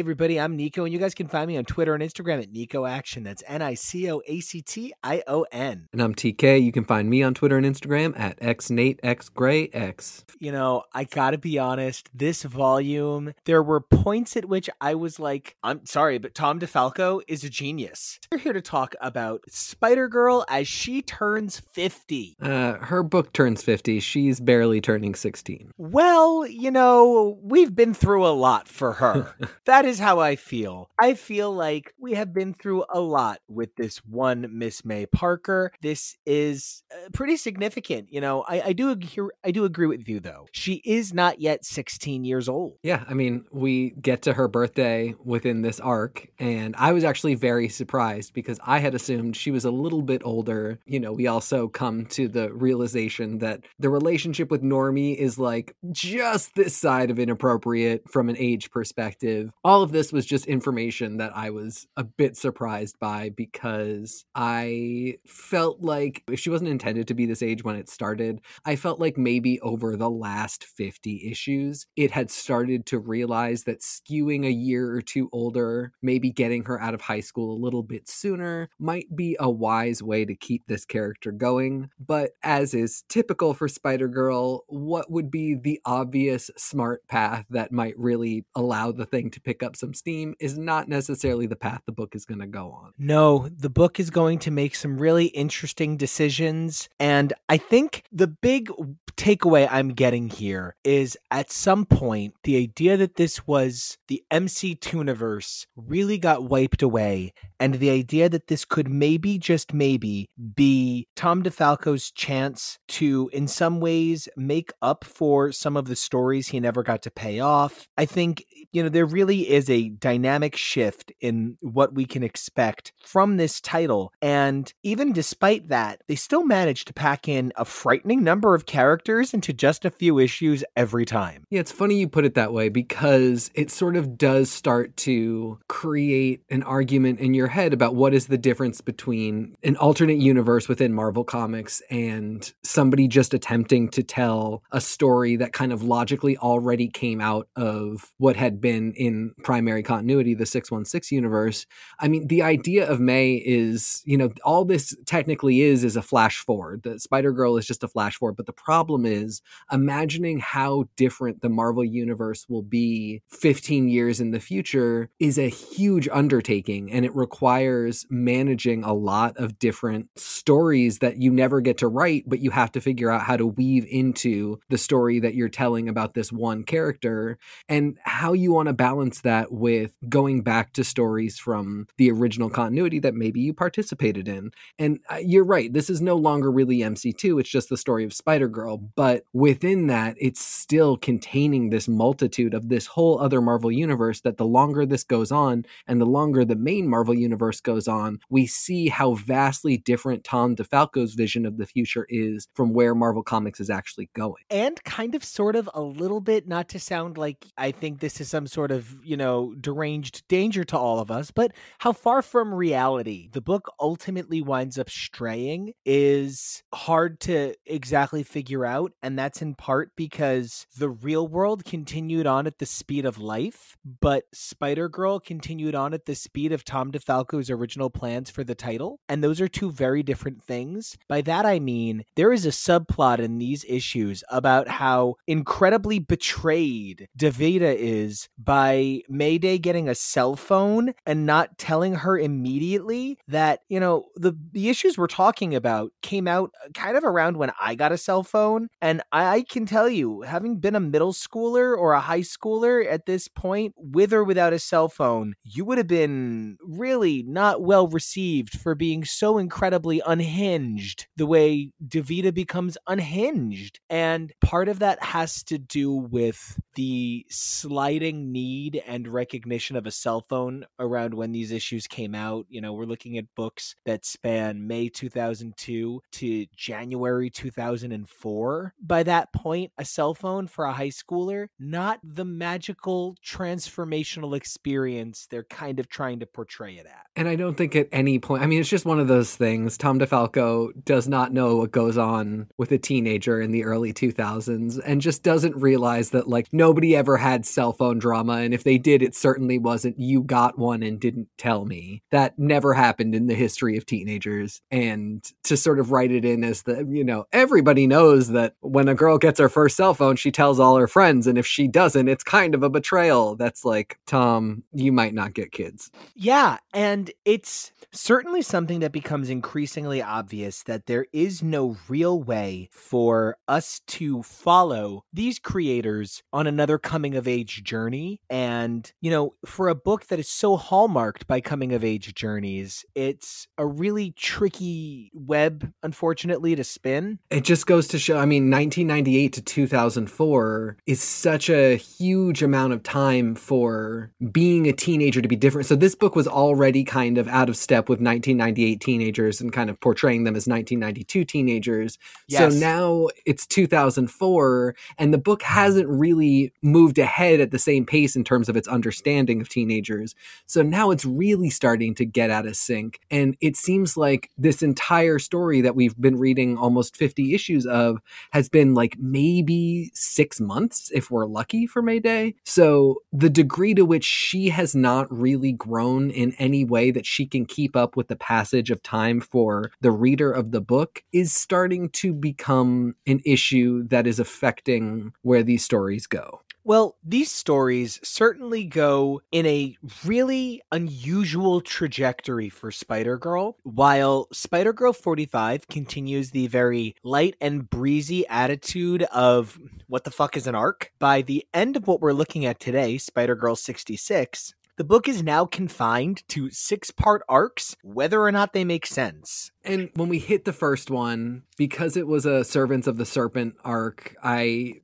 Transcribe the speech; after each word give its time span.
Everybody, 0.00 0.40
I'm 0.40 0.56
Nico, 0.56 0.84
and 0.84 0.92
you 0.94 0.98
guys 0.98 1.14
can 1.14 1.28
find 1.28 1.46
me 1.46 1.58
on 1.58 1.64
Twitter 1.64 1.94
and 1.94 2.02
Instagram 2.02 2.42
at 2.42 2.50
Nico 2.50 2.86
Action. 2.86 3.22
That's 3.22 3.42
N 3.46 3.60
I 3.60 3.74
C 3.74 4.10
O 4.10 4.22
A 4.26 4.40
C 4.40 4.62
T 4.62 4.94
I 5.04 5.22
O 5.26 5.44
N. 5.52 5.88
And 5.92 6.00
I'm 6.00 6.14
TK. 6.14 6.62
You 6.62 6.72
can 6.72 6.84
find 6.84 7.10
me 7.10 7.22
on 7.22 7.34
Twitter 7.34 7.58
and 7.58 7.66
Instagram 7.66 8.18
at 8.18 8.40
xnateXGrayX. 8.40 10.24
You 10.38 10.52
know, 10.52 10.84
I 10.94 11.04
gotta 11.04 11.36
be 11.36 11.58
honest, 11.58 12.08
this 12.14 12.44
volume, 12.44 13.34
there 13.44 13.62
were 13.62 13.80
points 13.80 14.38
at 14.38 14.46
which 14.46 14.70
I 14.80 14.94
was 14.94 15.20
like, 15.20 15.54
I'm 15.62 15.84
sorry, 15.84 16.16
but 16.16 16.34
Tom 16.34 16.60
DeFalco 16.60 17.20
is 17.28 17.44
a 17.44 17.50
genius. 17.50 18.18
We're 18.32 18.38
here 18.38 18.54
to 18.54 18.62
talk 18.62 18.94
about 19.02 19.42
Spider 19.50 20.08
Girl 20.08 20.46
as 20.48 20.66
she 20.66 21.02
turns 21.02 21.60
50. 21.60 22.36
Uh, 22.40 22.78
her 22.78 23.02
book 23.02 23.34
turns 23.34 23.62
50. 23.62 24.00
She's 24.00 24.40
barely 24.40 24.80
turning 24.80 25.14
16. 25.14 25.72
Well, 25.76 26.46
you 26.46 26.70
know, 26.70 27.38
we've 27.42 27.76
been 27.76 27.92
through 27.92 28.26
a 28.26 28.32
lot 28.32 28.66
for 28.66 28.94
her. 28.94 29.34
that 29.66 29.84
is 29.84 29.89
how 29.98 30.20
I 30.20 30.36
feel. 30.36 30.90
I 31.00 31.14
feel 31.14 31.52
like 31.52 31.94
we 31.98 32.14
have 32.14 32.32
been 32.32 32.54
through 32.54 32.84
a 32.92 33.00
lot 33.00 33.40
with 33.48 33.74
this 33.76 33.98
one 33.98 34.46
Miss 34.50 34.84
May 34.84 35.06
Parker. 35.06 35.72
This 35.82 36.16
is 36.26 36.82
uh, 36.92 37.08
pretty 37.12 37.36
significant. 37.36 38.12
You 38.12 38.20
know, 38.20 38.42
I, 38.42 38.60
I 38.66 38.72
do 38.72 38.90
agree, 38.90 39.30
I 39.44 39.50
do 39.50 39.64
agree 39.64 39.86
with 39.86 40.08
you 40.08 40.20
though. 40.20 40.46
She 40.52 40.82
is 40.84 41.14
not 41.14 41.40
yet 41.40 41.64
16 41.64 42.24
years 42.24 42.48
old. 42.48 42.78
Yeah, 42.82 43.04
I 43.08 43.14
mean, 43.14 43.44
we 43.50 43.90
get 43.90 44.22
to 44.22 44.34
her 44.34 44.48
birthday 44.48 45.14
within 45.22 45.62
this 45.62 45.80
arc, 45.80 46.28
and 46.38 46.74
I 46.76 46.92
was 46.92 47.04
actually 47.04 47.34
very 47.34 47.68
surprised 47.68 48.34
because 48.34 48.58
I 48.64 48.78
had 48.78 48.94
assumed 48.94 49.36
she 49.36 49.50
was 49.50 49.64
a 49.64 49.70
little 49.70 50.02
bit 50.02 50.22
older. 50.24 50.78
You 50.86 51.00
know, 51.00 51.12
we 51.12 51.26
also 51.26 51.68
come 51.68 52.06
to 52.06 52.28
the 52.28 52.52
realization 52.52 53.38
that 53.38 53.64
the 53.78 53.88
relationship 53.88 54.50
with 54.50 54.62
Normie 54.62 55.16
is 55.16 55.38
like 55.38 55.74
just 55.90 56.54
this 56.54 56.76
side 56.76 57.10
of 57.10 57.18
inappropriate 57.18 58.10
from 58.10 58.28
an 58.28 58.36
age 58.38 58.70
perspective 58.70 59.50
all 59.64 59.79
of 59.82 59.92
this 59.92 60.12
was 60.12 60.26
just 60.26 60.46
information 60.46 61.16
that 61.18 61.36
I 61.36 61.50
was 61.50 61.86
a 61.96 62.04
bit 62.04 62.36
surprised 62.36 62.98
by 62.98 63.30
because 63.30 64.24
I 64.34 65.16
felt 65.26 65.80
like 65.80 66.22
if 66.30 66.40
she 66.40 66.50
wasn't 66.50 66.70
intended 66.70 67.08
to 67.08 67.14
be 67.14 67.26
this 67.26 67.42
age 67.42 67.64
when 67.64 67.76
it 67.76 67.88
started, 67.88 68.40
I 68.64 68.76
felt 68.76 69.00
like 69.00 69.16
maybe 69.16 69.60
over 69.60 69.96
the 69.96 70.10
last 70.10 70.64
50 70.64 71.28
issues, 71.30 71.86
it 71.96 72.10
had 72.10 72.30
started 72.30 72.86
to 72.86 72.98
realize 72.98 73.64
that 73.64 73.80
skewing 73.80 74.46
a 74.46 74.52
year 74.52 74.90
or 74.92 75.02
two 75.02 75.28
older, 75.32 75.92
maybe 76.02 76.30
getting 76.30 76.64
her 76.64 76.80
out 76.80 76.94
of 76.94 77.02
high 77.02 77.20
school 77.20 77.52
a 77.52 77.62
little 77.62 77.82
bit 77.82 78.08
sooner, 78.08 78.68
might 78.78 79.14
be 79.14 79.36
a 79.38 79.50
wise 79.50 80.02
way 80.02 80.24
to 80.24 80.34
keep 80.34 80.66
this 80.66 80.84
character 80.84 81.32
going. 81.32 81.90
But 81.98 82.32
as 82.42 82.74
is 82.74 83.04
typical 83.08 83.54
for 83.54 83.68
Spider 83.68 84.08
Girl, 84.08 84.64
what 84.68 85.10
would 85.10 85.30
be 85.30 85.54
the 85.54 85.80
obvious 85.84 86.50
smart 86.56 87.06
path 87.08 87.46
that 87.50 87.72
might 87.72 87.98
really 87.98 88.44
allow 88.54 88.92
the 88.92 89.06
thing 89.06 89.30
to 89.30 89.40
pick 89.40 89.62
up 89.62 89.69
some 89.76 89.94
steam 89.94 90.34
is 90.40 90.56
not 90.56 90.88
necessarily 90.88 91.46
the 91.46 91.56
path 91.56 91.82
the 91.86 91.92
book 91.92 92.14
is 92.14 92.24
going 92.24 92.40
to 92.40 92.46
go 92.46 92.70
on. 92.70 92.92
No, 92.98 93.48
the 93.48 93.70
book 93.70 93.98
is 93.98 94.10
going 94.10 94.38
to 94.40 94.50
make 94.50 94.74
some 94.74 94.98
really 94.98 95.26
interesting 95.26 95.96
decisions. 95.96 96.88
And 96.98 97.32
I 97.48 97.56
think 97.56 98.04
the 98.12 98.28
big 98.28 98.70
takeaway 99.16 99.68
I'm 99.70 99.90
getting 99.90 100.30
here 100.30 100.76
is 100.84 101.16
at 101.30 101.50
some 101.50 101.84
point, 101.84 102.34
the 102.44 102.56
idea 102.56 102.96
that 102.96 103.16
this 103.16 103.46
was 103.46 103.98
the 104.08 104.22
MC2 104.30 105.00
universe 105.00 105.66
really 105.76 106.18
got 106.18 106.44
wiped 106.44 106.82
away. 106.82 107.32
And 107.58 107.74
the 107.74 107.90
idea 107.90 108.28
that 108.28 108.46
this 108.46 108.64
could 108.64 108.88
maybe, 108.88 109.38
just 109.38 109.74
maybe, 109.74 110.30
be 110.54 111.08
Tom 111.14 111.42
DeFalco's 111.42 112.10
chance 112.10 112.78
to, 112.88 113.28
in 113.32 113.46
some 113.48 113.80
ways, 113.80 114.28
make 114.36 114.72
up 114.80 115.04
for 115.04 115.52
some 115.52 115.76
of 115.76 115.86
the 115.86 115.96
stories 115.96 116.48
he 116.48 116.60
never 116.60 116.82
got 116.82 117.02
to 117.02 117.10
pay 117.10 117.40
off. 117.40 117.86
I 117.98 118.06
think, 118.06 118.44
you 118.72 118.82
know, 118.82 118.88
there 118.88 119.04
really 119.04 119.49
is 119.50 119.68
a 119.68 119.88
dynamic 119.88 120.56
shift 120.56 121.12
in 121.20 121.56
what 121.60 121.94
we 121.94 122.04
can 122.04 122.22
expect 122.22 122.92
from 123.04 123.36
this 123.36 123.60
title. 123.60 124.12
And 124.22 124.72
even 124.82 125.12
despite 125.12 125.68
that, 125.68 126.02
they 126.06 126.14
still 126.14 126.44
manage 126.44 126.84
to 126.86 126.92
pack 126.92 127.28
in 127.28 127.52
a 127.56 127.64
frightening 127.64 128.22
number 128.22 128.54
of 128.54 128.66
characters 128.66 129.34
into 129.34 129.52
just 129.52 129.84
a 129.84 129.90
few 129.90 130.18
issues 130.18 130.64
every 130.76 131.04
time. 131.04 131.44
Yeah, 131.50 131.60
it's 131.60 131.72
funny 131.72 131.98
you 131.98 132.08
put 132.08 132.24
it 132.24 132.34
that 132.34 132.52
way 132.52 132.68
because 132.68 133.50
it 133.54 133.70
sort 133.70 133.96
of 133.96 134.16
does 134.16 134.50
start 134.50 134.96
to 134.98 135.58
create 135.68 136.42
an 136.50 136.62
argument 136.62 137.20
in 137.20 137.34
your 137.34 137.48
head 137.48 137.72
about 137.72 137.94
what 137.94 138.14
is 138.14 138.28
the 138.28 138.38
difference 138.38 138.80
between 138.80 139.56
an 139.62 139.76
alternate 139.76 140.18
universe 140.18 140.68
within 140.68 140.92
Marvel 140.92 141.24
Comics 141.24 141.82
and 141.90 142.52
somebody 142.62 143.08
just 143.08 143.34
attempting 143.34 143.88
to 143.90 144.02
tell 144.02 144.62
a 144.70 144.80
story 144.80 145.36
that 145.36 145.52
kind 145.52 145.72
of 145.72 145.82
logically 145.82 146.36
already 146.38 146.88
came 146.88 147.20
out 147.20 147.48
of 147.56 148.12
what 148.18 148.36
had 148.36 148.60
been 148.60 148.92
in 148.92 149.34
primary 149.40 149.82
continuity, 149.82 150.34
the 150.34 150.46
616 150.46 151.14
universe. 151.14 151.66
I 151.98 152.08
mean, 152.08 152.26
the 152.26 152.42
idea 152.42 152.88
of 152.88 153.00
May 153.00 153.34
is, 153.34 154.02
you 154.04 154.16
know, 154.16 154.30
all 154.44 154.64
this 154.64 154.94
technically 155.06 155.62
is 155.62 155.84
is 155.84 155.96
a 155.96 156.02
flash 156.02 156.38
forward. 156.38 156.82
The 156.82 156.98
Spider 156.98 157.32
Girl 157.32 157.56
is 157.56 157.66
just 157.66 157.84
a 157.84 157.88
flash 157.88 158.16
forward, 158.16 158.36
but 158.36 158.46
the 158.46 158.52
problem 158.52 159.06
is 159.06 159.42
imagining 159.72 160.38
how 160.38 160.84
different 160.96 161.40
the 161.40 161.48
Marvel 161.48 161.84
universe 161.84 162.46
will 162.48 162.62
be 162.62 163.22
15 163.30 163.88
years 163.88 164.20
in 164.20 164.30
the 164.30 164.40
future 164.40 165.10
is 165.18 165.38
a 165.38 165.48
huge 165.48 166.08
undertaking 166.12 166.90
and 166.90 167.04
it 167.04 167.14
requires 167.14 168.06
managing 168.10 168.84
a 168.84 168.92
lot 168.92 169.36
of 169.36 169.58
different 169.58 170.08
stories 170.16 170.98
that 170.98 171.20
you 171.20 171.30
never 171.30 171.60
get 171.60 171.78
to 171.78 171.88
write, 171.88 172.24
but 172.26 172.40
you 172.40 172.50
have 172.50 172.72
to 172.72 172.80
figure 172.80 173.10
out 173.10 173.22
how 173.22 173.36
to 173.36 173.46
weave 173.46 173.86
into 173.88 174.58
the 174.68 174.78
story 174.78 175.20
that 175.20 175.34
you're 175.34 175.48
telling 175.48 175.88
about 175.88 176.14
this 176.14 176.32
one 176.32 176.64
character 176.64 177.38
and 177.68 177.98
how 178.04 178.32
you 178.32 178.52
want 178.52 178.66
to 178.68 178.72
balance 178.72 179.20
that 179.22 179.29
with 179.50 179.94
going 180.08 180.42
back 180.42 180.72
to 180.74 180.84
stories 180.84 181.38
from 181.38 181.86
the 181.98 182.10
original 182.10 182.50
continuity 182.50 182.98
that 183.00 183.14
maybe 183.14 183.40
you 183.40 183.52
participated 183.52 184.28
in. 184.28 184.50
And 184.78 185.00
uh, 185.10 185.16
you're 185.16 185.44
right, 185.44 185.72
this 185.72 185.90
is 185.90 186.00
no 186.00 186.16
longer 186.16 186.50
really 186.50 186.78
MC2, 186.78 187.40
it's 187.40 187.50
just 187.50 187.68
the 187.68 187.76
story 187.76 188.04
of 188.04 188.12
Spider 188.12 188.48
Girl, 188.48 188.76
but 188.76 189.24
within 189.32 189.86
that, 189.88 190.16
it's 190.18 190.44
still 190.44 190.96
containing 190.96 191.70
this 191.70 191.88
multitude 191.88 192.54
of 192.54 192.68
this 192.68 192.86
whole 192.86 193.20
other 193.20 193.40
Marvel 193.40 193.72
universe 193.72 194.20
that 194.22 194.36
the 194.36 194.46
longer 194.46 194.86
this 194.86 195.04
goes 195.04 195.30
on 195.32 195.64
and 195.86 196.00
the 196.00 196.06
longer 196.06 196.44
the 196.44 196.56
main 196.56 196.88
Marvel 196.88 197.14
universe 197.14 197.60
goes 197.60 197.88
on, 197.88 198.20
we 198.28 198.46
see 198.46 198.88
how 198.88 199.14
vastly 199.14 199.76
different 199.76 200.24
Tom 200.24 200.56
DeFalco's 200.56 201.14
vision 201.14 201.46
of 201.46 201.56
the 201.56 201.66
future 201.66 202.06
is 202.08 202.48
from 202.54 202.72
where 202.72 202.94
Marvel 202.94 203.22
Comics 203.22 203.60
is 203.60 203.70
actually 203.70 204.10
going. 204.14 204.42
And 204.50 204.82
kind 204.84 205.14
of 205.14 205.24
sort 205.24 205.56
of 205.56 205.68
a 205.74 205.80
little 205.80 206.20
bit, 206.20 206.48
not 206.48 206.68
to 206.70 206.80
sound 206.80 207.18
like 207.18 207.46
I 207.56 207.70
think 207.70 208.00
this 208.00 208.20
is 208.20 208.28
some 208.28 208.46
sort 208.46 208.70
of, 208.70 208.94
you 209.04 209.16
know, 209.16 209.19
deranged 209.60 210.26
danger 210.28 210.64
to 210.64 210.78
all 210.78 210.98
of 210.98 211.10
us, 211.10 211.30
but 211.30 211.52
how 211.78 211.92
far 211.92 212.22
from 212.22 212.54
reality 212.54 213.28
the 213.32 213.40
book 213.40 213.72
ultimately 213.78 214.42
winds 214.42 214.78
up 214.78 214.90
straying 214.90 215.72
is 215.84 216.62
hard 216.72 217.20
to 217.20 217.54
exactly 217.66 218.22
figure 218.22 218.64
out. 218.64 218.92
And 219.02 219.18
that's 219.18 219.42
in 219.42 219.54
part 219.54 219.92
because 219.96 220.66
the 220.76 220.88
real 220.88 221.26
world 221.26 221.64
continued 221.64 222.26
on 222.26 222.46
at 222.46 222.58
the 222.58 222.66
speed 222.66 223.04
of 223.04 223.18
life, 223.18 223.76
but 224.00 224.24
Spider 224.32 224.88
Girl 224.88 225.20
continued 225.20 225.74
on 225.74 225.94
at 225.94 226.06
the 226.06 226.14
speed 226.14 226.52
of 226.52 226.64
Tom 226.64 226.90
DeFalco's 226.90 227.50
original 227.50 227.90
plans 227.90 228.30
for 228.30 228.44
the 228.44 228.54
title. 228.54 229.00
And 229.08 229.22
those 229.22 229.40
are 229.40 229.48
two 229.48 229.70
very 229.70 230.02
different 230.02 230.42
things. 230.42 230.96
By 231.08 231.20
that 231.22 231.46
I 231.46 231.58
mean, 231.58 232.04
there 232.16 232.32
is 232.32 232.46
a 232.46 232.50
subplot 232.50 233.18
in 233.18 233.38
these 233.38 233.64
issues 233.68 234.24
about 234.30 234.68
how 234.68 235.16
incredibly 235.26 235.98
betrayed 235.98 237.08
Davida 237.18 237.74
is 237.74 238.28
by 238.38 239.02
Mayday 239.10 239.58
getting 239.58 239.88
a 239.88 239.94
cell 239.94 240.36
phone 240.36 240.94
and 241.04 241.26
not 241.26 241.58
telling 241.58 241.96
her 241.96 242.18
immediately 242.18 243.18
that, 243.28 243.60
you 243.68 243.80
know, 243.80 244.06
the, 244.16 244.32
the 244.52 244.68
issues 244.68 244.96
we're 244.96 245.06
talking 245.06 245.54
about 245.54 245.92
came 246.02 246.28
out 246.28 246.52
uh, 246.64 246.68
kind 246.74 246.96
of 246.96 247.04
around 247.04 247.36
when 247.36 247.52
I 247.60 247.74
got 247.74 247.92
a 247.92 247.98
cell 247.98 248.22
phone. 248.22 248.68
And 248.80 249.02
I 249.12 249.44
can 249.48 249.66
tell 249.66 249.88
you, 249.88 250.22
having 250.22 250.58
been 250.58 250.76
a 250.76 250.80
middle 250.80 251.12
schooler 251.12 251.76
or 251.76 251.92
a 251.92 252.00
high 252.00 252.20
schooler 252.20 252.86
at 252.90 253.06
this 253.06 253.28
point, 253.28 253.74
with 253.76 254.12
or 254.12 254.24
without 254.24 254.52
a 254.52 254.58
cell 254.58 254.88
phone, 254.88 255.34
you 255.42 255.64
would 255.64 255.78
have 255.78 255.86
been 255.86 256.56
really 256.62 257.24
not 257.26 257.62
well 257.62 257.88
received 257.88 258.58
for 258.58 258.74
being 258.74 259.04
so 259.04 259.38
incredibly 259.38 260.00
unhinged 260.06 261.06
the 261.16 261.26
way 261.26 261.72
Davida 261.84 262.32
becomes 262.32 262.78
unhinged. 262.86 263.80
And 263.88 264.32
part 264.40 264.68
of 264.68 264.78
that 264.78 265.02
has 265.02 265.42
to 265.44 265.58
do 265.58 265.92
with 265.92 266.58
the 266.74 267.26
sliding 267.28 268.32
need 268.32 268.82
and 268.86 268.99
recognition 269.08 269.76
of 269.76 269.86
a 269.86 269.90
cell 269.90 270.20
phone 270.20 270.66
around 270.78 271.14
when 271.14 271.32
these 271.32 271.52
issues 271.52 271.86
came 271.86 272.14
out. 272.14 272.46
You 272.48 272.60
know, 272.60 272.72
we're 272.72 272.84
looking 272.84 273.18
at 273.18 273.34
books 273.34 273.74
that 273.84 274.04
span 274.04 274.66
May 274.66 274.88
2002 274.88 276.00
to 276.12 276.46
January 276.56 277.30
2004. 277.30 278.74
By 278.80 279.02
that 279.02 279.32
point, 279.32 279.72
a 279.78 279.84
cell 279.84 280.14
phone 280.14 280.46
for 280.46 280.64
a 280.64 280.72
high 280.72 280.88
schooler, 280.88 281.48
not 281.58 282.00
the 282.02 282.24
magical 282.24 283.16
transformational 283.24 284.36
experience 284.36 285.26
they're 285.30 285.44
kind 285.44 285.80
of 285.80 285.88
trying 285.88 286.20
to 286.20 286.26
portray 286.26 286.74
it 286.74 286.86
at. 286.86 287.06
And 287.16 287.28
I 287.28 287.36
don't 287.36 287.56
think 287.56 287.76
at 287.76 287.88
any 287.92 288.18
point, 288.18 288.42
I 288.42 288.46
mean, 288.46 288.60
it's 288.60 288.68
just 288.68 288.84
one 288.84 289.00
of 289.00 289.08
those 289.08 289.34
things. 289.34 289.76
Tom 289.76 289.98
DeFalco 289.98 290.70
does 290.84 291.08
not 291.08 291.32
know 291.32 291.56
what 291.56 291.70
goes 291.70 291.98
on 291.98 292.48
with 292.56 292.72
a 292.72 292.78
teenager 292.78 293.40
in 293.40 293.50
the 293.50 293.64
early 293.64 293.92
2000s 293.92 294.80
and 294.84 295.00
just 295.00 295.22
doesn't 295.22 295.56
realize 295.56 296.10
that, 296.10 296.28
like, 296.28 296.48
nobody 296.52 296.96
ever 296.96 297.16
had 297.16 297.46
cell 297.46 297.72
phone 297.72 297.98
drama. 297.98 298.34
And 298.34 298.54
if 298.54 298.64
they 298.64 298.78
did, 298.78 298.89
it 298.92 299.14
certainly 299.14 299.58
wasn't 299.58 299.98
you 299.98 300.22
got 300.22 300.58
one 300.58 300.82
and 300.82 301.00
didn't 301.00 301.28
tell 301.38 301.64
me. 301.64 302.02
That 302.10 302.38
never 302.38 302.74
happened 302.74 303.14
in 303.14 303.26
the 303.26 303.34
history 303.34 303.76
of 303.76 303.86
teenagers. 303.86 304.62
And 304.70 305.24
to 305.44 305.56
sort 305.56 305.78
of 305.78 305.92
write 305.92 306.10
it 306.10 306.24
in 306.24 306.44
as 306.44 306.62
the, 306.62 306.86
you 306.88 307.04
know, 307.04 307.26
everybody 307.32 307.86
knows 307.86 308.28
that 308.28 308.54
when 308.60 308.88
a 308.88 308.94
girl 308.94 309.18
gets 309.18 309.40
her 309.40 309.48
first 309.48 309.76
cell 309.76 309.94
phone, 309.94 310.16
she 310.16 310.30
tells 310.30 310.60
all 310.60 310.76
her 310.76 310.86
friends. 310.86 311.26
And 311.26 311.38
if 311.38 311.46
she 311.46 311.68
doesn't, 311.68 312.08
it's 312.08 312.24
kind 312.24 312.54
of 312.54 312.62
a 312.62 312.70
betrayal. 312.70 313.36
That's 313.36 313.64
like, 313.64 313.98
Tom, 314.06 314.64
you 314.72 314.92
might 314.92 315.14
not 315.14 315.34
get 315.34 315.52
kids. 315.52 315.90
Yeah. 316.14 316.58
And 316.72 317.10
it's 317.24 317.72
certainly 317.92 318.42
something 318.42 318.80
that 318.80 318.92
becomes 318.92 319.30
increasingly 319.30 320.00
obvious 320.02 320.62
that 320.64 320.86
there 320.86 321.06
is 321.12 321.42
no 321.42 321.76
real 321.88 322.22
way 322.22 322.68
for 322.72 323.36
us 323.48 323.80
to 323.86 324.22
follow 324.22 325.04
these 325.12 325.38
creators 325.38 326.22
on 326.32 326.46
another 326.46 326.78
coming 326.78 327.16
of 327.16 327.26
age 327.26 327.64
journey. 327.64 328.20
And, 328.30 328.79
you 329.00 329.10
know, 329.10 329.34
for 329.44 329.68
a 329.68 329.74
book 329.74 330.06
that 330.06 330.18
is 330.18 330.28
so 330.28 330.56
hallmarked 330.56 331.26
by 331.26 331.40
coming 331.40 331.72
of 331.72 331.84
age 331.84 332.14
journeys, 332.14 332.84
it's 332.94 333.48
a 333.58 333.66
really 333.66 334.12
tricky 334.12 335.10
web, 335.14 335.72
unfortunately, 335.82 336.56
to 336.56 336.64
spin. 336.64 337.18
It 337.30 337.44
just 337.44 337.66
goes 337.66 337.88
to 337.88 337.98
show, 337.98 338.16
I 338.16 338.26
mean, 338.26 338.50
1998 338.50 339.32
to 339.34 339.42
2004 339.42 340.76
is 340.86 341.02
such 341.02 341.50
a 341.50 341.76
huge 341.76 342.42
amount 342.42 342.72
of 342.72 342.82
time 342.82 343.34
for 343.34 344.12
being 344.30 344.66
a 344.66 344.72
teenager 344.72 345.20
to 345.20 345.28
be 345.28 345.36
different. 345.36 345.66
So 345.66 345.76
this 345.76 345.94
book 345.94 346.16
was 346.16 346.28
already 346.28 346.84
kind 346.84 347.18
of 347.18 347.28
out 347.28 347.48
of 347.48 347.56
step 347.56 347.88
with 347.88 348.00
1998 348.00 348.80
teenagers 348.80 349.40
and 349.40 349.52
kind 349.52 349.70
of 349.70 349.80
portraying 349.80 350.24
them 350.24 350.36
as 350.36 350.46
1992 350.46 351.24
teenagers. 351.24 351.98
Yes. 352.28 352.52
So 352.52 352.58
now 352.58 353.08
it's 353.26 353.46
2004 353.46 354.74
and 354.98 355.14
the 355.14 355.18
book 355.18 355.42
hasn't 355.42 355.88
really 355.88 356.52
moved 356.62 356.98
ahead 356.98 357.40
at 357.40 357.50
the 357.50 357.58
same 357.58 357.86
pace 357.86 358.16
in 358.16 358.24
terms 358.24 358.48
of 358.48 358.56
its 358.56 358.68
understanding 358.70 359.40
of 359.40 359.48
teenagers. 359.48 360.14
So 360.46 360.62
now 360.62 360.90
it's 360.90 361.04
really 361.04 361.50
starting 361.50 361.94
to 361.96 362.04
get 362.04 362.30
out 362.30 362.46
of 362.46 362.56
sync. 362.56 363.00
And 363.10 363.36
it 363.40 363.56
seems 363.56 363.96
like 363.96 364.30
this 364.38 364.62
entire 364.62 365.18
story 365.18 365.60
that 365.60 365.76
we've 365.76 365.96
been 366.00 366.18
reading 366.18 366.56
almost 366.56 366.96
50 366.96 367.34
issues 367.34 367.66
of 367.66 367.98
has 368.30 368.48
been 368.48 368.74
like 368.74 368.96
maybe 368.98 369.90
six 369.94 370.40
months 370.40 370.90
if 370.94 371.10
we're 371.10 371.26
lucky 371.26 371.66
for 371.66 371.82
Mayday. 371.82 372.34
So 372.44 373.02
the 373.12 373.30
degree 373.30 373.74
to 373.74 373.84
which 373.84 374.04
she 374.04 374.50
has 374.50 374.74
not 374.74 375.10
really 375.12 375.52
grown 375.52 376.10
in 376.10 376.32
any 376.38 376.64
way 376.64 376.90
that 376.90 377.06
she 377.06 377.26
can 377.26 377.46
keep 377.46 377.76
up 377.76 377.96
with 377.96 378.08
the 378.08 378.16
passage 378.16 378.70
of 378.70 378.82
time 378.82 379.20
for 379.20 379.70
the 379.80 379.90
reader 379.90 380.30
of 380.30 380.50
the 380.50 380.60
book 380.60 381.02
is 381.12 381.32
starting 381.32 381.88
to 381.90 382.12
become 382.12 382.94
an 383.06 383.20
issue 383.24 383.86
that 383.88 384.06
is 384.06 384.18
affecting 384.18 385.12
where 385.22 385.42
these 385.42 385.64
stories 385.64 386.06
go. 386.06 386.42
Well, 386.62 386.96
these 387.02 387.32
stories 387.32 387.98
certainly 388.02 388.64
go 388.64 389.22
in 389.32 389.46
a 389.46 389.76
really 390.04 390.62
unusual 390.70 391.62
trajectory 391.62 392.50
for 392.50 392.70
Spider 392.70 393.16
Girl. 393.16 393.56
While 393.62 394.28
Spider 394.32 394.74
Girl 394.74 394.92
45 394.92 395.68
continues 395.68 396.30
the 396.30 396.48
very 396.48 396.96
light 397.02 397.34
and 397.40 397.68
breezy 397.68 398.26
attitude 398.28 399.04
of 399.04 399.58
what 399.86 400.04
the 400.04 400.10
fuck 400.10 400.36
is 400.36 400.46
an 400.46 400.54
arc, 400.54 400.92
by 400.98 401.22
the 401.22 401.46
end 401.54 401.76
of 401.76 401.86
what 401.86 402.02
we're 402.02 402.12
looking 402.12 402.44
at 402.44 402.60
today, 402.60 402.98
Spider 402.98 403.34
Girl 403.34 403.56
66, 403.56 404.54
the 404.80 404.84
book 404.84 405.08
is 405.08 405.22
now 405.22 405.44
confined 405.44 406.26
to 406.28 406.50
six 406.50 406.90
part 406.90 407.22
arcs, 407.28 407.76
whether 407.82 408.22
or 408.22 408.32
not 408.32 408.52
they 408.52 408.64
make 408.64 408.86
sense. 408.86 409.50
And 409.64 409.90
when 409.94 410.08
we 410.08 410.18
hit 410.18 410.44
the 410.44 410.52
first 410.52 410.90
one, 410.90 411.42
because 411.56 411.96
it 411.96 412.06
was 412.06 412.24
a 412.24 412.44
Servants 412.44 412.86
of 412.86 412.96
the 412.96 413.04
Serpent 413.04 413.56
arc, 413.62 414.16
I 414.22 414.80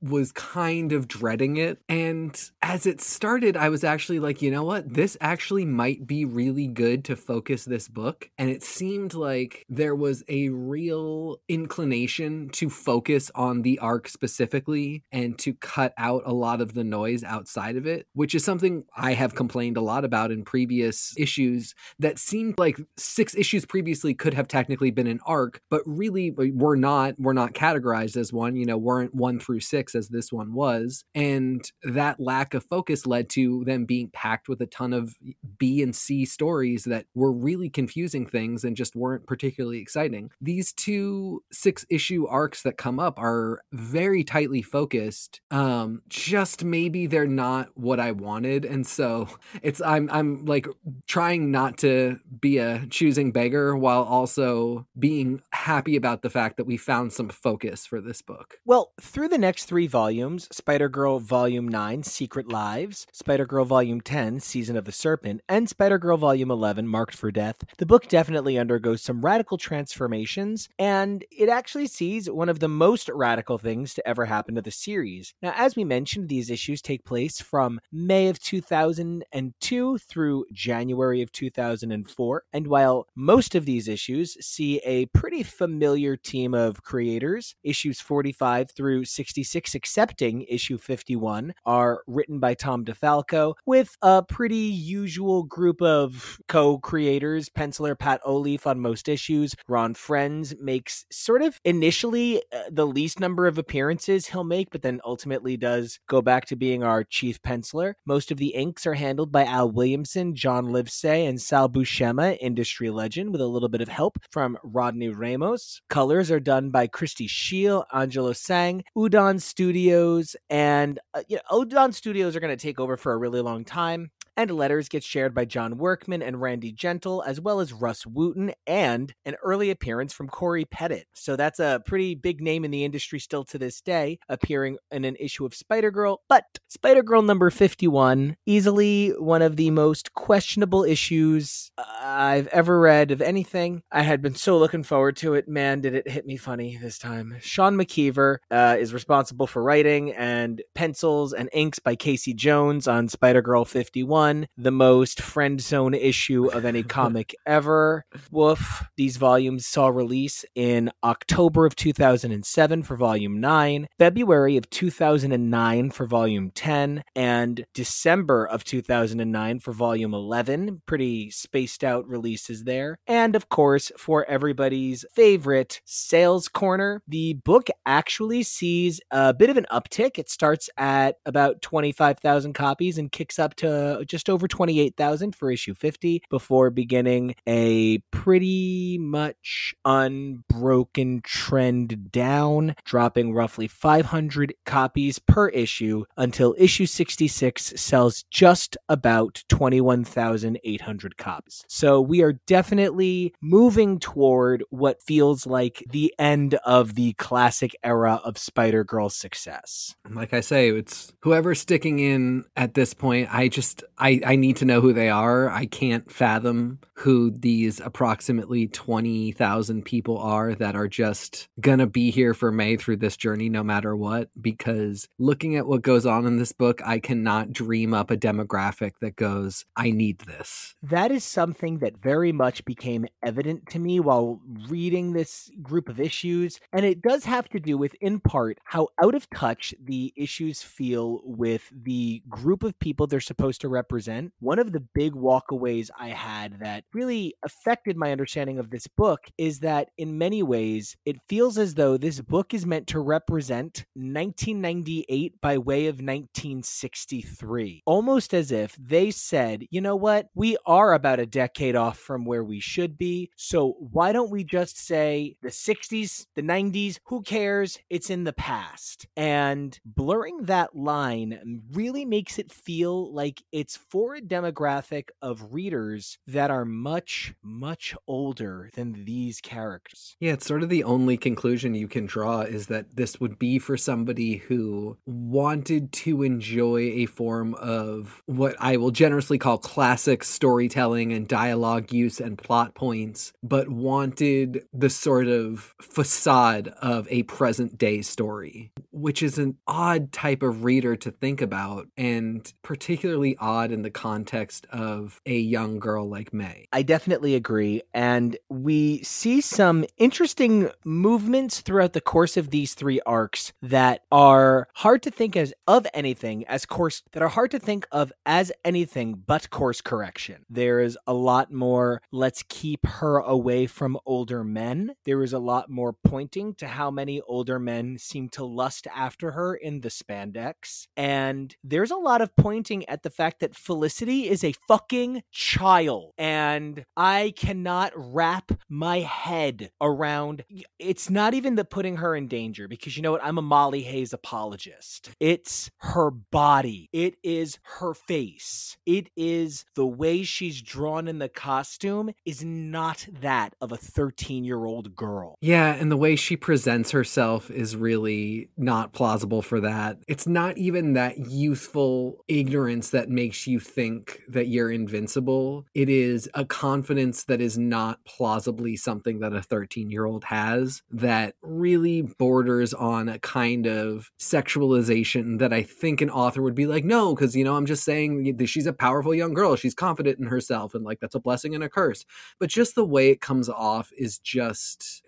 was 0.00 0.30
kind 0.30 0.92
of 0.92 1.08
dreading 1.08 1.56
it. 1.56 1.80
And 1.88 2.40
as 2.62 2.86
it 2.86 3.00
started, 3.00 3.56
I 3.56 3.68
was 3.68 3.82
actually 3.82 4.20
like, 4.20 4.40
you 4.40 4.50
know 4.52 4.62
what? 4.62 4.94
This 4.94 5.16
actually 5.20 5.64
might 5.64 6.06
be 6.06 6.24
really 6.24 6.68
good 6.68 7.04
to 7.06 7.16
focus 7.16 7.64
this 7.64 7.88
book. 7.88 8.30
And 8.38 8.48
it 8.48 8.62
seemed 8.62 9.14
like 9.14 9.66
there 9.68 9.96
was 9.96 10.22
a 10.28 10.50
real 10.50 11.38
inclination 11.48 12.50
to 12.50 12.70
focus 12.70 13.32
on 13.34 13.62
the 13.62 13.80
arc 13.80 14.08
specifically 14.08 15.02
and 15.10 15.36
to 15.40 15.54
cut 15.54 15.92
out 15.98 16.22
a 16.24 16.32
lot 16.32 16.60
of 16.60 16.74
the 16.74 16.84
noise 16.84 17.24
outside 17.24 17.74
of 17.74 17.86
it, 17.86 18.06
which 18.12 18.36
is 18.36 18.44
something 18.44 18.84
I 18.96 19.14
have 19.14 19.34
complained 19.34 19.76
a 19.76 19.82
lot 19.82 20.04
about 20.04 20.30
in 20.30 20.44
previous 20.44 21.12
issues 21.16 21.74
that 21.98 22.20
seemed 22.20 22.56
like 22.58 22.78
six 22.96 23.34
issues 23.34 23.64
previously 23.64 24.14
could 24.20 24.34
have 24.34 24.46
technically 24.46 24.90
been 24.90 25.06
an 25.06 25.18
arc, 25.24 25.62
but 25.70 25.80
really 25.86 26.30
were 26.30 26.76
not 26.76 27.18
were 27.18 27.32
not 27.32 27.54
categorized 27.54 28.18
as 28.18 28.32
one. 28.32 28.54
You 28.54 28.66
know, 28.66 28.76
weren't 28.76 29.14
one 29.14 29.40
through 29.40 29.60
six 29.60 29.94
as 29.94 30.08
this 30.08 30.30
one 30.30 30.52
was, 30.52 31.04
and 31.14 31.68
that 31.82 32.20
lack 32.20 32.52
of 32.52 32.64
focus 32.64 33.06
led 33.06 33.30
to 33.30 33.64
them 33.64 33.86
being 33.86 34.10
packed 34.12 34.46
with 34.46 34.60
a 34.60 34.66
ton 34.66 34.92
of 34.92 35.16
B 35.58 35.82
and 35.82 35.96
C 35.96 36.26
stories 36.26 36.84
that 36.84 37.06
were 37.14 37.32
really 37.32 37.70
confusing 37.70 38.26
things 38.26 38.62
and 38.62 38.76
just 38.76 38.94
weren't 38.94 39.26
particularly 39.26 39.80
exciting. 39.80 40.30
These 40.38 40.74
two 40.74 41.42
six 41.50 41.86
issue 41.88 42.26
arcs 42.26 42.62
that 42.62 42.76
come 42.76 43.00
up 43.00 43.18
are 43.18 43.62
very 43.72 44.22
tightly 44.22 44.60
focused. 44.60 45.40
Um, 45.50 46.02
just 46.10 46.62
maybe 46.62 47.06
they're 47.06 47.26
not 47.26 47.70
what 47.74 47.98
I 47.98 48.12
wanted, 48.12 48.66
and 48.66 48.86
so 48.86 49.28
it's 49.62 49.80
I'm 49.80 50.10
I'm 50.12 50.44
like 50.44 50.66
trying 51.06 51.50
not 51.50 51.78
to 51.78 52.18
be 52.38 52.58
a 52.58 52.84
choosing 52.90 53.32
beggar 53.32 53.74
while 53.74 54.09
also 54.10 54.86
being 54.98 55.40
happy 55.52 55.94
about 55.94 56.22
the 56.22 56.28
fact 56.28 56.56
that 56.56 56.66
we 56.66 56.76
found 56.76 57.12
some 57.12 57.28
focus 57.28 57.86
for 57.86 58.00
this 58.00 58.20
book. 58.20 58.58
Well, 58.64 58.92
through 59.00 59.28
the 59.28 59.38
next 59.38 59.66
three 59.66 59.86
volumes 59.86 60.48
Spider 60.50 60.88
Girl 60.88 61.20
Volume 61.20 61.68
9, 61.68 62.02
Secret 62.02 62.48
Lives, 62.48 63.06
Spider 63.12 63.46
Girl 63.46 63.64
Volume 63.64 64.00
10, 64.00 64.40
Season 64.40 64.76
of 64.76 64.84
the 64.84 64.92
Serpent, 64.92 65.42
and 65.48 65.68
Spider 65.68 65.96
Girl 65.98 66.16
Volume 66.16 66.50
11, 66.50 66.88
Marked 66.88 67.14
for 67.14 67.30
Death, 67.30 67.62
the 67.78 67.86
book 67.86 68.08
definitely 68.08 68.58
undergoes 68.58 69.00
some 69.00 69.24
radical 69.24 69.56
transformations, 69.56 70.68
and 70.78 71.24
it 71.30 71.48
actually 71.48 71.86
sees 71.86 72.28
one 72.28 72.48
of 72.48 72.58
the 72.58 72.68
most 72.68 73.08
radical 73.10 73.58
things 73.58 73.94
to 73.94 74.08
ever 74.08 74.24
happen 74.24 74.56
to 74.56 74.62
the 74.62 74.72
series. 74.72 75.34
Now, 75.40 75.54
as 75.56 75.76
we 75.76 75.84
mentioned, 75.84 76.28
these 76.28 76.50
issues 76.50 76.82
take 76.82 77.04
place 77.04 77.40
from 77.40 77.80
May 77.92 78.28
of 78.28 78.40
2002 78.40 79.98
through 79.98 80.46
January 80.52 81.22
of 81.22 81.30
2004, 81.30 82.42
and 82.52 82.66
while 82.66 83.06
most 83.14 83.54
of 83.54 83.66
these 83.66 83.86
issues 83.86 83.99
issues 84.00 84.36
see 84.40 84.78
a 84.78 85.04
pretty 85.06 85.42
familiar 85.42 86.16
team 86.16 86.54
of 86.54 86.82
creators. 86.82 87.54
Issues 87.62 88.00
45 88.00 88.70
through 88.70 89.04
66, 89.04 89.74
excepting 89.74 90.42
issue 90.48 90.78
51, 90.78 91.52
are 91.66 92.02
written 92.06 92.40
by 92.40 92.54
Tom 92.54 92.84
DeFalco 92.84 93.54
with 93.66 93.96
a 94.00 94.22
pretty 94.22 94.56
usual 94.56 95.42
group 95.42 95.82
of 95.82 96.40
co 96.48 96.78
creators. 96.78 97.50
Penciler 97.50 97.98
Pat 97.98 98.22
Olliffe 98.24 98.66
on 98.66 98.80
most 98.80 99.06
issues. 99.06 99.54
Ron 99.68 99.92
Frenz 99.92 100.54
makes 100.58 101.04
sort 101.12 101.42
of 101.42 101.60
initially 101.64 102.38
uh, 102.54 102.62
the 102.70 102.86
least 102.86 103.20
number 103.20 103.46
of 103.46 103.58
appearances 103.58 104.28
he'll 104.28 104.44
make, 104.44 104.70
but 104.70 104.80
then 104.80 105.00
ultimately 105.04 105.58
does 105.58 106.00
go 106.08 106.22
back 106.22 106.46
to 106.46 106.56
being 106.56 106.82
our 106.82 107.04
chief 107.04 107.42
penciler. 107.42 107.94
Most 108.06 108.30
of 108.30 108.38
the 108.38 108.54
inks 108.54 108.86
are 108.86 108.94
handled 108.94 109.30
by 109.30 109.44
Al 109.44 109.70
Williamson, 109.70 110.34
John 110.34 110.68
Livesay, 110.68 111.28
and 111.28 111.40
Sal 111.40 111.68
Buscema, 111.68 112.38
industry 112.40 112.88
legend, 112.88 113.32
with 113.32 113.42
a 113.42 113.46
little 113.46 113.68
bit 113.68 113.82
of 113.82 113.89
help 113.90 114.18
from 114.30 114.56
Rodney 114.62 115.08
Ramos. 115.08 115.82
Colors 115.90 116.30
are 116.30 116.40
done 116.40 116.70
by 116.70 116.86
Christy 116.86 117.28
Scheele, 117.28 117.84
Angelo 117.92 118.32
Sang, 118.32 118.84
Udon 118.96 119.40
Studios, 119.40 120.36
and 120.48 120.98
uh, 121.14 121.22
you 121.28 121.36
know, 121.36 121.64
Udon 121.64 121.92
Studios 121.92 122.34
are 122.34 122.40
going 122.40 122.56
to 122.56 122.62
take 122.62 122.80
over 122.80 122.96
for 122.96 123.12
a 123.12 123.18
really 123.18 123.40
long 123.40 123.64
time 123.64 124.10
and 124.40 124.50
letters 124.50 124.88
get 124.88 125.04
shared 125.04 125.34
by 125.34 125.44
John 125.44 125.76
Workman 125.76 126.22
and 126.22 126.40
Randy 126.40 126.72
Gentle, 126.72 127.22
as 127.26 127.40
well 127.40 127.60
as 127.60 127.72
Russ 127.72 128.04
Wooton, 128.04 128.52
and 128.66 129.12
an 129.24 129.36
early 129.42 129.70
appearance 129.70 130.12
from 130.12 130.28
Cory 130.28 130.64
Pettit. 130.64 131.06
So 131.12 131.36
that's 131.36 131.60
a 131.60 131.82
pretty 131.84 132.14
big 132.14 132.40
name 132.40 132.64
in 132.64 132.70
the 132.70 132.84
industry 132.84 133.18
still 133.18 133.44
to 133.44 133.58
this 133.58 133.80
day, 133.80 134.18
appearing 134.28 134.78
in 134.90 135.04
an 135.04 135.16
issue 135.20 135.44
of 135.44 135.54
Spider 135.54 135.90
Girl. 135.90 136.22
But 136.28 136.44
Spider 136.68 137.02
Girl 137.02 137.22
number 137.22 137.50
51, 137.50 138.36
easily 138.46 139.10
one 139.18 139.42
of 139.42 139.56
the 139.56 139.70
most 139.70 140.14
questionable 140.14 140.84
issues. 140.84 141.70
I've 142.00 142.46
ever 142.48 142.80
read 142.80 143.10
of 143.10 143.20
anything. 143.20 143.82
I 143.92 144.02
had 144.02 144.22
been 144.22 144.34
so 144.34 144.58
looking 144.58 144.82
forward 144.82 145.16
to 145.18 145.34
it. 145.34 145.48
Man, 145.48 145.80
did 145.80 145.94
it 145.94 146.08
hit 146.08 146.26
me 146.26 146.36
funny 146.36 146.76
this 146.76 146.98
time. 146.98 147.36
Sean 147.40 147.76
McKeever 147.76 148.38
uh, 148.50 148.76
is 148.78 148.94
responsible 148.94 149.46
for 149.46 149.62
writing 149.62 150.12
and 150.12 150.62
pencils 150.74 151.32
and 151.32 151.50
inks 151.52 151.78
by 151.78 151.96
Casey 151.96 152.34
Jones 152.34 152.88
on 152.88 153.08
Spider 153.08 153.42
Girl 153.42 153.64
51, 153.64 154.29
the 154.56 154.70
most 154.70 155.20
friend 155.20 155.60
zone 155.60 155.94
issue 155.94 156.46
of 156.46 156.64
any 156.64 156.82
comic 156.98 157.34
ever. 157.46 158.04
Woof. 158.30 158.84
These 158.96 159.16
volumes 159.16 159.66
saw 159.66 159.88
release 159.88 160.44
in 160.54 160.90
October 161.02 161.66
of 161.66 161.76
2007 161.76 162.82
for 162.82 162.96
volume 162.96 163.40
9, 163.40 163.88
February 163.98 164.56
of 164.56 164.68
2009 164.70 165.90
for 165.90 166.06
volume 166.06 166.50
10, 166.54 167.02
and 167.14 167.64
December 167.74 168.46
of 168.46 168.64
2009 168.64 169.60
for 169.60 169.72
volume 169.72 170.14
11. 170.14 170.82
Pretty 170.86 171.30
spaced 171.30 171.84
out 171.84 172.06
releases 172.06 172.64
there. 172.64 172.98
And 173.06 173.36
of 173.36 173.48
course, 173.48 173.90
for 173.96 174.24
everybody's 174.26 175.04
favorite 175.14 175.80
sales 175.84 176.48
corner, 176.48 177.02
the 177.06 177.34
book 177.44 177.68
actually 177.86 178.42
sees 178.42 179.00
a 179.10 179.34
bit 179.34 179.50
of 179.50 179.56
an 179.56 179.66
uptick. 179.70 180.18
It 180.18 180.30
starts 180.30 180.68
at 180.76 181.16
about 181.24 181.62
25,000 181.62 182.52
copies 182.52 182.98
and 182.98 183.10
kicks 183.10 183.38
up 183.38 183.54
to 183.56 184.04
just 184.06 184.19
over 184.28 184.46
28,000 184.48 185.34
for 185.34 185.50
issue 185.50 185.74
50 185.74 186.22
before 186.30 186.70
beginning 186.70 187.34
a 187.46 187.98
pretty 188.10 188.98
much 188.98 189.74
unbroken 189.84 191.20
trend 191.22 192.10
down, 192.12 192.74
dropping 192.84 193.32
roughly 193.32 193.66
500 193.66 194.54
copies 194.66 195.18
per 195.18 195.48
issue 195.48 196.04
until 196.16 196.54
issue 196.58 196.86
66 196.86 197.72
sells 197.76 198.24
just 198.30 198.76
about 198.88 199.42
21,800 199.48 201.16
copies. 201.16 201.64
So 201.68 202.00
we 202.00 202.22
are 202.22 202.34
definitely 202.46 203.34
moving 203.40 203.98
toward 203.98 204.64
what 204.70 205.02
feels 205.02 205.46
like 205.46 205.84
the 205.90 206.14
end 206.18 206.54
of 206.64 206.94
the 206.94 207.12
classic 207.14 207.74
era 207.82 208.20
of 208.24 208.38
Spider 208.38 208.84
Girl 208.84 209.08
success. 209.08 209.94
Like 210.08 210.32
I 210.32 210.40
say, 210.40 210.70
it's 210.70 211.12
whoever's 211.22 211.60
sticking 211.60 211.98
in 211.98 212.44
at 212.56 212.74
this 212.74 212.94
point. 212.94 213.28
I 213.32 213.48
just 213.48 213.84
I 214.00 214.20
I 214.24 214.36
need 214.36 214.56
to 214.56 214.64
know 214.64 214.80
who 214.80 214.92
they 214.92 215.10
are. 215.10 215.50
I 215.50 215.66
can't 215.66 216.10
fathom 216.10 216.80
who 216.94 217.30
these 217.30 217.80
approximately 217.80 218.66
20,000 218.66 219.84
people 219.84 220.18
are 220.18 220.54
that 220.54 220.76
are 220.76 220.88
just 220.88 221.48
gonna 221.60 221.86
be 221.86 222.10
here 222.10 222.34
for 222.34 222.52
May 222.52 222.76
through 222.76 222.98
this 222.98 223.16
journey 223.16 223.48
no 223.48 223.62
matter 223.62 223.96
what 223.96 224.28
because 224.40 225.08
looking 225.18 225.56
at 225.56 225.66
what 225.66 225.82
goes 225.82 226.04
on 226.04 226.26
in 226.26 226.36
this 226.36 226.52
book, 226.52 226.80
I 226.84 226.98
cannot 226.98 227.52
dream 227.52 227.94
up 227.94 228.10
a 228.10 228.16
demographic 228.16 228.92
that 229.00 229.16
goes, 229.16 229.64
I 229.76 229.90
need 229.90 230.20
this. 230.20 230.74
That 230.82 231.10
is 231.10 231.24
something 231.24 231.78
that 231.78 232.02
very 232.02 232.32
much 232.32 232.64
became 232.64 233.06
evident 233.22 233.68
to 233.70 233.78
me 233.78 234.00
while 234.00 234.40
reading 234.68 235.12
this 235.12 235.50
group 235.62 235.88
of 235.88 236.00
issues. 236.00 236.60
And 236.72 236.84
it 236.84 237.02
does 237.02 237.24
have 237.24 237.48
to 237.50 237.60
do 237.60 237.78
with, 237.78 237.94
in 238.00 238.20
part, 238.20 238.58
how 238.64 238.88
out 239.02 239.14
of 239.14 239.28
touch 239.30 239.74
the 239.82 240.12
issues 240.16 240.62
feel 240.62 241.20
with 241.24 241.70
the 241.72 242.22
group 242.28 242.62
of 242.62 242.78
people 242.78 243.06
they're 243.06 243.20
supposed 243.20 243.60
to 243.62 243.68
represent. 243.68 243.89
One 244.38 244.58
of 244.58 244.72
the 244.72 244.86
big 244.94 245.14
walkaways 245.14 245.90
I 245.98 246.08
had 246.08 246.60
that 246.60 246.84
really 246.94 247.34
affected 247.44 247.96
my 247.96 248.12
understanding 248.12 248.58
of 248.58 248.70
this 248.70 248.86
book 248.86 249.20
is 249.36 249.60
that 249.60 249.90
in 249.98 250.18
many 250.18 250.42
ways, 250.42 250.96
it 251.04 251.16
feels 251.28 251.58
as 251.58 251.74
though 251.74 251.96
this 251.96 252.20
book 252.20 252.54
is 252.54 252.64
meant 252.66 252.86
to 252.88 253.00
represent 253.00 253.84
1998 253.94 255.40
by 255.40 255.58
way 255.58 255.86
of 255.86 255.96
1963. 255.96 257.82
Almost 257.86 258.34
as 258.34 258.52
if 258.52 258.76
they 258.76 259.10
said, 259.10 259.64
you 259.70 259.80
know 259.80 259.96
what, 259.96 260.28
we 260.34 260.56
are 260.66 260.94
about 260.94 261.20
a 261.20 261.26
decade 261.26 261.74
off 261.76 261.98
from 261.98 262.24
where 262.24 262.44
we 262.44 262.60
should 262.60 262.96
be. 262.96 263.30
So 263.36 263.76
why 263.78 264.12
don't 264.12 264.30
we 264.30 264.44
just 264.44 264.78
say 264.78 265.36
the 265.42 265.48
60s, 265.48 266.26
the 266.36 266.42
90s, 266.42 266.98
who 267.06 267.22
cares? 267.22 267.78
It's 267.90 268.10
in 268.10 268.24
the 268.24 268.32
past. 268.32 269.06
And 269.16 269.78
blurring 269.84 270.44
that 270.44 270.76
line 270.76 271.62
really 271.72 272.04
makes 272.04 272.38
it 272.38 272.52
feel 272.52 273.12
like 273.12 273.42
it's 273.52 273.79
for 273.88 274.14
a 274.14 274.20
demographic 274.20 275.08
of 275.22 275.54
readers 275.54 276.18
that 276.26 276.50
are 276.50 276.64
much, 276.64 277.34
much 277.42 277.94
older 278.06 278.70
than 278.74 279.04
these 279.04 279.40
characters. 279.40 280.16
Yeah, 280.20 280.32
it's 280.32 280.46
sort 280.46 280.62
of 280.62 280.68
the 280.68 280.84
only 280.84 281.16
conclusion 281.16 281.74
you 281.74 281.88
can 281.88 282.06
draw 282.06 282.40
is 282.42 282.66
that 282.66 282.96
this 282.96 283.20
would 283.20 283.38
be 283.38 283.58
for 283.58 283.76
somebody 283.76 284.36
who 284.36 284.98
wanted 285.06 285.92
to 285.92 286.22
enjoy 286.22 286.78
a 286.78 287.06
form 287.06 287.54
of 287.54 288.22
what 288.26 288.56
I 288.58 288.76
will 288.76 288.90
generously 288.90 289.38
call 289.38 289.58
classic 289.58 290.24
storytelling 290.24 291.12
and 291.12 291.26
dialogue 291.26 291.92
use 291.92 292.20
and 292.20 292.38
plot 292.38 292.74
points, 292.74 293.32
but 293.42 293.68
wanted 293.68 294.64
the 294.72 294.90
sort 294.90 295.28
of 295.28 295.74
facade 295.80 296.68
of 296.80 297.06
a 297.10 297.22
present 297.24 297.78
day 297.78 298.02
story, 298.02 298.72
which 298.90 299.22
is 299.22 299.38
an 299.38 299.56
odd 299.66 300.12
type 300.12 300.42
of 300.42 300.64
reader 300.64 300.96
to 300.96 301.10
think 301.10 301.40
about, 301.40 301.86
and 301.96 302.52
particularly 302.62 303.36
odd 303.38 303.69
in 303.72 303.82
the 303.82 303.90
context 303.90 304.66
of 304.70 305.20
a 305.26 305.38
young 305.38 305.78
girl 305.78 306.08
like 306.08 306.32
May. 306.32 306.68
I 306.72 306.82
definitely 306.82 307.34
agree. 307.34 307.82
And 307.94 308.36
we 308.48 309.02
see 309.02 309.40
some 309.40 309.84
interesting 309.96 310.70
movements 310.84 311.60
throughout 311.60 311.92
the 311.92 312.00
course 312.00 312.36
of 312.36 312.50
these 312.50 312.74
three 312.74 313.00
arcs 313.06 313.52
that 313.62 314.02
are 314.10 314.68
hard 314.74 315.02
to 315.04 315.10
think 315.10 315.36
as 315.36 315.52
of 315.66 315.86
anything 315.94 316.44
as 316.46 316.66
course 316.66 317.02
that 317.12 317.22
are 317.22 317.28
hard 317.28 317.50
to 317.52 317.58
think 317.58 317.86
of 317.92 318.12
as 318.26 318.52
anything 318.64 319.22
but 319.26 319.50
course 319.50 319.80
correction. 319.80 320.44
There 320.48 320.80
is 320.80 320.98
a 321.06 321.14
lot 321.14 321.52
more 321.52 322.02
let's 322.12 322.44
keep 322.48 322.86
her 322.86 323.18
away 323.18 323.66
from 323.66 323.98
older 324.06 324.44
men. 324.44 324.92
There 325.04 325.22
is 325.22 325.32
a 325.32 325.38
lot 325.38 325.70
more 325.70 325.92
pointing 325.92 326.54
to 326.54 326.66
how 326.66 326.90
many 326.90 327.20
older 327.22 327.58
men 327.58 327.98
seem 327.98 328.28
to 328.30 328.44
lust 328.44 328.86
after 328.94 329.32
her 329.32 329.54
in 329.54 329.80
the 329.80 329.88
spandex. 329.88 330.86
And 330.96 331.54
there's 331.62 331.90
a 331.90 331.96
lot 331.96 332.22
of 332.22 332.34
pointing 332.36 332.88
at 332.88 333.02
the 333.02 333.10
fact 333.10 333.40
that 333.40 333.54
Felicity 333.60 334.28
is 334.28 334.42
a 334.42 334.54
fucking 334.66 335.22
child. 335.30 336.12
And 336.18 336.84
I 336.96 337.32
cannot 337.36 337.92
wrap 337.94 338.52
my 338.68 339.00
head 339.00 339.70
around 339.80 340.44
it's 340.78 341.10
not 341.10 341.34
even 341.34 341.54
the 341.54 341.64
putting 341.64 341.96
her 341.96 342.14
in 342.14 342.26
danger 342.26 342.68
because 342.68 342.96
you 342.96 343.02
know 343.02 343.12
what? 343.12 343.24
I'm 343.24 343.38
a 343.38 343.42
Molly 343.42 343.82
Hayes 343.82 344.12
apologist. 344.12 345.10
It's 345.20 345.70
her 345.78 346.10
body, 346.10 346.88
it 346.92 347.16
is 347.22 347.58
her 347.78 347.94
face, 347.94 348.76
it 348.86 349.10
is 349.16 349.64
the 349.74 349.86
way 349.86 350.22
she's 350.22 350.62
drawn 350.62 351.08
in 351.08 351.18
the 351.18 351.28
costume 351.28 352.10
is 352.24 352.44
not 352.44 353.06
that 353.20 353.54
of 353.60 353.72
a 353.72 353.76
13 353.76 354.44
year 354.44 354.64
old 354.64 354.96
girl. 354.96 355.36
Yeah, 355.40 355.74
and 355.74 355.90
the 355.90 355.96
way 355.96 356.16
she 356.16 356.36
presents 356.36 356.90
herself 356.90 357.50
is 357.50 357.76
really 357.76 358.50
not 358.56 358.92
plausible 358.92 359.42
for 359.42 359.60
that. 359.60 359.98
It's 360.08 360.26
not 360.26 360.58
even 360.58 360.94
that 360.94 361.18
youthful 361.18 362.24
ignorance 362.28 362.90
that 362.90 363.08
makes 363.08 363.46
you 363.46 363.49
think 363.58 364.22
that 364.28 364.48
you're 364.48 364.70
invincible. 364.70 365.66
It 365.74 365.88
is 365.88 366.28
a 366.34 366.44
confidence 366.44 367.24
that 367.24 367.40
is 367.40 367.58
not 367.58 368.04
plausibly 368.04 368.76
something 368.76 369.20
that 369.20 369.32
a 369.32 369.42
13 369.42 369.90
year 369.90 370.04
old 370.04 370.24
has 370.24 370.82
that 370.90 371.34
really 371.42 372.02
borders 372.02 372.74
on 372.74 373.08
a 373.08 373.18
kind 373.18 373.66
of 373.66 374.10
sexualization 374.18 375.38
that 375.38 375.52
I 375.52 375.62
think 375.62 376.00
an 376.00 376.10
author 376.10 376.42
would 376.42 376.54
be 376.54 376.66
like, 376.66 376.84
no, 376.84 377.14
because, 377.14 377.34
you 377.34 377.44
know, 377.44 377.56
I'm 377.56 377.66
just 377.66 377.84
saying 377.84 378.38
she's 378.46 378.66
a 378.66 378.72
powerful 378.72 379.14
young 379.14 379.34
girl. 379.34 379.56
She's 379.56 379.74
confident 379.74 380.18
in 380.18 380.26
herself. 380.26 380.74
And 380.74 380.84
like, 380.84 381.00
that's 381.00 381.14
a 381.14 381.20
blessing 381.20 381.54
and 381.54 381.64
a 381.64 381.68
curse. 381.68 382.04
But 382.38 382.50
just 382.50 382.74
the 382.74 382.84
way 382.84 383.10
it 383.10 383.20
comes 383.20 383.48
off 383.48 383.90
is 383.96 384.18
just. 384.18 385.02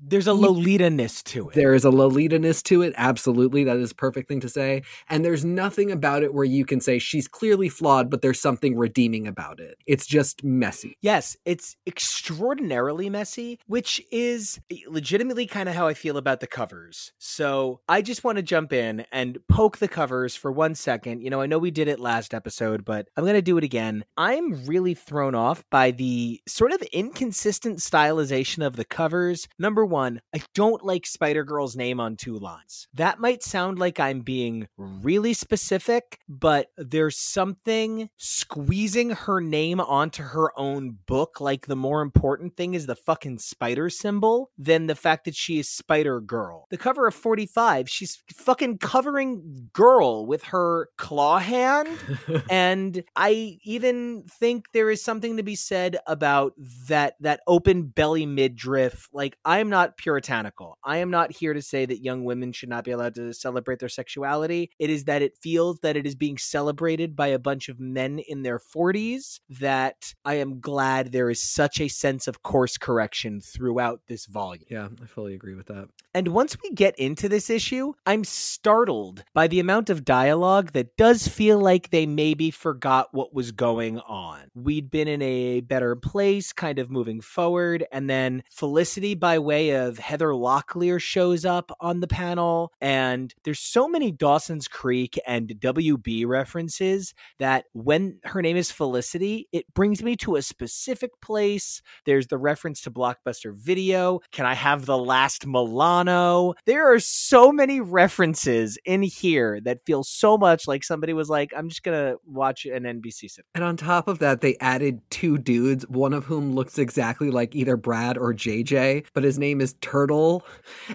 There's 0.00 0.26
a 0.26 0.34
Lolita-ness 0.34 1.22
to 1.24 1.48
it. 1.48 1.54
There 1.54 1.74
is 1.74 1.84
a 1.84 1.90
Lolita-ness 1.90 2.62
to 2.64 2.82
it. 2.82 2.94
Absolutely. 2.96 3.64
That 3.64 3.76
is 3.76 3.92
perfect 3.92 4.28
thing 4.28 4.40
to 4.40 4.48
say. 4.48 4.82
And 5.08 5.24
there's 5.24 5.44
nothing 5.44 5.90
about 5.90 6.22
it 6.22 6.34
where 6.34 6.44
you 6.44 6.64
can 6.64 6.80
say 6.80 6.98
she's 6.98 7.28
clearly 7.28 7.68
flawed, 7.68 8.10
but 8.10 8.22
there's 8.22 8.40
something 8.40 8.76
redeeming 8.76 9.26
about 9.26 9.60
it. 9.60 9.76
It's 9.86 10.06
just 10.06 10.44
messy. 10.44 10.96
Yes, 11.00 11.36
it's 11.44 11.76
extraordinarily 11.86 13.10
messy, 13.10 13.58
which 13.66 14.02
is 14.10 14.60
legitimately 14.86 15.46
kind 15.46 15.68
of 15.68 15.74
how 15.74 15.86
I 15.86 15.94
feel 15.94 16.16
about 16.16 16.40
the 16.40 16.46
covers. 16.46 17.12
So 17.18 17.80
I 17.88 18.02
just 18.02 18.24
want 18.24 18.36
to 18.36 18.42
jump 18.42 18.72
in 18.72 19.06
and 19.12 19.38
poke 19.48 19.78
the 19.78 19.88
covers 19.88 20.36
for 20.36 20.52
one 20.52 20.74
second. 20.74 21.22
You 21.22 21.30
know, 21.30 21.40
I 21.40 21.46
know 21.46 21.58
we 21.58 21.70
did 21.70 21.88
it 21.88 22.00
last 22.00 22.34
episode, 22.34 22.84
but 22.84 23.08
I'm 23.16 23.24
going 23.24 23.34
to 23.34 23.42
do 23.42 23.58
it 23.58 23.64
again. 23.64 24.04
I'm 24.16 24.66
really 24.66 24.94
thrown 24.94 25.34
off 25.34 25.64
by 25.70 25.90
the 25.90 26.40
sort 26.46 26.72
of 26.72 26.82
inconsistent 26.92 27.78
stylization 27.78 28.66
of 28.66 28.76
the 28.76 28.84
covers. 28.84 29.48
Number 29.58 29.77
number 29.78 29.94
one, 29.94 30.20
I 30.34 30.40
don't 30.54 30.84
like 30.84 31.06
Spider 31.06 31.44
Girl's 31.44 31.76
name 31.76 32.00
on 32.00 32.16
two 32.16 32.36
lines. 32.36 32.88
That 32.94 33.20
might 33.20 33.44
sound 33.44 33.78
like 33.78 34.00
I'm 34.00 34.22
being 34.22 34.66
really 34.76 35.32
specific, 35.32 36.18
but 36.28 36.66
there's 36.76 37.16
something 37.16 38.10
squeezing 38.16 39.10
her 39.10 39.40
name 39.40 39.78
onto 39.80 40.24
her 40.24 40.50
own 40.58 40.98
book. 41.06 41.40
Like 41.40 41.66
the 41.66 41.76
more 41.76 42.02
important 42.02 42.56
thing 42.56 42.74
is 42.74 42.86
the 42.86 42.96
fucking 42.96 43.38
spider 43.38 43.88
symbol 43.88 44.50
than 44.58 44.88
the 44.88 44.96
fact 44.96 45.26
that 45.26 45.36
she 45.36 45.60
is 45.60 45.68
Spider 45.68 46.20
Girl. 46.20 46.66
The 46.70 46.76
cover 46.76 47.06
of 47.06 47.14
45, 47.14 47.88
she's 47.88 48.20
fucking 48.34 48.78
covering 48.78 49.68
girl 49.72 50.26
with 50.26 50.42
her 50.44 50.88
claw 50.96 51.38
hand. 51.38 51.88
and 52.50 53.04
I 53.14 53.58
even 53.62 54.24
think 54.28 54.72
there 54.72 54.90
is 54.90 55.04
something 55.04 55.36
to 55.36 55.44
be 55.44 55.54
said 55.54 55.98
about 56.08 56.54
that 56.88 57.14
that 57.20 57.42
open 57.46 57.84
belly 57.84 58.26
midriff. 58.26 59.08
Like 59.12 59.36
I 59.44 59.60
am 59.68 59.70
not 59.70 59.98
puritanical. 59.98 60.78
I 60.82 60.98
am 60.98 61.10
not 61.10 61.30
here 61.30 61.52
to 61.52 61.60
say 61.60 61.84
that 61.84 62.02
young 62.02 62.24
women 62.24 62.52
should 62.52 62.70
not 62.70 62.84
be 62.84 62.90
allowed 62.90 63.14
to 63.16 63.34
celebrate 63.34 63.80
their 63.80 63.88
sexuality. 63.90 64.70
It 64.78 64.88
is 64.88 65.04
that 65.04 65.20
it 65.20 65.36
feels 65.42 65.80
that 65.80 65.96
it 65.96 66.06
is 66.06 66.14
being 66.14 66.38
celebrated 66.38 67.14
by 67.14 67.28
a 67.28 67.38
bunch 67.38 67.68
of 67.68 67.78
men 67.78 68.18
in 68.18 68.42
their 68.42 68.58
40s 68.58 69.40
that 69.50 70.14
I 70.24 70.34
am 70.36 70.60
glad 70.60 71.12
there 71.12 71.28
is 71.28 71.42
such 71.42 71.80
a 71.80 71.88
sense 71.88 72.26
of 72.26 72.42
course 72.42 72.78
correction 72.78 73.40
throughout 73.42 74.00
this 74.08 74.24
volume. 74.24 74.64
Yeah, 74.70 74.88
I 75.02 75.06
fully 75.06 75.34
agree 75.34 75.54
with 75.54 75.66
that. 75.66 75.88
And 76.14 76.28
once 76.28 76.56
we 76.62 76.70
get 76.70 76.98
into 76.98 77.28
this 77.28 77.50
issue, 77.50 77.92
I'm 78.06 78.24
startled 78.24 79.22
by 79.34 79.46
the 79.46 79.60
amount 79.60 79.90
of 79.90 80.04
dialogue 80.04 80.72
that 80.72 80.96
does 80.96 81.28
feel 81.28 81.58
like 81.58 81.90
they 81.90 82.06
maybe 82.06 82.50
forgot 82.50 83.08
what 83.12 83.34
was 83.34 83.52
going 83.52 84.00
on. 84.00 84.50
We'd 84.54 84.90
been 84.90 85.08
in 85.08 85.20
a 85.20 85.60
better 85.60 85.94
place, 85.94 86.52
kind 86.54 86.78
of 86.78 86.90
moving 86.90 87.20
forward, 87.20 87.84
and 87.92 88.08
then 88.08 88.42
Felicity, 88.50 89.14
by 89.14 89.38
way 89.38 89.57
of 89.58 89.98
Heather 89.98 90.28
Locklear, 90.28 91.00
shows 91.00 91.44
up 91.44 91.70
on 91.80 92.00
the 92.00 92.06
panel. 92.06 92.72
And 92.80 93.34
there's 93.44 93.60
so 93.60 93.88
many 93.88 94.10
Dawson's 94.10 94.68
Creek 94.68 95.18
and 95.26 95.48
WB 95.48 96.26
references 96.26 97.14
that 97.38 97.66
when 97.72 98.18
her 98.24 98.42
name 98.42 98.56
is 98.56 98.70
Felicity, 98.70 99.48
it 99.52 99.72
brings 99.74 100.02
me 100.02 100.16
to 100.16 100.36
a 100.36 100.42
specific 100.42 101.20
place. 101.20 101.82
There's 102.04 102.28
the 102.28 102.38
reference 102.38 102.80
to 102.82 102.90
Blockbuster 102.90 103.54
Video. 103.54 104.20
Can 104.32 104.46
I 104.46 104.54
have 104.54 104.86
the 104.86 104.98
last 104.98 105.46
Milano? 105.46 106.54
There 106.66 106.92
are 106.92 107.00
so 107.00 107.52
many 107.52 107.80
references 107.80 108.78
in 108.84 109.02
here 109.02 109.60
that 109.62 109.84
feel 109.86 110.04
so 110.04 110.36
much 110.36 110.68
like 110.68 110.84
somebody 110.84 111.12
was 111.12 111.30
like, 111.30 111.52
I'm 111.56 111.68
just 111.68 111.82
going 111.82 111.98
to 111.98 112.18
watch 112.26 112.66
an 112.66 112.84
NBC 112.84 113.24
sitcom. 113.24 113.40
And 113.54 113.64
on 113.64 113.76
top 113.76 114.08
of 114.08 114.18
that, 114.18 114.40
they 114.40 114.56
added 114.60 115.00
two 115.10 115.38
dudes, 115.38 115.86
one 115.88 116.12
of 116.12 116.26
whom 116.26 116.54
looks 116.54 116.78
exactly 116.78 117.30
like 117.30 117.54
either 117.54 117.76
Brad 117.76 118.18
or 118.18 118.34
JJ, 118.34 119.06
but 119.14 119.24
his 119.24 119.38
name 119.38 119.47
is 119.60 119.74
Turtle. 119.80 120.44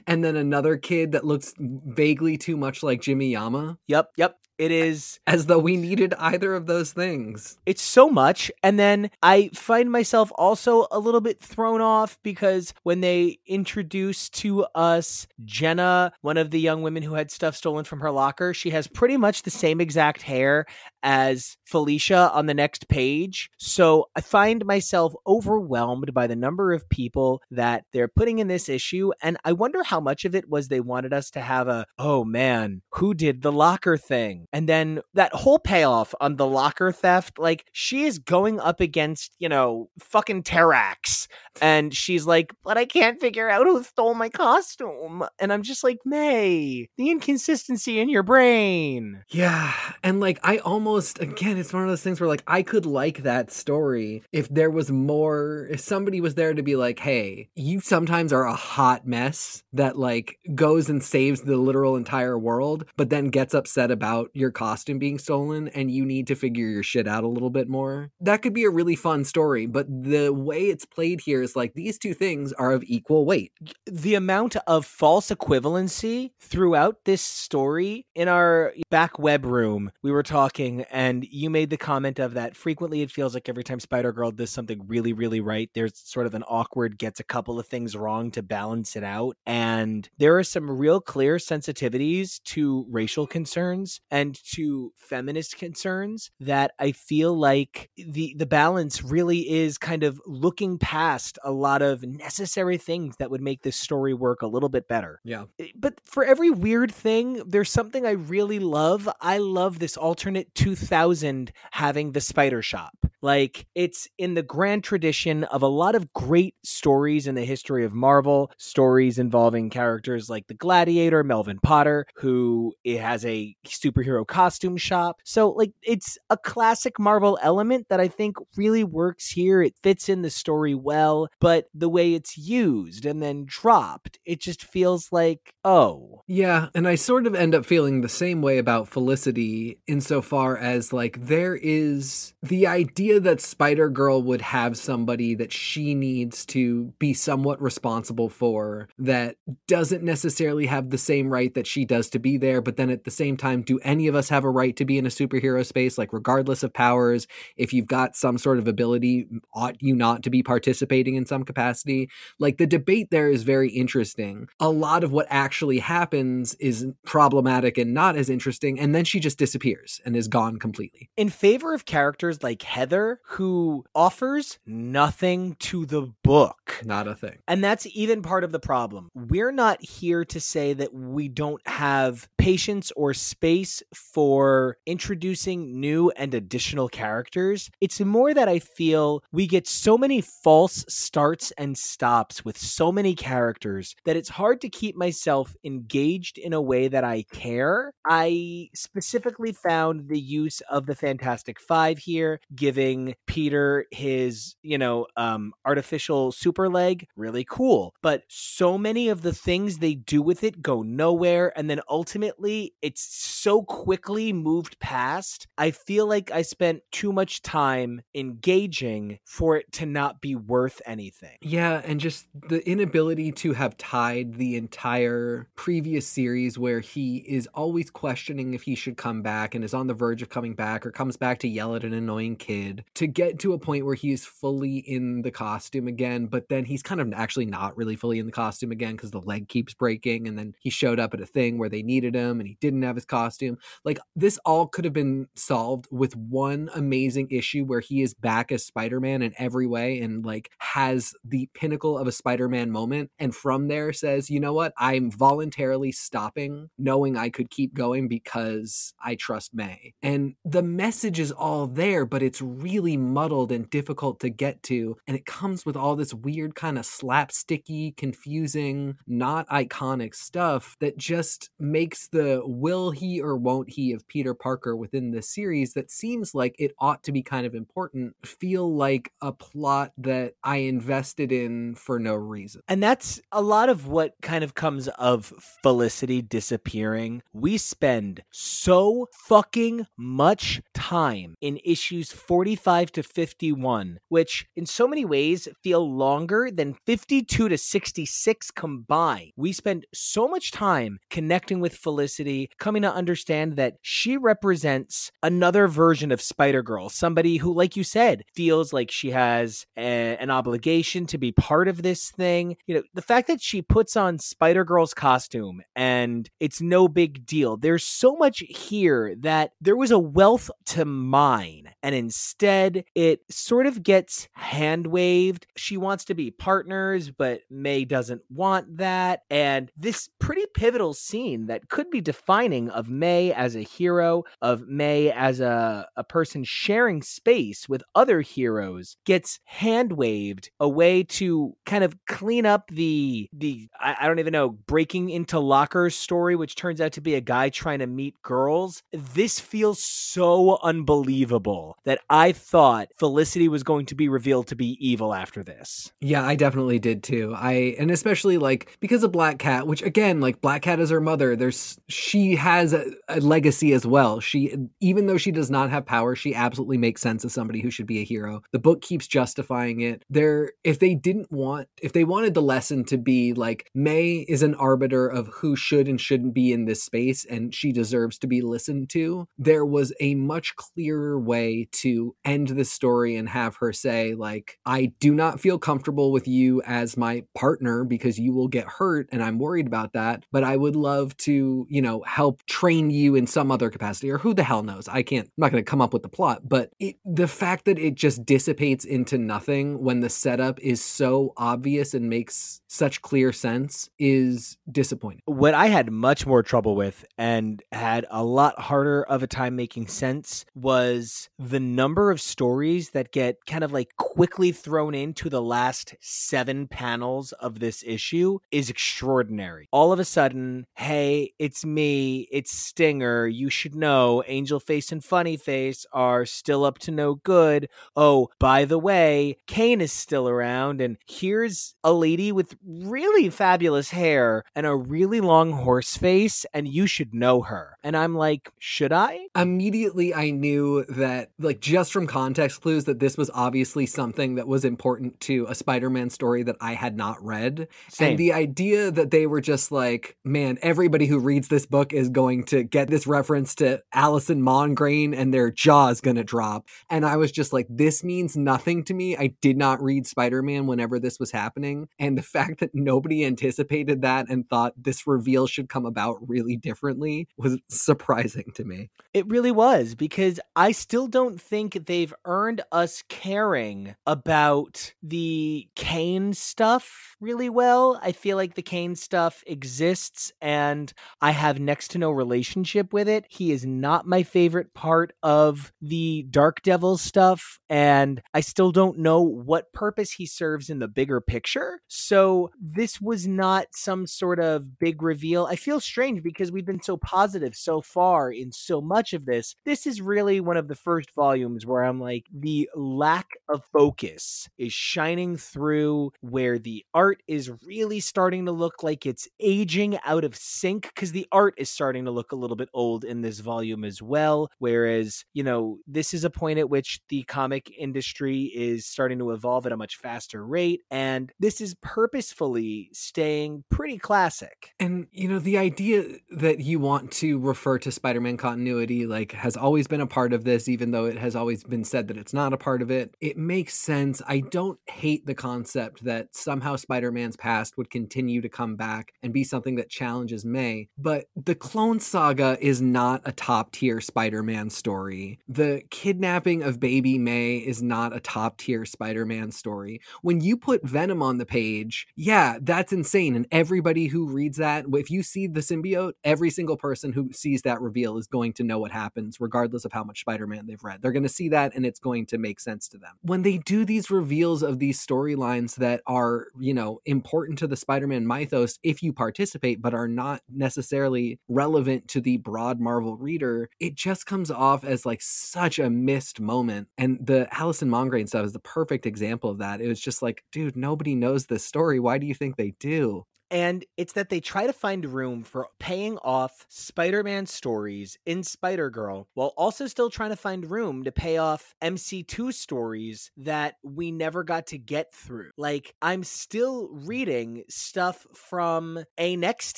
And 0.07 0.23
then 0.23 0.35
another 0.35 0.77
kid 0.77 1.11
that 1.13 1.25
looks 1.25 1.53
vaguely 1.59 2.37
too 2.37 2.57
much 2.57 2.83
like 2.83 3.01
Jimmy 3.01 3.31
Yama. 3.31 3.77
Yep, 3.87 4.11
yep. 4.17 4.37
It 4.63 4.71
is 4.71 5.19
as 5.27 5.47
though 5.47 5.59
we 5.59 5.75
needed 5.75 6.13
either 6.17 6.55
of 6.55 6.67
those 6.67 6.93
things. 6.93 7.57
It's 7.65 7.81
so 7.81 8.09
much. 8.09 8.49
And 8.63 8.79
then 8.79 9.11
I 9.21 9.49
find 9.53 9.91
myself 9.91 10.31
also 10.35 10.87
a 10.89 10.99
little 10.99 11.19
bit 11.19 11.41
thrown 11.41 11.81
off 11.81 12.17
because 12.23 12.73
when 12.83 13.01
they 13.01 13.39
introduce 13.45 14.29
to 14.29 14.63
us 14.73 15.27
Jenna, 15.43 16.13
one 16.21 16.37
of 16.37 16.51
the 16.51 16.61
young 16.61 16.81
women 16.81 17.03
who 17.03 17.15
had 17.15 17.29
stuff 17.29 17.57
stolen 17.57 17.83
from 17.83 17.99
her 17.99 18.11
locker, 18.11 18.53
she 18.53 18.69
has 18.69 18.87
pretty 18.87 19.17
much 19.17 19.43
the 19.43 19.51
same 19.51 19.81
exact 19.81 20.21
hair 20.21 20.65
as 21.03 21.57
Felicia 21.65 22.31
on 22.33 22.45
the 22.45 22.53
next 22.53 22.87
page. 22.87 23.51
So 23.57 24.07
I 24.15 24.21
find 24.21 24.65
myself 24.65 25.13
overwhelmed 25.27 26.13
by 26.13 26.27
the 26.27 26.35
number 26.35 26.71
of 26.71 26.87
people 26.87 27.41
that 27.51 27.83
they're 27.91 28.07
putting 28.07 28.39
in 28.39 28.47
this 28.47 28.69
issue. 28.69 29.11
And 29.21 29.37
I 29.43 29.51
wonder 29.51 29.83
how 29.83 29.99
much 29.99 30.23
of 30.23 30.33
it 30.33 30.49
was 30.49 30.67
they 30.67 30.79
wanted 30.79 31.13
us 31.13 31.29
to 31.31 31.41
have 31.41 31.67
a, 31.67 31.85
oh 31.99 32.23
man, 32.23 32.81
who 32.91 33.13
did 33.13 33.41
the 33.41 33.51
locker 33.51 33.97
thing? 33.97 34.47
And 34.53 34.69
then 34.69 35.01
that 35.15 35.33
whole 35.33 35.59
payoff 35.59 36.13
on 36.21 36.37
the 36.37 36.45
locker 36.45 36.91
theft, 36.91 37.39
like 37.39 37.65
she 37.73 38.03
is 38.03 38.19
going 38.19 38.59
up 38.59 38.79
against, 38.79 39.33
you 39.39 39.49
know, 39.49 39.89
fucking 39.99 40.43
Terrax. 40.43 41.27
And 41.61 41.93
she's 41.93 42.25
like, 42.25 42.53
but 42.63 42.77
I 42.77 42.85
can't 42.85 43.19
figure 43.19 43.49
out 43.49 43.65
who 43.65 43.83
stole 43.83 44.13
my 44.13 44.29
costume. 44.29 45.25
And 45.39 45.51
I'm 45.51 45.63
just 45.63 45.83
like, 45.83 45.99
May, 46.05 46.87
the 46.97 47.09
inconsistency 47.09 47.99
in 47.99 48.09
your 48.09 48.23
brain. 48.23 49.23
Yeah. 49.29 49.73
And 50.03 50.19
like, 50.19 50.39
I 50.43 50.57
almost, 50.59 51.19
again, 51.19 51.57
it's 51.57 51.73
one 51.73 51.83
of 51.83 51.89
those 51.89 52.01
things 52.01 52.19
where 52.19 52.29
like, 52.29 52.43
I 52.47 52.61
could 52.61 52.85
like 52.85 53.23
that 53.23 53.51
story 53.51 54.23
if 54.31 54.49
there 54.49 54.71
was 54.71 54.91
more, 54.91 55.67
if 55.71 55.79
somebody 55.79 56.21
was 56.21 56.35
there 56.35 56.53
to 56.53 56.63
be 56.63 56.75
like, 56.75 56.99
hey, 56.99 57.49
you 57.55 57.79
sometimes 57.79 58.31
are 58.31 58.45
a 58.45 58.55
hot 58.55 59.07
mess 59.07 59.63
that 59.73 59.97
like 59.97 60.37
goes 60.53 60.89
and 60.89 61.03
saves 61.03 61.41
the 61.41 61.57
literal 61.57 61.95
entire 61.95 62.37
world, 62.37 62.85
but 62.97 63.09
then 63.09 63.29
gets 63.29 63.53
upset 63.53 63.91
about 63.91 64.29
your 64.33 64.51
costume 64.51 64.99
being 64.99 65.19
stolen 65.19 65.67
and 65.69 65.91
you 65.91 66.05
need 66.05 66.27
to 66.27 66.35
figure 66.35 66.67
your 66.67 66.83
shit 66.83 67.07
out 67.07 67.23
a 67.23 67.27
little 67.27 67.49
bit 67.49 67.69
more. 67.69 68.11
That 68.19 68.41
could 68.41 68.53
be 68.53 68.63
a 68.63 68.69
really 68.69 68.95
fun 68.95 69.25
story, 69.25 69.65
but 69.65 69.85
the 69.87 70.31
way 70.31 70.63
it's 70.63 70.85
played 70.85 71.21
here 71.21 71.41
is 71.41 71.55
like 71.55 71.73
these 71.73 71.97
two 71.97 72.13
things 72.13 72.53
are 72.53 72.71
of 72.71 72.83
equal 72.85 73.25
weight. 73.25 73.51
The 73.85 74.15
amount 74.15 74.55
of 74.67 74.85
false 74.85 75.29
equivalency 75.29 76.31
throughout 76.39 77.05
this 77.05 77.21
story 77.21 78.07
in 78.15 78.27
our 78.27 78.73
back 78.89 79.19
web 79.19 79.45
room, 79.45 79.91
we 80.01 80.11
were 80.11 80.23
talking 80.23 80.83
and 80.91 81.25
you 81.29 81.49
made 81.49 81.69
the 81.69 81.77
comment 81.77 82.19
of 82.19 82.33
that 82.33 82.55
frequently 82.55 83.01
it 83.01 83.11
feels 83.11 83.33
like 83.33 83.49
every 83.49 83.63
time 83.63 83.79
Spider 83.79 84.11
Girl 84.11 84.31
does 84.31 84.49
something 84.49 84.81
really, 84.87 85.13
really 85.13 85.41
right, 85.41 85.69
there's 85.73 85.97
sort 85.97 86.25
of 86.25 86.33
an 86.33 86.43
awkward 86.43 86.97
gets 86.97 87.19
a 87.19 87.23
couple 87.23 87.59
of 87.59 87.67
things 87.67 87.95
wrong 87.95 88.31
to 88.31 88.41
balance 88.41 88.95
it 88.95 89.03
out. 89.03 89.37
And 89.45 90.09
there 90.17 90.37
are 90.37 90.43
some 90.43 90.69
real 90.69 91.01
clear 91.01 91.35
sensitivities 91.35 92.41
to 92.43 92.85
racial 92.89 93.27
concerns 93.27 94.01
and 94.09 94.22
to 94.31 94.93
feminist 94.97 95.57
concerns 95.57 96.31
that 96.39 96.71
I 96.79 96.91
feel 96.91 97.37
like 97.37 97.89
the 97.97 98.35
the 98.37 98.45
balance 98.45 99.03
really 99.03 99.49
is 99.49 99.77
kind 99.77 100.03
of 100.03 100.21
looking 100.25 100.77
past 100.77 101.37
a 101.43 101.51
lot 101.51 101.81
of 101.81 102.03
necessary 102.03 102.77
things 102.77 103.15
that 103.17 103.29
would 103.31 103.41
make 103.41 103.63
this 103.63 103.75
story 103.75 104.13
work 104.13 104.41
a 104.41 104.47
little 104.47 104.69
bit 104.69 104.87
better. 104.87 105.19
Yeah. 105.23 105.45
Eh, 105.59 105.67
but 105.75 105.99
for 106.05 106.23
every 106.23 106.49
weird 106.49 106.91
thing, 106.91 107.41
there's 107.47 107.71
something 107.71 108.05
I 108.05 108.11
really 108.11 108.59
love. 108.59 109.09
I 109.21 109.37
love 109.39 109.79
this 109.79 109.97
alternate 109.97 110.53
2000 110.55 111.51
having 111.71 112.11
the 112.11 112.21
spider 112.21 112.61
shop. 112.61 112.93
Like 113.23 113.67
it's 113.73 114.09
in 114.17 114.33
the 114.33 114.43
grand 114.43 114.83
tradition 114.83 115.45
of 115.45 115.61
a 115.61 115.67
lot 115.67 115.95
of 115.95 116.11
great 116.11 116.55
stories 116.61 117.25
in 117.25 117.35
the 117.35 117.45
history 117.45 117.85
of 117.85 117.93
Marvel, 117.93 118.51
stories 118.57 119.17
involving 119.17 119.69
characters 119.69 120.29
like 120.29 120.47
the 120.47 120.53
Gladiator, 120.53 121.23
Melvin 121.23 121.59
Potter, 121.63 122.05
who 122.15 122.73
it 122.83 122.99
has 122.99 123.23
a 123.23 123.55
superhero 123.65 124.12
costume 124.25 124.77
shop. 124.77 125.17
So 125.23 125.49
like 125.49 125.71
it's 125.81 126.17
a 126.29 126.37
classic 126.37 126.99
Marvel 126.99 127.37
element 127.41 127.87
that 127.89 127.99
I 127.99 128.07
think 128.07 128.37
really 128.55 128.83
works 128.83 129.29
here. 129.29 129.61
It 129.61 129.75
fits 129.81 130.09
in 130.09 130.21
the 130.21 130.29
story 130.29 130.75
well, 130.75 131.27
but 131.39 131.65
the 131.73 131.89
way 131.89 132.13
it's 132.13 132.37
used 132.37 133.05
and 133.05 133.21
then 133.21 133.45
dropped, 133.47 134.19
it 134.25 134.39
just 134.39 134.63
feels 134.63 135.11
like, 135.11 135.53
oh. 135.63 136.21
Yeah, 136.27 136.69
and 136.73 136.87
I 136.87 136.95
sort 136.95 137.27
of 137.27 137.35
end 137.35 137.55
up 137.55 137.65
feeling 137.65 138.01
the 138.01 138.09
same 138.09 138.41
way 138.41 138.57
about 138.57 138.87
Felicity 138.87 139.79
insofar 139.87 140.57
as 140.57 140.93
like 140.93 141.25
there 141.25 141.55
is 141.55 142.33
the 142.41 142.67
idea 142.67 143.19
that 143.19 143.41
Spider 143.41 143.89
Girl 143.89 144.21
would 144.21 144.41
have 144.41 144.77
somebody 144.77 145.35
that 145.35 145.51
she 145.51 145.93
needs 145.93 146.45
to 146.47 146.93
be 146.99 147.13
somewhat 147.13 147.61
responsible 147.61 148.29
for 148.29 148.89
that 148.97 149.35
doesn't 149.67 150.03
necessarily 150.03 150.65
have 150.65 150.89
the 150.89 150.97
same 150.97 151.29
right 151.29 151.53
that 151.53 151.67
she 151.67 151.85
does 151.85 152.09
to 152.09 152.19
be 152.19 152.37
there, 152.37 152.61
but 152.61 152.77
then 152.77 152.89
at 152.89 153.03
the 153.03 153.11
same 153.11 153.37
time, 153.37 153.61
do 153.61 153.79
any 153.79 154.02
of 154.07 154.15
us 154.15 154.29
have 154.29 154.43
a 154.43 154.49
right 154.49 154.75
to 154.77 154.85
be 154.85 154.97
in 154.97 155.05
a 155.05 155.09
superhero 155.09 155.65
space? 155.65 155.97
Like, 155.97 156.13
regardless 156.13 156.63
of 156.63 156.73
powers, 156.73 157.27
if 157.57 157.73
you've 157.73 157.87
got 157.87 158.15
some 158.15 158.37
sort 158.37 158.59
of 158.59 158.67
ability, 158.67 159.27
ought 159.53 159.81
you 159.81 159.95
not 159.95 160.23
to 160.23 160.29
be 160.29 160.43
participating 160.43 161.15
in 161.15 161.25
some 161.25 161.43
capacity? 161.43 162.09
Like, 162.39 162.57
the 162.57 162.67
debate 162.67 163.09
there 163.11 163.29
is 163.29 163.43
very 163.43 163.69
interesting. 163.69 164.47
A 164.59 164.69
lot 164.69 165.03
of 165.03 165.11
what 165.11 165.27
actually 165.29 165.79
happens 165.79 166.53
is 166.55 166.87
problematic 167.05 167.77
and 167.77 167.93
not 167.93 168.15
as 168.15 168.29
interesting, 168.29 168.79
and 168.79 168.93
then 168.93 169.05
she 169.05 169.19
just 169.19 169.37
disappears 169.37 170.01
and 170.05 170.15
is 170.15 170.27
gone 170.27 170.57
completely. 170.57 171.09
In 171.17 171.29
favor 171.29 171.73
of 171.73 171.85
characters 171.85 172.43
like 172.43 172.61
Heather, 172.61 173.19
who 173.23 173.85
offers 173.95 174.59
nothing 174.65 175.55
to 175.59 175.85
the 175.85 176.13
book. 176.23 176.81
Not 176.83 177.07
a 177.07 177.15
thing. 177.15 177.39
And 177.47 177.63
that's 177.63 177.87
even 177.93 178.21
part 178.21 178.43
of 178.43 178.51
the 178.51 178.59
problem. 178.59 179.09
We're 179.13 179.51
not 179.51 179.83
here 179.83 180.25
to 180.25 180.39
say 180.39 180.73
that 180.73 180.93
we 180.93 181.27
don't 181.27 181.65
have 181.67 182.27
patience 182.37 182.91
or 182.95 183.13
space 183.13 183.83
for 183.93 184.77
introducing 184.85 185.79
new 185.79 186.11
and 186.11 186.33
additional 186.33 186.89
characters. 186.89 187.69
It's 187.81 187.99
more 187.99 188.33
that 188.33 188.47
I 188.47 188.59
feel 188.59 189.23
we 189.31 189.47
get 189.47 189.67
so 189.67 189.97
many 189.97 190.21
false 190.21 190.85
starts 190.87 191.51
and 191.57 191.77
stops 191.77 192.43
with 192.45 192.57
so 192.57 192.91
many 192.91 193.15
characters 193.15 193.95
that 194.05 194.15
it's 194.15 194.29
hard 194.29 194.61
to 194.61 194.69
keep 194.69 194.95
myself 194.95 195.55
engaged 195.63 196.37
in 196.37 196.53
a 196.53 196.61
way 196.61 196.87
that 196.87 197.03
I 197.03 197.23
care. 197.31 197.93
I 198.05 198.69
specifically 198.73 199.51
found 199.51 200.07
the 200.09 200.19
use 200.19 200.61
of 200.69 200.85
the 200.85 200.95
Fantastic 200.95 201.59
Five 201.59 201.99
here, 201.99 202.39
giving 202.55 203.15
Peter 203.27 203.85
his, 203.91 204.55
you 204.61 204.77
know, 204.77 205.07
um, 205.17 205.53
artificial 205.65 206.31
super 206.31 206.69
leg, 206.69 207.07
really 207.15 207.45
cool. 207.49 207.93
But 208.01 208.23
so 208.27 208.77
many 208.77 209.09
of 209.09 209.21
the 209.21 209.33
things 209.33 209.77
they 209.77 209.95
do 209.95 210.21
with 210.21 210.43
it 210.43 210.61
go 210.61 210.81
nowhere. 210.81 211.51
And 211.57 211.69
then 211.69 211.81
ultimately, 211.89 212.73
it's 212.81 213.01
so 213.01 213.63
quickly 213.83 214.31
moved 214.31 214.79
past. 214.79 215.45
I 215.57 215.71
feel 215.71 216.07
like 216.07 216.31
I 216.31 216.43
spent 216.43 216.83
too 216.93 217.11
much 217.11 217.41
time 217.41 218.01
engaging 218.15 219.19
for 219.25 219.57
it 219.57 219.69
to 219.73 219.85
not 219.85 220.21
be 220.21 220.35
worth 220.35 220.81
anything. 220.85 221.37
Yeah. 221.41 221.81
And 221.83 221.99
just 221.99 222.25
the 222.47 222.65
inability 222.65 223.33
to 223.33 223.51
have 223.51 223.75
tied 223.75 224.35
the 224.35 224.55
entire 224.55 225.49
previous 225.57 226.07
series 226.07 226.57
where 226.57 226.79
he 226.79 227.17
is 227.27 227.49
always 227.53 227.91
questioning 227.91 228.53
if 228.53 228.63
he 228.63 228.73
should 228.73 228.95
come 228.95 229.21
back 229.21 229.53
and 229.53 229.65
is 229.65 229.73
on 229.73 229.87
the 229.87 229.93
verge 229.93 230.21
of 230.21 230.29
coming 230.29 230.53
back 230.53 230.85
or 230.85 230.91
comes 230.91 231.17
back 231.17 231.39
to 231.39 231.49
yell 231.49 231.75
at 231.75 231.83
an 231.83 231.91
annoying 231.91 232.37
kid 232.37 232.85
to 232.93 233.05
get 233.05 233.37
to 233.39 233.51
a 233.51 233.59
point 233.59 233.85
where 233.85 233.95
he 233.95 234.13
is 234.13 234.25
fully 234.25 234.77
in 234.77 235.23
the 235.23 235.31
costume 235.31 235.89
again, 235.89 236.27
but 236.27 236.47
then 236.47 236.63
he's 236.63 236.83
kind 236.83 237.01
of 237.01 237.11
actually 237.11 237.47
not 237.47 237.75
really 237.75 237.97
fully 237.97 238.19
in 238.19 238.27
the 238.27 238.31
costume 238.31 238.71
again 238.71 238.95
because 238.95 239.11
the 239.11 239.19
leg 239.19 239.49
keeps 239.49 239.73
breaking. 239.73 240.25
And 240.25 240.39
then 240.39 240.55
he 240.61 240.69
showed 240.69 241.01
up 241.01 241.13
at 241.13 241.19
a 241.19 241.25
thing 241.25 241.57
where 241.57 241.67
they 241.67 241.83
needed 241.83 242.15
him 242.15 242.39
and 242.39 242.47
he 242.47 242.57
didn't 242.61 242.83
have 242.83 242.95
his 242.95 243.03
costume. 243.03 243.57
Like 243.83 243.99
this 244.15 244.39
all 244.45 244.67
could 244.67 244.85
have 244.85 244.93
been 244.93 245.27
solved 245.35 245.87
with 245.91 246.15
one 246.15 246.69
amazing 246.75 247.27
issue 247.31 247.63
where 247.65 247.79
he 247.79 248.01
is 248.01 248.13
back 248.13 248.51
as 248.51 248.65
Spider 248.65 248.99
Man 248.99 249.21
in 249.21 249.33
every 249.37 249.67
way 249.67 249.99
and 249.99 250.25
like 250.25 250.49
has 250.59 251.13
the 251.23 251.49
pinnacle 251.53 251.97
of 251.97 252.07
a 252.07 252.11
Spider 252.11 252.47
Man 252.47 252.71
moment. 252.71 253.11
And 253.19 253.35
from 253.35 253.67
there 253.67 253.93
says, 253.93 254.29
you 254.29 254.39
know 254.39 254.53
what? 254.53 254.73
I'm 254.77 255.11
voluntarily 255.11 255.91
stopping, 255.91 256.69
knowing 256.77 257.17
I 257.17 257.29
could 257.29 257.49
keep 257.49 257.73
going 257.73 258.07
because 258.07 258.93
I 259.03 259.15
trust 259.15 259.53
May. 259.53 259.93
And 260.01 260.35
the 260.43 260.63
message 260.63 261.19
is 261.19 261.31
all 261.31 261.67
there, 261.67 262.05
but 262.05 262.23
it's 262.23 262.41
really 262.41 262.97
muddled 262.97 263.51
and 263.51 263.69
difficult 263.69 264.19
to 264.21 264.29
get 264.29 264.63
to. 264.63 264.97
And 265.07 265.15
it 265.17 265.25
comes 265.25 265.65
with 265.65 265.75
all 265.75 265.95
this 265.95 266.13
weird 266.13 266.55
kind 266.55 266.77
of 266.77 266.85
slapsticky, 266.85 267.95
confusing, 267.95 268.97
not 269.07 269.47
iconic 269.49 270.15
stuff 270.15 270.75
that 270.79 270.97
just 270.97 271.49
makes 271.59 272.07
the 272.07 272.41
will 272.43 272.91
he 272.91 273.21
or 273.21 273.35
won't 273.35 273.62
he 273.67 273.93
of 273.93 274.07
Peter 274.07 274.33
Parker 274.33 274.75
within 274.75 275.11
this 275.11 275.29
series 275.29 275.73
that 275.73 275.91
seems 275.91 276.33
like 276.35 276.55
it 276.59 276.73
ought 276.79 277.03
to 277.03 277.11
be 277.11 277.21
kind 277.21 277.45
of 277.45 277.55
important 277.55 278.15
feel 278.25 278.73
like 278.75 279.11
a 279.21 279.31
plot 279.31 279.91
that 279.97 280.33
I 280.43 280.57
invested 280.57 281.31
in 281.31 281.75
for 281.75 281.99
no 281.99 282.15
reason. 282.15 282.61
And 282.67 282.81
that's 282.81 283.21
a 283.31 283.41
lot 283.41 283.69
of 283.69 283.87
what 283.87 284.13
kind 284.21 284.43
of 284.43 284.55
comes 284.55 284.87
of 284.89 285.33
Felicity 285.61 286.21
disappearing. 286.21 287.21
We 287.33 287.57
spend 287.57 288.23
so 288.31 289.07
fucking 289.13 289.87
much 289.97 290.61
time 290.73 291.35
in 291.41 291.59
issues 291.63 292.11
45 292.11 292.91
to 292.93 293.03
51, 293.03 293.99
which 294.09 294.45
in 294.55 294.65
so 294.65 294.87
many 294.87 295.05
ways 295.05 295.47
feel 295.61 295.89
longer 295.89 296.49
than 296.51 296.75
52 296.85 297.49
to 297.49 297.57
66 297.57 298.51
combined. 298.51 299.31
We 299.35 299.53
spend 299.53 299.85
so 299.93 300.27
much 300.27 300.51
time 300.51 300.99
connecting 301.09 301.59
with 301.59 301.75
Felicity, 301.75 302.49
coming 302.57 302.81
to 302.83 302.93
understand 302.93 303.52
that 303.53 303.77
she 303.81 304.17
represents 304.17 305.11
another 305.21 305.67
version 305.67 306.11
of 306.11 306.21
Spider 306.21 306.61
Girl, 306.61 306.89
somebody 306.89 307.37
who, 307.37 307.53
like 307.53 307.75
you 307.75 307.83
said, 307.83 308.23
feels 308.33 308.73
like 308.73 308.91
she 308.91 309.11
has 309.11 309.65
a, 309.77 310.17
an 310.17 310.29
obligation 310.29 311.05
to 311.07 311.17
be 311.17 311.31
part 311.31 311.67
of 311.67 311.81
this 311.81 312.11
thing. 312.11 312.57
You 312.67 312.75
know, 312.75 312.83
the 312.93 313.01
fact 313.01 313.27
that 313.27 313.41
she 313.41 313.61
puts 313.61 313.95
on 313.95 314.19
Spider 314.19 314.63
Girl's 314.63 314.93
costume 314.93 315.61
and 315.75 316.29
it's 316.39 316.61
no 316.61 316.87
big 316.87 317.25
deal. 317.25 317.57
There's 317.57 317.83
so 317.83 318.15
much 318.15 318.39
here 318.39 319.15
that 319.19 319.51
there 319.61 319.75
was 319.75 319.91
a 319.91 319.99
wealth 319.99 320.49
to 320.65 320.85
mine, 320.85 321.69
and 321.81 321.95
instead 321.95 322.85
it 322.95 323.21
sort 323.29 323.65
of 323.65 323.83
gets 323.83 324.27
hand 324.33 324.87
waved. 324.87 325.47
She 325.55 325.77
wants 325.77 326.05
to 326.05 326.13
be 326.13 326.31
partners, 326.31 327.11
but 327.11 327.41
May 327.49 327.85
doesn't 327.85 328.21
want 328.29 328.77
that. 328.77 329.23
And 329.29 329.71
this 329.75 330.09
pretty 330.19 330.45
pivotal 330.53 330.93
scene 330.93 331.47
that 331.47 331.69
could 331.69 331.89
be 331.89 332.01
defining 332.01 332.69
of 332.69 332.89
May 332.89 333.32
as 333.33 333.55
a 333.55 333.61
hero, 333.61 334.23
of 334.41 334.67
May 334.67 335.11
as 335.11 335.39
a, 335.39 335.87
a 335.95 336.03
person 336.03 336.43
sharing 336.43 337.01
space 337.01 337.67
with 337.67 337.83
other 337.95 338.21
heroes 338.21 338.97
gets 339.05 339.39
hand 339.45 339.93
waved 339.93 340.49
a 340.59 340.69
way 340.69 341.03
to 341.03 341.55
kind 341.65 341.83
of 341.83 341.95
clean 342.07 342.45
up 342.45 342.69
the 342.69 343.29
the 343.33 343.67
I, 343.79 343.95
I 344.01 344.07
don't 344.07 344.19
even 344.19 344.33
know 344.33 344.49
breaking 344.49 345.09
into 345.09 345.39
lockers 345.39 345.95
story, 345.95 346.35
which 346.35 346.55
turns 346.55 346.81
out 346.81 346.93
to 346.93 347.01
be 347.01 347.15
a 347.15 347.21
guy 347.21 347.49
trying 347.49 347.79
to 347.79 347.87
meet 347.87 348.21
girls. 348.21 348.83
This 348.91 349.39
feels 349.39 349.83
so 349.83 350.59
unbelievable 350.63 351.77
that 351.85 351.99
I 352.09 352.31
thought 352.31 352.89
Felicity 352.97 353.47
was 353.47 353.63
going 353.63 353.85
to 353.87 353.95
be 353.95 354.09
revealed 354.09 354.47
to 354.47 354.55
be 354.55 354.77
evil 354.79 355.13
after 355.13 355.43
this. 355.43 355.91
Yeah, 356.01 356.25
I 356.25 356.35
definitely 356.35 356.79
did 356.79 357.03
too. 357.03 357.33
I 357.35 357.75
and 357.79 357.91
especially 357.91 358.37
like 358.37 358.77
because 358.79 359.03
of 359.03 359.11
Black 359.11 359.39
Cat, 359.39 359.67
which 359.67 359.81
again, 359.81 360.19
like 360.19 360.41
Black 360.41 360.61
Cat 360.61 360.79
is 360.79 360.89
her 360.89 361.01
mother. 361.01 361.35
There's 361.35 361.77
she 361.87 362.35
has 362.35 362.73
a, 362.73 362.85
a 363.07 363.19
legacy 363.23 363.73
as 363.73 363.85
well. 363.85 364.19
She 364.19 364.55
even 364.79 365.07
though 365.07 365.17
she 365.17 365.31
does 365.31 365.49
not 365.49 365.69
have 365.69 365.85
power, 365.85 366.15
she 366.15 366.35
absolutely 366.35 366.77
makes 366.77 367.01
sense 367.01 367.25
as 367.25 367.33
somebody 367.33 367.61
who 367.61 367.71
should 367.71 367.87
be 367.87 367.99
a 367.99 368.05
hero. 368.05 368.41
The 368.51 368.59
book 368.59 368.81
keeps 368.81 369.07
justifying 369.07 369.81
it. 369.81 370.03
There, 370.09 370.51
if 370.63 370.79
they 370.79 370.95
didn't 370.95 371.31
want, 371.31 371.67
if 371.81 371.93
they 371.93 372.03
wanted 372.03 372.33
the 372.33 372.41
lesson 372.41 372.83
to 372.85 372.97
be 372.97 373.33
like 373.33 373.69
May 373.73 374.25
is 374.27 374.43
an 374.43 374.55
arbiter 374.55 375.07
of 375.07 375.27
who 375.27 375.55
should 375.55 375.87
and 375.87 375.99
shouldn't 375.99 376.33
be 376.33 376.51
in 376.51 376.65
this 376.65 376.83
space, 376.83 377.25
and 377.25 377.53
she 377.53 377.71
deserves 377.71 378.17
to 378.19 378.27
be 378.27 378.41
listened 378.41 378.89
to. 378.91 379.27
There 379.37 379.65
was 379.65 379.93
a 379.99 380.15
much 380.15 380.55
clearer 380.55 381.19
way 381.19 381.67
to 381.73 382.15
end 382.25 382.49
the 382.49 382.65
story 382.65 383.15
and 383.15 383.29
have 383.29 383.57
her 383.57 383.73
say 383.73 384.13
like, 384.13 384.57
I 384.65 384.93
do 384.99 385.13
not 385.13 385.39
feel 385.39 385.59
comfortable 385.59 386.11
with 386.11 386.27
you 386.27 386.61
as 386.63 386.97
my 386.97 387.23
partner 387.35 387.83
because 387.83 388.19
you 388.19 388.33
will 388.33 388.47
get 388.47 388.67
hurt, 388.67 389.09
and 389.11 389.23
I'm 389.23 389.39
worried 389.39 389.67
about 389.67 389.93
that. 389.93 390.25
But 390.31 390.43
I 390.43 390.57
would 390.57 390.75
love 390.75 391.15
to, 391.17 391.67
you 391.69 391.81
know, 391.81 392.03
help 392.03 392.45
train 392.45 392.89
you 392.89 393.12
in 393.15 393.27
some 393.27 393.51
other 393.51 393.69
capacity, 393.69 394.09
or 394.09 394.17
who 394.17 394.33
the 394.33 394.43
hell 394.43 394.63
knows? 394.63 394.87
I 394.87 395.03
can't. 395.03 395.27
I'm 395.27 395.31
not 395.37 395.51
going 395.51 395.63
to 395.63 395.69
come 395.69 395.81
up 395.81 395.93
with 395.93 396.03
the 396.03 396.09
plot, 396.09 396.41
but 396.47 396.71
it, 396.79 396.97
the 397.05 397.27
fact 397.27 397.65
that 397.65 397.79
it 397.79 397.95
just 397.95 398.25
dissipates 398.25 398.85
into 398.85 399.17
nothing 399.17 399.81
when 399.81 399.99
the 399.99 400.09
setup 400.09 400.59
is 400.59 400.83
so 400.83 401.33
obvious 401.37 401.93
and 401.93 402.09
makes 402.09 402.61
such 402.67 403.01
clear 403.01 403.31
sense 403.31 403.89
is 403.99 404.57
disappointing. 404.71 405.21
What 405.25 405.53
I 405.53 405.67
had 405.67 405.91
much 405.91 406.25
more 406.25 406.43
trouble 406.43 406.75
with 406.75 407.05
and 407.17 407.61
had 407.71 408.05
a 408.09 408.23
lot 408.23 408.59
harder 408.59 409.03
of 409.03 409.23
a 409.23 409.27
time 409.27 409.55
making 409.55 409.87
sense 409.87 410.45
was 410.55 411.29
the 411.37 411.59
number 411.59 412.11
of 412.11 412.19
stories 412.21 412.91
that 412.91 413.11
get 413.11 413.45
kind 413.45 413.63
of 413.63 413.71
like 413.71 413.95
quickly 413.97 414.51
thrown 414.51 414.95
into 414.95 415.29
the 415.29 415.41
last 415.41 415.95
seven 416.01 416.67
panels 416.67 417.31
of 417.33 417.59
this 417.59 417.83
issue 417.85 418.39
is 418.51 418.69
extraordinary. 418.69 419.67
All 419.71 419.91
of 419.91 419.99
a 419.99 420.05
sudden, 420.05 420.65
hey, 420.75 421.31
it's 421.39 421.65
me, 421.65 422.27
it's 422.31 422.51
Stinger, 422.51 423.02
you 423.27 423.49
should 423.49 423.75
know 423.75 424.23
Angel 424.27 424.59
Face 424.59 424.91
and 424.91 425.03
Funny 425.03 425.37
Face 425.37 425.85
are 425.91 426.25
still 426.25 426.65
up 426.65 426.79
to 426.79 426.91
no 426.91 427.15
good. 427.15 427.69
Oh, 427.95 428.29
by 428.39 428.65
the 428.65 428.79
way, 428.79 429.37
Kane 429.47 429.81
is 429.81 429.91
still 429.91 430.27
around, 430.27 430.81
and 430.81 430.97
here's 431.05 431.75
a 431.83 431.93
lady 431.93 432.31
with 432.31 432.55
really 432.65 433.29
fabulous 433.29 433.89
hair 433.89 434.43
and 434.55 434.65
a 434.65 434.75
really 434.75 435.21
long 435.21 435.51
horse 435.51 435.97
face, 435.97 436.45
and 436.53 436.67
you 436.67 436.87
should 436.87 437.13
know 437.13 437.41
her. 437.41 437.77
And 437.83 437.97
I'm 437.97 438.15
like, 438.15 438.51
should 438.59 438.93
I? 438.93 439.27
Immediately, 439.35 440.13
I 440.13 440.31
knew 440.31 440.85
that, 440.85 441.31
like, 441.39 441.59
just 441.59 441.91
from 441.91 442.07
context 442.07 442.61
clues, 442.61 442.85
that 442.85 442.99
this 442.99 443.17
was 443.17 443.29
obviously 443.33 443.85
something 443.85 444.35
that 444.35 444.47
was 444.47 444.65
important 444.65 445.19
to 445.21 445.45
a 445.49 445.55
Spider 445.55 445.89
Man 445.89 446.09
story 446.09 446.43
that 446.43 446.55
I 446.61 446.73
had 446.73 446.95
not 446.95 447.23
read. 447.23 447.67
Same. 447.89 448.09
And 448.09 448.17
the 448.17 448.33
idea 448.33 448.91
that 448.91 449.11
they 449.11 449.27
were 449.27 449.41
just 449.41 449.71
like, 449.71 450.17
man, 450.23 450.57
everybody 450.61 451.07
who 451.07 451.19
reads 451.19 451.47
this 451.47 451.65
book 451.65 451.93
is 451.93 452.09
going 452.09 452.43
to 452.45 452.63
get 452.63 452.89
this 452.93 453.07
reference 453.07 453.55
to 453.55 453.81
Allison 453.91 454.39
Mongrain 454.39 455.17
and 455.17 455.33
their 455.33 455.49
jaw 455.49 455.87
is 455.87 455.99
going 455.99 456.15
to 456.15 456.23
drop. 456.23 456.67
And 456.91 457.03
I 457.03 457.17
was 457.17 457.31
just 457.31 457.51
like, 457.51 457.65
this 457.67 458.03
means 458.03 458.37
nothing 458.37 458.83
to 458.83 458.93
me. 458.93 459.17
I 459.17 459.33
did 459.41 459.57
not 459.57 459.81
read 459.81 460.05
Spider 460.05 460.43
Man 460.43 460.67
whenever 460.67 460.99
this 460.99 461.19
was 461.19 461.31
happening. 461.31 461.87
And 461.97 462.15
the 462.15 462.21
fact 462.33 462.59
that 462.59 462.75
nobody 462.75 463.25
anticipated 463.25 464.03
that 464.03 464.29
and 464.29 464.47
thought 464.47 464.73
this 464.77 465.07
reveal 465.07 465.47
should 465.47 465.69
come 465.69 465.87
about 465.87 466.17
really 466.21 466.55
differently 466.55 467.27
was 467.35 467.57
surprising 467.67 468.51
to 468.53 468.63
me. 468.63 468.91
It 469.11 469.27
really 469.27 469.51
was 469.51 469.95
because 469.95 470.39
I 470.55 470.71
still 470.71 471.07
don't 471.07 471.41
think 471.41 471.87
they've 471.87 472.13
earned 472.25 472.61
us 472.71 473.03
caring 473.09 473.95
about 474.05 474.93
the 475.01 475.67
Kane 475.75 476.33
stuff 476.33 477.15
really 477.19 477.49
well. 477.49 477.99
I 478.03 478.11
feel 478.11 478.37
like 478.37 478.53
the 478.53 478.61
Kane 478.61 478.95
stuff 478.95 479.43
exists 479.47 480.31
and 480.41 480.93
I 481.21 481.31
have 481.31 481.59
next 481.59 481.87
to 481.91 481.97
no 481.97 482.11
relationship 482.11 482.82
relationship 482.83 482.93
with 482.93 483.07
it. 483.07 483.25
He 483.29 483.51
is 483.51 483.65
not 483.65 484.07
my 484.07 484.23
favorite 484.23 484.73
part 484.73 485.13
of 485.23 485.71
the 485.81 486.25
Dark 486.29 486.61
Devil 486.63 486.97
stuff, 486.97 487.59
and 487.69 488.21
I 488.33 488.41
still 488.41 488.71
don't 488.71 488.99
know 488.99 489.21
what 489.21 489.71
purpose 489.73 490.11
he 490.11 490.25
serves 490.25 490.69
in 490.69 490.79
the 490.79 490.87
bigger 490.87 491.21
picture. 491.21 491.81
So 491.87 492.51
this 492.59 492.99
was 493.01 493.27
not 493.27 493.67
some 493.73 494.07
sort 494.07 494.39
of 494.39 494.79
big 494.79 495.01
reveal. 495.01 495.45
I 495.45 495.55
feel 495.55 495.79
strange 495.79 496.23
because 496.23 496.51
we've 496.51 496.65
been 496.65 496.81
so 496.81 496.97
positive 496.97 497.55
so 497.55 497.81
far 497.81 498.31
in 498.31 498.51
so 498.51 498.81
much 498.81 499.13
of 499.13 499.25
this. 499.25 499.55
This 499.65 499.87
is 499.87 500.01
really 500.01 500.39
one 500.39 500.57
of 500.57 500.67
the 500.67 500.75
first 500.75 501.13
volumes 501.15 501.65
where 501.65 501.83
I'm 501.83 501.99
like, 501.99 502.25
the 502.33 502.69
lack 502.75 503.27
of 503.49 503.63
focus 503.71 504.49
is 504.57 504.73
shining 504.73 505.37
through 505.37 506.11
where 506.21 506.59
the 506.59 506.85
art 506.93 507.21
is 507.27 507.51
really 507.65 507.99
starting 507.99 508.45
to 508.45 508.51
look 508.51 508.83
like 508.83 509.05
it's 509.05 509.27
aging 509.39 509.97
out 510.05 510.23
of 510.23 510.35
sync 510.35 510.89
because 510.93 511.11
the 511.11 511.27
art 511.31 511.53
is 511.57 511.69
starting 511.69 512.05
to 512.05 512.11
look 512.11 512.31
a 512.31 512.35
little 512.35 512.55
bit 512.55 512.69
old 512.73 513.03
in 513.03 513.21
this 513.21 513.39
volume 513.39 513.83
as 513.83 514.01
well. 514.01 514.49
Whereas, 514.59 515.25
you 515.33 515.43
know, 515.43 515.77
this 515.87 516.13
is 516.13 516.23
a 516.23 516.29
point 516.29 516.59
at 516.59 516.69
which 516.69 517.01
the 517.09 517.23
comic 517.23 517.71
industry 517.77 518.43
is 518.43 518.85
starting 518.85 519.19
to 519.19 519.31
evolve 519.31 519.65
at 519.65 519.71
a 519.71 519.77
much 519.77 519.97
faster 519.97 520.45
rate. 520.45 520.81
And 520.91 521.31
this 521.39 521.61
is 521.61 521.75
purposefully 521.81 522.89
staying 522.93 523.63
pretty 523.69 523.97
classic. 523.97 524.71
And, 524.79 525.07
you 525.11 525.27
know, 525.27 525.39
the 525.39 525.57
idea 525.57 526.03
that 526.37 526.59
you 526.59 526.79
want 526.79 527.11
to 527.13 527.39
refer 527.39 527.79
to 527.79 527.91
Spider 527.91 528.21
Man 528.21 528.37
continuity, 528.37 529.05
like, 529.05 529.31
has 529.33 529.55
always 529.57 529.87
been 529.87 530.01
a 530.01 530.07
part 530.07 530.33
of 530.33 530.43
this, 530.43 530.67
even 530.67 530.91
though 530.91 531.05
it 531.05 531.17
has 531.17 531.35
always 531.35 531.63
been 531.63 531.83
said 531.83 532.07
that 532.07 532.17
it's 532.17 532.33
not 532.33 532.53
a 532.53 532.57
part 532.57 532.81
of 532.81 532.91
it. 532.91 533.15
It 533.21 533.37
makes 533.37 533.73
sense. 533.73 534.21
I 534.27 534.39
don't 534.39 534.79
hate 534.87 535.25
the 535.25 535.35
concept 535.35 536.03
that 536.03 536.35
somehow 536.35 536.75
Spider 536.75 537.11
Man's 537.11 537.37
past 537.37 537.77
would 537.77 537.89
continue 537.89 538.41
to 538.41 538.49
come 538.49 538.75
back 538.75 539.13
and 539.21 539.33
be 539.33 539.43
something 539.43 539.75
that 539.75 539.89
challenges 539.89 540.45
May. 540.45 540.89
But 540.97 541.25
the 541.35 541.55
Clone 541.55 541.99
Saga 541.99 542.57
is 542.63 542.81
not 542.81 543.21
a 543.25 543.33
top 543.33 543.73
tier 543.73 543.99
Spider 543.99 544.41
Man 544.41 544.69
story. 544.69 545.37
The 545.49 545.83
kidnapping 545.89 546.63
of 546.63 546.79
baby 546.79 547.17
May 547.17 547.57
is 547.57 547.83
not 547.83 548.15
a 548.15 548.21
top 548.21 548.57
tier 548.57 548.85
Spider 548.85 549.25
Man 549.25 549.51
story. 549.51 549.99
When 550.21 550.39
you 550.39 550.55
put 550.55 550.81
Venom 550.87 551.21
on 551.21 551.39
the 551.39 551.45
page, 551.45 552.07
yeah, 552.15 552.59
that's 552.61 552.93
insane. 552.93 553.35
And 553.35 553.45
everybody 553.51 554.07
who 554.07 554.27
reads 554.27 554.57
that, 554.59 554.85
if 554.93 555.11
you 555.11 555.23
see 555.23 555.45
the 555.45 555.59
symbiote, 555.59 556.13
every 556.23 556.49
single 556.49 556.77
person 556.77 557.11
who 557.11 557.33
sees 557.33 557.63
that 557.63 557.81
reveal 557.81 558.17
is 558.17 558.27
going 558.27 558.53
to 558.53 558.63
know 558.63 558.79
what 558.79 558.91
happens, 558.91 559.41
regardless 559.41 559.83
of 559.83 559.91
how 559.91 560.05
much 560.05 560.21
Spider 560.21 560.47
Man 560.47 560.65
they've 560.65 560.83
read. 560.85 561.01
They're 561.01 561.11
going 561.11 561.23
to 561.23 561.29
see 561.29 561.49
that 561.49 561.75
and 561.75 561.85
it's 561.85 561.99
going 561.99 562.27
to 562.27 562.37
make 562.37 562.61
sense 562.61 562.87
to 562.87 562.97
them. 562.97 563.17
When 563.23 563.41
they 563.41 563.57
do 563.57 563.83
these 563.83 564.09
reveals 564.09 564.63
of 564.63 564.79
these 564.79 565.05
storylines 565.05 565.75
that 565.75 566.01
are, 566.07 566.47
you 566.57 566.73
know, 566.73 567.01
important 567.05 567.59
to 567.59 567.67
the 567.67 567.75
Spider 567.75 568.07
Man 568.07 568.25
mythos, 568.25 568.79
if 568.83 569.03
you 569.03 569.11
participate, 569.11 569.81
but 569.81 569.93
are 569.93 570.07
not 570.07 570.43
necessarily 570.49 571.41
relevant 571.49 572.07
to 572.07 572.21
the 572.21 572.37
broad 572.43 572.79
Marvel 572.79 573.15
reader, 573.17 573.69
it 573.79 573.95
just 573.95 574.25
comes 574.25 574.51
off 574.51 574.83
as 574.83 575.05
like 575.05 575.21
such 575.21 575.79
a 575.79 575.89
missed 575.89 576.39
moment. 576.39 576.87
And 576.97 577.19
the 577.25 577.47
Allison 577.51 577.89
Mongrain 577.89 578.27
stuff 578.27 578.45
is 578.45 578.53
the 578.53 578.59
perfect 578.59 579.05
example 579.05 579.49
of 579.49 579.59
that. 579.59 579.81
It 579.81 579.87
was 579.87 579.99
just 579.99 580.21
like, 580.21 580.43
dude, 580.51 580.75
nobody 580.75 581.15
knows 581.15 581.45
this 581.45 581.65
story. 581.65 581.99
Why 581.99 582.17
do 582.17 582.27
you 582.27 582.35
think 582.35 582.55
they 582.55 582.73
do? 582.79 583.25
And 583.53 583.85
it's 583.97 584.13
that 584.13 584.29
they 584.29 584.39
try 584.39 584.65
to 584.65 584.73
find 584.73 585.05
room 585.05 585.43
for 585.43 585.67
paying 585.79 586.17
off 586.17 586.65
Spider 586.69 587.23
Man 587.23 587.45
stories 587.45 588.17
in 588.25 588.41
Spider 588.41 588.89
Girl 588.89 589.27
while 589.35 589.53
also 589.55 589.85
still 589.85 590.09
trying 590.09 590.31
to 590.31 590.35
find 590.35 590.71
room 590.71 591.03
to 591.03 591.11
pay 591.11 591.37
off 591.37 591.75
MC2 591.79 592.51
stories 592.51 593.29
that 593.37 593.75
we 593.83 594.11
never 594.11 594.43
got 594.43 594.65
to 594.67 594.79
get 594.79 595.13
through. 595.13 595.51
Like, 595.55 595.93
I'm 596.01 596.23
still 596.23 596.89
reading 596.91 597.63
stuff 597.69 598.25
from 598.33 599.03
A 599.19 599.35
Next 599.35 599.77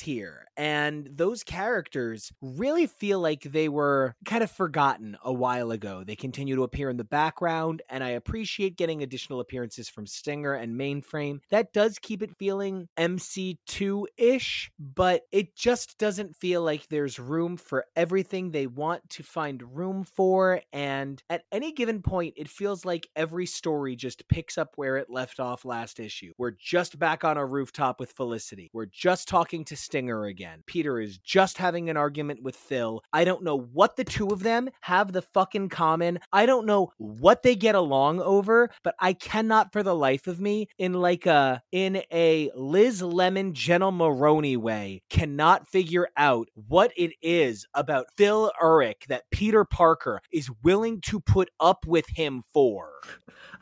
here, 0.00 0.46
and 0.56 1.10
those 1.12 1.44
characters 1.44 2.32
really 2.40 2.86
feel 2.86 3.20
like 3.20 3.42
they 3.42 3.68
were 3.68 4.14
kind 4.24 4.42
of 4.42 4.50
forgotten 4.50 5.18
a 5.22 5.34
while 5.34 5.70
ago. 5.70 6.02
They 6.02 6.16
continue 6.16 6.56
to 6.56 6.62
appear 6.62 6.88
in 6.88 6.96
the 6.96 7.04
background, 7.04 7.82
and 7.90 8.02
I 8.02 8.10
appreciate 8.10 8.78
getting 8.78 9.02
additional 9.02 9.40
appearances 9.40 9.90
from 9.90 10.06
Stinger 10.06 10.54
and 10.54 10.80
Mainframe. 10.80 11.40
That 11.50 11.74
does 11.74 11.98
keep 11.98 12.22
it 12.22 12.38
feeling 12.38 12.88
MC 12.96 13.58
2 13.66 14.08
ish, 14.16 14.70
but 14.78 15.22
it 15.32 15.56
just 15.56 15.98
doesn't 15.98 16.36
feel 16.36 16.62
like 16.62 16.88
there's 16.88 17.18
room 17.18 17.56
for 17.56 17.84
everything 17.94 18.50
they 18.50 18.66
want 18.66 19.08
to 19.10 19.22
find 19.22 19.76
room 19.76 20.04
for. 20.04 20.60
And 20.72 21.22
at 21.28 21.44
any 21.52 21.72
given 21.72 22.02
point, 22.02 22.34
it 22.36 22.48
feels 22.48 22.84
like 22.84 23.08
every 23.16 23.46
story 23.46 23.96
just 23.96 24.28
picks 24.28 24.58
up 24.58 24.72
where 24.76 24.96
it 24.96 25.10
left 25.10 25.40
off 25.40 25.64
last 25.64 26.00
issue. 26.00 26.32
We're 26.38 26.52
just 26.52 26.98
back 26.98 27.24
on 27.24 27.36
a 27.36 27.46
rooftop 27.46 28.00
with 28.00 28.12
Felicity. 28.12 28.70
We're 28.72 28.86
just 28.86 29.28
talking 29.28 29.64
to 29.66 29.76
Stinger 29.76 30.24
again. 30.24 30.62
Peter 30.66 31.00
is 31.00 31.18
just 31.18 31.58
having 31.58 31.90
an 31.90 31.96
argument 31.96 32.42
with 32.42 32.56
Phil. 32.56 33.02
I 33.12 33.24
don't 33.24 33.42
know 33.42 33.58
what 33.58 33.96
the 33.96 34.04
two 34.04 34.28
of 34.28 34.42
them 34.42 34.70
have 34.82 35.12
the 35.12 35.22
fucking 35.22 35.68
common. 35.68 36.18
I 36.32 36.46
don't 36.46 36.66
know 36.66 36.92
what 36.98 37.42
they 37.42 37.56
get 37.56 37.74
along 37.74 38.20
over, 38.20 38.70
but 38.82 38.94
I 39.00 39.12
cannot 39.12 39.72
for 39.72 39.82
the 39.82 39.94
life 39.94 40.26
of 40.26 40.40
me 40.40 40.68
in 40.78 40.94
like 40.94 41.26
a 41.26 41.62
in 41.72 42.02
a 42.12 42.50
Liz 42.54 43.02
Lemon 43.02 43.54
Jenna 43.56 43.90
Maroney 43.90 44.54
way 44.58 45.00
cannot 45.08 45.66
figure 45.66 46.08
out 46.18 46.48
what 46.68 46.92
it 46.94 47.12
is 47.22 47.66
about 47.72 48.04
Phil 48.14 48.52
Urich 48.62 49.06
that 49.08 49.22
Peter 49.30 49.64
Parker 49.64 50.20
is 50.30 50.50
willing 50.62 51.00
to 51.06 51.20
put 51.20 51.48
up 51.58 51.86
with 51.86 52.04
him 52.14 52.42
for. 52.52 52.90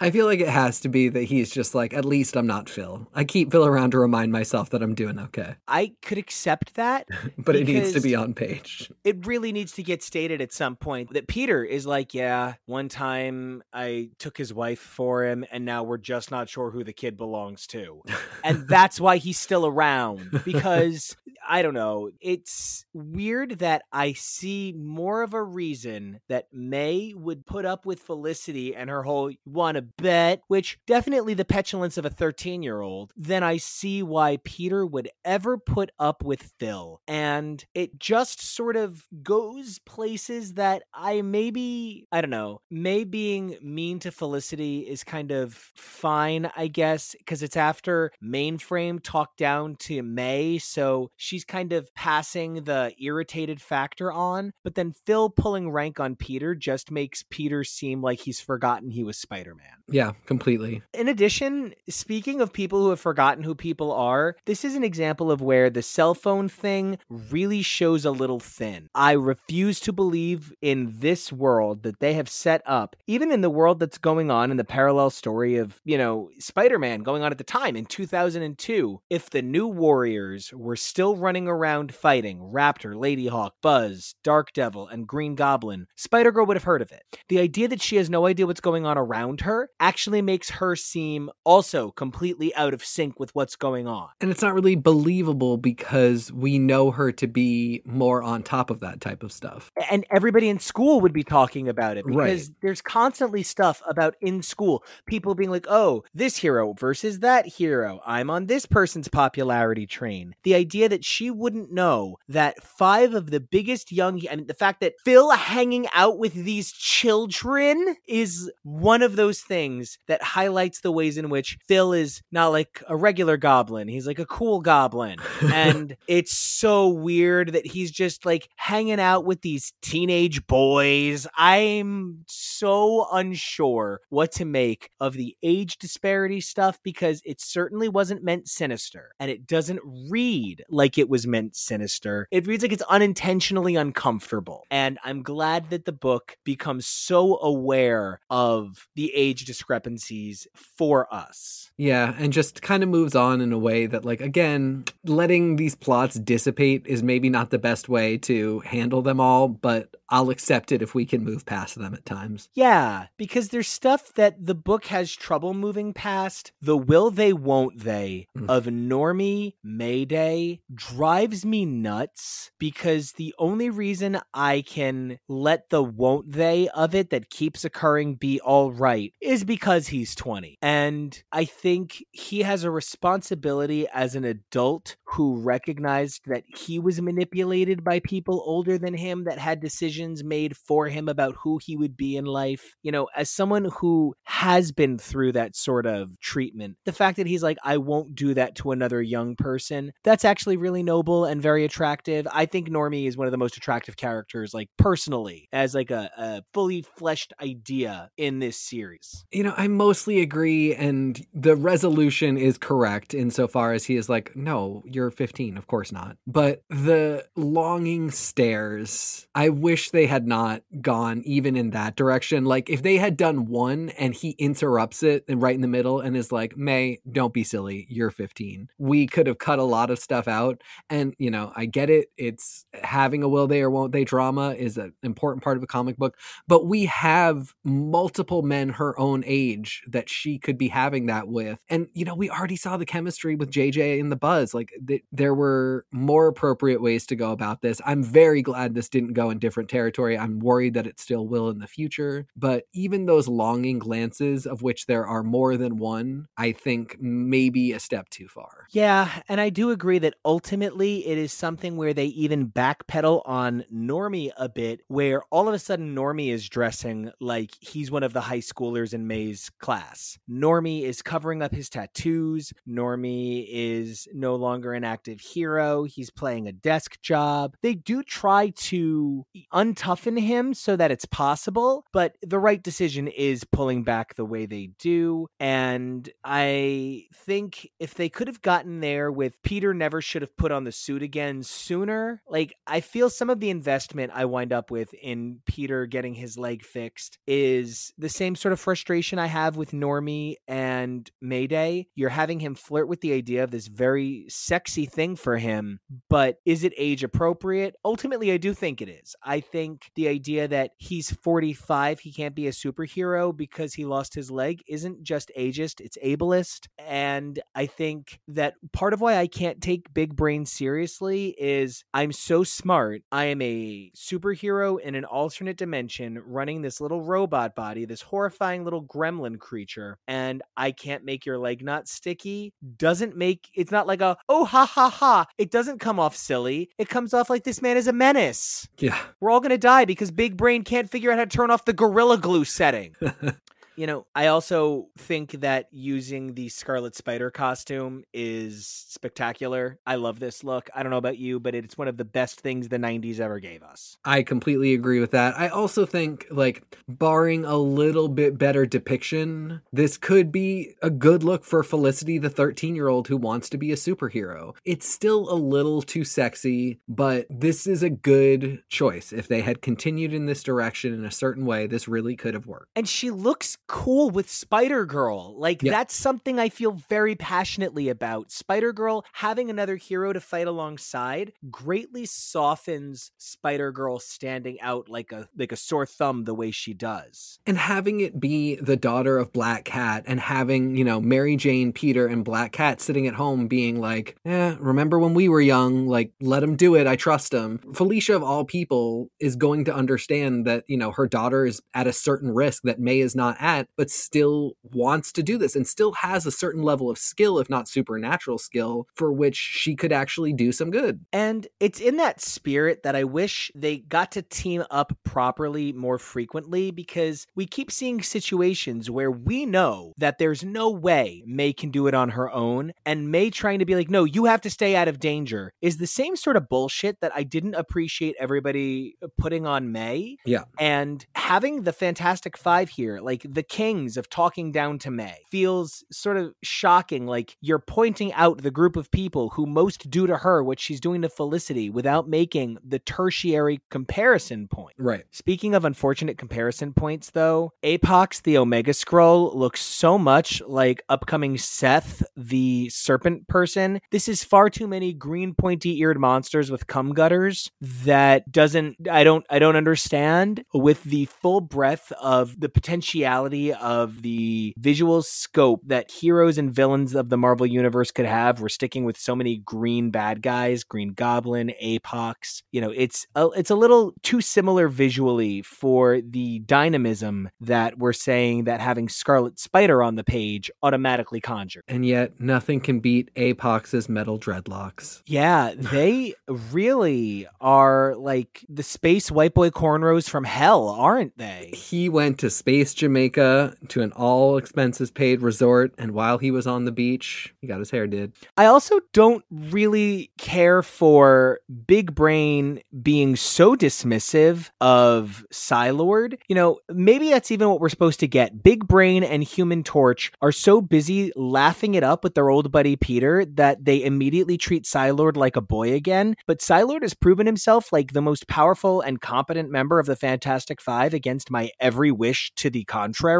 I 0.00 0.10
feel 0.10 0.26
like 0.26 0.40
it 0.40 0.48
has 0.48 0.80
to 0.80 0.88
be 0.88 1.08
that 1.10 1.22
he's 1.22 1.48
just 1.48 1.76
like, 1.76 1.94
at 1.94 2.04
least 2.04 2.36
I'm 2.36 2.48
not 2.48 2.68
Phil. 2.68 3.06
I 3.14 3.22
keep 3.22 3.52
Phil 3.52 3.64
around 3.64 3.92
to 3.92 4.00
remind 4.00 4.32
myself 4.32 4.70
that 4.70 4.82
I'm 4.82 4.96
doing 4.96 5.16
okay. 5.20 5.54
I 5.68 5.92
could 6.02 6.18
accept 6.18 6.74
that. 6.74 7.06
but 7.38 7.54
it 7.54 7.68
needs 7.68 7.92
to 7.92 8.00
be 8.00 8.16
on 8.16 8.34
page. 8.34 8.90
It 9.04 9.24
really 9.24 9.52
needs 9.52 9.72
to 9.74 9.84
get 9.84 10.02
stated 10.02 10.40
at 10.40 10.52
some 10.52 10.74
point 10.74 11.12
that 11.12 11.28
Peter 11.28 11.62
is 11.62 11.86
like, 11.86 12.14
yeah, 12.14 12.54
one 12.66 12.88
time 12.88 13.62
I 13.72 14.10
took 14.18 14.36
his 14.36 14.52
wife 14.52 14.80
for 14.80 15.24
him, 15.24 15.44
and 15.52 15.64
now 15.64 15.84
we're 15.84 15.98
just 15.98 16.32
not 16.32 16.48
sure 16.48 16.72
who 16.72 16.82
the 16.82 16.92
kid 16.92 17.16
belongs 17.16 17.68
to. 17.68 18.02
and 18.42 18.66
that's 18.68 19.00
why 19.00 19.18
he's 19.18 19.38
still 19.38 19.64
around 19.64 19.83
because 20.44 21.16
I 21.46 21.62
don't 21.62 21.74
know. 21.74 22.10
It's 22.20 22.84
weird 22.92 23.58
that 23.58 23.82
I 23.92 24.12
see 24.14 24.74
more 24.76 25.22
of 25.22 25.34
a 25.34 25.42
reason 25.42 26.20
that 26.28 26.46
May 26.52 27.14
would 27.14 27.46
put 27.46 27.64
up 27.64 27.86
with 27.86 28.00
Felicity 28.00 28.74
and 28.74 28.88
her 28.90 29.02
whole 29.02 29.30
wanna 29.44 29.82
bet, 29.82 30.40
which 30.48 30.78
definitely 30.86 31.34
the 31.34 31.44
petulance 31.44 31.98
of 31.98 32.04
a 32.04 32.10
13 32.10 32.62
year 32.62 32.80
old, 32.80 33.12
than 33.16 33.42
I 33.42 33.58
see 33.58 34.02
why 34.02 34.38
Peter 34.44 34.86
would 34.86 35.10
ever 35.24 35.58
put 35.58 35.90
up 35.98 36.22
with 36.22 36.52
Phil. 36.58 37.00
And 37.06 37.64
it 37.74 37.98
just 37.98 38.40
sort 38.42 38.76
of 38.76 39.06
goes 39.22 39.78
places 39.80 40.54
that 40.54 40.84
I 40.92 41.22
maybe, 41.22 42.06
I 42.10 42.20
don't 42.20 42.30
know, 42.30 42.60
May 42.70 43.04
being 43.04 43.58
mean 43.60 43.98
to 44.00 44.10
Felicity 44.10 44.80
is 44.80 45.04
kind 45.04 45.30
of 45.30 45.54
fine, 45.76 46.50
I 46.56 46.68
guess, 46.68 47.14
because 47.18 47.42
it's 47.42 47.56
after 47.56 48.12
Mainframe 48.22 49.00
talked 49.02 49.38
down 49.38 49.73
to 49.80 50.02
May. 50.02 50.58
So 50.58 51.10
she's 51.16 51.44
kind 51.44 51.72
of 51.72 51.92
passing 51.94 52.64
the 52.64 52.92
irritated 53.00 53.60
factor 53.60 54.12
on. 54.12 54.52
But 54.62 54.74
then 54.74 54.92
Phil 54.92 55.30
pulling 55.30 55.70
rank 55.70 56.00
on 56.00 56.16
Peter 56.16 56.54
just 56.54 56.90
makes 56.90 57.24
Peter 57.30 57.64
seem 57.64 58.02
like 58.02 58.20
he's 58.20 58.40
forgotten 58.40 58.90
he 58.90 59.04
was 59.04 59.18
Spider 59.18 59.54
Man. 59.54 59.66
Yeah, 59.88 60.12
completely. 60.26 60.82
In 60.92 61.08
addition, 61.08 61.74
speaking 61.88 62.40
of 62.40 62.52
people 62.52 62.82
who 62.82 62.90
have 62.90 63.00
forgotten 63.00 63.44
who 63.44 63.54
people 63.54 63.92
are, 63.92 64.36
this 64.46 64.64
is 64.64 64.74
an 64.74 64.84
example 64.84 65.30
of 65.30 65.42
where 65.42 65.68
the 65.68 65.82
cell 65.82 66.14
phone 66.14 66.48
thing 66.48 66.98
really 67.10 67.62
shows 67.62 68.04
a 68.04 68.10
little 68.10 68.40
thin. 68.40 68.88
I 68.94 69.12
refuse 69.12 69.80
to 69.80 69.92
believe 69.92 70.52
in 70.62 70.94
this 70.98 71.32
world 71.32 71.82
that 71.82 72.00
they 72.00 72.14
have 72.14 72.28
set 72.28 72.62
up, 72.64 72.96
even 73.06 73.30
in 73.30 73.40
the 73.40 73.50
world 73.50 73.78
that's 73.78 73.98
going 73.98 74.30
on 74.30 74.50
in 74.50 74.56
the 74.56 74.64
parallel 74.64 75.10
story 75.10 75.56
of, 75.56 75.80
you 75.84 75.98
know, 75.98 76.30
Spider 76.38 76.78
Man 76.78 77.02
going 77.02 77.22
on 77.22 77.32
at 77.32 77.38
the 77.38 77.44
time 77.44 77.76
in 77.76 77.84
2002. 77.84 79.00
If 79.10 79.30
the 79.30 79.42
new 79.42 79.63
Warriors 79.68 80.52
were 80.52 80.76
still 80.76 81.16
running 81.16 81.48
around 81.48 81.94
fighting 81.94 82.38
Raptor, 82.38 82.94
Lady 82.98 83.26
Hawk, 83.26 83.54
Buzz, 83.62 84.14
Dark 84.22 84.52
Devil, 84.52 84.88
and 84.88 85.06
Green 85.06 85.34
Goblin, 85.34 85.86
Spider 85.96 86.32
Girl 86.32 86.46
would 86.46 86.56
have 86.56 86.64
heard 86.64 86.82
of 86.82 86.92
it. 86.92 87.02
The 87.28 87.38
idea 87.40 87.68
that 87.68 87.82
she 87.82 87.96
has 87.96 88.08
no 88.10 88.26
idea 88.26 88.46
what's 88.46 88.60
going 88.60 88.84
on 88.86 88.98
around 88.98 89.42
her 89.42 89.70
actually 89.80 90.22
makes 90.22 90.50
her 90.50 90.76
seem 90.76 91.30
also 91.44 91.90
completely 91.92 92.54
out 92.54 92.74
of 92.74 92.84
sync 92.84 93.18
with 93.20 93.34
what's 93.34 93.56
going 93.56 93.86
on. 93.86 94.08
And 94.20 94.30
it's 94.30 94.42
not 94.42 94.54
really 94.54 94.76
believable 94.76 95.56
because 95.56 96.32
we 96.32 96.58
know 96.58 96.90
her 96.90 97.12
to 97.12 97.26
be 97.26 97.82
more 97.84 98.22
on 98.22 98.42
top 98.42 98.70
of 98.70 98.80
that 98.80 99.00
type 99.00 99.22
of 99.22 99.32
stuff. 99.32 99.70
And 99.90 100.04
everybody 100.14 100.48
in 100.48 100.58
school 100.58 101.00
would 101.00 101.12
be 101.12 101.24
talking 101.24 101.68
about 101.68 101.96
it 101.96 102.04
because 102.06 102.48
Right. 102.48 102.56
there's 102.62 102.82
constantly 102.82 103.42
stuff 103.42 103.82
about 103.88 104.14
in 104.20 104.42
school 104.42 104.84
people 105.06 105.34
being 105.34 105.50
like, 105.50 105.66
oh, 105.68 106.04
this 106.14 106.36
hero 106.36 106.72
versus 106.78 107.20
that 107.20 107.46
hero. 107.46 108.00
I'm 108.06 108.30
on 108.30 108.46
this 108.46 108.66
person's 108.66 109.08
popularity 109.44 109.86
train. 109.86 110.34
The 110.42 110.54
idea 110.54 110.88
that 110.88 111.04
she 111.04 111.30
wouldn't 111.30 111.70
know 111.70 112.16
that 112.28 112.62
five 112.62 113.14
of 113.14 113.30
the 113.30 113.40
biggest 113.40 113.92
young, 113.92 114.20
I 114.30 114.36
mean, 114.36 114.46
the 114.46 114.54
fact 114.54 114.80
that 114.80 114.94
Phil 115.04 115.30
hanging 115.30 115.86
out 115.94 116.18
with 116.18 116.32
these 116.32 116.72
children 116.72 117.96
is 118.08 118.50
one 118.62 119.02
of 119.02 119.16
those 119.16 119.40
things 119.40 119.98
that 120.08 120.22
highlights 120.22 120.80
the 120.80 120.92
ways 120.92 121.18
in 121.18 121.28
which 121.28 121.58
Phil 121.68 121.92
is 121.92 122.22
not 122.32 122.48
like 122.48 122.82
a 122.88 122.96
regular 122.96 123.36
goblin. 123.36 123.88
He's 123.88 124.06
like 124.06 124.18
a 124.18 124.26
cool 124.26 124.60
goblin. 124.60 125.18
and 125.52 125.96
it's 126.08 126.36
so 126.36 126.88
weird 126.88 127.52
that 127.52 127.66
he's 127.66 127.90
just 127.90 128.24
like 128.24 128.48
hanging 128.56 129.00
out 129.00 129.26
with 129.26 129.42
these 129.42 129.72
teenage 129.82 130.46
boys. 130.46 131.26
I'm 131.36 132.24
so 132.28 133.06
unsure 133.12 134.00
what 134.08 134.32
to 134.32 134.44
make 134.44 134.90
of 135.00 135.14
the 135.14 135.36
age 135.42 135.76
disparity 135.76 136.40
stuff 136.40 136.78
because 136.82 137.20
it 137.24 137.40
certainly 137.40 137.88
wasn't 137.88 138.24
meant 138.24 138.48
sinister 138.48 139.12
and 139.20 139.30
it 139.30 139.33
doesn't 139.46 139.80
read 140.08 140.64
like 140.68 140.98
it 140.98 141.08
was 141.08 141.26
meant 141.26 141.56
sinister. 141.56 142.28
It 142.30 142.46
reads 142.46 142.62
like 142.62 142.72
it's 142.72 142.82
unintentionally 142.82 143.76
uncomfortable. 143.76 144.64
And 144.70 144.98
I'm 145.04 145.22
glad 145.22 145.70
that 145.70 145.84
the 145.84 145.92
book 145.92 146.36
becomes 146.44 146.86
so 146.86 147.38
aware 147.40 148.20
of 148.30 148.88
the 148.94 149.14
age 149.14 149.44
discrepancies 149.44 150.46
for 150.54 151.12
us. 151.12 151.70
Yeah, 151.76 152.14
and 152.18 152.32
just 152.32 152.62
kind 152.62 152.82
of 152.84 152.88
moves 152.88 153.16
on 153.16 153.40
in 153.40 153.52
a 153.52 153.58
way 153.58 153.86
that, 153.86 154.04
like, 154.04 154.20
again, 154.20 154.84
letting 155.04 155.56
these 155.56 155.74
plots 155.74 156.14
dissipate 156.14 156.86
is 156.86 157.02
maybe 157.02 157.28
not 157.28 157.50
the 157.50 157.58
best 157.58 157.88
way 157.88 158.16
to 158.18 158.60
handle 158.60 159.02
them 159.02 159.18
all, 159.18 159.48
but 159.48 159.94
I'll 160.14 160.30
accept 160.30 160.70
it 160.70 160.80
if 160.80 160.94
we 160.94 161.06
can 161.06 161.24
move 161.24 161.44
past 161.44 161.74
them 161.74 161.92
at 161.92 162.06
times. 162.06 162.48
Yeah, 162.54 163.06
because 163.16 163.48
there's 163.48 163.66
stuff 163.66 164.12
that 164.14 164.46
the 164.46 164.54
book 164.54 164.84
has 164.84 165.12
trouble 165.12 165.54
moving 165.54 165.92
past. 165.92 166.52
The 166.62 166.76
will 166.76 167.10
they, 167.10 167.32
won't 167.32 167.82
they 167.82 168.28
Mm. 168.38 168.48
of 168.48 168.66
Normie 168.66 169.54
Mayday 169.64 170.60
drives 170.72 171.44
me 171.44 171.64
nuts 171.66 172.52
because 172.60 173.12
the 173.12 173.34
only 173.40 173.70
reason 173.70 174.20
I 174.32 174.60
can 174.60 175.18
let 175.28 175.70
the 175.70 175.82
won't 175.82 176.30
they 176.30 176.68
of 176.68 176.94
it 176.94 177.10
that 177.10 177.28
keeps 177.28 177.64
occurring 177.64 178.14
be 178.14 178.40
all 178.40 178.70
right 178.70 179.12
is 179.20 179.42
because 179.42 179.88
he's 179.88 180.14
20. 180.14 180.56
And 180.62 181.20
I 181.32 181.44
think 181.44 182.04
he 182.12 182.42
has 182.42 182.62
a 182.62 182.70
responsibility 182.70 183.88
as 183.92 184.14
an 184.14 184.24
adult 184.24 184.94
who 185.06 185.40
recognized 185.40 186.22
that 186.26 186.44
he 186.46 186.78
was 186.78 187.00
manipulated 187.00 187.82
by 187.82 187.98
people 188.00 188.42
older 188.46 188.78
than 188.78 188.94
him 188.94 189.24
that 189.24 189.38
had 189.38 189.58
decisions 189.60 190.03
made 190.22 190.56
for 190.56 190.88
him 190.88 191.08
about 191.08 191.36
who 191.42 191.58
he 191.62 191.76
would 191.76 191.96
be 191.96 192.16
in 192.16 192.24
life. 192.24 192.76
You 192.82 192.92
know, 192.92 193.08
as 193.16 193.30
someone 193.30 193.66
who 193.78 194.14
has 194.24 194.72
been 194.72 194.98
through 194.98 195.32
that 195.32 195.56
sort 195.56 195.86
of 195.86 196.18
treatment, 196.20 196.76
the 196.84 196.92
fact 196.92 197.16
that 197.16 197.26
he's 197.26 197.42
like, 197.42 197.56
I 197.64 197.78
won't 197.78 198.14
do 198.14 198.34
that 198.34 198.56
to 198.56 198.72
another 198.72 199.00
young 199.00 199.36
person, 199.36 199.92
that's 200.02 200.24
actually 200.24 200.56
really 200.56 200.82
noble 200.82 201.24
and 201.24 201.40
very 201.40 201.64
attractive. 201.64 202.26
I 202.32 202.46
think 202.46 202.68
Normie 202.68 203.06
is 203.06 203.16
one 203.16 203.26
of 203.26 203.32
the 203.32 203.38
most 203.38 203.56
attractive 203.56 203.96
characters, 203.96 204.52
like 204.52 204.68
personally, 204.76 205.48
as 205.52 205.74
like 205.74 205.90
a, 205.90 206.10
a 206.16 206.42
fully 206.52 206.82
fleshed 206.82 207.32
idea 207.40 208.10
in 208.16 208.38
this 208.38 208.58
series. 208.58 209.24
You 209.32 209.44
know, 209.44 209.54
I 209.56 209.68
mostly 209.68 210.20
agree, 210.20 210.74
and 210.74 211.24
the 211.32 211.56
resolution 211.56 212.36
is 212.36 212.58
correct 212.58 213.14
insofar 213.14 213.72
as 213.72 213.84
he 213.84 213.96
is 213.96 214.08
like, 214.08 214.34
no, 214.36 214.82
you're 214.86 215.10
15, 215.10 215.56
of 215.56 215.66
course 215.66 215.92
not. 215.92 216.16
But 216.26 216.62
the 216.68 217.26
longing 217.36 218.10
stares, 218.10 219.26
I 219.34 219.48
wish 219.48 219.83
they 219.90 220.06
had 220.06 220.26
not 220.26 220.62
gone 220.80 221.22
even 221.24 221.56
in 221.56 221.70
that 221.70 221.96
direction. 221.96 222.44
Like, 222.44 222.70
if 222.70 222.82
they 222.82 222.96
had 222.96 223.16
done 223.16 223.46
one 223.46 223.90
and 223.90 224.14
he 224.14 224.30
interrupts 224.30 225.02
it 225.02 225.24
and 225.28 225.40
right 225.40 225.54
in 225.54 225.60
the 225.60 225.68
middle 225.68 226.00
and 226.00 226.16
is 226.16 226.32
like, 226.32 226.56
May, 226.56 227.00
don't 227.10 227.32
be 227.32 227.44
silly, 227.44 227.86
you're 227.88 228.10
15, 228.10 228.68
we 228.78 229.06
could 229.06 229.26
have 229.26 229.38
cut 229.38 229.58
a 229.58 229.64
lot 229.64 229.90
of 229.90 229.98
stuff 229.98 230.28
out. 230.28 230.62
And, 230.90 231.14
you 231.18 231.30
know, 231.30 231.52
I 231.54 231.66
get 231.66 231.90
it. 231.90 232.10
It's 232.16 232.66
having 232.82 233.22
a 233.22 233.28
will 233.28 233.46
they 233.46 233.62
or 233.62 233.70
won't 233.70 233.92
they 233.92 234.04
drama 234.04 234.54
is 234.54 234.78
an 234.78 234.92
important 235.02 235.42
part 235.42 235.56
of 235.56 235.62
a 235.62 235.66
comic 235.66 235.96
book, 235.96 236.16
but 236.46 236.66
we 236.66 236.86
have 236.86 237.54
multiple 237.64 238.42
men 238.42 238.70
her 238.70 238.98
own 238.98 239.22
age 239.26 239.82
that 239.86 240.08
she 240.08 240.38
could 240.38 240.58
be 240.58 240.68
having 240.68 241.06
that 241.06 241.28
with. 241.28 241.58
And, 241.68 241.88
you 241.94 242.04
know, 242.04 242.14
we 242.14 242.30
already 242.30 242.56
saw 242.56 242.76
the 242.76 242.86
chemistry 242.86 243.34
with 243.34 243.50
JJ 243.50 243.98
in 243.98 244.08
the 244.08 244.16
Buzz. 244.16 244.54
Like, 244.54 244.72
th- 244.86 245.04
there 245.12 245.34
were 245.34 245.86
more 245.92 246.28
appropriate 246.28 246.80
ways 246.80 247.06
to 247.06 247.16
go 247.16 247.32
about 247.32 247.62
this. 247.62 247.80
I'm 247.84 248.02
very 248.02 248.42
glad 248.42 248.74
this 248.74 248.88
didn't 248.88 249.14
go 249.14 249.30
in 249.30 249.38
different 249.38 249.68
territory. 249.74 250.16
I'm 250.16 250.38
worried 250.38 250.74
that 250.74 250.86
it 250.86 251.00
still 251.00 251.26
will 251.26 251.48
in 251.48 251.58
the 251.58 251.66
future. 251.66 252.26
But 252.36 252.64
even 252.72 253.06
those 253.06 253.26
longing 253.26 253.80
glances, 253.80 254.46
of 254.46 254.62
which 254.62 254.86
there 254.86 255.06
are 255.06 255.24
more 255.24 255.56
than 255.56 255.78
one, 255.78 256.28
I 256.36 256.52
think 256.52 256.96
maybe 257.00 257.72
a 257.72 257.80
step 257.80 258.08
too 258.08 258.28
far. 258.28 258.66
Yeah, 258.70 259.10
and 259.28 259.40
I 259.40 259.50
do 259.50 259.70
agree 259.70 259.98
that 259.98 260.14
ultimately 260.24 261.06
it 261.06 261.18
is 261.18 261.32
something 261.32 261.76
where 261.76 261.92
they 261.92 262.06
even 262.06 262.50
backpedal 262.50 263.22
on 263.24 263.64
Normie 263.72 264.30
a 264.36 264.48
bit, 264.48 264.82
where 264.86 265.22
all 265.30 265.48
of 265.48 265.54
a 265.54 265.58
sudden 265.58 265.94
Normie 265.94 266.30
is 266.30 266.48
dressing 266.48 267.10
like 267.20 267.50
he's 267.60 267.90
one 267.90 268.04
of 268.04 268.12
the 268.12 268.20
high 268.20 268.38
schoolers 268.38 268.94
in 268.94 269.08
May's 269.08 269.50
class. 269.58 270.18
Normie 270.30 270.82
is 270.82 271.02
covering 271.02 271.42
up 271.42 271.52
his 271.52 271.68
tattoos. 271.68 272.52
Normie 272.68 273.46
is 273.50 274.06
no 274.12 274.36
longer 274.36 274.72
an 274.72 274.84
active 274.84 275.20
hero. 275.20 275.82
He's 275.84 276.10
playing 276.10 276.46
a 276.46 276.52
desk 276.52 277.00
job. 277.02 277.56
They 277.62 277.74
do 277.74 278.02
try 278.04 278.50
to 278.50 279.26
untoughen 279.64 280.18
him 280.18 280.54
so 280.54 280.76
that 280.76 280.90
it's 280.90 281.06
possible, 281.06 281.84
but 281.92 282.16
the 282.22 282.38
right 282.38 282.62
decision 282.62 283.08
is 283.08 283.44
pulling 283.44 283.82
back 283.82 284.14
the 284.14 284.24
way 284.24 284.46
they 284.46 284.70
do. 284.78 285.26
And 285.40 286.08
I 286.24 287.04
think 287.14 287.68
if 287.78 287.94
they 287.94 288.08
could 288.08 288.28
have 288.28 288.42
gotten 288.42 288.80
there 288.80 289.10
with 289.10 289.42
Peter 289.42 289.72
never 289.72 290.00
should 290.00 290.22
have 290.22 290.36
put 290.36 290.52
on 290.52 290.64
the 290.64 290.72
suit 290.72 291.02
again 291.02 291.42
sooner, 291.42 292.22
like 292.28 292.54
I 292.66 292.80
feel 292.80 293.10
some 293.10 293.30
of 293.30 293.40
the 293.40 293.50
investment 293.50 294.12
I 294.14 294.24
wind 294.24 294.52
up 294.52 294.70
with 294.70 294.92
in 294.94 295.40
Peter 295.46 295.86
getting 295.86 296.14
his 296.14 296.36
leg 296.38 296.64
fixed 296.64 297.18
is 297.26 297.92
the 297.98 298.08
same 298.08 298.36
sort 298.36 298.52
of 298.52 298.60
frustration 298.60 299.18
I 299.18 299.26
have 299.26 299.56
with 299.56 299.72
Normie 299.72 300.36
and 300.46 301.10
Mayday. 301.20 301.88
You're 301.94 302.10
having 302.10 302.40
him 302.40 302.54
flirt 302.54 302.88
with 302.88 303.00
the 303.00 303.12
idea 303.12 303.44
of 303.44 303.50
this 303.50 303.66
very 303.66 304.26
sexy 304.28 304.86
thing 304.86 305.16
for 305.16 305.38
him, 305.38 305.80
but 306.08 306.38
is 306.44 306.64
it 306.64 306.72
age 306.76 307.04
appropriate? 307.04 307.76
Ultimately, 307.84 308.32
I 308.32 308.36
do 308.36 308.52
think 308.54 308.82
it 308.82 308.88
is. 308.88 309.14
I 309.22 309.40
think 309.54 309.92
the 309.94 310.08
idea 310.08 310.48
that 310.48 310.72
he's 310.78 311.12
45, 311.12 312.00
he 312.00 312.12
can't 312.12 312.34
be 312.34 312.48
a 312.48 312.50
superhero 312.50 313.34
because 313.34 313.74
he 313.74 313.84
lost 313.84 314.12
his 314.12 314.28
leg 314.28 314.64
isn't 314.66 315.04
just 315.04 315.30
ageist, 315.38 315.80
it's 315.80 315.96
ableist. 316.04 316.66
And 316.76 317.38
I 317.54 317.66
think 317.66 318.18
that 318.26 318.54
part 318.72 318.92
of 318.92 319.00
why 319.00 319.16
I 319.16 319.28
can't 319.28 319.60
take 319.60 319.94
Big 319.94 320.16
Brain 320.16 320.44
seriously 320.44 321.36
is 321.38 321.84
I'm 321.94 322.10
so 322.10 322.42
smart. 322.42 323.02
I 323.12 323.26
am 323.26 323.40
a 323.42 323.92
superhero 323.96 324.80
in 324.80 324.96
an 324.96 325.04
alternate 325.04 325.56
dimension 325.56 326.20
running 326.26 326.62
this 326.62 326.80
little 326.80 327.02
robot 327.02 327.54
body, 327.54 327.84
this 327.84 328.02
horrifying 328.02 328.64
little 328.64 328.82
gremlin 328.82 329.38
creature, 329.38 329.98
and 330.08 330.42
I 330.56 330.72
can't 330.72 331.04
make 331.04 331.24
your 331.24 331.38
leg 331.38 331.62
not 331.62 331.86
sticky. 331.86 332.54
Doesn't 332.76 333.16
make 333.16 333.50
it's 333.54 333.70
not 333.70 333.86
like 333.86 334.00
a 334.00 334.16
oh 334.28 334.46
ha 334.46 334.66
ha 334.66 334.90
ha. 334.90 335.26
It 335.38 335.52
doesn't 335.52 335.78
come 335.78 336.00
off 336.00 336.16
silly. 336.16 336.70
It 336.76 336.88
comes 336.88 337.14
off 337.14 337.30
like 337.30 337.44
this 337.44 337.62
man 337.62 337.76
is 337.76 337.86
a 337.86 337.92
menace. 337.92 338.66
Yeah. 338.80 338.98
We're 339.20 339.30
all 339.30 339.43
gonna 339.44 339.58
die 339.58 339.84
because 339.84 340.10
Big 340.10 340.36
Brain 340.36 340.64
can't 340.64 340.90
figure 340.90 341.12
out 341.12 341.18
how 341.18 341.24
to 341.24 341.30
turn 341.30 341.50
off 341.50 341.64
the 341.64 341.72
Gorilla 341.72 342.18
Glue 342.18 342.44
setting. 342.44 342.96
You 343.76 343.86
know, 343.86 344.06
I 344.14 344.28
also 344.28 344.88
think 344.96 345.32
that 345.40 345.68
using 345.72 346.34
the 346.34 346.48
Scarlet 346.48 346.94
Spider 346.94 347.30
costume 347.30 348.04
is 348.12 348.66
spectacular. 348.88 349.78
I 349.86 349.96
love 349.96 350.20
this 350.20 350.44
look. 350.44 350.70
I 350.74 350.82
don't 350.82 350.90
know 350.90 350.98
about 350.98 351.18
you, 351.18 351.40
but 351.40 351.54
it's 351.54 351.76
one 351.76 351.88
of 351.88 351.96
the 351.96 352.04
best 352.04 352.40
things 352.40 352.68
the 352.68 352.78
90s 352.78 353.18
ever 353.18 353.40
gave 353.40 353.62
us. 353.62 353.96
I 354.04 354.22
completely 354.22 354.74
agree 354.74 355.00
with 355.00 355.10
that. 355.10 355.38
I 355.38 355.48
also 355.48 355.86
think, 355.86 356.26
like, 356.30 356.62
barring 356.88 357.44
a 357.44 357.56
little 357.56 358.08
bit 358.08 358.38
better 358.38 358.64
depiction, 358.64 359.60
this 359.72 359.98
could 359.98 360.30
be 360.30 360.74
a 360.82 360.90
good 360.90 361.24
look 361.24 361.44
for 361.44 361.62
Felicity, 361.62 362.18
the 362.18 362.30
13 362.30 362.76
year 362.76 362.88
old 362.88 363.08
who 363.08 363.16
wants 363.16 363.48
to 363.50 363.58
be 363.58 363.72
a 363.72 363.76
superhero. 363.76 364.54
It's 364.64 364.88
still 364.88 365.32
a 365.32 365.34
little 365.34 365.82
too 365.82 366.04
sexy, 366.04 366.78
but 366.88 367.26
this 367.28 367.66
is 367.66 367.82
a 367.82 367.90
good 367.90 368.62
choice. 368.68 369.12
If 369.12 369.26
they 369.26 369.40
had 369.40 369.62
continued 369.62 370.12
in 370.12 370.26
this 370.26 370.42
direction 370.42 370.94
in 370.94 371.04
a 371.04 371.10
certain 371.10 371.44
way, 371.44 371.66
this 371.66 371.88
really 371.88 372.14
could 372.14 372.34
have 372.34 372.46
worked. 372.46 372.70
And 372.76 372.88
she 372.88 373.10
looks 373.10 373.58
cool 373.66 374.10
with 374.10 374.30
Spider 374.30 374.84
Girl. 374.84 375.34
Like, 375.38 375.60
that's 375.60 375.94
something 375.94 376.38
I 376.38 376.48
feel 376.48 376.72
very 376.72 377.14
passionately 377.14 377.88
about. 377.88 378.30
Spider 378.30 378.72
Girl 378.72 379.04
having 379.12 379.50
another 379.50 379.76
hero 379.76 380.12
to 380.12 380.20
fight 380.20 380.46
alongside 380.46 381.32
greatly 381.50 382.06
softens 382.06 383.10
Spider 383.16 383.72
Girl 383.72 383.98
standing 383.98 384.60
out 384.60 384.88
like 384.88 385.12
a 385.12 385.28
like 385.36 385.52
a 385.52 385.56
sore 385.56 385.86
thumb 385.86 386.24
the 386.24 386.34
way 386.34 386.50
she 386.50 386.74
does. 386.74 387.38
And 387.46 387.58
having 387.58 388.00
it 388.00 388.20
be 388.20 388.56
the 388.56 388.76
daughter 388.76 389.18
of 389.18 389.32
Black 389.32 389.64
Cat 389.64 390.04
and 390.06 390.20
having, 390.20 390.76
you 390.76 390.84
know, 390.84 391.00
Mary 391.00 391.36
Jane, 391.36 391.72
Peter, 391.72 392.06
and 392.06 392.24
Black 392.24 392.52
Cat 392.52 392.80
sitting 392.80 393.06
at 393.06 393.14
home 393.14 393.48
being 393.48 393.80
like, 393.80 394.16
eh, 394.24 394.56
remember 394.58 394.98
when 394.98 395.14
we 395.14 395.28
were 395.28 395.40
young? 395.40 395.86
Like, 395.86 396.12
let 396.20 396.42
him 396.42 396.56
do 396.56 396.74
it. 396.74 396.86
I 396.86 396.96
trust 396.96 397.32
him. 397.32 397.60
Felicia, 397.74 398.16
of 398.16 398.22
all 398.22 398.44
people, 398.44 399.10
is 399.20 399.36
going 399.36 399.64
to 399.66 399.74
understand 399.74 400.46
that, 400.46 400.64
you 400.66 400.76
know, 400.76 400.92
her 400.92 401.06
daughter 401.06 401.46
is 401.46 401.62
at 401.72 401.86
a 401.86 401.92
certain 401.92 402.30
risk 402.30 402.62
that 402.64 402.78
May 402.78 403.00
is 403.00 403.14
not 403.14 403.36
at. 403.40 403.53
That, 403.58 403.68
but 403.76 403.90
still 403.90 404.56
wants 404.62 405.12
to 405.12 405.22
do 405.22 405.38
this 405.38 405.56
and 405.56 405.66
still 405.66 405.92
has 405.92 406.26
a 406.26 406.30
certain 406.30 406.62
level 406.62 406.90
of 406.90 406.98
skill, 406.98 407.38
if 407.38 407.48
not 407.48 407.68
supernatural 407.68 408.38
skill, 408.38 408.86
for 408.94 409.12
which 409.12 409.36
she 409.36 409.74
could 409.76 409.92
actually 409.92 410.32
do 410.32 410.52
some 410.52 410.70
good. 410.70 411.04
And 411.12 411.46
it's 411.60 411.80
in 411.80 411.96
that 411.98 412.20
spirit 412.20 412.82
that 412.82 412.96
I 412.96 413.04
wish 413.04 413.50
they 413.54 413.78
got 413.78 414.12
to 414.12 414.22
team 414.22 414.64
up 414.70 414.96
properly 415.04 415.72
more 415.72 415.98
frequently 415.98 416.70
because 416.70 417.26
we 417.34 417.46
keep 417.46 417.70
seeing 417.70 418.02
situations 418.02 418.90
where 418.90 419.10
we 419.10 419.46
know 419.46 419.92
that 419.98 420.18
there's 420.18 420.44
no 420.44 420.70
way 420.70 421.22
May 421.26 421.52
can 421.52 421.70
do 421.70 421.86
it 421.86 421.94
on 421.94 422.10
her 422.10 422.30
own, 422.30 422.72
and 422.84 423.10
May 423.10 423.30
trying 423.30 423.58
to 423.60 423.64
be 423.64 423.74
like, 423.74 423.90
no, 423.90 424.04
you 424.04 424.24
have 424.26 424.40
to 424.42 424.50
stay 424.50 424.76
out 424.76 424.88
of 424.88 424.98
danger 424.98 425.52
is 425.62 425.78
the 425.78 425.86
same 425.86 426.16
sort 426.16 426.36
of 426.36 426.48
bullshit 426.48 427.00
that 427.00 427.12
I 427.14 427.22
didn't 427.22 427.54
appreciate 427.54 428.16
everybody 428.18 428.96
putting 429.18 429.46
on 429.46 429.72
May. 429.72 430.16
Yeah. 430.24 430.44
And 430.58 431.04
having 431.14 431.62
the 431.62 431.72
Fantastic 431.72 432.36
Five 432.36 432.70
here, 432.70 433.00
like 433.00 433.24
the 433.28 433.42
kings 433.44 433.96
of 433.96 434.08
talking 434.08 434.52
down 434.52 434.78
to 434.80 434.90
May, 434.90 435.18
feels 435.30 435.84
sort 435.92 436.16
of 436.16 436.34
shocking. 436.42 437.06
Like 437.06 437.36
you're 437.40 437.58
pointing 437.58 438.12
out 438.14 438.42
the 438.42 438.50
group 438.50 438.76
of 438.76 438.90
people 438.90 439.30
who 439.30 439.46
most 439.46 439.90
do 439.90 440.06
to 440.06 440.18
her 440.18 440.42
what 440.42 440.60
she's 440.60 440.80
doing 440.80 441.02
to 441.02 441.08
Felicity 441.08 441.70
without 441.70 442.08
making 442.08 442.58
the 442.64 442.78
tertiary 442.78 443.60
comparison 443.70 444.48
point. 444.48 444.74
Right. 444.78 445.04
Speaking 445.10 445.54
of 445.54 445.64
unfortunate 445.64 446.18
comparison 446.18 446.72
points, 446.72 447.10
though, 447.10 447.52
Apox 447.62 448.22
the 448.22 448.38
Omega 448.38 448.72
Skrull 448.72 449.34
looks 449.34 449.60
so 449.60 449.98
much 449.98 450.42
like 450.46 450.82
upcoming 450.88 451.38
Seth 451.38 452.02
the 452.16 452.68
Serpent 452.70 453.28
person. 453.28 453.80
This 453.90 454.08
is 454.08 454.24
far 454.24 454.50
too 454.50 454.66
many 454.66 454.92
green 454.92 455.34
pointy 455.34 455.78
eared 455.80 455.98
monsters 455.98 456.50
with 456.50 456.66
cum 456.66 456.92
gutters 456.92 457.50
that 457.60 458.30
doesn't 458.30 458.88
I 458.88 459.04
don't 459.04 459.24
I 459.30 459.38
don't 459.38 459.56
understand 459.56 460.44
with 460.52 460.84
the 460.84 461.06
full 461.06 461.40
breadth 461.40 461.92
of 462.00 462.38
the 462.40 462.48
potentiality 462.48 463.33
of 463.52 464.02
the 464.02 464.54
visual 464.58 465.02
scope 465.02 465.60
that 465.66 465.90
heroes 465.90 466.38
and 466.38 466.54
villains 466.54 466.94
of 466.94 467.08
the 467.08 467.16
Marvel 467.16 467.46
universe 467.46 467.90
could 467.90 468.06
have. 468.06 468.40
We're 468.40 468.48
sticking 468.48 468.84
with 468.84 468.96
so 468.96 469.14
many 469.14 469.38
green 469.38 469.90
bad 469.90 470.22
guys, 470.22 470.64
Green 470.64 470.92
Goblin, 470.92 471.52
Apox. 471.62 472.42
You 472.52 472.60
know, 472.60 472.72
it's 472.74 473.06
a, 473.14 473.28
it's 473.36 473.50
a 473.50 473.54
little 473.54 473.94
too 474.02 474.20
similar 474.20 474.68
visually 474.68 475.42
for 475.42 476.00
the 476.00 476.40
dynamism 476.40 477.30
that 477.40 477.78
we're 477.78 477.92
saying 477.92 478.44
that 478.44 478.60
having 478.60 478.88
Scarlet 478.88 479.38
Spider 479.38 479.82
on 479.82 479.96
the 479.96 480.04
page 480.04 480.50
automatically 480.62 481.20
conjure. 481.20 481.62
And 481.68 481.84
yet 481.86 482.20
nothing 482.20 482.60
can 482.60 482.80
beat 482.80 483.12
Apox's 483.14 483.88
metal 483.88 484.18
dreadlocks. 484.18 485.02
Yeah, 485.06 485.54
they 485.56 486.14
really 486.28 487.26
are 487.40 487.94
like 487.96 488.44
the 488.48 488.62
space 488.62 489.10
white 489.10 489.34
boy 489.34 489.50
cornrows 489.50 490.08
from 490.08 490.24
hell, 490.24 490.68
aren't 490.68 491.16
they? 491.18 491.50
He 491.54 491.88
went 491.88 492.18
to 492.20 492.30
Space 492.30 492.74
Jamaica 492.74 493.23
to 493.68 493.82
an 493.82 493.92
all 493.92 494.36
expenses 494.36 494.90
paid 494.90 495.22
resort, 495.22 495.74
and 495.78 495.92
while 495.92 496.18
he 496.18 496.30
was 496.30 496.46
on 496.46 496.64
the 496.64 496.72
beach, 496.72 497.34
he 497.40 497.46
got 497.46 497.58
his 497.58 497.70
hair 497.70 497.86
did. 497.86 498.12
I 498.36 498.46
also 498.46 498.80
don't 498.92 499.24
really 499.30 500.10
care 500.18 500.62
for 500.62 501.40
Big 501.66 501.94
Brain 501.94 502.60
being 502.82 503.16
so 503.16 503.56
dismissive 503.56 504.50
of 504.60 505.24
Psylord. 505.32 506.18
You 506.28 506.34
know, 506.34 506.58
maybe 506.68 507.10
that's 507.10 507.30
even 507.30 507.48
what 507.48 507.60
we're 507.60 507.68
supposed 507.68 508.00
to 508.00 508.08
get. 508.08 508.42
Big 508.42 508.66
Brain 508.66 509.02
and 509.02 509.22
Human 509.22 509.62
Torch 509.62 510.12
are 510.20 510.32
so 510.32 510.60
busy 510.60 511.12
laughing 511.16 511.74
it 511.74 511.82
up 511.82 512.04
with 512.04 512.14
their 512.14 512.30
old 512.30 512.52
buddy 512.52 512.76
Peter 512.76 513.24
that 513.24 513.64
they 513.64 513.82
immediately 513.82 514.36
treat 514.36 514.64
Psylord 514.64 515.16
like 515.16 515.36
a 515.36 515.40
boy 515.40 515.72
again. 515.72 516.14
But 516.26 516.40
Psylord 516.40 516.82
has 516.82 516.94
proven 516.94 517.26
himself 517.26 517.72
like 517.72 517.92
the 517.92 518.02
most 518.02 518.28
powerful 518.28 518.80
and 518.80 519.00
competent 519.00 519.50
member 519.50 519.78
of 519.78 519.86
the 519.86 519.96
Fantastic 519.96 520.60
Five 520.60 520.94
against 520.94 521.30
my 521.30 521.50
every 521.60 521.90
wish 521.90 522.32
to 522.36 522.50
the 522.50 522.64
contrary. 522.64 523.13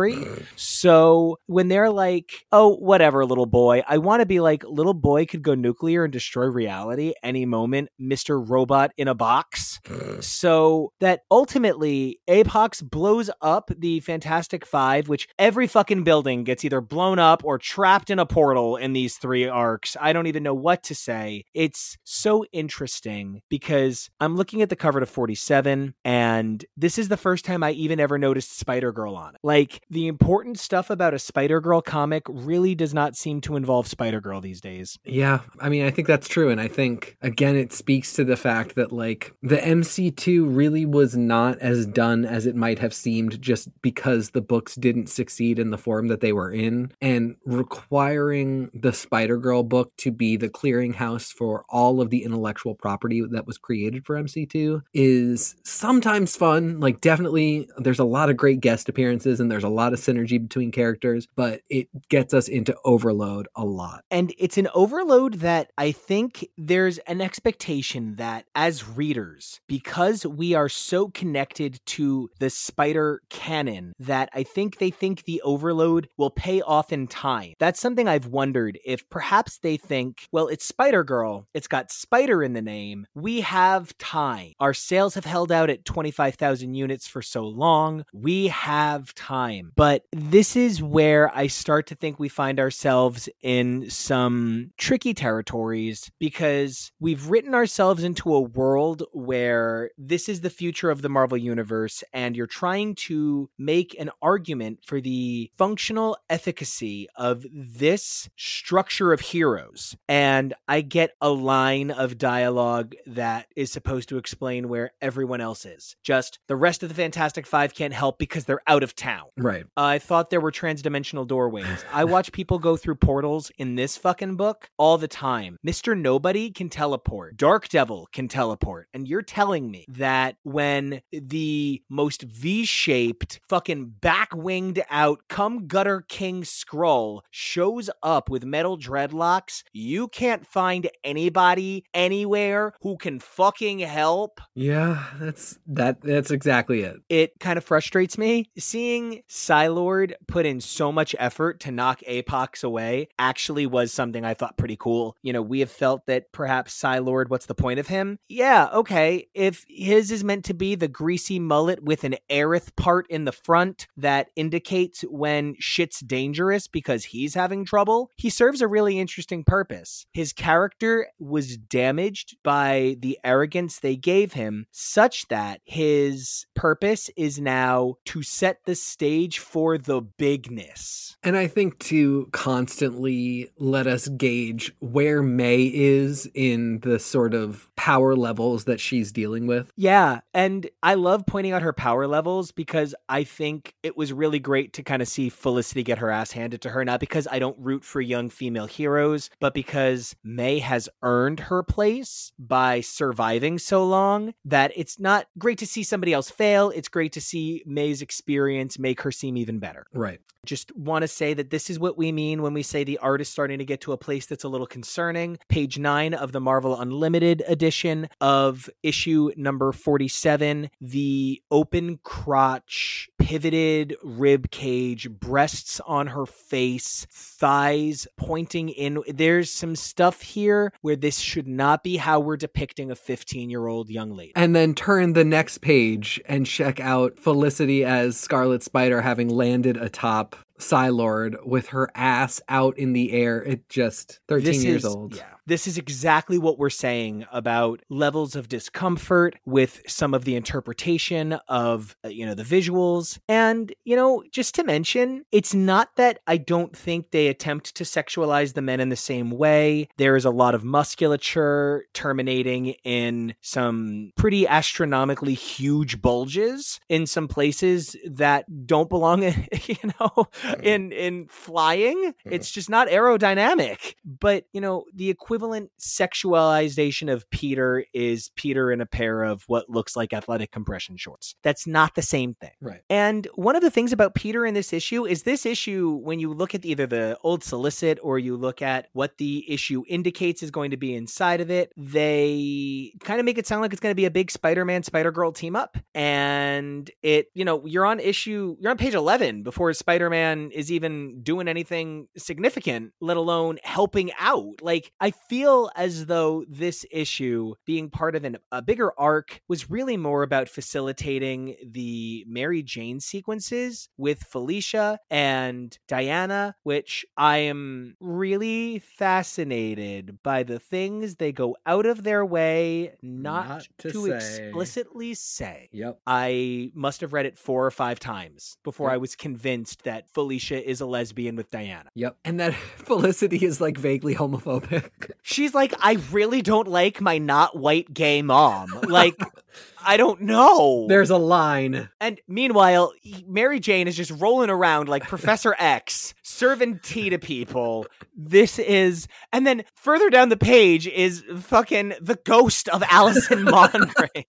So 0.56 1.38
when 1.46 1.68
they're 1.68 1.90
like, 1.90 2.44
oh, 2.52 2.76
whatever, 2.76 3.24
little 3.24 3.46
boy, 3.46 3.82
I 3.86 3.98
want 3.98 4.20
to 4.20 4.26
be 4.26 4.40
like, 4.40 4.64
little 4.64 4.94
boy 4.94 5.26
could 5.26 5.42
go 5.42 5.54
nuclear 5.54 6.04
and 6.04 6.12
destroy 6.12 6.46
reality 6.46 7.12
any 7.22 7.46
moment, 7.46 7.88
Mr. 8.00 8.42
Robot 8.46 8.92
in 8.96 9.08
a 9.08 9.14
box. 9.14 9.80
so 10.20 10.92
that 11.00 11.20
ultimately 11.30 12.18
Apox 12.28 12.82
blows 12.82 13.30
up 13.40 13.70
the 13.76 14.00
Fantastic 14.00 14.66
Five, 14.66 15.08
which 15.08 15.28
every 15.38 15.66
fucking 15.66 16.04
building 16.04 16.44
gets 16.44 16.64
either 16.64 16.80
blown 16.80 17.18
up 17.18 17.44
or 17.44 17.58
trapped 17.58 18.10
in 18.10 18.18
a 18.18 18.26
portal 18.26 18.76
in 18.76 18.92
these 18.92 19.16
three 19.16 19.46
arcs. 19.46 19.96
I 20.00 20.12
don't 20.12 20.26
even 20.26 20.42
know 20.42 20.54
what 20.54 20.82
to 20.84 20.94
say. 20.94 21.44
It's 21.54 21.96
so 22.04 22.44
interesting 22.52 23.42
because 23.48 24.10
I'm 24.20 24.36
looking 24.36 24.62
at 24.62 24.68
the 24.68 24.76
cover 24.76 25.00
to 25.00 25.06
47, 25.06 25.94
and 26.04 26.64
this 26.76 26.98
is 26.98 27.08
the 27.08 27.16
first 27.16 27.44
time 27.44 27.62
I 27.62 27.72
even 27.72 28.00
ever 28.00 28.18
noticed 28.18 28.58
Spider 28.58 28.92
Girl 28.92 29.14
on 29.16 29.34
it. 29.34 29.40
Like, 29.42 29.82
the 29.90 30.06
important 30.06 30.58
stuff 30.58 30.90
about 30.90 31.14
a 31.14 31.18
Spider 31.18 31.60
Girl 31.60 31.80
comic 31.80 32.22
really 32.28 32.74
does 32.74 32.94
not 32.94 33.16
seem 33.16 33.40
to 33.42 33.56
involve 33.56 33.86
Spider 33.86 34.20
Girl 34.20 34.40
these 34.40 34.60
days. 34.60 34.98
Yeah, 35.04 35.40
I 35.60 35.68
mean, 35.68 35.84
I 35.84 35.90
think 35.90 36.08
that's 36.08 36.28
true. 36.28 36.50
And 36.50 36.60
I 36.60 36.68
think, 36.68 37.16
again, 37.22 37.56
it 37.56 37.72
speaks 37.72 38.12
to 38.14 38.24
the 38.24 38.36
fact 38.36 38.74
that, 38.74 38.92
like, 38.92 39.32
the 39.42 39.56
MC2 39.56 40.54
really 40.54 40.86
was 40.86 41.16
not 41.16 41.58
as 41.58 41.86
done 41.86 42.24
as 42.24 42.46
it 42.46 42.56
might 42.56 42.78
have 42.78 42.94
seemed 42.94 43.40
just 43.40 43.68
because 43.82 44.30
the 44.30 44.40
books 44.40 44.74
didn't 44.74 45.08
succeed 45.08 45.58
in 45.58 45.70
the 45.70 45.78
form 45.78 46.08
that 46.08 46.20
they 46.20 46.32
were 46.32 46.50
in. 46.50 46.92
And 47.00 47.36
requiring 47.44 48.70
the 48.74 48.92
Spider 48.92 49.38
Girl 49.38 49.62
book 49.62 49.92
to 49.98 50.10
be 50.10 50.36
the 50.36 50.48
clearinghouse 50.48 51.32
for 51.32 51.64
all 51.68 52.00
of 52.00 52.10
the 52.10 52.24
intellectual 52.24 52.74
property 52.74 53.22
that 53.30 53.46
was 53.46 53.58
created 53.58 54.04
for 54.04 54.16
MC2 54.16 54.82
is 54.92 55.56
sometimes 55.64 56.36
fun. 56.36 56.80
Like, 56.80 57.00
definitely, 57.00 57.68
there's 57.78 57.98
a 57.98 58.04
lot 58.04 58.30
of 58.30 58.36
great 58.36 58.60
guest 58.60 58.88
appearances 58.88 59.40
and 59.40 59.50
there's 59.50 59.64
a 59.64 59.68
lot 59.74 59.92
of 59.92 60.00
synergy 60.00 60.40
between 60.40 60.70
characters, 60.70 61.26
but 61.36 61.60
it 61.68 61.88
gets 62.08 62.32
us 62.32 62.48
into 62.48 62.76
overload 62.84 63.48
a 63.54 63.64
lot. 63.64 64.04
And 64.10 64.32
it's 64.38 64.58
an 64.58 64.68
overload 64.74 65.34
that 65.34 65.70
I 65.76 65.92
think 65.92 66.48
there's 66.56 66.98
an 66.98 67.20
expectation 67.20 68.16
that 68.16 68.46
as 68.54 68.88
readers, 68.88 69.60
because 69.66 70.24
we 70.26 70.54
are 70.54 70.68
so 70.68 71.08
connected 71.08 71.80
to 71.86 72.30
the 72.38 72.50
spider 72.50 73.20
canon, 73.30 73.92
that 73.98 74.28
I 74.32 74.42
think 74.42 74.78
they 74.78 74.90
think 74.90 75.24
the 75.24 75.42
overload 75.42 76.08
will 76.16 76.30
pay 76.30 76.62
off 76.62 76.92
in 76.92 77.06
time. 77.06 77.54
That's 77.58 77.80
something 77.80 78.08
I've 78.08 78.26
wondered 78.26 78.78
if 78.84 79.08
perhaps 79.10 79.58
they 79.58 79.76
think, 79.76 80.28
well, 80.32 80.48
it's 80.48 80.64
Spider 80.64 81.04
Girl, 81.04 81.46
it's 81.54 81.68
got 81.68 81.90
spider 81.90 82.42
in 82.42 82.52
the 82.52 82.62
name, 82.62 83.06
we 83.14 83.40
have 83.42 83.96
time. 83.98 84.52
Our 84.60 84.74
sales 84.74 85.14
have 85.14 85.24
held 85.24 85.52
out 85.52 85.70
at 85.70 85.84
25,000 85.84 86.74
units 86.74 87.06
for 87.06 87.22
so 87.22 87.44
long, 87.44 88.04
we 88.12 88.48
have 88.48 89.14
time. 89.54 89.72
But 89.76 90.04
this 90.12 90.56
is 90.56 90.82
where 90.82 91.34
I 91.36 91.46
start 91.46 91.86
to 91.88 91.94
think 91.94 92.18
we 92.18 92.28
find 92.28 92.60
ourselves 92.60 93.28
in 93.42 93.90
some 93.90 94.72
tricky 94.76 95.14
territories 95.14 96.10
because 96.18 96.92
we've 97.00 97.28
written 97.28 97.54
ourselves 97.54 98.02
into 98.02 98.34
a 98.34 98.40
world 98.40 99.02
where 99.12 99.90
this 99.98 100.28
is 100.28 100.40
the 100.40 100.50
future 100.50 100.90
of 100.90 101.02
the 101.02 101.08
Marvel 101.08 101.38
Universe, 101.38 102.04
and 102.12 102.36
you're 102.36 102.46
trying 102.46 102.94
to 102.94 103.50
make 103.58 103.98
an 103.98 104.10
argument 104.22 104.80
for 104.84 105.00
the 105.00 105.50
functional 105.56 106.16
efficacy 106.28 107.08
of 107.16 107.44
this 107.52 108.28
structure 108.36 109.12
of 109.12 109.20
heroes. 109.20 109.96
And 110.08 110.54
I 110.68 110.80
get 110.80 111.12
a 111.20 111.30
line 111.30 111.90
of 111.90 112.18
dialogue 112.18 112.94
that 113.06 113.46
is 113.56 113.72
supposed 113.72 114.08
to 114.10 114.18
explain 114.18 114.68
where 114.68 114.92
everyone 115.00 115.40
else 115.40 115.64
is. 115.64 115.96
Just 116.02 116.38
the 116.48 116.56
rest 116.56 116.82
of 116.82 116.88
the 116.88 116.94
Fantastic 116.94 117.46
Five 117.46 117.74
can't 117.74 117.92
help 117.92 118.18
because 118.18 118.44
they're 118.44 118.62
out 118.66 118.82
of 118.82 118.94
town. 118.94 119.26
Right. 119.44 119.66
I 119.76 119.98
thought 119.98 120.30
there 120.30 120.40
were 120.40 120.50
transdimensional 120.50 121.26
doorways. 121.26 121.84
I 121.92 122.04
watch 122.04 122.32
people 122.32 122.58
go 122.58 122.78
through 122.78 122.94
portals 122.94 123.52
in 123.58 123.74
this 123.74 123.94
fucking 123.98 124.36
book 124.36 124.70
all 124.78 124.96
the 124.96 125.06
time. 125.06 125.58
Mr. 125.66 125.94
Nobody 125.94 126.50
can 126.50 126.70
teleport. 126.70 127.36
Dark 127.36 127.68
Devil 127.68 128.08
can 128.10 128.26
teleport. 128.26 128.88
And 128.94 129.06
you're 129.06 129.20
telling 129.20 129.70
me 129.70 129.84
that 129.88 130.36
when 130.44 131.02
the 131.12 131.82
most 131.90 132.22
V-shaped, 132.22 133.40
fucking 133.46 133.96
back-winged 134.00 134.82
out, 134.88 135.20
come 135.28 135.66
gutter 135.66 136.06
king 136.08 136.42
Skrull 136.42 137.20
shows 137.30 137.90
up 138.02 138.30
with 138.30 138.44
metal 138.44 138.78
dreadlocks, 138.78 139.62
you 139.74 140.08
can't 140.08 140.46
find 140.46 140.88
anybody 141.04 141.84
anywhere 141.92 142.72
who 142.80 142.96
can 142.96 143.20
fucking 143.20 143.80
help? 143.80 144.40
Yeah, 144.54 145.04
that's 145.20 145.58
that 145.66 146.00
that's 146.00 146.30
exactly 146.30 146.80
it. 146.80 146.96
It 147.10 147.38
kind 147.40 147.58
of 147.58 147.64
frustrates 147.64 148.16
me 148.16 148.48
seeing 148.56 149.20
Psylord 149.34 150.12
put 150.28 150.46
in 150.46 150.60
so 150.60 150.92
much 150.92 151.16
effort 151.18 151.58
to 151.60 151.72
knock 151.72 152.00
Apox 152.08 152.62
away 152.62 153.08
actually 153.18 153.66
was 153.66 153.92
something 153.92 154.24
I 154.24 154.32
thought 154.32 154.56
pretty 154.56 154.76
cool. 154.76 155.16
You 155.22 155.32
know, 155.32 155.42
we 155.42 155.58
have 155.58 155.72
felt 155.72 156.06
that 156.06 156.30
perhaps 156.30 156.80
Psylord, 156.80 157.30
what's 157.30 157.46
the 157.46 157.54
point 157.54 157.80
of 157.80 157.88
him? 157.88 158.20
Yeah, 158.28 158.68
okay. 158.72 159.26
If 159.34 159.64
his 159.68 160.12
is 160.12 160.22
meant 160.22 160.44
to 160.44 160.54
be 160.54 160.76
the 160.76 160.86
greasy 160.86 161.40
mullet 161.40 161.82
with 161.82 162.04
an 162.04 162.14
Aerith 162.30 162.76
part 162.76 163.08
in 163.08 163.24
the 163.24 163.32
front 163.32 163.88
that 163.96 164.28
indicates 164.36 165.02
when 165.02 165.56
shit's 165.58 165.98
dangerous 165.98 166.68
because 166.68 167.06
he's 167.06 167.34
having 167.34 167.64
trouble, 167.64 168.12
he 168.16 168.30
serves 168.30 168.60
a 168.60 168.68
really 168.68 169.00
interesting 169.00 169.42
purpose. 169.42 170.06
His 170.12 170.32
character 170.32 171.08
was 171.18 171.56
damaged 171.56 172.36
by 172.44 172.96
the 173.00 173.18
arrogance 173.24 173.80
they 173.80 173.96
gave 173.96 174.34
him, 174.34 174.66
such 174.70 175.26
that 175.26 175.60
his 175.64 176.46
purpose 176.54 177.10
is 177.16 177.40
now 177.40 177.96
to 178.04 178.22
set 178.22 178.60
the 178.64 178.76
stage 178.76 179.23
for 179.32 179.78
the 179.78 180.00
bigness. 180.00 181.16
And 181.22 181.36
I 181.36 181.46
think 181.46 181.78
to 181.80 182.28
constantly 182.32 183.50
let 183.58 183.86
us 183.86 184.08
gauge 184.08 184.72
where 184.80 185.22
May 185.22 185.70
is 185.72 186.30
in 186.34 186.80
the 186.80 186.98
sort 186.98 187.32
of 187.32 187.68
power 187.84 188.16
levels 188.16 188.64
that 188.64 188.80
she's 188.80 189.12
dealing 189.12 189.46
with. 189.46 189.70
Yeah. 189.76 190.20
And 190.32 190.70
I 190.82 190.94
love 190.94 191.26
pointing 191.26 191.52
out 191.52 191.60
her 191.60 191.74
power 191.74 192.06
levels 192.06 192.50
because 192.50 192.94
I 193.10 193.24
think 193.24 193.74
it 193.82 193.94
was 193.94 194.10
really 194.10 194.38
great 194.38 194.72
to 194.72 194.82
kind 194.82 195.02
of 195.02 195.08
see 195.08 195.28
Felicity 195.28 195.82
get 195.82 195.98
her 195.98 196.10
ass 196.10 196.32
handed 196.32 196.62
to 196.62 196.70
her. 196.70 196.82
Not 196.82 196.98
because 196.98 197.28
I 197.30 197.38
don't 197.38 197.58
root 197.58 197.84
for 197.84 198.00
young 198.00 198.30
female 198.30 198.64
heroes, 198.64 199.28
but 199.38 199.52
because 199.52 200.16
May 200.24 200.60
has 200.60 200.88
earned 201.02 201.40
her 201.40 201.62
place 201.62 202.32
by 202.38 202.80
surviving 202.80 203.58
so 203.58 203.84
long 203.84 204.32
that 204.46 204.72
it's 204.74 204.98
not 204.98 205.26
great 205.36 205.58
to 205.58 205.66
see 205.66 205.82
somebody 205.82 206.14
else 206.14 206.30
fail. 206.30 206.70
It's 206.70 206.88
great 206.88 207.12
to 207.12 207.20
see 207.20 207.62
May's 207.66 208.00
experience 208.00 208.78
make 208.78 209.02
her 209.02 209.12
seem 209.12 209.36
even 209.36 209.58
better. 209.58 209.84
Right. 209.92 210.20
Just 210.46 210.74
want 210.76 211.02
to 211.02 211.08
say 211.08 211.32
that 211.34 211.50
this 211.50 211.70
is 211.70 211.78
what 211.78 211.96
we 211.96 212.12
mean 212.12 212.42
when 212.42 212.52
we 212.52 212.62
say 212.62 212.84
the 212.84 212.98
art 212.98 213.22
is 213.22 213.28
starting 213.28 213.58
to 213.58 213.64
get 213.64 213.80
to 213.82 213.92
a 213.92 213.98
place 213.98 214.26
that's 214.26 214.44
a 214.44 214.48
little 214.48 214.66
concerning. 214.66 215.38
Page 215.48 215.78
nine 215.78 216.12
of 216.12 216.32
the 216.32 216.40
Marvel 216.40 216.78
Unlimited 216.78 217.42
edition 217.46 217.73
of 218.20 218.70
issue 218.82 219.30
number 219.36 219.72
47, 219.72 220.70
the 220.80 221.42
open 221.50 221.98
crotch, 222.02 223.08
pivoted 223.18 223.96
rib 224.02 224.50
cage, 224.50 225.10
breasts 225.10 225.80
on 225.86 226.08
her 226.08 226.26
face, 226.26 227.06
thighs 227.10 228.06
pointing 228.16 228.68
in. 228.68 229.02
There's 229.08 229.50
some 229.50 229.76
stuff 229.76 230.22
here 230.22 230.72
where 230.82 230.96
this 230.96 231.18
should 231.18 231.48
not 231.48 231.82
be 231.82 231.96
how 231.96 232.20
we're 232.20 232.36
depicting 232.36 232.90
a 232.90 232.94
15 232.94 233.50
year 233.50 233.66
old 233.66 233.88
young 233.90 234.12
lady. 234.14 234.32
And 234.36 234.54
then 234.54 234.74
turn 234.74 235.12
the 235.14 235.24
next 235.24 235.58
page 235.58 236.20
and 236.26 236.46
check 236.46 236.80
out 236.80 237.18
Felicity 237.18 237.84
as 237.84 238.16
Scarlet 238.16 238.62
Spider 238.62 239.00
having 239.00 239.28
landed 239.28 239.76
atop 239.76 240.36
Psylord 240.58 241.44
with 241.44 241.68
her 241.68 241.90
ass 241.94 242.40
out 242.48 242.78
in 242.78 242.92
the 242.92 243.12
air. 243.12 243.42
It 243.42 243.68
just 243.68 244.20
13 244.28 244.44
This 244.44 244.64
years 244.64 244.84
is- 244.84 244.94
old. 244.94 245.16
Yeah. 245.16 245.24
This 245.46 245.66
is 245.66 245.76
exactly 245.76 246.38
what 246.38 246.58
we're 246.58 246.70
saying 246.70 247.26
about 247.30 247.82
levels 247.90 248.34
of 248.34 248.48
discomfort 248.48 249.36
with 249.44 249.82
some 249.86 250.14
of 250.14 250.24
the 250.24 250.36
interpretation 250.36 251.34
of, 251.48 251.96
uh, 252.04 252.08
you 252.08 252.24
know, 252.24 252.34
the 252.34 252.42
visuals. 252.42 253.18
And, 253.28 253.72
you 253.84 253.94
know, 253.94 254.24
just 254.30 254.54
to 254.54 254.64
mention, 254.64 255.24
it's 255.32 255.54
not 255.54 255.96
that 255.96 256.20
I 256.26 256.38
don't 256.38 256.74
think 256.74 257.10
they 257.10 257.28
attempt 257.28 257.74
to 257.74 257.84
sexualize 257.84 258.54
the 258.54 258.62
men 258.62 258.80
in 258.80 258.88
the 258.88 258.96
same 258.96 259.30
way. 259.30 259.88
There 259.98 260.16
is 260.16 260.24
a 260.24 260.30
lot 260.30 260.54
of 260.54 260.64
musculature 260.64 261.84
terminating 261.92 262.74
in 262.84 263.34
some 263.42 264.12
pretty 264.16 264.46
astronomically 264.46 265.34
huge 265.34 266.00
bulges 266.00 266.80
in 266.88 267.06
some 267.06 267.28
places 267.28 267.96
that 268.06 268.66
don't 268.66 268.88
belong, 268.88 269.22
you 269.66 269.76
know, 270.00 270.28
in 270.62 270.92
in 270.92 271.26
flying. 271.28 272.14
It's 272.24 272.50
just 272.50 272.70
not 272.70 272.88
aerodynamic. 272.88 273.94
But 274.04 274.46
you 274.52 274.60
know, 274.60 274.84
the 274.94 275.10
equivalent 275.34 275.72
sexualization 275.80 277.12
of 277.12 277.28
Peter 277.30 277.84
is 277.92 278.30
Peter 278.36 278.70
in 278.70 278.80
a 278.80 278.86
pair 278.86 279.24
of 279.24 279.42
what 279.48 279.68
looks 279.68 279.96
like 279.96 280.12
athletic 280.12 280.52
compression 280.52 280.96
shorts. 280.96 281.34
That's 281.42 281.66
not 281.66 281.96
the 281.96 282.02
same 282.02 282.34
thing. 282.34 282.52
Right. 282.60 282.82
And 282.88 283.26
one 283.34 283.56
of 283.56 283.62
the 283.62 283.70
things 283.70 283.92
about 283.92 284.14
Peter 284.14 284.46
in 284.46 284.54
this 284.54 284.72
issue 284.72 285.04
is 285.04 285.24
this 285.24 285.44
issue, 285.44 285.98
when 286.04 286.20
you 286.20 286.32
look 286.32 286.54
at 286.54 286.64
either 286.64 286.86
the 286.86 287.18
old 287.24 287.42
solicit 287.42 287.98
or 288.00 288.20
you 288.20 288.36
look 288.36 288.62
at 288.62 288.86
what 288.92 289.18
the 289.18 289.44
issue 289.50 289.82
indicates 289.88 290.40
is 290.40 290.52
going 290.52 290.70
to 290.70 290.76
be 290.76 290.94
inside 290.94 291.40
of 291.40 291.50
it, 291.50 291.72
they 291.76 292.92
kind 293.00 293.18
of 293.18 293.26
make 293.26 293.36
it 293.36 293.48
sound 293.48 293.62
like 293.62 293.72
it's 293.72 293.80
going 293.80 293.90
to 293.90 293.96
be 293.96 294.04
a 294.04 294.12
big 294.12 294.30
Spider 294.30 294.64
Man 294.64 294.84
Spider 294.84 295.10
Girl 295.10 295.32
team 295.32 295.56
up. 295.56 295.76
And 295.96 296.88
it, 297.02 297.26
you 297.34 297.44
know, 297.44 297.66
you're 297.66 297.86
on 297.86 297.98
issue, 297.98 298.56
you're 298.60 298.70
on 298.70 298.78
page 298.78 298.94
11 298.94 299.42
before 299.42 299.72
Spider 299.72 300.08
Man 300.08 300.52
is 300.52 300.70
even 300.70 301.22
doing 301.22 301.48
anything 301.48 302.06
significant, 302.16 302.92
let 303.00 303.16
alone 303.16 303.58
helping 303.64 304.12
out. 304.20 304.62
Like, 304.62 304.92
I 305.00 305.10
feel 305.28 305.70
as 305.76 306.06
though 306.06 306.44
this 306.48 306.84
issue, 306.90 307.54
being 307.66 307.90
part 307.90 308.14
of 308.16 308.24
an, 308.24 308.38
a 308.52 308.62
bigger 308.62 308.92
arc, 308.98 309.40
was 309.48 309.70
really 309.70 309.96
more 309.96 310.22
about 310.22 310.48
facilitating 310.48 311.56
the 311.64 312.24
Mary 312.28 312.62
Jane 312.62 313.00
sequences 313.00 313.88
with 313.96 314.22
Felicia 314.22 314.98
and 315.10 315.76
Diana, 315.88 316.54
which 316.62 317.04
I 317.16 317.38
am 317.38 317.96
really 318.00 318.78
fascinated 318.80 320.18
by 320.22 320.42
the 320.42 320.58
things 320.58 321.16
they 321.16 321.32
go 321.32 321.56
out 321.66 321.86
of 321.86 322.02
their 322.04 322.24
way 322.24 322.94
not, 323.02 323.48
Not 323.48 323.68
to, 323.78 323.90
to 323.92 324.06
say. 324.20 324.46
explicitly 324.46 325.14
say. 325.14 325.68
Yep. 325.72 326.00
I 326.06 326.70
must 326.74 327.00
have 327.00 327.12
read 327.12 327.26
it 327.26 327.38
four 327.38 327.64
or 327.66 327.70
five 327.70 327.98
times 328.00 328.56
before 328.64 328.88
Yep. 328.88 328.94
I 328.94 328.96
was 328.98 329.16
convinced 329.16 329.84
that 329.84 330.10
Felicia 330.12 330.68
is 330.68 330.80
a 330.80 330.86
lesbian 330.86 331.36
with 331.36 331.50
Diana. 331.50 331.90
Yep. 331.94 332.16
And 332.24 332.38
that 332.40 332.54
Felicity 332.76 333.44
is 333.44 333.60
like 333.60 333.78
vaguely 333.78 334.14
homophobic. 334.14 335.10
She's 335.22 335.54
like, 335.54 335.74
I 335.80 335.98
really 336.12 336.42
don't 336.42 336.68
like 336.68 337.00
my 337.00 337.18
not 337.18 337.56
white 337.56 337.92
gay 337.92 338.22
mom. 338.22 338.68
Like, 338.82 339.18
I 339.84 339.96
don't 339.96 340.22
know. 340.22 340.86
There's 340.88 341.10
a 341.10 341.16
line. 341.16 341.88
and 342.00 342.20
meanwhile, 342.28 342.92
Mary 343.26 343.60
Jane 343.60 343.88
is 343.88 343.96
just 343.96 344.10
rolling 344.12 344.50
around 344.50 344.88
like 344.88 345.06
Professor 345.06 345.54
X, 345.58 346.14
serving 346.22 346.80
tea 346.82 347.10
to 347.10 347.18
people. 347.18 347.86
This 348.16 348.58
is, 348.58 349.08
and 349.32 349.46
then 349.46 349.64
further 349.74 350.10
down 350.10 350.28
the 350.28 350.36
page 350.36 350.86
is 350.86 351.22
fucking 351.38 351.94
the 352.00 352.18
ghost 352.24 352.68
of 352.68 352.82
Allison 352.90 353.44
Mongrain, 353.44 354.24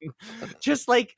just 0.60 0.88
like, 0.88 1.16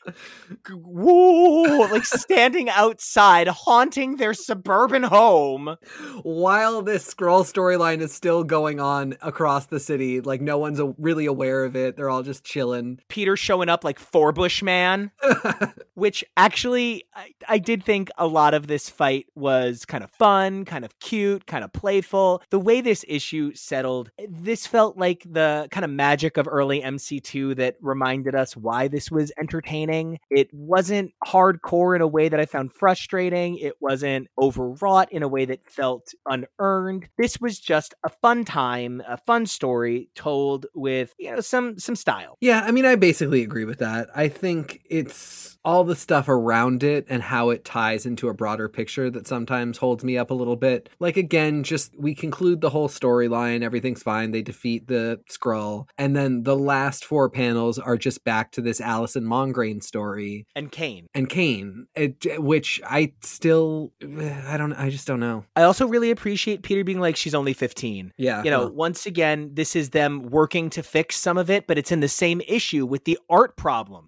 whoa, 0.70 1.88
like 1.92 2.06
standing 2.06 2.70
outside, 2.70 3.48
haunting 3.48 4.18
their 4.18 4.34
suburban 4.34 5.04
home. 5.04 5.78
While 6.24 6.82
this 6.82 7.14
Skrull 7.14 7.44
storyline 7.52 8.02
is 8.02 8.14
still 8.14 8.44
going 8.44 8.80
on 8.80 9.16
across 9.22 9.66
the 9.68 9.80
city, 9.80 10.22
like 10.22 10.42
no 10.42 10.58
one's 10.58 10.82
really 10.98 11.26
aware 11.26 11.64
of 11.64 11.76
it. 11.76 11.96
They're 11.96 12.10
all 12.10 12.24
just 12.24 12.44
chilling. 12.44 13.00
Peter 13.08 13.36
showing 13.38 13.70
up 13.70 13.84
like 13.84 14.00
Forbush 14.34 14.64
man. 14.64 15.12
which 15.98 16.24
actually 16.38 17.04
I, 17.16 17.34
I 17.50 17.58
did 17.58 17.84
think 17.84 18.12
a 18.20 18.28
lot 18.28 18.54
of 18.54 18.68
this 18.68 18.88
fight 18.88 19.26
was 19.34 19.84
kind 19.84 20.04
of 20.04 20.12
fun, 20.12 20.64
kind 20.64 20.86
of 20.86 21.00
cute, 21.00 21.48
kind 21.48 21.64
of 21.64 21.74
playful. 21.74 22.44
The 22.52 22.60
way 22.60 22.82
this 22.82 23.04
issue 23.08 23.56
settled, 23.56 24.12
this 24.30 24.68
felt 24.68 24.96
like 24.96 25.26
the 25.28 25.68
kind 25.72 25.84
of 25.84 25.90
magic 25.90 26.38
of 26.38 26.48
early 26.48 26.82
MC2 26.82 27.56
that 27.56 27.78
reminded 27.82 28.36
us 28.36 28.56
why 28.56 28.88
this 28.88 29.10
was 29.10 29.32
entertaining. 29.40 30.20
It 30.30 30.54
wasn't 30.54 31.14
hardcore 31.26 31.96
in 31.96 32.04
a 32.04 32.08
way 32.08 32.30
that 32.30 32.40
I 32.40 32.46
found 32.46 32.74
frustrating. 32.74 33.58
It 33.58 33.74
wasn't 33.80 34.28
overwrought 34.38 35.12
in 35.12 35.24
a 35.24 35.28
way 35.28 35.46
that 35.46 35.66
felt 35.66 36.14
unearned. 36.28 37.10
This 37.18 37.42
was 37.42 37.60
just 37.60 37.96
a 38.06 38.10
fun 38.10 38.46
time, 38.46 39.02
a 39.08 39.18
fun 39.18 39.48
story 39.48 40.12
told 40.14 40.68
with, 40.76 41.16
you 41.18 41.32
know, 41.32 41.40
some 41.40 41.80
some 41.80 41.96
style. 41.96 42.38
Yeah, 42.40 42.62
I 42.64 42.70
mean, 42.70 42.86
I 42.86 42.96
basically 42.98 43.42
agree 43.42 43.66
with 43.66 43.80
that. 43.80 44.10
I 44.18 44.28
think 44.30 44.82
it's 44.90 45.58
all 45.64 45.84
the 45.84 45.96
stuff 45.96 46.30
around 46.30 46.82
it 46.82 47.06
and 47.10 47.22
how 47.22 47.50
it 47.50 47.66
ties 47.66 48.06
into 48.06 48.30
a 48.30 48.34
broader 48.34 48.70
picture 48.70 49.10
that 49.12 49.28
sometimes 49.28 49.78
holds 49.78 50.02
me 50.02 50.18
up 50.18 50.32
a 50.32 50.34
little 50.34 50.56
bit. 50.56 50.90
Like, 51.00 51.18
again, 51.18 51.62
just 51.64 51.94
we 52.00 52.16
conclude 52.16 52.62
the 52.62 52.70
whole 52.70 52.88
storyline, 52.88 53.64
everything's 53.64 54.02
fine, 54.02 54.32
they 54.32 54.42
defeat 54.42 54.88
the 54.88 55.20
Skrull, 55.30 55.88
and 55.98 56.16
then 56.16 56.44
the 56.44 56.56
last 56.56 57.04
four 57.04 57.30
panels 57.30 57.78
are 57.78 57.98
just 57.98 58.24
back 58.24 58.52
to 58.54 58.62
this 58.62 58.80
Allison 58.80 59.26
Mongrain 59.26 59.84
story 59.84 60.48
And 60.56 60.72
Kaine. 60.72 61.08
and 61.14 61.30
Kaine, 61.30 61.88
it, 61.96 62.42
which 62.42 62.82
I 62.86 63.12
still, 63.22 63.92
I 64.02 64.56
don't, 64.56 64.74
I 64.74 64.90
just 64.90 65.06
don't 65.06 65.20
know. 65.20 65.44
I 65.56 65.64
also 65.64 65.86
really 65.86 66.12
appreciate 66.12 66.64
Peter 66.64 66.86
being 66.86 67.02
like, 67.02 67.18
she's 67.18 67.36
only 67.36 67.54
15. 67.54 68.14
Yeah. 68.18 68.42
You 68.42 68.52
know, 68.52 68.60
well, 68.62 68.74
once 68.74 69.06
again, 69.06 69.52
this 69.54 69.76
is 69.76 69.90
them 69.90 70.30
working 70.30 70.70
to 70.72 70.82
fix 70.82 71.18
some 71.18 71.38
of 71.38 71.50
it, 71.50 71.68
but 71.68 71.78
it's 71.78 71.92
in 71.92 72.00
the 72.00 72.08
same 72.08 72.42
issue 72.48 72.86
with 72.86 73.04
the 73.04 73.20
art 73.30 73.58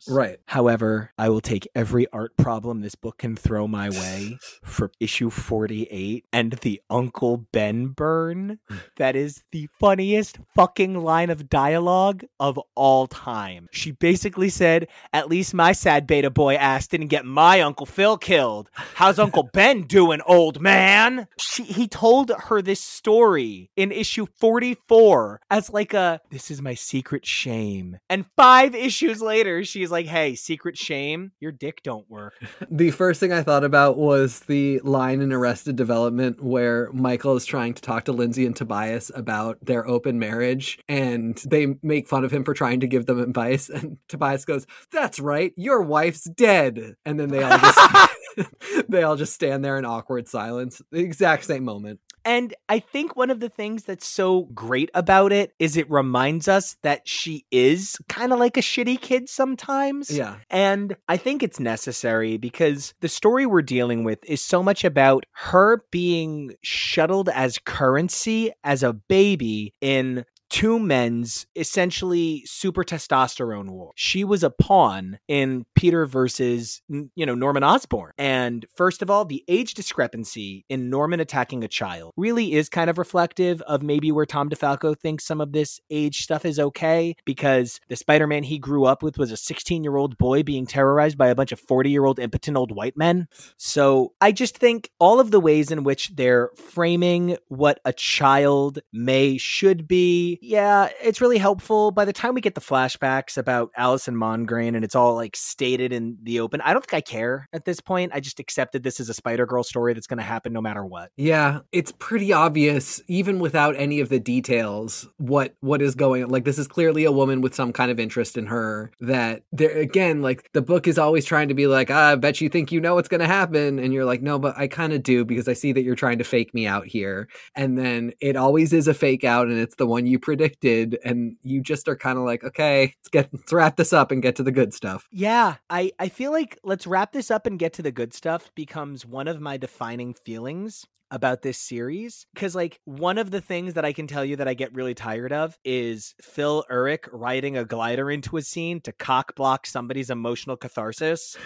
problems. 0.05 0.17
right. 0.17 0.39
However, 0.45 1.11
I 1.17 1.29
will 1.29 1.41
take 1.41 1.67
every 1.75 2.07
art 2.11 2.35
problem 2.37 2.81
this 2.81 2.95
book 2.95 3.17
can 3.19 3.35
throw 3.35 3.67
my 3.67 3.89
way 3.89 4.37
for 4.63 4.91
issue 4.99 5.29
48 5.29 6.25
and 6.31 6.53
the 6.53 6.81
Uncle 6.89 7.37
Ben 7.51 7.87
burn. 7.87 8.59
That 8.97 9.15
is 9.15 9.43
the 9.51 9.69
funniest 9.79 10.39
fucking 10.55 10.95
line 10.95 11.29
of 11.29 11.49
dialogue 11.49 12.23
of 12.39 12.59
all 12.75 13.07
time. 13.07 13.67
She 13.71 13.91
basically 13.91 14.49
said, 14.49 14.87
At 15.13 15.29
least 15.29 15.53
my 15.53 15.71
sad 15.71 16.07
beta 16.07 16.29
boy 16.29 16.55
ass 16.55 16.87
didn't 16.87 17.07
get 17.07 17.25
my 17.25 17.61
Uncle 17.61 17.85
Phil 17.85 18.17
killed. 18.17 18.69
How's 18.95 19.19
Uncle 19.19 19.43
Ben 19.53 19.83
doing, 19.83 20.21
old 20.25 20.61
man? 20.61 21.27
She, 21.39 21.63
he 21.63 21.87
told 21.87 22.31
her 22.47 22.61
this 22.61 22.81
story 22.81 23.69
in 23.75 23.91
issue 23.91 24.25
44 24.39 25.41
as 25.49 25.69
like 25.69 25.93
a, 25.93 26.21
This 26.29 26.51
is 26.51 26.61
my 26.61 26.73
secret 26.73 27.25
shame. 27.25 27.97
And 28.09 28.25
five 28.35 28.75
issues 28.75 29.21
later, 29.21 29.63
she's 29.63 29.88
he's 29.89 29.91
like, 29.91 30.05
"Hey, 30.05 30.35
secret 30.35 30.77
shame, 30.77 31.31
your 31.39 31.51
dick 31.51 31.81
don't 31.83 32.09
work." 32.09 32.33
The 32.71 32.91
first 32.91 33.19
thing 33.19 33.33
I 33.33 33.41
thought 33.41 33.63
about 33.63 33.97
was 33.97 34.41
the 34.41 34.79
line 34.79 35.21
in 35.21 35.33
Arrested 35.33 35.75
Development 35.75 36.41
where 36.41 36.91
Michael 36.93 37.35
is 37.35 37.45
trying 37.45 37.73
to 37.73 37.81
talk 37.81 38.05
to 38.05 38.11
Lindsay 38.11 38.45
and 38.45 38.55
Tobias 38.55 39.11
about 39.15 39.57
their 39.65 39.87
open 39.87 40.19
marriage, 40.19 40.79
and 40.87 41.35
they 41.47 41.75
make 41.81 42.07
fun 42.07 42.23
of 42.23 42.31
him 42.31 42.43
for 42.43 42.53
trying 42.53 42.79
to 42.81 42.87
give 42.87 43.05
them 43.05 43.19
advice, 43.19 43.69
and 43.73 43.97
Tobias 44.07 44.45
goes, 44.45 44.67
"That's 44.91 45.19
right, 45.19 45.51
your 45.57 45.81
wife's 45.81 46.23
dead," 46.23 46.95
and 47.05 47.19
then 47.19 47.29
they 47.29 47.43
all 47.43 47.57
just 47.57 48.09
they 48.89 49.03
all 49.03 49.15
just 49.15 49.33
stand 49.33 49.65
there 49.65 49.77
in 49.77 49.85
awkward 49.85 50.27
silence. 50.27 50.81
The 50.91 50.99
exact 50.99 51.45
same 51.45 51.63
moment. 51.63 51.99
And 52.29 52.53
I 52.69 52.77
think 52.77 53.15
one 53.15 53.31
of 53.31 53.39
the 53.39 53.49
things 53.49 53.85
that's 53.85 54.05
so 54.05 54.43
great 54.53 54.91
about 54.93 55.31
it 55.31 55.55
is 55.57 55.75
it 55.75 55.89
reminds 55.89 56.47
us 56.47 56.77
that 56.83 57.07
she 57.07 57.43
is 57.49 57.97
kind 58.07 58.31
of 58.31 58.37
like 58.37 58.55
a 58.55 58.61
shitty 58.61 59.01
kid 59.01 59.27
sometimes. 59.27 60.11
Yeah. 60.11 60.35
And 60.47 60.95
I 61.07 61.17
think 61.17 61.41
it's 61.41 61.59
necessary 61.59 62.37
because 62.37 62.93
the 62.99 63.09
story 63.09 63.47
we're 63.47 63.63
dealing 63.63 64.03
with 64.03 64.19
is 64.25 64.45
so 64.45 64.61
much 64.61 64.83
about 64.83 65.25
her 65.31 65.83
being 65.89 66.53
shuttled 66.61 67.29
as 67.29 67.57
currency 67.57 68.51
as 68.63 68.83
a 68.83 68.93
baby 68.93 69.73
in 69.81 70.23
two 70.49 70.79
men's 70.79 71.45
essentially 71.55 72.43
super 72.45 72.83
testosterone 72.83 73.69
war. 73.69 73.91
She 73.95 74.23
was 74.23 74.43
a 74.43 74.49
pawn 74.49 75.19
in 75.27 75.65
Peter 75.75 76.05
versus, 76.05 76.81
you 76.89 77.25
know, 77.25 77.35
Norman 77.35 77.63
Osborn. 77.63 78.13
And 78.17 78.65
first 78.75 79.01
of 79.01 79.09
all, 79.09 79.25
the 79.25 79.43
age 79.47 79.73
discrepancy 79.73 80.65
in 80.69 80.89
Norman 80.89 81.19
attacking 81.19 81.63
a 81.63 81.67
child 81.67 82.13
really 82.17 82.53
is 82.53 82.69
kind 82.69 82.89
of 82.89 82.97
reflective 82.97 83.61
of 83.63 83.83
maybe 83.83 84.11
where 84.11 84.25
Tom 84.25 84.49
DeFalco 84.49 84.97
thinks 84.97 85.25
some 85.25 85.39
of 85.39 85.51
this 85.51 85.79
age 85.89 86.23
stuff 86.23 86.45
is 86.45 86.59
okay 86.59 87.15
because 87.25 87.79
the 87.87 87.95
Spider 87.95 88.27
Man 88.27 88.43
he 88.43 88.57
grew 88.57 88.85
up 88.85 89.03
with 89.03 89.17
was 89.17 89.31
a 89.31 89.37
16 89.37 89.83
year 89.83 89.95
old 89.95 90.17
boy 90.17 90.43
being 90.43 90.65
terrorized 90.65 91.17
by 91.17 91.27
a 91.27 91.35
bunch 91.35 91.51
of 91.51 91.59
40 91.59 91.89
year 91.89 92.05
old 92.05 92.19
impotent 92.19 92.57
old 92.57 92.75
white 92.75 92.97
men. 92.97 93.27
So 93.57 94.13
I 94.19 94.31
just 94.31 94.57
think 94.57 94.89
all 94.99 95.19
of 95.19 95.31
the 95.31 95.39
ways 95.39 95.71
in 95.71 95.83
which 95.83 96.15
they're 96.15 96.49
framing 96.55 97.37
what 97.47 97.79
a 97.85 97.93
child 97.93 98.79
may 98.91 99.37
should 99.37 99.87
be 99.87 100.38
yeah, 100.41 100.89
it's 101.01 101.21
really 101.21 101.37
helpful. 101.37 101.91
By 101.91 102.05
the 102.05 102.13
time 102.13 102.33
we 102.33 102.41
get 102.41 102.55
the 102.55 102.61
flashbacks 102.61 103.37
about 103.37 103.71
Allison 103.75 104.15
Mongrain 104.15 104.75
and 104.75 104.83
it's 104.83 104.95
all 104.95 105.15
like 105.15 105.35
stated 105.35 105.91
in 105.91 106.17
the 106.23 106.39
open, 106.39 106.61
I 106.61 106.73
don't 106.73 106.85
think 106.85 106.97
I 106.97 107.01
care 107.01 107.47
at 107.53 107.65
this 107.65 107.79
point. 107.79 108.11
I 108.13 108.19
just 108.19 108.39
accepted 108.39 108.83
this 108.83 108.99
as 108.99 109.09
a 109.09 109.13
Spider 109.13 109.45
Girl 109.45 109.63
story 109.63 109.93
that's 109.93 110.07
going 110.07 110.17
to 110.17 110.23
happen 110.23 110.53
no 110.53 110.61
matter 110.61 110.85
what. 110.85 111.11
Yeah, 111.17 111.59
it's 111.71 111.91
pretty 111.97 112.31
obvious, 112.31 113.01
even 113.07 113.39
without 113.39 113.75
any 113.75 113.99
of 113.99 114.09
the 114.09 114.19
details, 114.19 115.07
what 115.17 115.55
what 115.59 115.81
is 115.81 115.95
going 115.95 116.23
on. 116.23 116.29
Like 116.29 116.45
this 116.45 116.57
is 116.57 116.67
clearly 116.67 117.03
a 117.05 117.11
woman 117.11 117.41
with 117.41 117.55
some 117.55 117.73
kind 117.73 117.91
of 117.91 117.99
interest 117.99 118.37
in 118.37 118.47
her. 118.47 118.91
That 118.99 119.43
there 119.51 119.77
again, 119.77 120.21
like 120.21 120.49
the 120.53 120.61
book 120.61 120.87
is 120.87 120.97
always 120.97 121.25
trying 121.25 121.49
to 121.49 121.53
be 121.53 121.67
like, 121.67 121.91
ah, 121.91 122.11
I 122.11 122.15
bet 122.15 122.41
you 122.41 122.49
think 122.49 122.71
you 122.71 122.79
know 122.79 122.95
what's 122.95 123.09
going 123.09 123.21
to 123.21 123.27
happen, 123.27 123.79
and 123.79 123.93
you're 123.93 124.05
like, 124.05 124.21
no, 124.21 124.39
but 124.39 124.57
I 124.57 124.67
kind 124.67 124.93
of 124.93 125.03
do 125.03 125.25
because 125.25 125.47
I 125.47 125.53
see 125.53 125.73
that 125.73 125.83
you're 125.83 125.95
trying 125.95 126.19
to 126.19 126.23
fake 126.23 126.53
me 126.53 126.65
out 126.65 126.85
here, 126.87 127.27
and 127.55 127.77
then 127.77 128.13
it 128.21 128.35
always 128.35 128.73
is 128.73 128.87
a 128.87 128.93
fake 128.93 129.23
out, 129.23 129.47
and 129.47 129.59
it's 129.59 129.75
the 129.75 129.87
one 129.87 130.05
you 130.05 130.19
predicted 130.29 130.99
and 131.03 131.35
you 131.41 131.59
just 131.59 131.87
are 131.87 131.95
kind 131.95 132.19
of 132.19 132.23
like 132.23 132.43
okay 132.43 132.93
let's 132.99 133.09
get 133.09 133.29
let's 133.33 133.51
wrap 133.51 133.77
this 133.77 133.91
up 133.91 134.11
and 134.11 134.21
get 134.21 134.35
to 134.35 134.43
the 134.43 134.51
good 134.51 134.75
stuff. 134.75 135.07
Yeah 135.11 135.55
i 135.71 135.91
i 135.97 136.07
feel 136.07 136.31
like 136.31 136.59
let's 136.63 136.85
wrap 136.85 137.13
this 137.13 137.31
up 137.31 137.47
and 137.47 137.57
get 137.57 137.73
to 137.73 137.81
the 137.81 137.91
good 137.91 138.13
stuff 138.13 138.51
becomes 138.53 139.07
one 139.07 139.27
of 139.27 139.41
my 139.41 139.57
defining 139.57 140.13
feelings 140.13 140.85
about 141.11 141.41
this 141.41 141.57
series 141.57 142.25
because 142.33 142.55
like 142.55 142.79
one 142.85 143.17
of 143.17 143.31
the 143.31 143.41
things 143.41 143.73
that 143.73 143.85
I 143.85 143.93
can 143.93 144.07
tell 144.07 144.23
you 144.23 144.35
that 144.35 144.47
I 144.47 144.53
get 144.53 144.73
really 144.73 144.93
tired 144.93 145.33
of 145.33 145.57
is 145.65 146.13
Phil 146.21 146.65
Urich 146.71 147.07
riding 147.11 147.57
a 147.57 147.65
glider 147.65 148.11
into 148.11 148.37
a 148.37 148.41
scene 148.41 148.81
to 148.81 148.91
cock 148.91 149.35
block 149.35 149.65
somebody's 149.65 150.09
emotional 150.09 150.57
catharsis. 150.57 151.37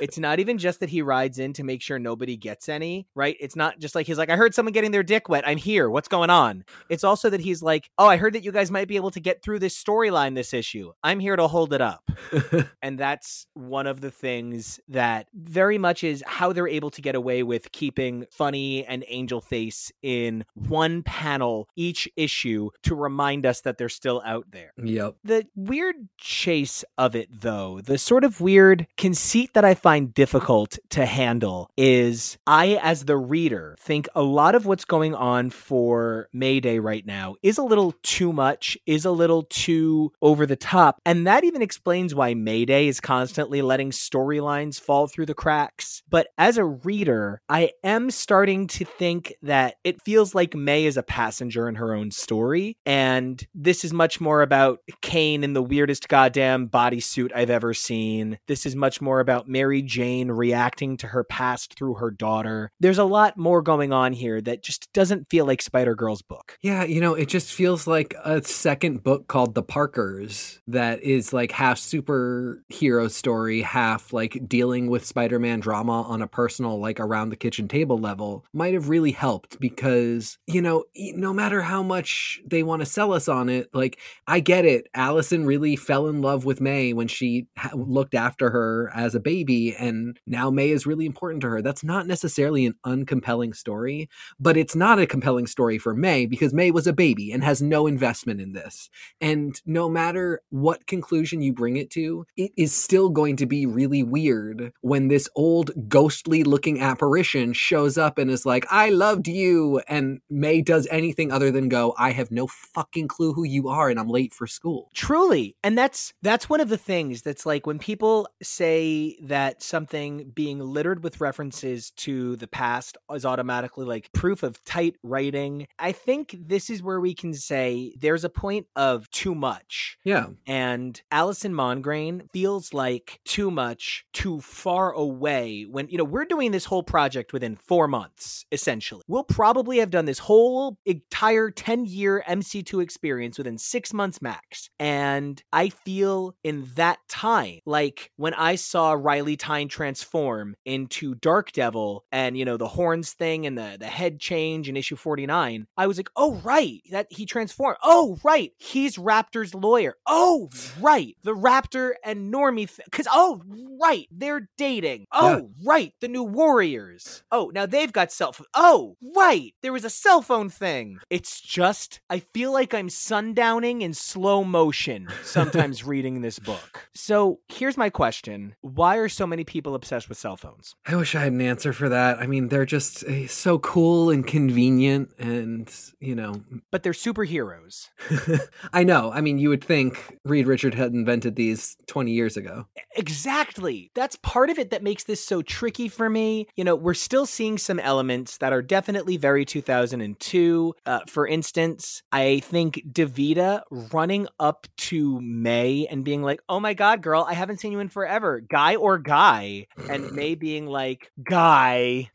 it's 0.00 0.18
not 0.18 0.40
even 0.40 0.58
just 0.58 0.80
that 0.80 0.88
he 0.88 1.02
rides 1.02 1.38
in 1.38 1.52
to 1.54 1.64
make 1.64 1.82
sure 1.82 1.98
nobody 1.98 2.36
gets 2.36 2.68
any, 2.68 3.06
right? 3.14 3.36
It's 3.40 3.56
not 3.56 3.78
just 3.78 3.94
like 3.94 4.06
he's 4.06 4.18
like 4.18 4.30
I 4.30 4.36
heard 4.36 4.54
someone 4.54 4.72
getting 4.72 4.90
their 4.90 5.02
dick 5.02 5.28
wet. 5.28 5.46
I'm 5.46 5.58
here. 5.58 5.90
What's 5.90 6.08
going 6.08 6.30
on? 6.30 6.64
It's 6.88 7.04
also 7.04 7.30
that 7.30 7.40
he's 7.40 7.62
like, 7.62 7.90
"Oh, 7.98 8.06
I 8.06 8.16
heard 8.16 8.34
that 8.34 8.44
you 8.44 8.52
guys 8.52 8.70
might 8.70 8.88
be 8.88 8.96
able 8.96 9.10
to 9.12 9.20
get 9.20 9.42
through 9.42 9.58
this 9.58 9.80
storyline 9.80 10.34
this 10.34 10.54
issue. 10.54 10.92
I'm 11.02 11.20
here 11.20 11.36
to 11.36 11.48
hold 11.48 11.72
it 11.72 11.80
up." 11.80 12.10
and 12.82 12.98
that's 12.98 13.46
one 13.54 13.86
of 13.86 14.00
the 14.00 14.10
things 14.10 14.80
that 14.88 15.28
very 15.34 15.78
much 15.78 16.04
is 16.04 16.22
how 16.26 16.52
they're 16.52 16.68
able 16.68 16.90
to 16.90 17.02
get 17.02 17.14
away 17.14 17.42
with 17.42 17.72
keeping 17.72 18.26
funny 18.30 18.84
and 18.86 19.04
angel 19.10 19.40
face 19.40 19.92
in 20.02 20.44
one 20.54 21.02
panel 21.02 21.68
each 21.76 22.08
issue 22.16 22.70
to 22.82 22.94
remind 22.94 23.46
us 23.46 23.60
that 23.62 23.78
they're 23.78 23.88
still 23.88 24.22
out 24.24 24.46
there. 24.52 24.72
Yep. 24.82 25.16
The 25.24 25.46
weird 25.54 26.08
chase 26.18 26.84
of 26.96 27.14
it, 27.14 27.28
though, 27.30 27.80
the 27.80 27.98
sort 27.98 28.24
of 28.24 28.40
weird 28.40 28.86
conceit 28.96 29.50
that 29.54 29.64
I 29.64 29.74
find 29.74 30.14
difficult 30.14 30.78
to 30.90 31.06
handle 31.06 31.70
is 31.76 32.38
I, 32.46 32.78
as 32.82 33.04
the 33.04 33.16
reader, 33.16 33.76
think 33.78 34.08
a 34.14 34.22
lot 34.22 34.54
of 34.54 34.66
what's 34.66 34.84
going 34.84 35.14
on 35.14 35.50
for 35.50 36.28
Mayday 36.32 36.78
right 36.78 37.04
now 37.04 37.36
is 37.42 37.58
a 37.58 37.62
little 37.62 37.94
too 38.02 38.32
much, 38.32 38.78
is 38.86 39.04
a 39.04 39.10
little 39.10 39.42
too 39.44 40.12
over 40.22 40.46
the 40.46 40.56
top. 40.56 41.00
And 41.04 41.26
that 41.26 41.44
even 41.44 41.62
explains 41.62 42.14
why 42.14 42.34
Mayday 42.34 42.88
is 42.88 43.00
constantly 43.00 43.62
letting 43.62 43.90
storylines 43.90 44.80
fall 44.80 45.06
through 45.06 45.26
the 45.26 45.34
cracks. 45.34 46.02
But 46.08 46.28
as 46.38 46.56
a 46.58 46.64
reader, 46.64 47.40
I 47.48 47.70
am 47.82 48.10
starting 48.10 48.66
to 48.68 48.84
think 49.00 49.32
that 49.40 49.76
it 49.82 50.02
feels 50.02 50.34
like 50.34 50.54
May 50.54 50.84
is 50.84 50.98
a 50.98 51.02
passenger 51.02 51.66
in 51.68 51.76
her 51.76 51.94
own 51.94 52.10
story. 52.10 52.76
And 52.84 53.42
this 53.54 53.82
is 53.82 53.94
much 53.94 54.20
more 54.20 54.42
about 54.42 54.80
Kaine 55.00 55.42
in 55.42 55.54
the 55.54 55.62
weirdest 55.62 56.06
goddamn 56.06 56.68
bodysuit 56.68 57.30
I've 57.34 57.48
ever 57.48 57.72
seen. 57.72 58.38
This 58.46 58.66
is 58.66 58.76
much 58.76 59.00
more 59.00 59.20
about 59.20 59.48
Mary 59.48 59.80
Jane 59.80 60.30
reacting 60.30 60.98
to 60.98 61.06
her 61.06 61.24
past 61.24 61.78
through 61.78 61.94
her 61.94 62.10
daughter. 62.10 62.70
There's 62.78 62.98
a 62.98 63.04
lot 63.04 63.38
more 63.38 63.62
going 63.62 63.90
on 63.90 64.12
here 64.12 64.38
that 64.42 64.62
just 64.62 64.92
doesn't 64.92 65.30
feel 65.30 65.46
like 65.46 65.62
Spider 65.62 65.94
Girl's 65.94 66.20
book. 66.20 66.58
Yeah, 66.60 66.84
you 66.84 67.00
know, 67.00 67.14
it 67.14 67.30
just 67.30 67.54
feels 67.54 67.86
like 67.86 68.14
a 68.22 68.42
second 68.44 69.02
book 69.02 69.28
called 69.28 69.54
The 69.54 69.62
Parkers 69.62 70.60
that 70.66 71.02
is 71.02 71.32
like 71.32 71.52
half 71.52 71.78
superhero 71.78 73.10
story, 73.10 73.62
half 73.62 74.12
like 74.12 74.46
dealing 74.46 74.90
with 74.90 75.06
Spider 75.06 75.38
Man 75.38 75.60
drama 75.60 76.02
on 76.02 76.20
a 76.20 76.26
personal, 76.26 76.78
like 76.78 77.00
around 77.00 77.30
the 77.30 77.36
kitchen 77.36 77.66
table 77.66 77.96
level. 77.96 78.44
Might 78.52 78.74
have 78.74 78.89
really 78.90 79.12
helped 79.12 79.58
because, 79.60 80.36
you 80.46 80.60
know, 80.60 80.84
no 80.96 81.32
matter 81.32 81.62
how 81.62 81.82
much 81.82 82.40
they 82.46 82.62
want 82.62 82.80
to 82.80 82.86
sell 82.86 83.12
us 83.12 83.28
on 83.28 83.48
it, 83.48 83.70
like, 83.72 83.98
I 84.26 84.40
get 84.40 84.66
it. 84.66 84.88
Allison 84.94 85.46
really 85.46 85.76
fell 85.76 86.08
in 86.08 86.20
love 86.20 86.44
with 86.44 86.60
May 86.60 86.92
when 86.92 87.08
she 87.08 87.46
ha- 87.56 87.70
looked 87.74 88.14
after 88.14 88.50
her 88.50 88.92
as 88.94 89.14
a 89.14 89.20
baby, 89.20 89.74
and 89.74 90.18
now 90.26 90.50
May 90.50 90.70
is 90.70 90.86
really 90.86 91.06
important 91.06 91.40
to 91.42 91.48
her. 91.48 91.62
That's 91.62 91.84
not 91.84 92.06
necessarily 92.06 92.66
an 92.66 92.74
uncompelling 92.84 93.54
story, 93.54 94.08
but 94.38 94.56
it's 94.56 94.76
not 94.76 94.98
a 94.98 95.06
compelling 95.06 95.46
story 95.46 95.78
for 95.78 95.94
May 95.94 96.26
because 96.26 96.52
May 96.52 96.70
was 96.70 96.86
a 96.86 96.92
baby 96.92 97.32
and 97.32 97.42
has 97.44 97.62
no 97.62 97.86
investment 97.86 98.40
in 98.40 98.52
this. 98.52 98.90
And 99.20 99.60
no 99.64 99.88
matter 99.88 100.42
what 100.50 100.86
conclusion 100.86 101.40
you 101.40 101.52
bring 101.52 101.76
it 101.76 101.90
to, 101.90 102.26
it 102.36 102.52
is 102.56 102.74
still 102.74 103.08
going 103.08 103.36
to 103.36 103.46
be 103.46 103.66
really 103.66 104.02
weird 104.02 104.72
when 104.80 105.08
this 105.08 105.28
old 105.36 105.70
ghostly 105.88 106.42
looking 106.42 106.80
apparition 106.80 107.52
shows 107.52 107.96
up 107.96 108.18
and 108.18 108.30
is 108.30 108.44
like, 108.44 108.66
I 108.80 108.88
loved 108.88 109.28
you. 109.28 109.82
And 109.88 110.22
May 110.30 110.62
does 110.62 110.88
anything 110.90 111.30
other 111.30 111.50
than 111.50 111.68
go, 111.68 111.94
I 111.98 112.12
have 112.12 112.30
no 112.30 112.46
fucking 112.46 113.08
clue 113.08 113.34
who 113.34 113.44
you 113.44 113.68
are 113.68 113.90
and 113.90 114.00
I'm 114.00 114.08
late 114.08 114.32
for 114.32 114.46
school. 114.46 114.88
Truly. 114.94 115.54
And 115.62 115.76
that's 115.76 116.14
that's 116.22 116.48
one 116.48 116.62
of 116.62 116.70
the 116.70 116.78
things 116.78 117.20
that's 117.20 117.44
like 117.44 117.66
when 117.66 117.78
people 117.78 118.26
say 118.42 119.18
that 119.22 119.62
something 119.62 120.30
being 120.34 120.60
littered 120.60 121.04
with 121.04 121.20
references 121.20 121.90
to 121.90 122.36
the 122.36 122.46
past 122.46 122.96
is 123.12 123.26
automatically 123.26 123.84
like 123.84 124.10
proof 124.14 124.42
of 124.42 124.64
tight 124.64 124.96
writing. 125.02 125.66
I 125.78 125.92
think 125.92 126.34
this 126.40 126.70
is 126.70 126.82
where 126.82 127.00
we 127.00 127.12
can 127.12 127.34
say 127.34 127.92
there's 128.00 128.24
a 128.24 128.30
point 128.30 128.66
of 128.76 129.10
too 129.10 129.34
much. 129.34 129.98
Yeah. 130.04 130.28
And 130.46 130.98
Allison 131.10 131.52
Mongrain 131.52 132.30
feels 132.32 132.72
like 132.72 133.20
too 133.26 133.50
much, 133.50 134.06
too 134.14 134.40
far 134.40 134.90
away 134.90 135.66
when, 135.68 135.86
you 135.90 135.98
know, 135.98 136.04
we're 136.04 136.24
doing 136.24 136.50
this 136.50 136.64
whole 136.64 136.82
project 136.82 137.34
within 137.34 137.56
four 137.56 137.86
months, 137.86 138.46
essentially. 138.50 138.69
We'll 139.08 139.24
probably 139.24 139.78
have 139.78 139.90
done 139.90 140.04
this 140.04 140.18
whole 140.20 140.76
entire 140.86 141.50
10 141.50 141.86
year 141.86 142.22
MC2 142.28 142.82
experience 142.82 143.38
within 143.38 143.58
six 143.58 143.92
months 143.92 144.22
max. 144.22 144.70
And 144.78 145.42
I 145.52 145.70
feel 145.70 146.36
in 146.44 146.68
that 146.76 146.98
time, 147.08 147.58
like 147.66 148.10
when 148.16 148.34
I 148.34 148.54
saw 148.54 148.92
Reilly 148.92 149.36
Tyne 149.36 149.68
transform 149.68 150.54
into 150.64 151.14
Dark 151.14 151.52
Devil 151.52 152.04
and, 152.12 152.36
you 152.36 152.44
know, 152.44 152.56
the 152.56 152.68
horns 152.68 153.12
thing 153.12 153.46
and 153.46 153.56
the, 153.56 153.76
the 153.78 153.86
head 153.86 154.20
change 154.20 154.68
in 154.68 154.76
issue 154.76 154.96
49, 154.96 155.66
I 155.76 155.86
was 155.86 155.96
like, 155.96 156.10
oh, 156.16 156.34
right, 156.44 156.80
that 156.90 157.06
he 157.10 157.26
transformed. 157.26 157.78
Oh, 157.82 158.18
right, 158.22 158.52
he's 158.58 158.96
Raptor's 158.96 159.54
lawyer. 159.54 159.96
Oh, 160.06 160.50
right, 160.80 161.16
the 161.22 161.34
Raptor 161.34 161.92
and 162.04 162.32
Normie, 162.32 162.70
because, 162.84 163.06
th- 163.06 163.14
oh, 163.14 163.42
right, 163.80 164.06
they're 164.10 164.48
dating. 164.56 165.06
Oh, 165.12 165.36
yeah. 165.36 165.40
right, 165.64 165.92
the 166.00 166.08
new 166.08 166.22
Warriors. 166.22 167.22
Oh, 167.30 167.50
now 167.54 167.66
they've 167.66 167.92
got 167.92 168.12
self. 168.12 168.40
Oh, 168.62 168.94
right, 169.16 169.54
there 169.62 169.72
was 169.72 169.86
a 169.86 169.90
cell 169.90 170.20
phone 170.20 170.50
thing. 170.50 170.98
It's 171.08 171.40
just, 171.40 172.00
I 172.10 172.18
feel 172.18 172.52
like 172.52 172.74
I'm 172.74 172.88
sundowning 172.88 173.80
in 173.80 173.94
slow 173.94 174.44
motion 174.44 175.08
sometimes 175.22 175.82
reading 175.84 176.20
this 176.20 176.38
book. 176.38 176.86
So 176.94 177.40
here's 177.48 177.78
my 177.78 177.88
question 177.88 178.54
Why 178.60 178.96
are 178.96 179.08
so 179.08 179.26
many 179.26 179.44
people 179.44 179.74
obsessed 179.74 180.10
with 180.10 180.18
cell 180.18 180.36
phones? 180.36 180.76
I 180.86 180.94
wish 180.94 181.14
I 181.14 181.20
had 181.20 181.32
an 181.32 181.40
answer 181.40 181.72
for 181.72 181.88
that. 181.88 182.18
I 182.18 182.26
mean, 182.26 182.48
they're 182.48 182.66
just 182.66 183.02
uh, 183.04 183.26
so 183.26 183.58
cool 183.58 184.10
and 184.10 184.26
convenient, 184.26 185.10
and, 185.18 185.74
you 185.98 186.14
know. 186.14 186.42
But 186.70 186.82
they're 186.82 186.92
superheroes. 186.92 187.88
I 188.74 188.84
know. 188.84 189.10
I 189.12 189.22
mean, 189.22 189.38
you 189.38 189.48
would 189.48 189.64
think 189.64 190.18
Reed 190.24 190.46
Richard 190.46 190.74
had 190.74 190.92
invented 190.92 191.36
these 191.36 191.78
20 191.86 192.12
years 192.12 192.36
ago. 192.36 192.66
Exactly. 192.94 193.90
That's 193.94 194.16
part 194.16 194.50
of 194.50 194.58
it 194.58 194.70
that 194.70 194.82
makes 194.82 195.04
this 195.04 195.24
so 195.24 195.40
tricky 195.40 195.88
for 195.88 196.10
me. 196.10 196.46
You 196.56 196.64
know, 196.64 196.76
we're 196.76 196.92
still 196.92 197.24
seeing 197.24 197.56
some 197.56 197.78
elements 197.78 198.36
that 198.40 198.52
are 198.52 198.62
definitely 198.62 199.16
very 199.16 199.44
2002. 199.44 200.74
Uh, 200.84 201.00
for 201.06 201.26
instance, 201.26 202.02
I 202.12 202.40
think 202.40 202.82
Davida 202.90 203.62
running 203.70 204.26
up 204.38 204.66
to 204.76 205.20
May 205.20 205.86
and 205.90 206.04
being 206.04 206.22
like, 206.22 206.40
oh 206.48 206.60
my 206.60 206.74
God, 206.74 207.02
girl, 207.02 207.24
I 207.28 207.34
haven't 207.34 207.60
seen 207.60 207.72
you 207.72 207.80
in 207.80 207.88
forever. 207.88 208.40
Guy 208.40 208.74
or 208.74 208.98
guy? 208.98 209.66
And 209.88 210.10
May 210.12 210.34
being 210.34 210.66
like, 210.66 211.10
guy, 211.22 212.10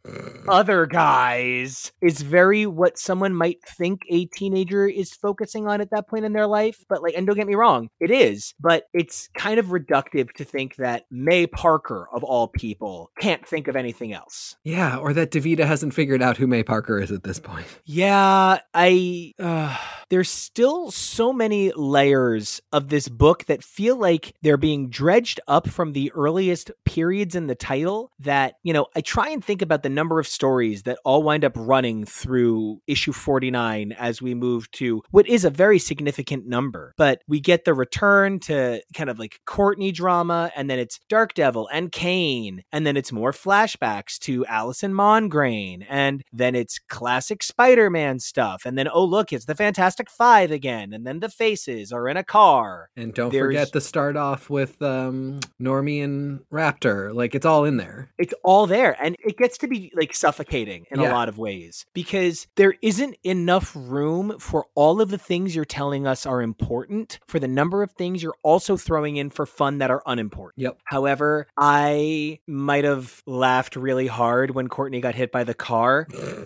other 0.47 0.85
guys, 0.85 1.91
is 2.01 2.21
very 2.21 2.65
what 2.65 2.97
someone 2.97 3.33
might 3.33 3.59
think 3.77 4.01
a 4.09 4.25
teenager 4.25 4.87
is 4.87 5.13
focusing 5.13 5.67
on 5.67 5.81
at 5.81 5.91
that 5.91 6.07
point 6.07 6.25
in 6.25 6.33
their 6.33 6.47
life. 6.47 6.83
But 6.89 7.01
like, 7.01 7.13
and 7.15 7.25
don't 7.25 7.35
get 7.35 7.47
me 7.47 7.55
wrong, 7.55 7.89
it 7.99 8.11
is, 8.11 8.53
but 8.59 8.85
it's 8.93 9.29
kind 9.37 9.59
of 9.59 9.67
reductive 9.67 10.31
to 10.33 10.43
think 10.43 10.75
that 10.77 11.05
May 11.11 11.47
Parker, 11.47 12.07
of 12.11 12.23
all 12.23 12.47
people, 12.47 13.11
can't 13.19 13.47
think 13.47 13.67
of 13.67 13.75
anything 13.75 14.13
else. 14.13 14.55
Yeah, 14.63 14.97
or 14.97 15.13
that 15.13 15.31
Davida 15.31 15.65
hasn't 15.65 15.93
figured 15.93 16.14
out 16.21 16.37
who 16.37 16.47
May 16.47 16.63
Parker 16.63 16.99
is 16.99 17.11
at 17.11 17.23
this 17.23 17.39
point. 17.39 17.65
Yeah, 17.87 18.59
I. 18.73 19.33
Uh, 19.39 19.77
there's 20.09 20.29
still 20.29 20.91
so 20.91 21.33
many 21.33 21.71
layers 21.71 22.61
of 22.71 22.89
this 22.89 23.07
book 23.09 23.45
that 23.45 23.63
feel 23.63 23.95
like 23.95 24.33
they're 24.41 24.57
being 24.57 24.89
dredged 24.89 25.39
up 25.47 25.67
from 25.67 25.93
the 25.93 26.11
earliest 26.13 26.71
periods 26.85 27.35
in 27.35 27.47
the 27.47 27.55
title 27.55 28.11
that, 28.19 28.55
you 28.63 28.73
know, 28.73 28.85
I 28.95 29.01
try 29.01 29.29
and 29.29 29.43
think 29.43 29.61
about 29.61 29.83
the 29.83 29.89
number 29.89 30.19
of 30.19 30.27
stories 30.27 30.83
that 30.83 30.99
all 31.03 31.23
wind 31.23 31.43
up 31.43 31.53
running 31.55 32.05
through 32.05 32.81
issue 32.87 33.13
49 33.13 33.93
as 33.93 34.21
we 34.21 34.33
move 34.35 34.69
to 34.71 35.01
what 35.11 35.27
is 35.27 35.43
a 35.45 35.49
very 35.49 35.79
significant 35.79 36.47
number. 36.47 36.93
But 36.97 37.21
we 37.27 37.39
get 37.39 37.65
the 37.65 37.73
return 37.73 38.39
to 38.41 38.81
kind 38.93 39.09
of 39.09 39.17
like 39.19 39.39
Courtney 39.45 39.91
drama, 39.91 40.51
and 40.55 40.69
then 40.69 40.79
it's 40.79 40.99
Dark 41.09 41.33
Devil 41.33 41.67
and 41.71 41.91
Kaine, 41.91 42.63
and 42.71 42.85
then 42.85 42.97
it's 42.97 43.11
more 43.11 43.31
flashbacks 43.31 44.19
to 44.19 44.45
Allison 44.45 44.93
Mongrain, 44.93 45.85
and 45.89 46.04
then 46.31 46.55
it's 46.55 46.79
classic 46.79 47.43
Spider 47.43 47.89
Man 47.89 48.19
stuff, 48.19 48.63
and 48.65 48.77
then, 48.77 48.87
oh, 48.87 49.03
look, 49.03 49.33
it's 49.33 49.45
the 49.45 49.55
Fantastic 49.55 50.09
Five 50.09 50.51
again, 50.51 50.93
and 50.93 51.05
then 51.05 51.19
the 51.19 51.29
faces 51.29 51.91
are 51.91 52.07
in 52.07 52.17
a 52.17 52.23
car. 52.23 52.89
And 52.95 53.13
don't 53.13 53.31
There's... 53.31 53.47
forget 53.47 53.73
to 53.73 53.81
start 53.81 54.15
off 54.15 54.49
with 54.49 54.81
um, 54.81 55.39
Normie 55.61 56.03
and 56.03 56.41
Raptor. 56.51 57.13
Like 57.13 57.35
it's 57.35 57.45
all 57.45 57.65
in 57.65 57.77
there. 57.77 58.09
It's 58.17 58.33
all 58.43 58.67
there, 58.67 58.95
and 59.01 59.15
it 59.25 59.37
gets 59.37 59.57
to 59.59 59.67
be 59.67 59.91
like 59.95 60.13
suffocating 60.13 60.85
in 60.91 60.99
yeah. 60.99 61.11
a 61.11 61.13
lot 61.13 61.29
of 61.29 61.37
ways 61.37 61.85
because 61.93 62.47
there 62.55 62.75
isn't 62.81 63.15
enough 63.23 63.71
room 63.75 64.37
for 64.39 64.65
all 64.75 65.01
of 65.01 65.09
the 65.09 65.17
things 65.17 65.55
you're 65.55 65.65
telling 65.65 66.07
us 66.07 66.25
are 66.25 66.41
important 66.41 67.19
for 67.27 67.39
the 67.39 67.47
number 67.47 67.83
of 67.83 67.91
things 67.91 68.21
you're 68.21 68.37
also 68.43 68.77
throwing 68.77 69.17
in 69.17 69.29
for 69.29 69.45
fun 69.45 69.79
that 69.79 69.91
are 69.91 70.01
unimportant. 70.05 70.61
Yep. 70.61 70.79
However, 70.85 71.47
I 71.57 72.39
might 72.47 72.83
have 72.83 73.21
laughed 73.25 73.75
really 73.75 74.07
hard 74.07 74.51
when 74.51 74.67
Courtney 74.67 75.01
got 75.01 75.15
hit 75.15 75.31
by 75.31 75.43
the 75.43 75.53
car, 75.53 75.94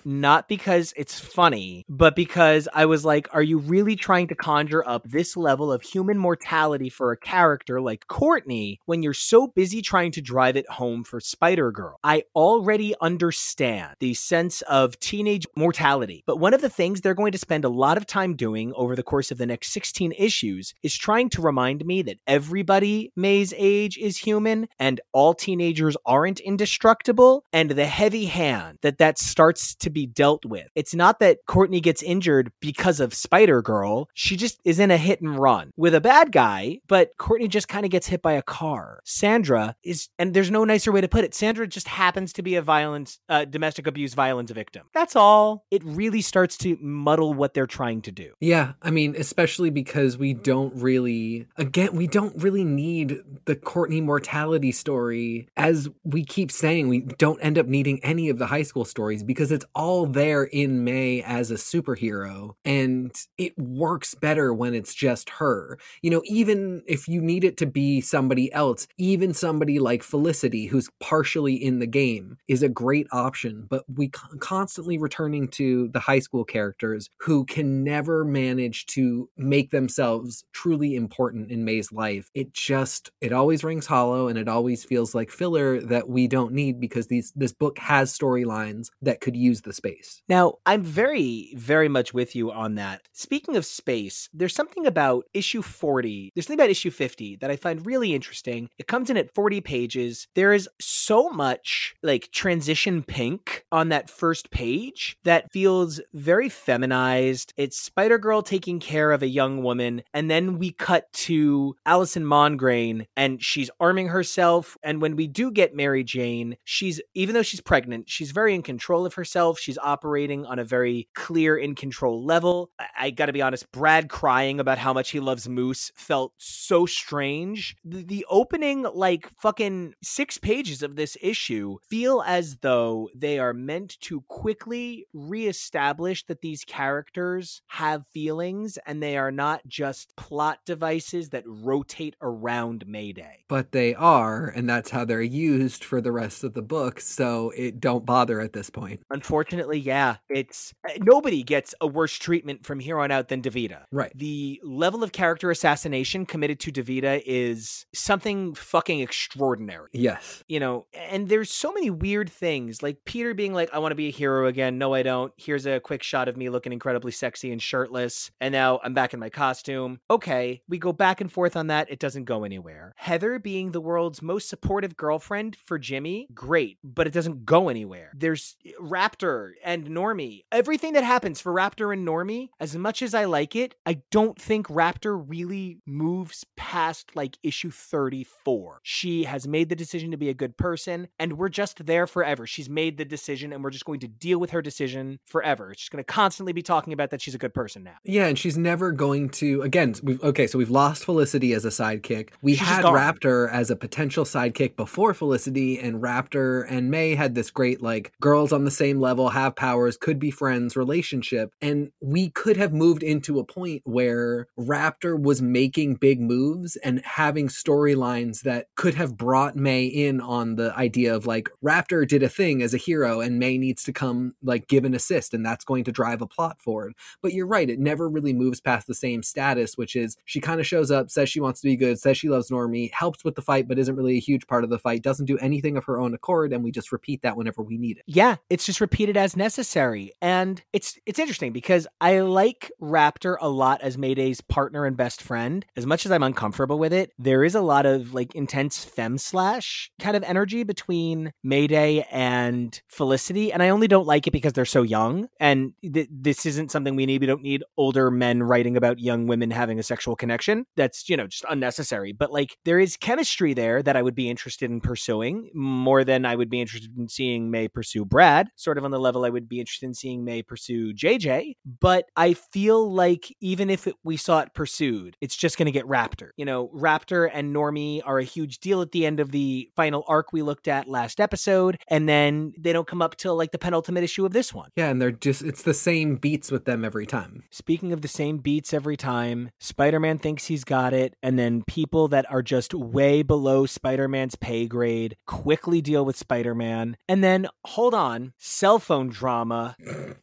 not 0.06 0.48
because 0.48 0.94
it's 0.96 1.20
funny, 1.20 1.86
but 1.90 2.16
because 2.16 2.68
I 2.74 2.86
was 2.86 3.06
like, 3.06 3.28
are 3.34 3.42
you 3.42 3.58
really 3.58 3.96
trying 3.96 4.28
to 4.28 4.36
conjure 4.36 4.88
up 4.88 5.04
this 5.08 5.36
level 5.36 5.72
of 5.72 5.82
human 5.82 6.18
mortality 6.18 6.90
for 6.90 7.12
a 7.12 7.18
character 7.18 7.82
like 7.82 8.08
Courtney 8.08 8.80
when 8.86 9.04
you're 9.04 9.14
so 9.14 9.48
busy 9.48 9.82
trying 9.82 10.12
to 10.14 10.22
drive 10.22 10.56
it 10.56 10.70
home 10.70 11.04
for 11.04 11.20
Spider 11.20 11.72
Girl? 11.72 11.98
I 12.04 12.24
already 12.36 12.94
understand 13.02 13.96
the 14.00 14.14
sense 14.14 14.62
of 14.64 15.00
teenage 15.00 15.46
mortality, 15.56 16.24
but 16.26 16.40
one 16.40 16.54
of 16.54 16.62
the 16.62 16.70
things 16.70 17.02
they're 17.02 17.14
going 17.14 17.32
to 17.32 17.38
spend 17.38 17.66
a 17.66 17.70
lot 17.70 17.98
of 17.98 18.06
time 18.06 18.36
doing 18.36 18.74
over 18.76 18.96
the 18.96 19.04
course 19.04 19.32
of 19.32 19.38
the 19.38 19.46
next 19.46 19.72
16 19.72 20.14
issues 20.18 20.74
is 20.84 20.98
trying 20.98 21.30
to 21.30 21.42
remind 21.42 21.86
me 21.86 22.02
that 22.04 22.20
everybody 22.28 23.12
May's 23.16 23.54
age 23.58 23.98
is 23.98 24.18
human 24.18 24.68
and 24.80 25.02
all 25.12 25.34
teenagers 25.34 25.98
aren't 26.06 26.40
indestructible, 26.40 27.44
and 27.54 27.72
the 27.72 27.86
heavy 27.86 28.26
hand 28.26 28.78
that 28.82 28.98
that 28.98 29.18
starts 29.40 29.74
to 29.74 29.90
be 29.90 30.06
dealt 30.06 30.44
with. 30.44 30.68
It's 30.76 30.94
not 30.94 31.22
that 31.22 31.46
Courtney 31.46 31.80
gets 31.80 32.04
injured 32.04 32.52
because 32.60 33.00
of 33.00 33.14
Spider 33.14 33.62
Girl, 33.62 34.10
she 34.14 34.36
just 34.36 34.60
is 34.66 34.80
in 34.80 34.92
a 34.92 34.98
hit 34.98 35.22
and 35.22 35.40
run 35.40 35.72
with 35.78 35.96
a 35.96 36.02
bad 36.02 36.34
guy, 36.34 36.82
but 36.90 37.12
Courtney 37.18 37.48
just 37.48 37.70
kind 37.70 37.86
of 37.86 37.90
gets 37.90 38.08
hit 38.08 38.22
by 38.22 38.34
a 38.34 38.42
car. 38.42 39.00
Sandra 39.06 39.78
is, 39.82 40.10
and 40.20 40.34
there's 40.34 40.52
no 40.52 40.66
nicer 40.66 40.92
way 40.92 41.00
to 41.00 41.08
put 41.08 41.24
it, 41.24 41.34
Sandra 41.34 41.66
just 41.68 41.88
happens 41.88 42.34
to 42.34 42.42
be 42.42 42.56
a 42.56 42.62
violence, 42.62 43.20
uh, 43.30 43.46
domestic 43.46 43.88
abuse 43.88 44.14
violence 44.14 44.52
victim. 44.52 44.88
That's 44.94 45.16
all. 45.16 45.64
It 45.72 45.86
really 45.86 46.22
starts 46.22 46.58
to 46.58 46.78
muddle 46.82 47.34
what 47.34 47.54
they're 47.54 47.66
trying 47.66 48.02
to 48.02 48.12
do. 48.12 48.34
Yeah. 48.42 48.74
I 48.82 48.92
mean, 48.92 49.16
especially 49.18 49.70
because 49.70 50.18
we 50.18 50.34
don't 50.34 50.76
really, 50.76 51.48
again, 51.56 51.96
we 51.96 52.08
don't 52.08 52.36
really 52.44 52.66
need 52.66 53.22
the 53.46 53.56
Courtney 53.56 54.02
mortality 54.02 54.74
story. 54.74 55.48
As 55.56 55.88
we 56.04 56.26
keep 56.26 56.52
saying, 56.52 56.90
we 56.90 57.00
don't 57.00 57.40
end 57.40 57.58
up 57.58 57.68
needing 57.68 58.04
any 58.04 58.28
of 58.28 58.38
the 58.38 58.48
high 58.48 58.64
school 58.64 58.84
stories 58.84 59.24
because 59.30 59.52
it's 59.52 59.66
all 59.76 60.08
there 60.08 60.44
in 60.44 60.84
May 60.84 61.22
as 61.22 61.52
a 61.52 61.54
superhero. 61.54 62.56
And 62.66 63.12
it 63.38 63.56
works 63.60 64.16
better 64.16 64.52
when 64.52 64.74
it's 64.74 64.96
just 64.96 65.30
her. 65.30 65.78
You 66.02 66.10
know, 66.10 66.24
even 66.26 66.82
if 66.88 67.08
you 67.08 67.22
need 67.22 67.44
it 67.44 67.56
to 67.58 67.68
be 67.68 68.02
somebody 68.02 68.52
else, 68.54 68.88
even 68.98 69.36
somebody 69.36 69.78
like 69.78 70.02
Felicity, 70.02 70.66
who's 70.66 70.90
partially 71.00 71.54
in 71.54 71.78
the 71.78 71.86
game, 71.86 72.38
is 72.48 72.64
a 72.64 72.70
great 72.70 73.06
option. 73.12 73.68
But 73.70 73.84
we 73.88 74.08
constantly 74.08 74.98
returning 74.98 75.48
to 75.50 75.90
the 75.90 76.00
high 76.00 76.18
school 76.18 76.44
characters 76.44 77.12
who 77.20 77.46
can 77.46 77.84
never 77.84 78.26
manage 78.26 78.88
to 78.88 79.30
make 79.38 79.70
themselves 79.70 80.44
truly 80.54 80.96
important 80.96 81.52
in 81.52 81.64
May's 81.66 81.92
life. 81.92 82.32
It 82.34 82.52
just, 82.52 83.12
it 83.22 83.32
always 83.32 83.64
rings 83.64 83.86
hollow 83.86 84.28
and 84.28 84.40
it 84.40 84.48
always 84.48 84.84
feels 84.84 85.14
like 85.14 85.30
filler 85.30 85.80
that 85.82 86.10
we 86.10 86.28
don't 86.28 86.54
need 86.54 86.80
because 86.80 87.06
these 87.06 87.32
this 87.36 87.54
book 87.54 87.78
has 87.78 88.18
storylines 88.18 88.88
that 89.04 89.19
could 89.22 89.36
use 89.36 89.62
the 89.62 89.74
space. 89.74 90.22
Now, 90.28 90.56
I'm 90.66 90.84
very, 90.84 91.54
very 91.56 91.90
much 91.90 92.14
with 92.14 92.36
you 92.36 92.52
on 92.52 92.76
that. 92.76 93.02
Speaking 93.14 93.56
of 93.56 93.66
space, 93.66 94.30
there's 94.34 94.56
something 94.56 94.86
about 94.86 95.26
issue 95.34 95.62
40, 95.62 96.32
there's 96.34 96.48
something 96.48 96.60
about 96.60 96.70
issue 96.70 96.92
50 96.92 97.38
that 97.38 97.52
I 97.52 97.56
find 97.56 97.86
really 97.86 98.14
interesting. 98.14 98.70
It 98.78 98.88
comes 98.88 99.10
in 99.10 99.18
at 99.18 99.34
40 99.34 99.62
pages. 99.62 100.28
There 100.36 100.54
is 100.54 100.70
so 100.80 101.30
much 101.30 101.96
like 102.04 102.32
transition 102.32 103.04
pink 103.04 103.66
on 103.72 103.90
that 103.90 104.10
first 104.10 104.52
page 104.52 105.18
that 105.24 105.52
feels 105.52 106.02
very 106.14 106.50
feminized. 106.50 107.54
It's 107.58 107.80
Spider 107.80 108.18
Girl 108.18 108.42
taking 108.42 108.80
care 108.80 109.12
of 109.12 109.24
a 109.24 109.28
young 109.28 109.64
woman, 109.64 110.04
and 110.14 110.30
then 110.30 110.60
we 110.60 110.72
cut 110.72 111.12
to 111.14 111.76
Allison 111.86 112.24
Mongrain 112.24 113.06
and 113.16 113.44
she's 113.44 113.70
arming 113.80 114.10
herself. 114.10 114.78
And 114.84 115.02
when 115.02 115.16
we 115.16 115.28
do 115.28 115.52
get 115.52 115.76
Mary 115.76 116.04
Jane, 116.04 116.58
she's 116.64 117.02
even 117.14 117.34
though 117.34 117.44
she's 117.44 117.62
pregnant, 117.62 118.10
she's 118.10 118.32
very 118.32 118.56
in 118.56 118.62
control 118.62 119.06
of 119.10 119.16
herself. 119.16 119.60
She's 119.60 119.78
operating 119.80 120.46
on 120.46 120.60
a 120.60 120.64
very 120.64 121.10
clear 121.16 121.58
in 121.58 121.74
control 121.74 122.24
level. 122.24 122.70
I, 122.80 122.86
I 123.00 123.10
got 123.10 123.26
to 123.26 123.34
be 123.34 123.42
honest, 123.42 123.72
Brad 123.72 124.08
crying 124.08 124.60
about 124.60 124.78
how 124.78 124.94
much 124.94 125.10
he 125.10 125.20
loves 125.20 125.50
Moose 125.50 125.92
felt 125.96 126.34
so 126.38 126.86
strange. 126.86 127.76
The, 127.84 128.04
the 128.04 128.26
opening, 128.30 128.86
like, 128.94 129.32
fucking 129.40 129.96
six 130.04 130.38
pages 130.38 130.84
of 130.84 130.96
this 130.96 131.18
issue 131.22 131.78
feel 131.90 132.24
as 132.26 132.58
though 132.58 133.10
they 133.16 133.40
are 133.40 133.54
meant 133.54 134.00
to 134.02 134.22
quickly 134.28 135.08
reestablish 135.14 136.26
that 136.28 136.42
these 136.42 136.64
characters 136.64 137.64
have 137.68 138.06
feelings 138.14 138.78
and 138.86 139.02
they 139.02 139.18
are 139.18 139.32
not 139.32 139.66
just 139.68 140.16
plot 140.16 140.60
devices 140.66 141.30
that 141.30 141.44
rotate 141.48 142.16
around 142.22 142.86
Mayday. 142.86 143.46
But 143.48 143.72
they 143.72 143.96
are, 143.96 144.46
and 144.48 144.70
that's 144.70 144.92
how 144.92 145.06
they're 145.06 145.22
used 145.22 145.84
for 145.84 146.02
the 146.02 146.12
rest 146.12 146.44
of 146.44 146.54
the 146.54 146.62
book, 146.62 147.00
so 147.00 147.52
it 147.58 147.80
don't 147.80 148.06
bother 148.06 148.40
at 148.40 148.54
this 148.54 148.70
point. 148.70 148.89
Unfortunately, 149.12 149.80
yeah. 149.80 150.18
It's 150.30 150.74
eh, 150.88 150.98
nobody 151.00 151.44
gets 151.44 151.76
a 151.80 151.88
worse 151.88 152.16
treatment 152.16 152.66
from 152.66 152.80
from 152.80 152.86
here 152.86 153.00
on 153.00 153.12
out 153.12 153.28
than 153.28 153.42
Davida. 153.42 153.84
Right. 153.92 154.12
The 154.16 154.62
level 154.64 155.04
of 155.04 155.12
character 155.12 155.52
assassination 155.52 156.26
committed 156.26 156.62
to 156.62 156.72
Davida 156.72 157.22
is 157.26 157.86
something 157.94 158.56
fucking 158.56 159.02
extraordinary. 159.02 159.90
Yes. 159.92 160.44
You 160.48 160.62
know, 160.62 160.86
and 160.94 161.28
there's 161.28 161.52
so 161.52 161.74
many 161.74 161.90
weird 161.90 162.30
things 162.30 162.82
like 162.82 163.04
Peter 163.04 163.34
being 163.34 163.54
like, 163.54 163.70
I 163.74 163.80
want 163.80 163.92
to 163.92 163.96
be 163.96 164.08
a 164.08 164.12
hero 164.12 164.48
again. 164.48 164.78
No, 164.78 164.94
I 164.94 165.04
don't. 165.04 165.34
Here's 165.36 165.66
a 165.66 165.82
quick 165.82 166.04
shot 166.04 166.30
of 166.30 166.38
me 166.38 166.50
looking 166.50 166.72
incredibly 166.72 167.12
sexy 167.12 167.52
and 167.52 167.62
shirtless. 167.62 168.32
And 168.40 168.54
now 168.54 168.80
I'm 168.82 168.94
back 168.94 169.14
in 169.14 169.20
my 169.20 169.30
costume. 169.30 170.00
Okay. 170.10 170.62
We 170.70 170.78
go 170.78 170.94
back 170.94 171.20
and 171.20 171.30
forth 171.30 171.58
on 171.58 171.68
that. 171.68 171.92
It 171.92 172.00
doesn't 172.00 172.24
go 172.24 172.46
anywhere. 172.46 172.94
Heather 172.96 173.40
being 173.40 173.72
the 173.72 173.82
world's 173.82 174.22
most 174.22 174.48
supportive 174.48 174.96
girlfriend 174.96 175.58
for 175.66 175.78
Jimmy, 175.78 176.28
great, 176.34 176.78
but 176.82 177.08
it 177.08 177.14
doesn't 177.14 177.46
go 177.46 177.68
anywhere. 177.68 178.12
There's 178.16 178.56
Raptor 178.80 179.52
and 179.64 179.88
Normie. 179.88 180.44
Everything 180.52 180.94
that 180.94 181.04
happens 181.04 181.42
for 181.42 181.54
Raptor 181.54 181.94
and 181.94 182.08
Normie, 182.08 182.50
as 182.60 182.76
much 182.76 183.02
as 183.02 183.14
I 183.14 183.26
like 183.26 183.56
it, 183.56 183.76
I 183.86 184.02
don't 184.12 184.40
think 184.40 184.68
Raptor 184.68 185.24
really 185.28 185.80
moves 185.86 186.46
past 186.56 187.16
like 187.16 187.38
issue 187.44 187.72
34. 187.72 188.80
She 188.84 189.24
has 189.24 189.48
made 189.48 189.70
the 189.70 189.76
decision 189.76 190.12
to 190.12 190.18
be 190.18 190.30
a 190.30 190.34
good 190.34 190.58
person, 190.58 191.08
and 191.18 191.38
we're 191.38 191.50
just 191.50 191.86
there 191.86 192.08
forever. 192.08 192.46
She's 192.48 192.70
made 192.70 192.98
the 192.98 193.06
decision, 193.06 193.54
and 193.54 193.64
we're 193.64 193.70
just 193.70 193.86
going 193.86 194.00
to 194.02 194.08
deal 194.08 194.40
with 194.40 194.52
her 194.52 194.62
decision 194.62 195.20
forever. 195.26 195.74
She's 195.78 195.90
going 195.90 196.04
to 196.04 196.12
constantly 196.12 196.54
be 196.54 196.62
talking 196.62 196.94
about 196.94 197.10
that 197.12 197.22
she's 197.22 197.36
a 197.36 197.40
good 197.40 197.54
person 197.54 197.84
now. 197.84 197.96
Yeah, 198.04 198.28
and 198.28 198.38
she's 198.38 198.58
never 198.58 198.92
going 198.92 199.30
to 199.30 199.62
again. 199.62 199.96
We've, 200.04 200.24
okay, 200.24 200.48
so 200.48 200.58
we've 200.58 200.70
lost 200.70 201.06
Felicity 201.06 201.54
as 201.54 201.66
a 201.66 201.70
sidekick. 201.70 202.30
We 202.42 202.56
She's 202.56 202.68
had. 202.68 202.86
Raptor 202.90 203.52
as 203.52 203.70
a 203.70 203.76
potential 203.76 204.26
sidekick 204.26 204.76
before 204.76 205.14
Felicity, 205.14 205.80
and 205.80 206.02
Raptor 206.02 206.66
and 206.70 206.90
May 206.90 207.16
had 207.16 207.36
this 207.36 207.52
great 207.52 207.82
like 207.82 208.12
girls 208.20 208.52
on 208.52 208.64
the 208.64 208.69
same 208.72 209.00
level, 209.00 209.30
have 209.30 209.56
powers, 209.56 209.98
could 209.98 210.20
be 210.20 210.32
friends 210.32 210.76
relationship, 210.76 211.54
and 211.62 211.92
we 212.02 212.30
could 212.30 212.58
have 212.58 212.74
moved 212.74 213.04
into 213.04 213.40
a 213.40 213.44
point 213.44 213.82
where 213.86 214.48
Raptor 214.58 215.20
was 215.22 215.42
making 215.42 215.96
big 215.96 216.22
moves 216.22 216.76
and 216.78 217.02
having 217.06 217.48
storylines 217.48 218.42
that 218.42 218.68
could 218.76 218.96
have 218.96 219.18
brought 219.18 219.56
May 219.56 219.86
in 219.86 220.22
on 220.22 220.56
the 220.56 220.76
idea 220.78 221.16
of 221.16 221.26
like 221.26 221.50
Raptor 221.64 222.08
did 222.08 222.24
a 222.24 222.30
thing 222.30 222.62
as 222.62 222.74
a 222.74 222.78
hero, 222.78 223.22
and 223.22 223.40
May 223.40 223.58
needs 223.58 223.84
to 223.84 223.94
come 223.94 224.36
like 224.44 224.68
give 224.68 224.86
an 224.86 224.94
assist, 224.94 225.34
and 225.34 225.46
that's 225.46 225.66
going 225.66 225.84
to 225.86 225.92
drive 225.92 226.22
a 226.22 226.28
plot 226.28 226.62
forward. 226.62 226.94
But 227.22 227.34
you're 227.34 227.48
right, 227.48 227.70
it 227.70 227.80
never 227.80 228.10
really 228.10 228.34
moves 228.34 228.62
past 228.62 228.88
the 228.88 228.94
same 228.94 229.24
status, 229.24 229.78
which 229.78 229.96
is 229.96 230.18
she 230.26 230.40
kind 230.40 230.60
of 230.60 230.68
shows 230.68 230.92
up, 230.92 231.10
says 231.10 231.30
she 231.30 231.40
wants 231.40 231.62
to 231.62 231.68
be 231.68 231.76
good, 231.76 232.00
says 232.00 232.18
she 232.18 232.30
loves 232.30 232.50
Normie, 232.50 232.92
helps 232.94 233.24
with 233.24 233.36
the 233.36 233.42
fight, 233.42 233.68
but 233.68 233.80
isn't 233.80 233.96
really 233.96 234.18
a 234.18 234.22
huge 234.22 234.48
part 234.48 234.64
of 234.64 234.70
the 234.70 234.80
fight, 234.80 235.02
doesn't 235.02 235.26
do 235.26 235.38
anything 235.40 235.78
of 235.78 235.86
her 235.86 236.00
own 236.00 236.14
accord, 236.14 236.54
and 236.54 236.64
we 236.64 236.72
just 236.72 236.92
repeat 236.92 237.22
that 237.22 237.38
whenever 237.38 237.62
we 237.62 237.78
need 237.78 237.98
it. 237.98 238.04
Yeah, 238.08 238.38
just 238.66 238.82
repeated 238.82 239.18
as 239.18 239.36
necessary. 239.36 240.12
And 240.22 240.62
it's 240.74 240.98
it's 241.06 241.20
interesting 241.20 241.54
because 241.54 241.88
I 242.02 242.20
like 242.20 242.72
Raptor 242.82 243.38
a 243.40 243.50
lot 243.50 243.82
as 243.82 243.98
Mayday's 243.98 244.42
partner 244.42 244.86
and 244.86 244.98
best 244.98 245.22
friend. 245.22 245.66
As 245.76 245.86
much 245.86 246.06
as 246.06 246.12
I'm 246.12 246.24
uncomfortable 246.24 246.80
with 246.80 246.94
it, 246.94 247.12
there 247.18 247.44
is 247.44 247.56
a 247.56 247.62
lot 247.62 247.86
of 247.86 248.14
like 248.14 248.36
intense 248.36 248.84
fem 248.84 249.18
slash 249.18 249.92
kind 250.00 250.16
of 250.16 250.24
energy 250.24 250.64
between 250.64 251.32
Mayday 251.44 252.06
and 252.12 252.80
Felicity. 252.88 253.52
And 253.52 253.64
I 253.64 253.70
only 253.70 253.88
don't 253.88 254.08
like 254.08 254.28
it 254.28 254.32
because 254.32 254.54
they're 254.54 254.66
so 254.66 254.82
young. 254.82 255.28
And 255.40 255.74
th- 255.82 256.10
this 256.12 256.46
isn't 256.46 256.72
something 256.72 256.96
we 256.96 257.06
need. 257.06 257.22
We 257.22 257.28
don't 257.28 257.42
need 257.42 257.64
older 257.78 258.12
men 258.12 258.44
writing 258.44 258.78
about 258.78 259.00
young 259.00 259.28
women 259.28 259.52
having 259.52 259.80
a 259.80 259.84
sexual 259.84 260.16
connection. 260.16 260.66
That's, 260.76 261.10
you 261.10 261.18
know, 261.18 261.28
just 261.28 261.46
unnecessary. 261.50 262.14
But 262.14 262.32
like 262.32 262.58
there 262.66 262.80
is 262.80 262.98
chemistry 262.98 263.54
there 263.54 263.82
that 263.84 263.96
I 263.96 264.02
would 264.02 264.16
be 264.16 264.30
interested 264.30 264.70
in 264.70 264.82
pursuing 264.82 265.50
more 265.54 266.04
than 266.04 266.26
I 266.26 266.36
would 266.36 266.50
be 266.50 266.62
interested 266.62 266.98
in 266.98 267.08
seeing 267.08 267.52
May 267.52 267.68
pursue 267.68 268.06
Brad, 268.06 268.49
sort 268.56 268.78
of 268.78 268.86
on 268.86 268.92
the 268.92 269.00
level 269.00 269.26
I 269.26 269.30
would 269.30 269.50
be 269.50 269.60
interested 269.60 269.86
in 269.86 269.94
seeing 269.94 270.24
May 270.24 270.42
pursue 270.42 270.94
JJ. 270.94 271.54
But 271.80 272.06
I 272.16 272.34
feel 272.34 272.92
like 272.92 273.36
even 273.42 273.70
if 273.70 273.88
it, 273.88 273.96
we 274.04 274.18
saw 274.18 274.40
it 274.40 274.54
pursued, 274.54 275.16
it's 275.22 275.36
just 275.36 275.58
going 275.58 275.68
to 275.68 275.72
get 275.72 275.86
Raptor. 275.86 276.30
You 276.38 276.46
know, 276.46 276.70
Raptor 276.70 277.30
and 277.32 277.56
Normie 277.56 278.02
are 278.06 278.20
a 278.20 278.24
huge 278.24 278.60
deal 278.60 278.82
at 278.82 278.92
the 278.92 279.06
end 279.06 279.20
of 279.20 279.32
the 279.32 279.70
final 279.76 280.04
arc 280.08 280.34
we 280.34 280.42
looked 280.42 280.68
at 280.68 280.88
last 280.88 281.20
episode. 281.20 281.78
And 281.88 282.08
then 282.08 282.54
they 282.58 282.74
don't 282.74 282.88
come 282.88 283.02
up 283.02 283.18
till 283.18 283.36
like 283.36 283.52
the 283.52 283.58
penultimate 283.58 284.04
issue 284.04 284.26
of 284.26 284.34
this 284.34 284.54
one. 284.54 284.70
Yeah, 284.76 284.90
and 284.90 285.02
they're 285.02 285.12
just, 285.12 285.42
it's 285.42 285.64
the 285.64 285.74
same 285.74 286.16
beats 286.16 286.52
with 286.52 286.66
them 286.66 286.84
every 286.86 287.06
time. 287.06 287.44
Speaking 287.52 287.94
of 287.94 288.02
the 288.02 288.08
same 288.08 288.38
beats 288.38 288.74
every 288.74 288.98
time, 288.98 289.52
Spider 289.60 290.00
Man 290.00 290.18
thinks 290.18 290.46
he's 290.46 290.64
got 290.64 290.94
it, 290.94 291.16
and 291.22 291.38
then 291.38 291.64
people 291.64 292.08
that 292.10 292.30
are 292.32 292.42
just 292.42 292.74
way 292.74 293.22
below 293.22 293.66
Spider 293.66 294.08
Man's 294.08 294.36
pay 294.36 294.68
grade 294.68 295.16
quickly 295.26 295.82
deal 295.82 296.06
with 296.06 296.18
Spider 296.18 296.56
Man. 296.56 296.98
And 297.08 297.24
then, 297.24 297.48
hold 297.66 297.94
on, 297.94 298.34
cell 298.40 298.80
phone 298.80 299.10
drama 299.10 299.76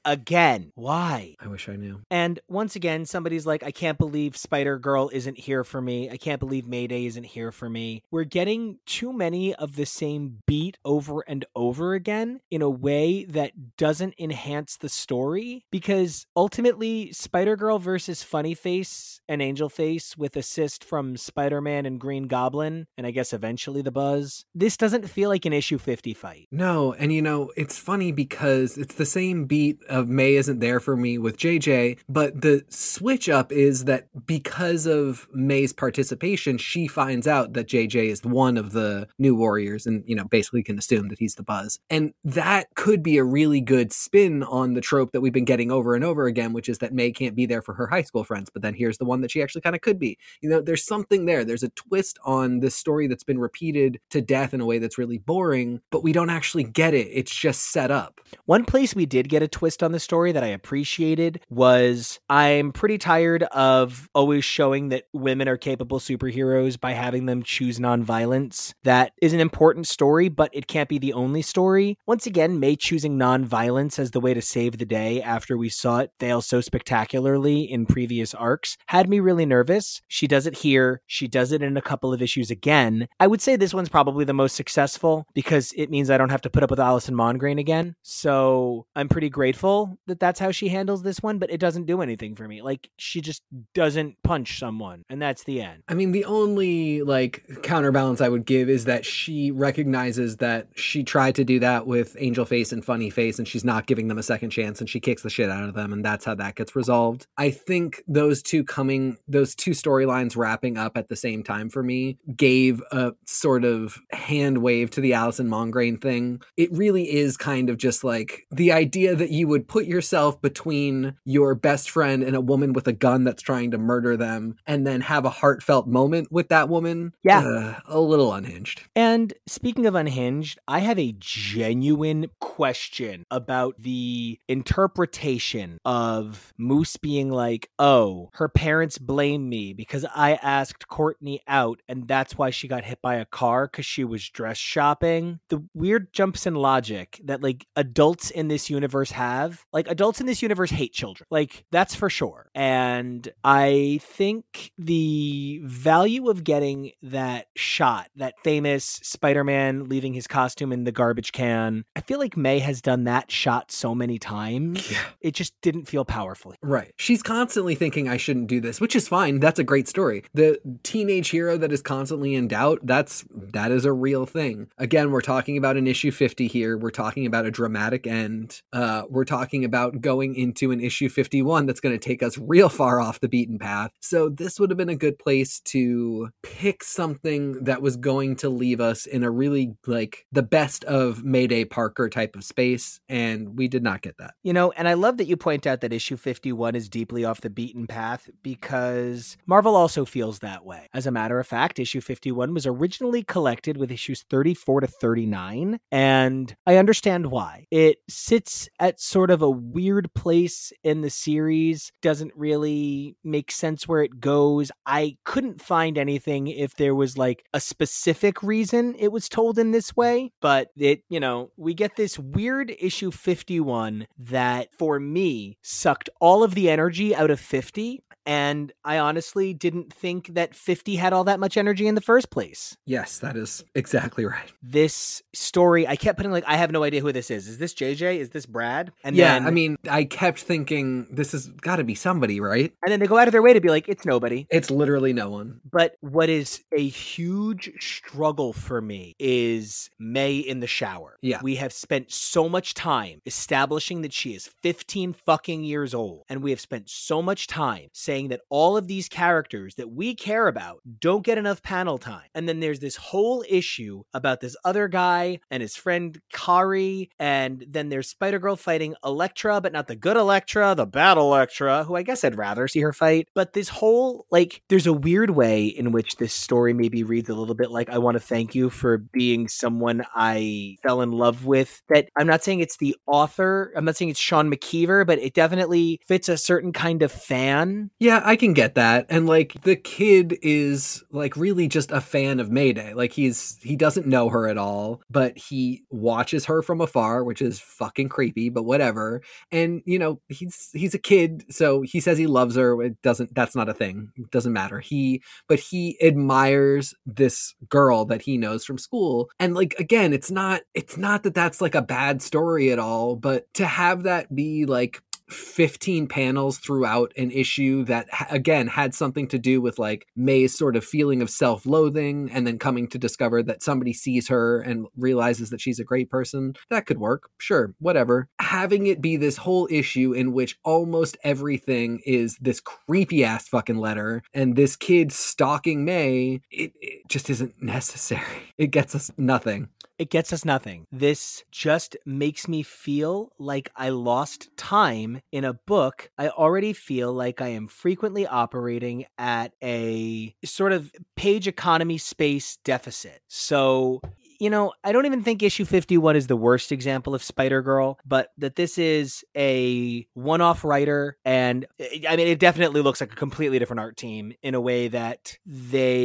again. 0.04 0.72
Why? 0.74 1.36
I 1.38 1.48
wish 1.48 1.68
I 1.68 1.76
knew. 1.76 2.00
And 2.10 2.40
once 2.48 2.74
again, 2.74 3.04
somebody's 3.04 3.46
like, 3.46 3.62
I 3.62 3.70
can't 3.70 3.98
believe 3.98 4.36
Spider 4.36 4.78
Girl 4.78 5.10
isn't 5.12 5.38
here 5.38 5.62
for 5.62 5.80
me. 5.80 6.10
I 6.10 6.16
can't 6.16 6.40
believe 6.40 6.66
Mayday 6.66 7.06
isn't 7.06 7.24
here 7.24 7.52
for 7.52 7.68
me. 7.68 8.02
We're 8.10 8.24
getting 8.24 8.78
too 8.86 9.12
many 9.12 9.54
of 9.54 9.76
the 9.76 9.86
same 9.86 10.42
beat 10.46 10.78
over 10.84 11.20
and 11.28 11.44
over 11.54 11.94
again 11.94 12.40
in 12.50 12.62
a 12.62 12.70
way 12.70 13.24
that 13.24 13.76
doesn't 13.76 14.14
enhance 14.18 14.76
the 14.76 14.88
story 14.88 15.64
because 15.70 16.26
ultimately, 16.34 17.12
Spider 17.12 17.56
Girl 17.56 17.78
versus 17.78 18.22
Funny 18.22 18.54
Face 18.54 19.20
and 19.28 19.42
Angel 19.42 19.68
Face 19.68 20.16
with 20.16 20.36
assist 20.36 20.84
from 20.84 21.16
Spider 21.16 21.60
Man 21.60 21.86
and 21.86 22.00
Green 22.00 22.28
Goblin, 22.28 22.86
and 22.96 23.06
I 23.06 23.10
guess 23.10 23.32
eventually 23.32 23.82
the 23.82 23.90
Buzz. 23.90 24.44
This 24.54 24.76
doesn't 24.76 25.10
feel 25.10 25.28
like 25.28 25.44
an 25.44 25.52
issue 25.52 25.78
50 25.78 26.14
fight. 26.14 26.48
No, 26.50 26.92
and 26.92 27.12
you 27.12 27.22
know, 27.22 27.52
it's 27.56 27.78
funny 27.78 28.05
because 28.12 28.76
it's 28.76 28.94
the 28.94 29.06
same 29.06 29.44
beat 29.44 29.82
of 29.88 30.08
May 30.08 30.34
isn't 30.34 30.60
there 30.60 30.80
for 30.80 30.96
me 30.96 31.18
with 31.18 31.36
JJ, 31.36 31.98
but 32.08 32.40
the 32.40 32.64
switch 32.68 33.28
up 33.28 33.52
is 33.52 33.84
that 33.84 34.08
because 34.26 34.86
of 34.86 35.28
May's 35.32 35.72
participation, 35.72 36.58
she 36.58 36.86
finds 36.86 37.26
out 37.26 37.52
that 37.54 37.68
JJ 37.68 38.10
is 38.10 38.22
one 38.24 38.56
of 38.56 38.72
the 38.72 39.08
new 39.18 39.34
warriors 39.34 39.86
and, 39.86 40.04
you 40.06 40.14
know, 40.14 40.24
basically 40.24 40.62
can 40.62 40.78
assume 40.78 41.08
that 41.08 41.18
he's 41.18 41.34
the 41.34 41.42
buzz. 41.42 41.78
And 41.90 42.12
that 42.24 42.74
could 42.74 43.02
be 43.02 43.16
a 43.18 43.24
really 43.24 43.60
good 43.60 43.92
spin 43.92 44.42
on 44.42 44.74
the 44.74 44.80
trope 44.80 45.12
that 45.12 45.20
we've 45.20 45.32
been 45.32 45.44
getting 45.44 45.70
over 45.70 45.94
and 45.94 46.04
over 46.04 46.26
again, 46.26 46.52
which 46.52 46.68
is 46.68 46.78
that 46.78 46.92
May 46.92 47.10
can't 47.12 47.36
be 47.36 47.46
there 47.46 47.62
for 47.62 47.74
her 47.74 47.86
high 47.86 48.02
school 48.02 48.24
friends, 48.24 48.50
but 48.50 48.62
then 48.62 48.74
here's 48.74 48.98
the 48.98 49.04
one 49.04 49.20
that 49.20 49.30
she 49.30 49.42
actually 49.42 49.62
kind 49.62 49.76
of 49.76 49.82
could 49.82 49.98
be. 49.98 50.18
You 50.40 50.48
know, 50.48 50.60
there's 50.60 50.84
something 50.84 51.26
there. 51.26 51.44
There's 51.44 51.62
a 51.62 51.70
twist 51.70 52.18
on 52.24 52.60
this 52.60 52.74
story 52.74 53.06
that's 53.06 53.24
been 53.24 53.38
repeated 53.38 54.00
to 54.10 54.20
death 54.20 54.54
in 54.54 54.60
a 54.60 54.66
way 54.66 54.78
that's 54.78 54.98
really 54.98 55.18
boring, 55.18 55.80
but 55.90 56.02
we 56.02 56.12
don't 56.12 56.30
actually 56.30 56.64
get 56.64 56.94
it. 56.94 57.08
It's 57.12 57.34
just 57.34 57.72
set 57.72 57.90
up. 57.90 57.95
One 58.44 58.64
place 58.64 58.94
we 58.94 59.06
did 59.06 59.28
get 59.28 59.42
a 59.42 59.48
twist 59.48 59.82
on 59.82 59.92
the 59.92 60.00
story 60.00 60.32
that 60.32 60.44
I 60.44 60.48
appreciated 60.48 61.40
was 61.48 62.20
I'm 62.28 62.72
pretty 62.72 62.98
tired 62.98 63.42
of 63.44 64.08
always 64.14 64.44
showing 64.44 64.88
that 64.90 65.04
women 65.12 65.48
are 65.48 65.56
capable 65.56 65.98
superheroes 65.98 66.78
by 66.78 66.92
having 66.92 67.26
them 67.26 67.42
choose 67.42 67.78
nonviolence. 67.78 68.74
That 68.84 69.12
is 69.20 69.32
an 69.32 69.40
important 69.40 69.86
story, 69.86 70.28
but 70.28 70.50
it 70.52 70.66
can't 70.66 70.88
be 70.88 70.98
the 70.98 71.12
only 71.12 71.42
story. 71.42 71.98
Once 72.06 72.26
again, 72.26 72.60
May 72.60 72.76
choosing 72.76 73.18
nonviolence 73.18 73.98
as 73.98 74.10
the 74.10 74.20
way 74.20 74.34
to 74.34 74.42
save 74.42 74.78
the 74.78 74.84
day 74.84 75.22
after 75.22 75.56
we 75.56 75.68
saw 75.68 75.98
it 76.00 76.10
fail 76.18 76.40
so 76.40 76.60
spectacularly 76.60 77.62
in 77.62 77.86
previous 77.86 78.34
arcs 78.34 78.76
had 78.86 79.08
me 79.08 79.20
really 79.20 79.46
nervous. 79.46 80.02
She 80.08 80.26
does 80.26 80.46
it 80.46 80.58
here, 80.58 81.00
she 81.06 81.28
does 81.28 81.52
it 81.52 81.62
in 81.62 81.76
a 81.76 81.82
couple 81.82 82.12
of 82.12 82.22
issues 82.22 82.50
again. 82.50 83.08
I 83.20 83.26
would 83.26 83.40
say 83.40 83.56
this 83.56 83.74
one's 83.74 83.88
probably 83.88 84.24
the 84.24 84.32
most 84.32 84.56
successful 84.56 85.26
because 85.34 85.72
it 85.76 85.90
means 85.90 86.10
I 86.10 86.18
don't 86.18 86.30
have 86.30 86.42
to 86.42 86.50
put 86.50 86.62
up 86.62 86.70
with 86.70 86.80
Allison 86.80 87.14
Mongrain 87.14 87.58
again. 87.58 87.85
So 88.02 88.86
I'm 88.94 89.08
pretty 89.08 89.28
grateful 89.28 89.98
that 90.06 90.20
that's 90.20 90.40
how 90.40 90.50
she 90.50 90.68
handles 90.68 91.02
this 91.02 91.20
one, 91.20 91.38
but 91.38 91.50
it 91.50 91.60
doesn't 91.60 91.86
do 91.86 92.00
anything 92.02 92.34
for 92.34 92.46
me. 92.48 92.62
Like 92.62 92.90
she 92.96 93.20
just 93.20 93.42
doesn't 93.74 94.16
punch 94.22 94.58
someone, 94.58 95.04
and 95.08 95.20
that's 95.20 95.44
the 95.44 95.60
end. 95.60 95.82
I 95.88 95.94
mean, 95.94 96.12
the 96.12 96.24
only 96.24 97.02
like 97.02 97.44
counterbalance 97.62 98.20
I 98.20 98.28
would 98.28 98.46
give 98.46 98.68
is 98.68 98.84
that 98.86 99.04
she 99.04 99.50
recognizes 99.50 100.36
that 100.38 100.68
she 100.74 101.04
tried 101.04 101.34
to 101.36 101.44
do 101.44 101.58
that 101.60 101.86
with 101.86 102.16
Angel 102.18 102.44
Face 102.44 102.72
and 102.72 102.84
Funny 102.84 103.10
Face, 103.10 103.38
and 103.38 103.46
she's 103.46 103.64
not 103.64 103.86
giving 103.86 104.08
them 104.08 104.18
a 104.18 104.22
second 104.22 104.50
chance, 104.50 104.80
and 104.80 104.88
she 104.88 105.00
kicks 105.00 105.22
the 105.22 105.30
shit 105.30 105.50
out 105.50 105.68
of 105.68 105.74
them, 105.74 105.92
and 105.92 106.04
that's 106.04 106.24
how 106.24 106.34
that 106.34 106.54
gets 106.54 106.76
resolved. 106.76 107.26
I 107.36 107.50
think 107.50 108.02
those 108.06 108.42
two 108.42 108.64
coming, 108.64 109.18
those 109.28 109.54
two 109.54 109.72
storylines 109.72 110.36
wrapping 110.36 110.76
up 110.76 110.96
at 110.96 111.08
the 111.08 111.16
same 111.16 111.42
time 111.42 111.68
for 111.68 111.82
me 111.82 112.18
gave 112.36 112.82
a 112.90 113.12
sort 113.26 113.64
of 113.64 113.98
hand 114.10 114.58
wave 114.58 114.90
to 114.90 115.00
the 115.00 115.14
Allison 115.14 115.48
Mongrain 115.48 116.00
thing. 116.00 116.40
It 116.56 116.72
really 116.72 117.14
is 117.14 117.36
kind 117.36 117.65
of 117.70 117.78
just 117.78 118.04
like 118.04 118.46
the 118.50 118.72
idea 118.72 119.14
that 119.14 119.30
you 119.30 119.48
would 119.48 119.68
put 119.68 119.86
yourself 119.86 120.40
between 120.40 121.16
your 121.24 121.54
best 121.54 121.90
friend 121.90 122.22
and 122.22 122.36
a 122.36 122.40
woman 122.40 122.72
with 122.72 122.86
a 122.86 122.92
gun 122.92 123.24
that's 123.24 123.42
trying 123.42 123.70
to 123.70 123.78
murder 123.78 124.16
them, 124.16 124.56
and 124.66 124.86
then 124.86 125.00
have 125.02 125.24
a 125.24 125.30
heartfelt 125.30 125.86
moment 125.86 126.30
with 126.30 126.48
that 126.48 126.68
woman. 126.68 127.12
Yeah. 127.22 127.40
uh, 127.40 127.80
a 127.86 128.00
little 128.00 128.32
unhinged. 128.32 128.82
And 128.94 129.32
speaking 129.46 129.86
of 129.86 129.94
unhinged, 129.94 130.58
I 130.68 130.80
have 130.80 130.98
a 130.98 131.14
genuine 131.18 132.26
question 132.40 133.24
about 133.30 133.76
the 133.78 134.38
interpretation 134.48 135.78
of 135.84 136.52
Moose 136.56 136.96
being 136.96 137.30
like, 137.30 137.70
oh, 137.78 138.30
her 138.34 138.48
parents 138.48 138.98
blame 138.98 139.48
me 139.48 139.72
because 139.72 140.04
I 140.14 140.34
asked 140.34 140.88
Courtney 140.88 141.42
out 141.48 141.80
and 141.88 142.06
that's 142.08 142.36
why 142.36 142.50
she 142.50 142.68
got 142.68 142.84
hit 142.84 143.00
by 143.02 143.16
a 143.16 143.24
car 143.24 143.66
because 143.66 143.86
she 143.86 144.04
was 144.04 144.28
dress 144.28 144.58
shopping. 144.58 145.40
The 145.48 145.64
weird 145.74 146.12
jumps 146.12 146.46
in 146.46 146.54
logic 146.54 147.20
that 147.24 147.42
like 147.42 147.55
adults 147.76 148.30
in 148.30 148.48
this 148.48 148.70
universe 148.70 149.10
have. 149.12 149.64
Like 149.72 149.88
adults 149.88 150.20
in 150.20 150.26
this 150.26 150.42
universe 150.42 150.70
hate 150.70 150.92
children. 150.92 151.26
Like, 151.30 151.64
that's 151.70 151.94
for 151.94 152.10
sure. 152.10 152.50
And 152.54 153.28
I 153.44 154.00
think 154.02 154.72
the 154.78 155.60
value 155.64 156.28
of 156.28 156.44
getting 156.44 156.92
that 157.02 157.46
shot, 157.56 158.08
that 158.16 158.34
famous 158.44 158.84
Spider 158.84 159.44
Man 159.44 159.88
leaving 159.88 160.14
his 160.14 160.26
costume 160.26 160.72
in 160.72 160.84
the 160.84 160.92
garbage 160.92 161.32
can, 161.32 161.84
I 161.94 162.00
feel 162.00 162.18
like 162.18 162.36
May 162.36 162.58
has 162.58 162.80
done 162.80 163.04
that 163.04 163.30
shot 163.30 163.70
so 163.72 163.94
many 163.94 164.18
times. 164.18 164.90
Yeah. 164.90 165.02
It 165.20 165.34
just 165.34 165.54
didn't 165.62 165.86
feel 165.86 166.04
powerful. 166.04 166.54
Right. 166.62 166.92
She's 166.96 167.22
constantly 167.22 167.74
thinking 167.74 168.08
I 168.08 168.16
shouldn't 168.16 168.46
do 168.46 168.60
this, 168.60 168.80
which 168.80 168.96
is 168.96 169.08
fine. 169.08 169.40
That's 169.40 169.58
a 169.58 169.64
great 169.64 169.88
story. 169.88 170.24
The 170.34 170.60
teenage 170.82 171.30
hero 171.30 171.56
that 171.58 171.72
is 171.72 171.82
constantly 171.82 172.34
in 172.34 172.48
doubt, 172.48 172.80
that's 172.82 173.24
that 173.30 173.70
is 173.70 173.84
a 173.84 173.92
real 173.92 174.26
thing. 174.26 174.68
Again, 174.78 175.10
we're 175.10 175.20
talking 175.20 175.56
about 175.56 175.76
an 175.76 175.86
issue 175.86 176.10
50 176.10 176.46
here. 176.46 176.76
We're 176.76 176.90
talking 176.90 177.26
about 177.26 177.45
a 177.46 177.50
dramatic 177.50 178.06
end. 178.06 178.60
Uh, 178.72 179.02
we're 179.08 179.24
talking 179.24 179.64
about 179.64 180.00
going 180.00 180.34
into 180.34 180.70
an 180.70 180.80
issue 180.80 181.08
51 181.08 181.66
that's 181.66 181.80
going 181.80 181.98
to 181.98 182.04
take 182.04 182.22
us 182.22 182.36
real 182.38 182.68
far 182.68 183.00
off 183.00 183.20
the 183.20 183.28
beaten 183.28 183.58
path. 183.58 183.90
So 184.00 184.28
this 184.28 184.60
would 184.60 184.70
have 184.70 184.78
been 184.78 184.88
a 184.88 184.96
good 184.96 185.18
place 185.18 185.60
to 185.66 186.28
pick 186.42 186.84
something 186.84 187.64
that 187.64 187.82
was 187.82 187.96
going 187.96 188.36
to 188.36 188.48
leave 188.48 188.80
us 188.80 189.06
in 189.06 189.22
a 189.22 189.30
really 189.30 189.74
like 189.86 190.26
the 190.32 190.42
best 190.42 190.84
of 190.84 191.24
Mayday 191.24 191.64
Parker 191.64 192.08
type 192.08 192.36
of 192.36 192.44
space 192.44 193.00
and 193.08 193.56
we 193.56 193.68
did 193.68 193.82
not 193.82 194.02
get 194.02 194.18
that. 194.18 194.34
You 194.42 194.52
know, 194.52 194.72
and 194.72 194.88
I 194.88 194.94
love 194.94 195.16
that 195.18 195.26
you 195.26 195.36
point 195.36 195.66
out 195.66 195.80
that 195.80 195.92
issue 195.92 196.16
51 196.16 196.74
is 196.74 196.88
deeply 196.88 197.24
off 197.24 197.40
the 197.40 197.50
beaten 197.50 197.86
path 197.86 198.28
because 198.42 199.36
Marvel 199.46 199.76
also 199.76 200.04
feels 200.04 200.40
that 200.40 200.64
way. 200.64 200.88
As 200.92 201.06
a 201.06 201.10
matter 201.10 201.38
of 201.38 201.46
fact, 201.46 201.78
issue 201.78 202.00
51 202.00 202.52
was 202.54 202.66
originally 202.66 203.22
collected 203.22 203.76
with 203.76 203.90
issues 203.90 204.24
34 204.28 204.80
to 204.82 204.86
39, 204.86 205.78
and 205.90 206.56
I 206.66 206.76
understand 206.76 207.30
why. 207.30 207.35
It 207.70 207.98
sits 208.08 208.68
at 208.78 209.00
sort 209.00 209.30
of 209.30 209.42
a 209.42 209.50
weird 209.50 210.12
place 210.14 210.72
in 210.82 211.02
the 211.02 211.10
series, 211.10 211.92
doesn't 212.02 212.32
really 212.34 213.16
make 213.24 213.50
sense 213.50 213.86
where 213.86 214.02
it 214.02 214.20
goes. 214.20 214.70
I 214.84 215.16
couldn't 215.24 215.60
find 215.60 215.98
anything 215.98 216.46
if 216.46 216.76
there 216.76 216.94
was 216.94 217.18
like 217.18 217.44
a 217.52 217.60
specific 217.60 218.42
reason 218.42 218.94
it 218.98 219.12
was 219.12 219.28
told 219.28 219.58
in 219.58 219.72
this 219.72 219.94
way, 219.96 220.32
but 220.40 220.68
it, 220.76 221.02
you 221.08 221.20
know, 221.20 221.50
we 221.56 221.74
get 221.74 221.96
this 221.96 222.18
weird 222.18 222.74
issue 222.78 223.10
51 223.10 224.06
that 224.18 224.68
for 224.72 224.98
me 224.98 225.58
sucked 225.62 226.08
all 226.20 226.42
of 226.42 226.54
the 226.54 226.70
energy 226.70 227.14
out 227.14 227.30
of 227.30 227.40
50 227.40 228.02
and 228.26 228.72
I 228.84 228.98
honestly 228.98 229.54
didn't 229.54 229.92
think 229.92 230.34
that 230.34 230.54
50 230.54 230.96
had 230.96 231.12
all 231.12 231.24
that 231.24 231.38
much 231.38 231.56
energy 231.56 231.86
in 231.86 231.94
the 231.94 232.00
first 232.00 232.28
place. 232.30 232.76
Yes, 232.84 233.20
that 233.20 233.36
is 233.36 233.64
exactly 233.76 234.24
right. 234.24 234.52
This 234.60 235.22
story, 235.32 235.86
I 235.86 235.94
kept 235.94 236.16
putting 236.16 236.32
like, 236.32 236.44
I 236.46 236.56
have 236.56 236.72
no 236.72 236.82
idea 236.82 237.00
who 237.00 237.12
this 237.12 237.25
is. 237.30 237.48
Is 237.48 237.58
this 237.58 237.74
JJ? 237.74 238.18
Is 238.18 238.30
this 238.30 238.46
Brad? 238.46 238.92
And 239.04 239.16
yeah, 239.16 239.38
then, 239.38 239.46
I 239.46 239.50
mean, 239.50 239.76
I 239.88 240.04
kept 240.04 240.40
thinking 240.40 241.06
this 241.10 241.32
has 241.32 241.46
got 241.46 241.76
to 241.76 241.84
be 241.84 241.94
somebody, 241.94 242.40
right? 242.40 242.72
And 242.84 242.92
then 242.92 243.00
they 243.00 243.06
go 243.06 243.18
out 243.18 243.28
of 243.28 243.32
their 243.32 243.42
way 243.42 243.52
to 243.52 243.60
be 243.60 243.68
like, 243.68 243.88
it's 243.88 244.04
nobody. 244.04 244.46
It's 244.50 244.70
literally 244.70 245.12
no 245.12 245.30
one. 245.30 245.60
But 245.70 245.96
what 246.00 246.28
is 246.28 246.62
a 246.76 246.86
huge 246.86 247.72
struggle 247.80 248.52
for 248.52 248.80
me 248.80 249.14
is 249.18 249.90
May 249.98 250.36
in 250.36 250.60
the 250.60 250.66
shower. 250.66 251.18
Yeah. 251.22 251.40
We 251.42 251.56
have 251.56 251.72
spent 251.72 252.12
so 252.12 252.48
much 252.48 252.74
time 252.74 253.20
establishing 253.26 254.02
that 254.02 254.12
she 254.12 254.34
is 254.34 254.50
15 254.62 255.14
fucking 255.24 255.64
years 255.64 255.94
old. 255.94 256.24
And 256.28 256.42
we 256.42 256.50
have 256.50 256.60
spent 256.60 256.88
so 256.88 257.22
much 257.22 257.46
time 257.46 257.88
saying 257.92 258.28
that 258.28 258.40
all 258.48 258.76
of 258.76 258.86
these 258.86 259.08
characters 259.08 259.74
that 259.76 259.90
we 259.90 260.14
care 260.14 260.48
about 260.48 260.80
don't 261.00 261.24
get 261.24 261.38
enough 261.38 261.62
panel 261.62 261.98
time. 261.98 262.28
And 262.34 262.48
then 262.48 262.60
there's 262.60 262.80
this 262.80 262.96
whole 262.96 263.44
issue 263.48 264.02
about 264.14 264.40
this 264.40 264.56
other 264.64 264.88
guy 264.88 265.40
and 265.50 265.60
his 265.60 265.76
friend 265.76 266.20
Kari. 266.32 267.10
And 267.18 267.64
then 267.68 267.88
there's 267.88 268.08
Spider 268.08 268.38
Girl 268.38 268.56
fighting 268.56 268.94
Elektra, 269.04 269.60
but 269.60 269.72
not 269.72 269.88
the 269.88 269.96
good 269.96 270.16
Elektra, 270.16 270.74
the 270.74 270.86
bad 270.86 271.16
Elektra, 271.16 271.84
who 271.84 271.96
I 271.96 272.02
guess 272.02 272.24
I'd 272.24 272.36
rather 272.36 272.68
see 272.68 272.80
her 272.80 272.92
fight. 272.92 273.28
But 273.34 273.52
this 273.52 273.68
whole, 273.68 274.26
like, 274.30 274.62
there's 274.68 274.86
a 274.86 274.92
weird 274.92 275.30
way 275.30 275.66
in 275.66 275.92
which 275.92 276.16
this 276.16 276.34
story 276.34 276.72
maybe 276.72 277.02
reads 277.02 277.28
a 277.28 277.34
little 277.34 277.54
bit 277.54 277.70
like, 277.70 277.90
I 277.90 277.98
want 277.98 278.16
to 278.16 278.20
thank 278.20 278.54
you 278.54 278.70
for 278.70 278.98
being 278.98 279.48
someone 279.48 280.04
I 280.14 280.76
fell 280.82 281.02
in 281.02 281.12
love 281.12 281.44
with. 281.46 281.82
That 281.88 282.08
I'm 282.16 282.26
not 282.26 282.42
saying 282.42 282.60
it's 282.60 282.78
the 282.78 282.96
author, 283.06 283.72
I'm 283.76 283.84
not 283.84 283.96
saying 283.96 284.10
it's 284.10 284.20
Sean 284.20 284.50
McKeever, 284.50 285.06
but 285.06 285.18
it 285.18 285.34
definitely 285.34 286.00
fits 286.06 286.28
a 286.28 286.36
certain 286.36 286.72
kind 286.72 287.02
of 287.02 287.12
fan. 287.12 287.90
Yeah, 287.98 288.20
I 288.24 288.36
can 288.36 288.52
get 288.52 288.74
that. 288.74 289.06
And 289.08 289.26
like 289.26 289.62
the 289.62 289.76
kid 289.76 290.38
is 290.42 291.04
like 291.10 291.36
really 291.36 291.68
just 291.68 291.90
a 291.90 292.00
fan 292.00 292.40
of 292.40 292.50
Mayday. 292.50 292.94
Like 292.94 293.12
he's 293.12 293.58
he 293.62 293.76
doesn't 293.76 294.06
know 294.06 294.28
her 294.28 294.48
at 294.48 294.58
all, 294.58 295.00
but 295.10 295.36
he 295.36 295.84
watches 295.90 296.46
her 296.46 296.62
from 296.62 296.80
afar, 296.80 297.05
which 297.24 297.42
is 297.42 297.58
fucking 297.60 298.08
creepy, 298.08 298.48
but 298.48 298.64
whatever. 298.64 299.22
And 299.52 299.82
you 299.84 299.98
know, 299.98 300.20
he's 300.28 300.70
he's 300.72 300.94
a 300.94 300.98
kid, 300.98 301.44
so 301.50 301.82
he 301.82 302.00
says 302.00 302.18
he 302.18 302.26
loves 302.26 302.56
her. 302.56 302.82
It 302.82 303.00
doesn't 303.02 303.34
that's 303.34 303.56
not 303.56 303.68
a 303.68 303.74
thing. 303.74 304.10
It 304.16 304.30
doesn't 304.30 304.52
matter. 304.52 304.80
He 304.80 305.22
but 305.48 305.60
he 305.60 305.96
admires 306.02 306.94
this 307.04 307.54
girl 307.68 308.04
that 308.06 308.22
he 308.22 308.38
knows 308.38 308.64
from 308.64 308.78
school. 308.78 309.30
And 309.38 309.54
like 309.54 309.74
again, 309.78 310.12
it's 310.12 310.30
not 310.30 310.62
it's 310.74 310.96
not 310.96 311.22
that 311.24 311.34
that's 311.34 311.60
like 311.60 311.74
a 311.74 311.82
bad 311.82 312.22
story 312.22 312.70
at 312.72 312.78
all, 312.78 313.16
but 313.16 313.52
to 313.54 313.66
have 313.66 314.04
that 314.04 314.34
be 314.34 314.64
like 314.66 315.00
15 315.28 316.06
panels 316.06 316.58
throughout 316.58 317.12
an 317.16 317.30
issue 317.30 317.84
that 317.84 318.06
again 318.30 318.68
had 318.68 318.94
something 318.94 319.26
to 319.28 319.38
do 319.38 319.60
with 319.60 319.78
like 319.78 320.06
May's 320.14 320.56
sort 320.56 320.76
of 320.76 320.84
feeling 320.84 321.20
of 321.22 321.30
self-loathing 321.30 322.30
and 322.30 322.46
then 322.46 322.58
coming 322.58 322.88
to 322.88 322.98
discover 322.98 323.42
that 323.42 323.62
somebody 323.62 323.92
sees 323.92 324.28
her 324.28 324.60
and 324.60 324.86
realizes 324.96 325.50
that 325.50 325.60
she's 325.60 325.80
a 325.80 325.84
great 325.84 326.10
person. 326.10 326.54
That 326.70 326.86
could 326.86 326.98
work. 326.98 327.30
Sure. 327.38 327.74
Whatever. 327.78 328.28
Having 328.40 328.86
it 328.86 329.00
be 329.00 329.16
this 329.16 329.38
whole 329.38 329.68
issue 329.70 330.12
in 330.12 330.32
which 330.32 330.58
almost 330.64 331.16
everything 331.24 332.00
is 332.04 332.36
this 332.40 332.60
creepy 332.60 333.24
ass 333.24 333.48
fucking 333.48 333.78
letter 333.78 334.22
and 334.32 334.56
this 334.56 334.76
kid 334.76 335.12
stalking 335.12 335.84
May 335.84 336.40
it, 336.50 336.72
it 336.80 337.08
just 337.08 337.30
isn't 337.30 337.62
necessary. 337.62 338.22
It 338.58 338.68
gets 338.70 338.94
us 338.94 339.10
nothing 339.16 339.68
it 339.98 340.10
gets 340.10 340.32
us 340.32 340.44
nothing. 340.44 340.86
This 340.92 341.44
just 341.50 341.96
makes 342.04 342.48
me 342.48 342.62
feel 342.62 343.32
like 343.38 343.70
I 343.76 343.88
lost 343.90 344.54
time 344.56 345.22
in 345.32 345.44
a 345.44 345.54
book. 345.54 346.10
I 346.18 346.28
already 346.28 346.72
feel 346.72 347.12
like 347.12 347.40
I 347.40 347.48
am 347.48 347.66
frequently 347.66 348.26
operating 348.26 349.06
at 349.18 349.52
a 349.62 350.34
sort 350.44 350.72
of 350.72 350.92
page 351.16 351.48
economy 351.48 351.98
space 351.98 352.58
deficit. 352.64 353.20
So 353.28 354.00
you 354.38 354.50
know, 354.50 354.72
I 354.84 354.92
don't 354.92 355.06
even 355.06 355.22
think 355.22 355.42
issue 355.42 355.64
51 355.64 356.16
is 356.16 356.26
the 356.26 356.36
worst 356.36 356.72
example 356.72 357.14
of 357.14 357.22
Spider 357.22 357.62
Girl, 357.62 357.98
but 358.04 358.32
that 358.38 358.56
this 358.56 358.78
is 358.78 359.24
a 359.36 360.06
one 360.14 360.40
off 360.40 360.64
writer. 360.64 361.16
And 361.24 361.66
eh, 361.78 362.00
I 362.08 362.16
mean, 362.16 362.26
it 362.28 362.38
definitely 362.38 362.80
looks 362.82 363.00
like 363.00 363.12
a 363.12 363.16
completely 363.16 363.58
different 363.58 363.80
art 363.80 363.96
team 363.96 364.32
in 364.42 364.54
a 364.54 364.60
way 364.60 364.88
that 364.88 365.38
they 365.46 366.02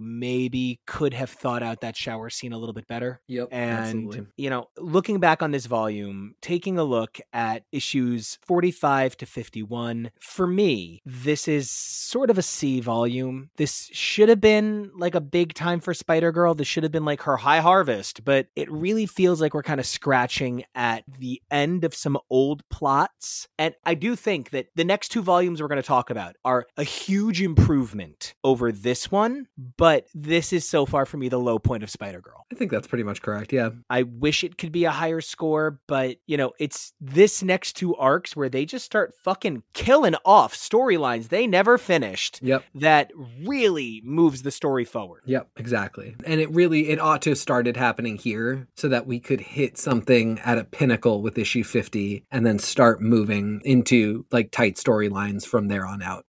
maybe 0.00 0.80
could 0.86 1.14
have 1.14 1.30
thought 1.30 1.62
out 1.62 1.80
that 1.80 1.96
shower 1.96 2.30
scene 2.30 2.52
a 2.52 2.58
little 2.58 2.72
bit 2.72 2.86
better. 2.86 3.20
Yep. 3.28 3.48
And, 3.50 3.78
absolutely. 3.78 4.26
you 4.36 4.50
know, 4.50 4.68
looking 4.78 5.20
back 5.20 5.42
on 5.42 5.50
this 5.50 5.66
volume, 5.66 6.34
taking 6.40 6.78
a 6.78 6.84
look 6.84 7.20
at 7.32 7.64
issues 7.72 8.38
45 8.46 9.16
to 9.18 9.26
51, 9.26 10.10
for 10.20 10.46
me, 10.46 11.02
this 11.04 11.48
is 11.48 11.70
sort 11.70 12.30
of 12.30 12.38
a 12.38 12.42
C 12.42 12.80
volume. 12.80 13.50
This 13.56 13.90
should 13.92 14.28
have 14.28 14.40
been 14.40 14.90
like 14.96 15.14
a 15.14 15.20
big 15.20 15.54
time 15.54 15.80
for 15.80 15.94
Spider 15.94 16.32
Girl 16.32 16.54
this 16.62 16.68
should 16.68 16.84
have 16.84 16.92
been 16.92 17.04
like 17.04 17.22
her 17.22 17.38
high 17.38 17.58
harvest, 17.58 18.24
but 18.24 18.46
it 18.54 18.70
really 18.70 19.04
feels 19.04 19.40
like 19.40 19.52
we're 19.52 19.64
kind 19.64 19.80
of 19.80 19.86
scratching 19.86 20.62
at 20.76 21.02
the 21.18 21.42
end 21.50 21.82
of 21.82 21.92
some 21.92 22.16
old 22.30 22.62
plots. 22.68 23.48
And 23.58 23.74
I 23.84 23.94
do 23.94 24.14
think 24.14 24.50
that 24.50 24.68
the 24.76 24.84
next 24.84 25.08
two 25.08 25.22
volumes 25.22 25.60
we're 25.60 25.66
going 25.66 25.82
to 25.82 25.82
talk 25.82 26.08
about 26.08 26.36
are 26.44 26.68
a 26.76 26.84
huge 26.84 27.42
improvement 27.42 28.34
over 28.44 28.70
this 28.70 29.10
one, 29.10 29.48
but 29.76 30.06
this 30.14 30.52
is 30.52 30.68
so 30.68 30.86
far 30.86 31.04
for 31.04 31.16
me 31.16 31.28
the 31.28 31.40
low 31.40 31.58
point 31.58 31.82
of 31.82 31.90
Spider 31.90 32.20
Girl. 32.20 32.46
I 32.52 32.54
think 32.54 32.70
that's 32.70 32.86
pretty 32.86 33.02
much 33.02 33.22
correct. 33.22 33.52
Yeah. 33.52 33.70
I 33.90 34.04
wish 34.04 34.44
it 34.44 34.56
could 34.56 34.70
be 34.70 34.84
a 34.84 34.92
higher 34.92 35.20
score, 35.20 35.80
but 35.88 36.18
you 36.28 36.36
know, 36.36 36.52
it's 36.60 36.92
this 37.00 37.42
next 37.42 37.72
two 37.72 37.96
arcs 37.96 38.36
where 38.36 38.48
they 38.48 38.64
just 38.64 38.84
start 38.84 39.14
fucking 39.24 39.64
killing 39.74 40.14
off 40.24 40.54
storylines 40.54 41.28
they 41.28 41.48
never 41.48 41.76
finished. 41.76 42.38
Yep. 42.40 42.62
That 42.76 43.10
really 43.44 44.00
moves 44.04 44.42
the 44.42 44.52
story 44.52 44.84
forward. 44.84 45.22
Yep, 45.26 45.48
exactly. 45.56 46.14
And 46.24 46.40
it 46.40 46.51
really 46.54 46.90
it 46.90 47.00
ought 47.00 47.22
to 47.22 47.30
have 47.30 47.38
started 47.38 47.76
happening 47.76 48.16
here 48.16 48.68
so 48.76 48.88
that 48.88 49.06
we 49.06 49.20
could 49.20 49.40
hit 49.40 49.78
something 49.78 50.38
at 50.40 50.58
a 50.58 50.64
pinnacle 50.64 51.22
with 51.22 51.38
issue 51.38 51.64
50 51.64 52.24
and 52.30 52.46
then 52.46 52.58
start 52.58 53.00
moving 53.00 53.60
into 53.64 54.26
like 54.30 54.50
tight 54.50 54.76
storylines 54.76 55.46
from 55.46 55.68
there 55.68 55.86
on 55.86 56.02
out. 56.02 56.24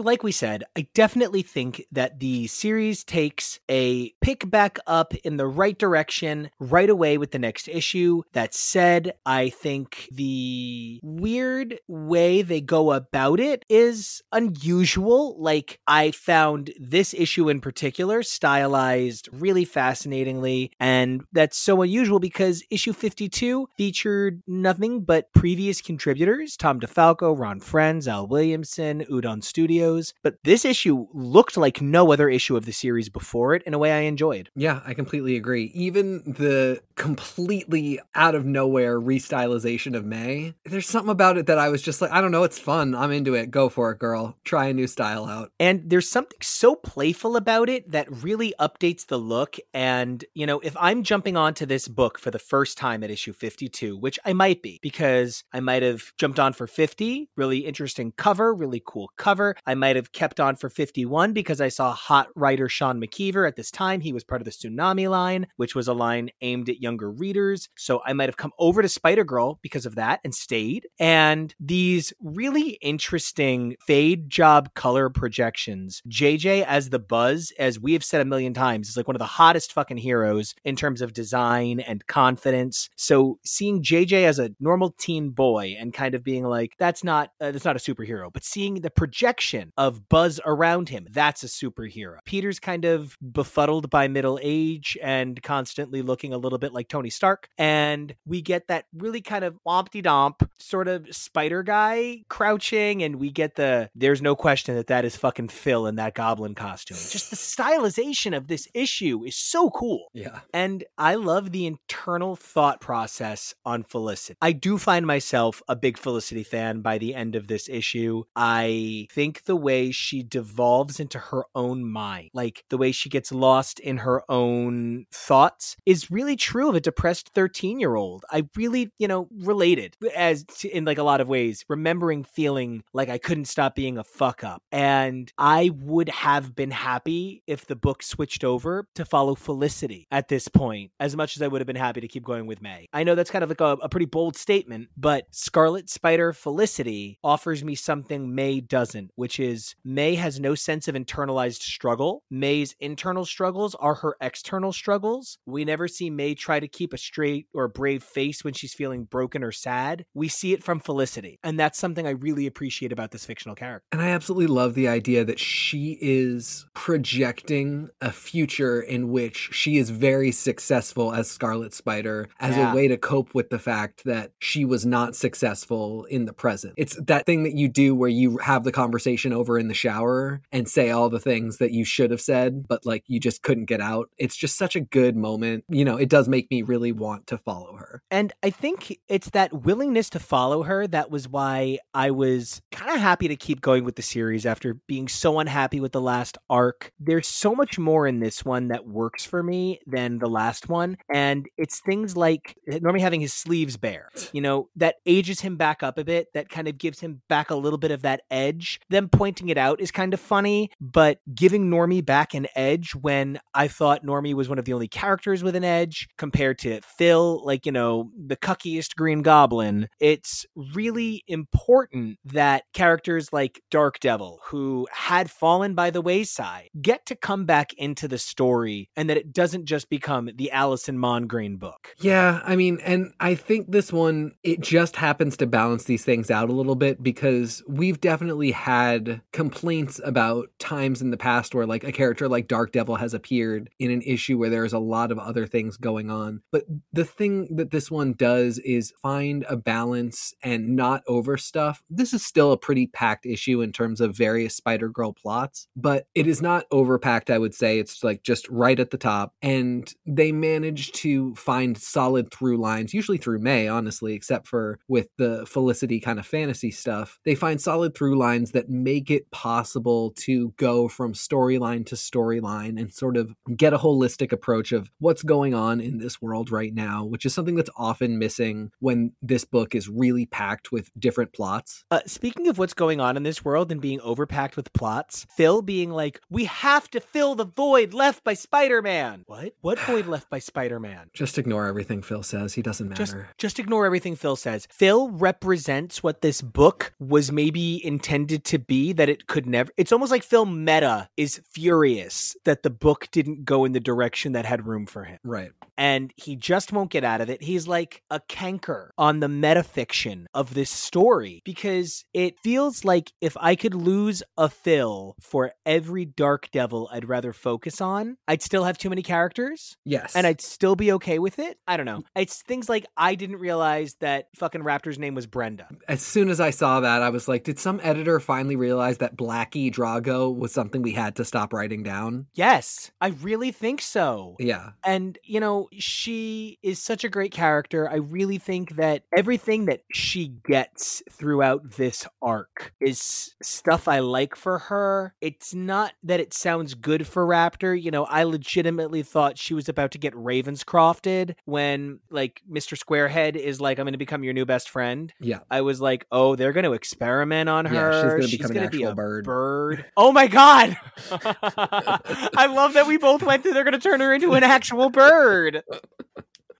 So 0.00 0.04
like 0.04 0.22
we 0.22 0.32
said, 0.32 0.64
I 0.74 0.86
definitely 0.94 1.42
think 1.42 1.84
that 1.92 2.20
the 2.20 2.46
series 2.46 3.04
takes 3.04 3.60
a 3.68 4.12
pick 4.22 4.50
back 4.50 4.78
up 4.86 5.12
in 5.16 5.36
the 5.36 5.46
right 5.46 5.78
direction 5.78 6.48
right 6.58 6.88
away 6.88 7.18
with 7.18 7.32
the 7.32 7.38
next 7.38 7.68
issue. 7.68 8.22
That 8.32 8.54
said, 8.54 9.12
I 9.26 9.50
think 9.50 10.08
the 10.10 11.00
weird 11.02 11.80
way 11.86 12.40
they 12.40 12.62
go 12.62 12.92
about 12.92 13.40
it 13.40 13.66
is 13.68 14.22
unusual. 14.32 15.36
Like, 15.38 15.80
I 15.86 16.12
found 16.12 16.72
this 16.80 17.12
issue 17.12 17.50
in 17.50 17.60
particular 17.60 18.22
stylized 18.22 19.28
really 19.32 19.66
fascinatingly, 19.66 20.72
and 20.80 21.24
that's 21.30 21.58
so 21.58 21.82
unusual 21.82 22.20
because 22.20 22.64
issue 22.70 22.94
52 22.94 23.68
featured 23.76 24.42
nothing 24.46 25.02
but 25.02 25.30
previous 25.34 25.82
contributors 25.82 26.56
Tom 26.56 26.80
DeFalco, 26.80 27.38
Ron 27.38 27.60
Frenz, 27.60 28.08
Al 28.08 28.26
Williamson, 28.26 29.04
Udon 29.10 29.44
Studios. 29.44 29.89
But 30.22 30.36
this 30.44 30.64
issue 30.64 31.06
looked 31.12 31.56
like 31.56 31.80
no 31.80 32.12
other 32.12 32.28
issue 32.28 32.56
of 32.56 32.64
the 32.64 32.72
series 32.72 33.08
before 33.08 33.54
it 33.54 33.62
in 33.64 33.74
a 33.74 33.78
way 33.78 33.92
I 33.92 34.00
enjoyed. 34.00 34.50
Yeah, 34.54 34.80
I 34.84 34.94
completely 34.94 35.36
agree. 35.36 35.70
Even 35.74 36.22
the 36.24 36.82
completely 36.94 37.98
out 38.14 38.34
of 38.34 38.44
nowhere 38.44 39.00
restylization 39.00 39.96
of 39.96 40.04
May, 40.04 40.54
there's 40.64 40.88
something 40.88 41.10
about 41.10 41.38
it 41.38 41.46
that 41.46 41.58
I 41.58 41.68
was 41.68 41.82
just 41.82 42.00
like, 42.00 42.10
I 42.10 42.20
don't 42.20 42.32
know, 42.32 42.44
it's 42.44 42.58
fun. 42.58 42.94
I'm 42.94 43.12
into 43.12 43.34
it. 43.34 43.50
Go 43.50 43.68
for 43.68 43.90
it, 43.90 43.98
girl. 43.98 44.36
Try 44.44 44.66
a 44.66 44.74
new 44.74 44.86
style 44.86 45.24
out. 45.26 45.52
And 45.58 45.88
there's 45.88 46.08
something 46.08 46.38
so 46.42 46.74
playful 46.74 47.36
about 47.36 47.68
it 47.68 47.90
that 47.90 48.10
really 48.22 48.54
updates 48.60 49.06
the 49.06 49.18
look. 49.18 49.56
And, 49.72 50.24
you 50.34 50.46
know, 50.46 50.60
if 50.60 50.76
I'm 50.78 51.02
jumping 51.02 51.36
onto 51.36 51.66
this 51.66 51.88
book 51.88 52.18
for 52.18 52.30
the 52.30 52.38
first 52.38 52.78
time 52.78 53.02
at 53.02 53.10
issue 53.10 53.32
52, 53.32 53.96
which 53.96 54.18
I 54.24 54.32
might 54.32 54.62
be 54.62 54.78
because 54.82 55.44
I 55.52 55.60
might 55.60 55.82
have 55.82 56.12
jumped 56.18 56.38
on 56.38 56.52
for 56.52 56.66
50, 56.66 57.30
really 57.36 57.58
interesting 57.60 58.12
cover, 58.16 58.54
really 58.54 58.82
cool 58.84 59.10
cover. 59.16 59.56
I 59.70 59.76
might 59.76 59.94
have 59.94 60.10
kept 60.10 60.40
on 60.40 60.56
for 60.56 60.68
51 60.68 61.32
because 61.32 61.60
I 61.60 61.68
saw 61.68 61.92
hot 61.92 62.26
writer 62.34 62.68
Sean 62.68 63.00
McKeever 63.00 63.46
at 63.46 63.54
this 63.54 63.70
time. 63.70 64.00
He 64.00 64.12
was 64.12 64.24
part 64.24 64.40
of 64.40 64.44
the 64.44 64.50
Tsunami 64.50 65.08
line, 65.08 65.46
which 65.58 65.76
was 65.76 65.86
a 65.86 65.94
line 65.94 66.30
aimed 66.40 66.68
at 66.68 66.82
younger 66.82 67.08
readers. 67.08 67.68
So 67.76 68.02
I 68.04 68.12
might 68.12 68.28
have 68.28 68.36
come 68.36 68.50
over 68.58 68.82
to 68.82 68.88
Spider 68.88 69.22
Girl 69.22 69.60
because 69.62 69.86
of 69.86 69.94
that 69.94 70.18
and 70.24 70.34
stayed. 70.34 70.88
And 70.98 71.54
these 71.60 72.12
really 72.20 72.70
interesting 72.82 73.76
fade 73.86 74.28
job 74.28 74.74
color 74.74 75.08
projections. 75.08 76.02
JJ 76.08 76.64
as 76.64 76.90
the 76.90 76.98
Buzz, 76.98 77.52
as 77.56 77.78
we 77.78 77.92
have 77.92 78.02
said 78.02 78.20
a 78.20 78.24
million 78.24 78.52
times, 78.52 78.88
is 78.88 78.96
like 78.96 79.06
one 79.06 79.14
of 79.14 79.20
the 79.20 79.24
hottest 79.24 79.72
fucking 79.72 79.98
heroes 79.98 80.56
in 80.64 80.74
terms 80.74 81.00
of 81.00 81.12
design 81.12 81.78
and 81.78 82.04
confidence. 82.08 82.90
So 82.96 83.38
seeing 83.44 83.84
JJ 83.84 84.24
as 84.24 84.40
a 84.40 84.50
normal 84.58 84.96
teen 84.98 85.30
boy 85.30 85.76
and 85.78 85.94
kind 85.94 86.16
of 86.16 86.24
being 86.24 86.42
like, 86.42 86.74
that's 86.76 87.04
not 87.04 87.30
uh, 87.40 87.52
that's 87.52 87.64
not 87.64 87.76
a 87.76 87.78
superhero, 87.78 88.32
but 88.32 88.42
seeing 88.42 88.80
the 88.80 88.90
projection 88.90 89.59
of 89.76 90.08
Buzz 90.08 90.40
around 90.44 90.88
him, 90.88 91.06
that's 91.10 91.42
a 91.42 91.46
superhero. 91.46 92.18
Peter's 92.24 92.60
kind 92.60 92.84
of 92.84 93.16
befuddled 93.20 93.90
by 93.90 94.08
middle 94.08 94.38
age 94.42 94.96
and 95.02 95.42
constantly 95.42 96.02
looking 96.02 96.32
a 96.32 96.38
little 96.38 96.58
bit 96.58 96.72
like 96.72 96.88
Tony 96.88 97.10
Stark, 97.10 97.48
and 97.58 98.14
we 98.26 98.42
get 98.42 98.68
that 98.68 98.86
really 98.94 99.20
kind 99.20 99.44
of 99.44 99.58
wompty 99.66 100.02
domp 100.02 100.48
sort 100.58 100.88
of 100.88 101.06
spider 101.14 101.62
guy 101.62 102.22
crouching, 102.28 103.02
and 103.02 103.16
we 103.16 103.30
get 103.30 103.56
the 103.56 103.90
there's 103.94 104.22
no 104.22 104.34
question 104.34 104.74
that 104.76 104.88
that 104.88 105.04
is 105.04 105.16
fucking 105.16 105.48
Phil 105.48 105.86
in 105.86 105.96
that 105.96 106.14
goblin 106.14 106.54
costume. 106.54 106.96
Just 106.96 107.30
the 107.30 107.36
stylization 107.36 108.36
of 108.36 108.48
this 108.48 108.68
issue 108.74 109.24
is 109.24 109.36
so 109.36 109.70
cool. 109.70 110.08
Yeah. 110.12 110.40
And 110.52 110.84
I 110.98 111.14
love 111.14 111.52
the 111.52 111.66
internal 111.66 112.36
thought 112.36 112.80
process 112.80 113.54
on 113.64 113.82
Felicity. 113.84 114.36
I 114.40 114.52
do 114.52 114.78
find 114.78 115.06
myself 115.06 115.62
a 115.68 115.76
big 115.76 115.98
Felicity 115.98 116.42
fan 116.42 116.80
by 116.80 116.98
the 116.98 117.14
end 117.14 117.34
of 117.34 117.46
this 117.46 117.68
issue. 117.68 118.24
I 118.36 119.08
think 119.10 119.44
the 119.50 119.56
way 119.56 119.90
she 119.90 120.22
devolves 120.22 121.00
into 121.00 121.18
her 121.18 121.42
own 121.56 121.84
mind, 121.84 122.30
like 122.32 122.62
the 122.68 122.78
way 122.78 122.92
she 122.92 123.08
gets 123.08 123.32
lost 123.32 123.80
in 123.80 123.96
her 123.96 124.22
own 124.30 125.06
thoughts, 125.10 125.76
is 125.84 126.08
really 126.08 126.36
true 126.36 126.68
of 126.68 126.76
a 126.76 126.80
depressed 126.80 127.30
13 127.34 127.80
year 127.80 127.96
old. 127.96 128.24
I 128.30 128.44
really, 128.54 128.92
you 129.00 129.08
know, 129.08 129.26
related 129.40 129.96
as 130.14 130.44
to, 130.58 130.68
in 130.68 130.84
like 130.84 130.98
a 130.98 131.02
lot 131.02 131.20
of 131.20 131.26
ways, 131.26 131.64
remembering 131.68 132.22
feeling 132.22 132.84
like 132.92 133.08
I 133.08 133.18
couldn't 133.18 133.46
stop 133.46 133.74
being 133.74 133.98
a 133.98 134.04
fuck 134.04 134.44
up. 134.44 134.62
And 134.70 135.32
I 135.36 135.72
would 135.74 136.10
have 136.10 136.54
been 136.54 136.70
happy 136.70 137.42
if 137.48 137.66
the 137.66 137.74
book 137.74 138.04
switched 138.04 138.44
over 138.44 138.86
to 138.94 139.04
follow 139.04 139.34
Felicity 139.34 140.06
at 140.12 140.28
this 140.28 140.46
point, 140.46 140.92
as 141.00 141.16
much 141.16 141.34
as 141.34 141.42
I 141.42 141.48
would 141.48 141.60
have 141.60 141.66
been 141.66 141.74
happy 141.74 142.02
to 142.02 142.06
keep 142.06 142.22
going 142.22 142.46
with 142.46 142.62
May. 142.62 142.86
I 142.92 143.02
know 143.02 143.16
that's 143.16 143.32
kind 143.32 143.42
of 143.42 143.50
like 143.50 143.60
a, 143.60 143.78
a 143.82 143.88
pretty 143.88 144.06
bold 144.06 144.36
statement, 144.36 144.90
but 144.96 145.26
Scarlet 145.32 145.90
Spider 145.90 146.32
Felicity 146.32 147.18
offers 147.24 147.64
me 147.64 147.74
something 147.74 148.32
May 148.32 148.60
doesn't, 148.60 149.10
which 149.16 149.39
is 149.40 149.74
May 149.84 150.14
has 150.16 150.38
no 150.38 150.54
sense 150.54 150.86
of 150.88 150.94
internalized 150.94 151.62
struggle. 151.62 152.22
May's 152.30 152.74
internal 152.80 153.24
struggles 153.24 153.74
are 153.76 153.94
her 153.96 154.16
external 154.20 154.72
struggles. 154.72 155.38
We 155.46 155.64
never 155.64 155.88
see 155.88 156.10
May 156.10 156.34
try 156.34 156.60
to 156.60 156.68
keep 156.68 156.92
a 156.92 156.98
straight 156.98 157.46
or 157.54 157.68
brave 157.68 158.02
face 158.02 158.44
when 158.44 158.54
she's 158.54 158.74
feeling 158.74 159.04
broken 159.04 159.42
or 159.42 159.52
sad. 159.52 160.04
We 160.14 160.28
see 160.28 160.52
it 160.52 160.62
from 160.62 160.80
Felicity. 160.80 161.38
And 161.42 161.58
that's 161.58 161.78
something 161.78 162.06
I 162.06 162.10
really 162.10 162.46
appreciate 162.46 162.92
about 162.92 163.10
this 163.10 163.24
fictional 163.24 163.54
character. 163.56 163.86
And 163.92 164.02
I 164.02 164.08
absolutely 164.10 164.46
love 164.48 164.74
the 164.74 164.88
idea 164.88 165.24
that 165.24 165.38
she 165.40 165.98
is 166.00 166.66
projecting 166.74 167.88
a 168.00 168.12
future 168.12 168.80
in 168.80 169.10
which 169.10 169.48
she 169.52 169.78
is 169.78 169.90
very 169.90 170.30
successful 170.32 171.12
as 171.14 171.30
Scarlet 171.30 171.72
Spider 171.74 172.28
as 172.38 172.56
Yeah. 172.56 172.72
a 172.72 172.74
way 172.74 172.88
to 172.88 172.96
cope 172.96 173.34
with 173.34 173.50
the 173.50 173.58
fact 173.58 174.04
that 174.04 174.32
she 174.38 174.64
was 174.64 174.84
not 174.84 175.16
successful 175.16 176.04
in 176.04 176.24
the 176.26 176.32
present. 176.32 176.74
It's 176.76 176.96
that 177.06 177.26
thing 177.26 177.42
that 177.44 177.54
you 177.54 177.68
do 177.68 177.94
where 177.94 178.10
you 178.10 178.38
have 178.38 178.64
the 178.64 178.72
conversation 178.72 179.29
over 179.32 179.58
in 179.58 179.68
the 179.68 179.74
shower 179.74 180.40
and 180.52 180.68
say 180.68 180.90
all 180.90 181.08
the 181.08 181.20
things 181.20 181.58
that 181.58 181.72
you 181.72 181.84
should 181.84 182.10
have 182.10 182.20
said, 182.20 182.66
but 182.68 182.84
like 182.86 183.04
you 183.06 183.20
just 183.20 183.42
couldn't 183.42 183.66
get 183.66 183.80
out. 183.80 184.10
It's 184.18 184.36
just 184.36 184.56
such 184.56 184.76
a 184.76 184.80
good 184.80 185.16
moment. 185.16 185.64
You 185.68 185.84
know, 185.84 185.96
it 185.96 186.08
does 186.08 186.28
make 186.28 186.50
me 186.50 186.62
really 186.62 186.92
want 186.92 187.26
to 187.28 187.38
follow 187.38 187.76
her. 187.76 188.02
And 188.10 188.32
I 188.42 188.50
think 188.50 188.98
it's 189.08 189.30
that 189.30 189.52
willingness 189.52 190.10
to 190.10 190.18
follow 190.18 190.62
her 190.62 190.86
that 190.86 191.10
was 191.10 191.28
why 191.28 191.78
I 191.94 192.10
was 192.10 192.60
kind 192.72 192.90
of 192.90 193.00
happy 193.00 193.28
to 193.28 193.36
keep 193.36 193.60
going 193.60 193.84
with 193.84 193.96
the 193.96 194.02
series 194.02 194.46
after 194.46 194.74
being 194.86 195.08
so 195.08 195.38
unhappy 195.38 195.80
with 195.80 195.92
the 195.92 196.00
last 196.00 196.38
arc. 196.48 196.92
There's 196.98 197.28
so 197.28 197.54
much 197.54 197.78
more 197.78 198.06
in 198.06 198.20
this 198.20 198.44
one 198.44 198.68
that 198.68 198.86
works 198.86 199.24
for 199.24 199.42
me 199.42 199.80
than 199.86 200.18
the 200.18 200.28
last 200.28 200.68
one. 200.68 200.96
And 201.12 201.48
it's 201.56 201.80
things 201.80 202.16
like 202.16 202.56
normally 202.66 203.00
having 203.00 203.20
his 203.20 203.32
sleeves 203.32 203.76
bare, 203.76 204.08
you 204.32 204.40
know, 204.40 204.68
that 204.76 204.96
ages 205.06 205.40
him 205.40 205.56
back 205.56 205.82
up 205.82 205.98
a 205.98 206.04
bit, 206.04 206.28
that 206.34 206.48
kind 206.48 206.68
of 206.68 206.78
gives 206.78 207.00
him 207.00 207.22
back 207.28 207.50
a 207.50 207.54
little 207.54 207.78
bit 207.78 207.90
of 207.90 208.02
that 208.02 208.22
edge. 208.30 208.80
Them 208.88 209.08
pointing 209.20 209.50
it 209.50 209.58
out 209.58 209.82
is 209.82 209.90
kind 209.90 210.14
of 210.14 210.18
funny, 210.18 210.70
but 210.80 211.18
giving 211.34 211.70
Normie 211.70 212.02
back 212.02 212.32
an 212.32 212.46
edge 212.56 212.92
when 212.94 213.38
I 213.52 213.68
thought 213.68 214.02
Normie 214.02 214.32
was 214.32 214.48
one 214.48 214.58
of 214.58 214.64
the 214.64 214.72
only 214.72 214.88
characters 214.88 215.44
with 215.44 215.54
an 215.54 215.62
edge 215.62 216.08
compared 216.16 216.58
to 216.60 216.80
Phil, 216.96 217.44
like, 217.44 217.66
you 217.66 217.72
know, 217.72 218.10
the 218.16 218.36
cuckiest 218.36 218.96
Green 218.96 219.20
Goblin, 219.20 219.88
it's 220.00 220.46
really 220.74 221.22
important 221.28 222.18
that 222.24 222.62
characters 222.72 223.30
like 223.30 223.60
Dark 223.70 224.00
Devil, 224.00 224.40
who 224.46 224.88
had 224.90 225.30
fallen 225.30 225.74
by 225.74 225.90
the 225.90 226.00
wayside, 226.00 226.70
get 226.80 227.04
to 227.04 227.14
come 227.14 227.44
back 227.44 227.74
into 227.74 228.08
the 228.08 228.16
story 228.16 228.88
and 228.96 229.10
that 229.10 229.18
it 229.18 229.34
doesn't 229.34 229.66
just 229.66 229.90
become 229.90 230.30
the 230.34 230.50
Allison 230.50 230.96
Mongrain 230.96 231.58
book. 231.58 231.94
Yeah, 231.98 232.40
I 232.42 232.56
mean, 232.56 232.78
and 232.86 233.12
I 233.20 233.34
think 233.34 233.70
this 233.70 233.92
one, 233.92 234.32
it 234.42 234.60
just 234.62 234.96
happens 234.96 235.36
to 235.36 235.46
balance 235.46 235.84
these 235.84 236.06
things 236.06 236.30
out 236.30 236.48
a 236.48 236.54
little 236.54 236.74
bit 236.74 237.02
because 237.02 237.62
we've 237.68 238.00
definitely 238.00 238.52
had 238.52 239.09
complaints 239.32 240.00
about 240.04 240.48
times 240.58 241.02
in 241.02 241.10
the 241.10 241.16
past 241.16 241.54
where, 241.54 241.66
like, 241.66 241.84
a 241.84 241.92
character 241.92 242.28
like 242.28 242.48
Dark 242.48 242.72
Devil 242.72 242.96
has 242.96 243.14
appeared 243.14 243.70
in 243.78 243.90
an 243.90 244.02
issue 244.02 244.38
where 244.38 244.50
there's 244.50 244.72
a 244.72 244.78
lot 244.78 245.10
of 245.10 245.18
other 245.18 245.46
things 245.46 245.76
going 245.76 246.10
on. 246.10 246.42
But 246.52 246.64
the 246.92 247.04
thing 247.04 247.56
that 247.56 247.70
this 247.70 247.90
one 247.90 248.12
does 248.12 248.58
is 248.58 248.92
find 249.02 249.44
a 249.48 249.56
balance 249.56 250.34
and 250.42 250.76
not 250.76 251.02
over 251.06 251.36
stuff. 251.36 251.82
This 251.88 252.12
is 252.12 252.24
still 252.24 252.52
a 252.52 252.58
pretty 252.58 252.86
packed 252.86 253.26
issue 253.26 253.62
in 253.62 253.72
terms 253.72 254.00
of 254.00 254.16
various 254.16 254.54
Spider 254.54 254.88
Girl 254.88 255.12
plots, 255.12 255.68
but 255.76 256.06
it 256.14 256.26
is 256.26 256.42
not 256.42 256.68
overpacked, 256.70 257.30
I 257.30 257.38
would 257.38 257.54
say. 257.54 257.78
It's 257.78 258.04
like 258.04 258.22
just 258.22 258.48
right 258.48 258.78
at 258.78 258.90
the 258.90 258.98
top. 258.98 259.34
And 259.40 259.92
they 260.04 260.32
manage 260.32 260.92
to 260.92 261.34
find 261.34 261.78
solid 261.78 262.30
through 262.30 262.58
lines, 262.58 262.92
usually 262.92 263.18
through 263.18 263.38
May, 263.38 263.68
honestly, 263.68 264.14
except 264.14 264.46
for 264.46 264.78
with 264.88 265.08
the 265.16 265.46
Felicity 265.46 266.00
kind 266.00 266.18
of 266.18 266.26
fantasy 266.26 266.70
stuff. 266.70 267.18
They 267.24 267.34
find 267.34 267.60
solid 267.60 267.94
through 267.94 268.18
lines 268.18 268.50
that 268.52 268.68
make 268.68 268.99
it 269.08 269.30
possible 269.30 270.10
to 270.16 270.52
go 270.56 270.88
from 270.88 271.12
storyline 271.12 271.86
to 271.86 271.94
storyline 271.94 272.76
and 272.80 272.92
sort 272.92 273.16
of 273.16 273.36
get 273.56 273.72
a 273.72 273.78
holistic 273.78 274.32
approach 274.32 274.72
of 274.72 274.90
what's 274.98 275.22
going 275.22 275.54
on 275.54 275.80
in 275.80 275.98
this 275.98 276.20
world 276.20 276.50
right 276.50 276.74
now, 276.74 277.04
which 277.04 277.24
is 277.24 277.32
something 277.32 277.54
that's 277.54 277.70
often 277.76 278.18
missing 278.18 278.72
when 278.80 279.12
this 279.22 279.44
book 279.44 279.76
is 279.76 279.88
really 279.88 280.26
packed 280.26 280.72
with 280.72 280.90
different 280.98 281.32
plots. 281.32 281.84
Uh, 281.92 282.00
speaking 282.06 282.48
of 282.48 282.58
what's 282.58 282.74
going 282.74 283.00
on 283.00 283.16
in 283.16 283.22
this 283.22 283.44
world 283.44 283.70
and 283.70 283.80
being 283.80 284.00
overpacked 284.00 284.56
with 284.56 284.72
plots, 284.72 285.24
Phil 285.36 285.62
being 285.62 285.90
like, 285.90 286.20
we 286.28 286.46
have 286.46 286.90
to 286.90 286.98
fill 287.00 287.36
the 287.36 287.44
void 287.44 287.94
left 287.94 288.24
by 288.24 288.34
Spider 288.34 288.82
Man. 288.82 289.22
What? 289.26 289.54
What 289.60 289.78
void 289.86 290.06
left 290.06 290.28
by 290.28 290.40
Spider 290.40 290.80
Man? 290.80 291.10
Just 291.12 291.38
ignore 291.38 291.66
everything 291.66 292.02
Phil 292.02 292.24
says. 292.24 292.54
He 292.54 292.62
doesn't 292.62 292.92
Just, 292.94 293.14
matter. 293.14 293.28
just 293.38 293.58
ignore 293.60 293.86
everything 293.86 294.16
Phil 294.16 294.34
says. 294.36 294.66
Phil 294.70 295.10
represents 295.10 296.02
what 296.02 296.22
this 296.22 296.42
book 296.42 296.92
was 296.98 297.30
maybe 297.30 297.84
intended 297.84 298.44
to 298.46 298.58
be 298.58 298.89
that 298.94 299.08
it 299.08 299.26
could 299.26 299.46
never. 299.46 299.70
It's 299.76 299.92
almost 299.92 300.10
like 300.10 300.22
Phil 300.22 300.46
Meta 300.46 301.08
is 301.16 301.40
furious 301.52 302.36
that 302.44 302.62
the 302.62 302.70
book 302.70 303.08
didn't 303.12 303.44
go 303.44 303.64
in 303.64 303.72
the 303.72 303.80
direction 303.80 304.32
that 304.32 304.44
had 304.44 304.66
room 304.66 304.86
for 304.86 305.04
him. 305.04 305.18
Right. 305.24 305.52
And 305.76 306.12
he 306.16 306.36
just 306.36 306.72
won't 306.72 306.90
get 306.90 307.04
out 307.04 307.20
of 307.20 307.30
it. 307.30 307.42
He's 307.42 307.66
like 307.66 308.02
a 308.10 308.20
canker 308.28 308.92
on 308.98 309.20
the 309.20 309.28
metafiction 309.28 310.26
of 310.34 310.54
this 310.54 310.70
story 310.70 311.40
because 311.44 312.04
it 312.12 312.38
feels 312.42 312.84
like 312.84 313.12
if 313.20 313.36
I 313.40 313.54
could 313.56 313.74
lose 313.74 314.22
a 314.36 314.48
Phil 314.48 315.14
for 315.20 315.52
every 315.64 316.04
Dark 316.04 316.50
Devil 316.50 316.88
I'd 316.92 317.08
rather 317.08 317.32
focus 317.32 317.80
on, 317.80 318.16
I'd 318.28 318.42
still 318.42 318.64
have 318.64 318.76
too 318.78 318.90
many 318.90 319.02
characters. 319.02 319.76
Yes. 319.84 320.14
And 320.14 320.26
I'd 320.26 320.40
still 320.40 320.76
be 320.76 320.92
okay 320.92 321.18
with 321.18 321.38
it. 321.38 321.58
I 321.66 321.76
don't 321.76 321.86
know. 321.86 322.02
It's 322.14 322.42
things 322.42 322.68
like 322.68 322.84
I 322.96 323.14
didn't 323.14 323.38
realize 323.38 323.96
that 324.00 324.26
fucking 324.36 324.62
Raptor's 324.62 324.98
name 324.98 325.14
was 325.14 325.26
Brenda. 325.26 325.68
as 325.88 326.02
soon 326.02 326.28
as 326.28 326.40
I 326.40 326.50
saw 326.50 326.80
that, 326.80 327.02
I 327.02 327.10
was 327.10 327.28
like, 327.28 327.44
did 327.44 327.58
some 327.58 327.80
editor 327.82 328.20
finally 328.20 328.56
realize 328.56 328.69
that 328.70 329.16
Blackie 329.16 329.72
Drago 329.72 330.34
was 330.34 330.52
something 330.52 330.82
we 330.82 330.92
had 330.92 331.16
to 331.16 331.24
stop 331.24 331.52
writing 331.52 331.82
down? 331.82 332.26
Yes, 332.34 332.90
I 333.00 333.08
really 333.08 333.52
think 333.52 333.80
so. 333.80 334.36
Yeah. 334.38 334.70
And, 334.84 335.18
you 335.24 335.40
know, 335.40 335.68
she 335.72 336.58
is 336.62 336.80
such 336.80 337.04
a 337.04 337.08
great 337.08 337.32
character. 337.32 337.88
I 337.88 337.96
really 337.96 338.38
think 338.38 338.76
that 338.76 339.02
everything 339.16 339.66
that 339.66 339.82
she 339.92 340.28
gets 340.46 341.02
throughout 341.10 341.72
this 341.76 342.06
arc 342.22 342.72
is 342.80 343.34
stuff 343.42 343.88
I 343.88 344.00
like 344.00 344.36
for 344.36 344.58
her. 344.58 345.14
It's 345.20 345.54
not 345.54 345.92
that 346.02 346.20
it 346.20 346.32
sounds 346.34 346.74
good 346.74 347.06
for 347.06 347.26
Raptor. 347.26 347.80
You 347.80 347.90
know, 347.90 348.04
I 348.04 348.24
legitimately 348.24 349.02
thought 349.02 349.38
she 349.38 349.54
was 349.54 349.68
about 349.68 349.90
to 349.92 349.98
get 349.98 350.14
Ravenscrofted 350.14 351.34
when, 351.44 352.00
like, 352.10 352.42
Mr. 352.50 352.78
Squarehead 352.78 353.36
is 353.36 353.60
like, 353.60 353.78
I'm 353.78 353.84
going 353.84 353.92
to 353.92 353.98
become 353.98 354.24
your 354.24 354.34
new 354.34 354.46
best 354.46 354.70
friend. 354.70 355.12
Yeah. 355.20 355.40
I 355.50 355.60
was 355.62 355.80
like, 355.80 356.06
oh, 356.12 356.36
they're 356.36 356.52
going 356.52 356.64
to 356.64 356.72
experiment 356.72 357.48
on 357.48 357.66
her. 357.66 357.74
Yeah, 357.74 358.26
she's 358.26 358.38
gonna 358.38 358.48
become 358.50 358.59
an 358.60 358.70
gonna 358.70 358.78
be 358.78 358.82
a 358.84 358.94
bird. 358.94 359.24
bird. 359.24 359.84
Oh 359.96 360.12
my 360.12 360.26
god! 360.26 360.76
I 361.10 362.46
love 362.46 362.74
that 362.74 362.86
we 362.86 362.96
both 362.96 363.22
went 363.22 363.42
through. 363.42 363.54
They're 363.54 363.64
going 363.64 363.72
to 363.72 363.80
turn 363.80 364.00
her 364.00 364.12
into 364.12 364.32
an 364.34 364.42
actual 364.44 364.90
bird. 364.90 365.62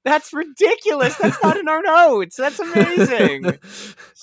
That's 0.04 0.32
ridiculous. 0.32 1.16
That's 1.16 1.42
not 1.42 1.56
in 1.56 1.68
our 1.68 1.82
notes. 1.82 2.36
That's 2.36 2.58
amazing. 2.58 3.58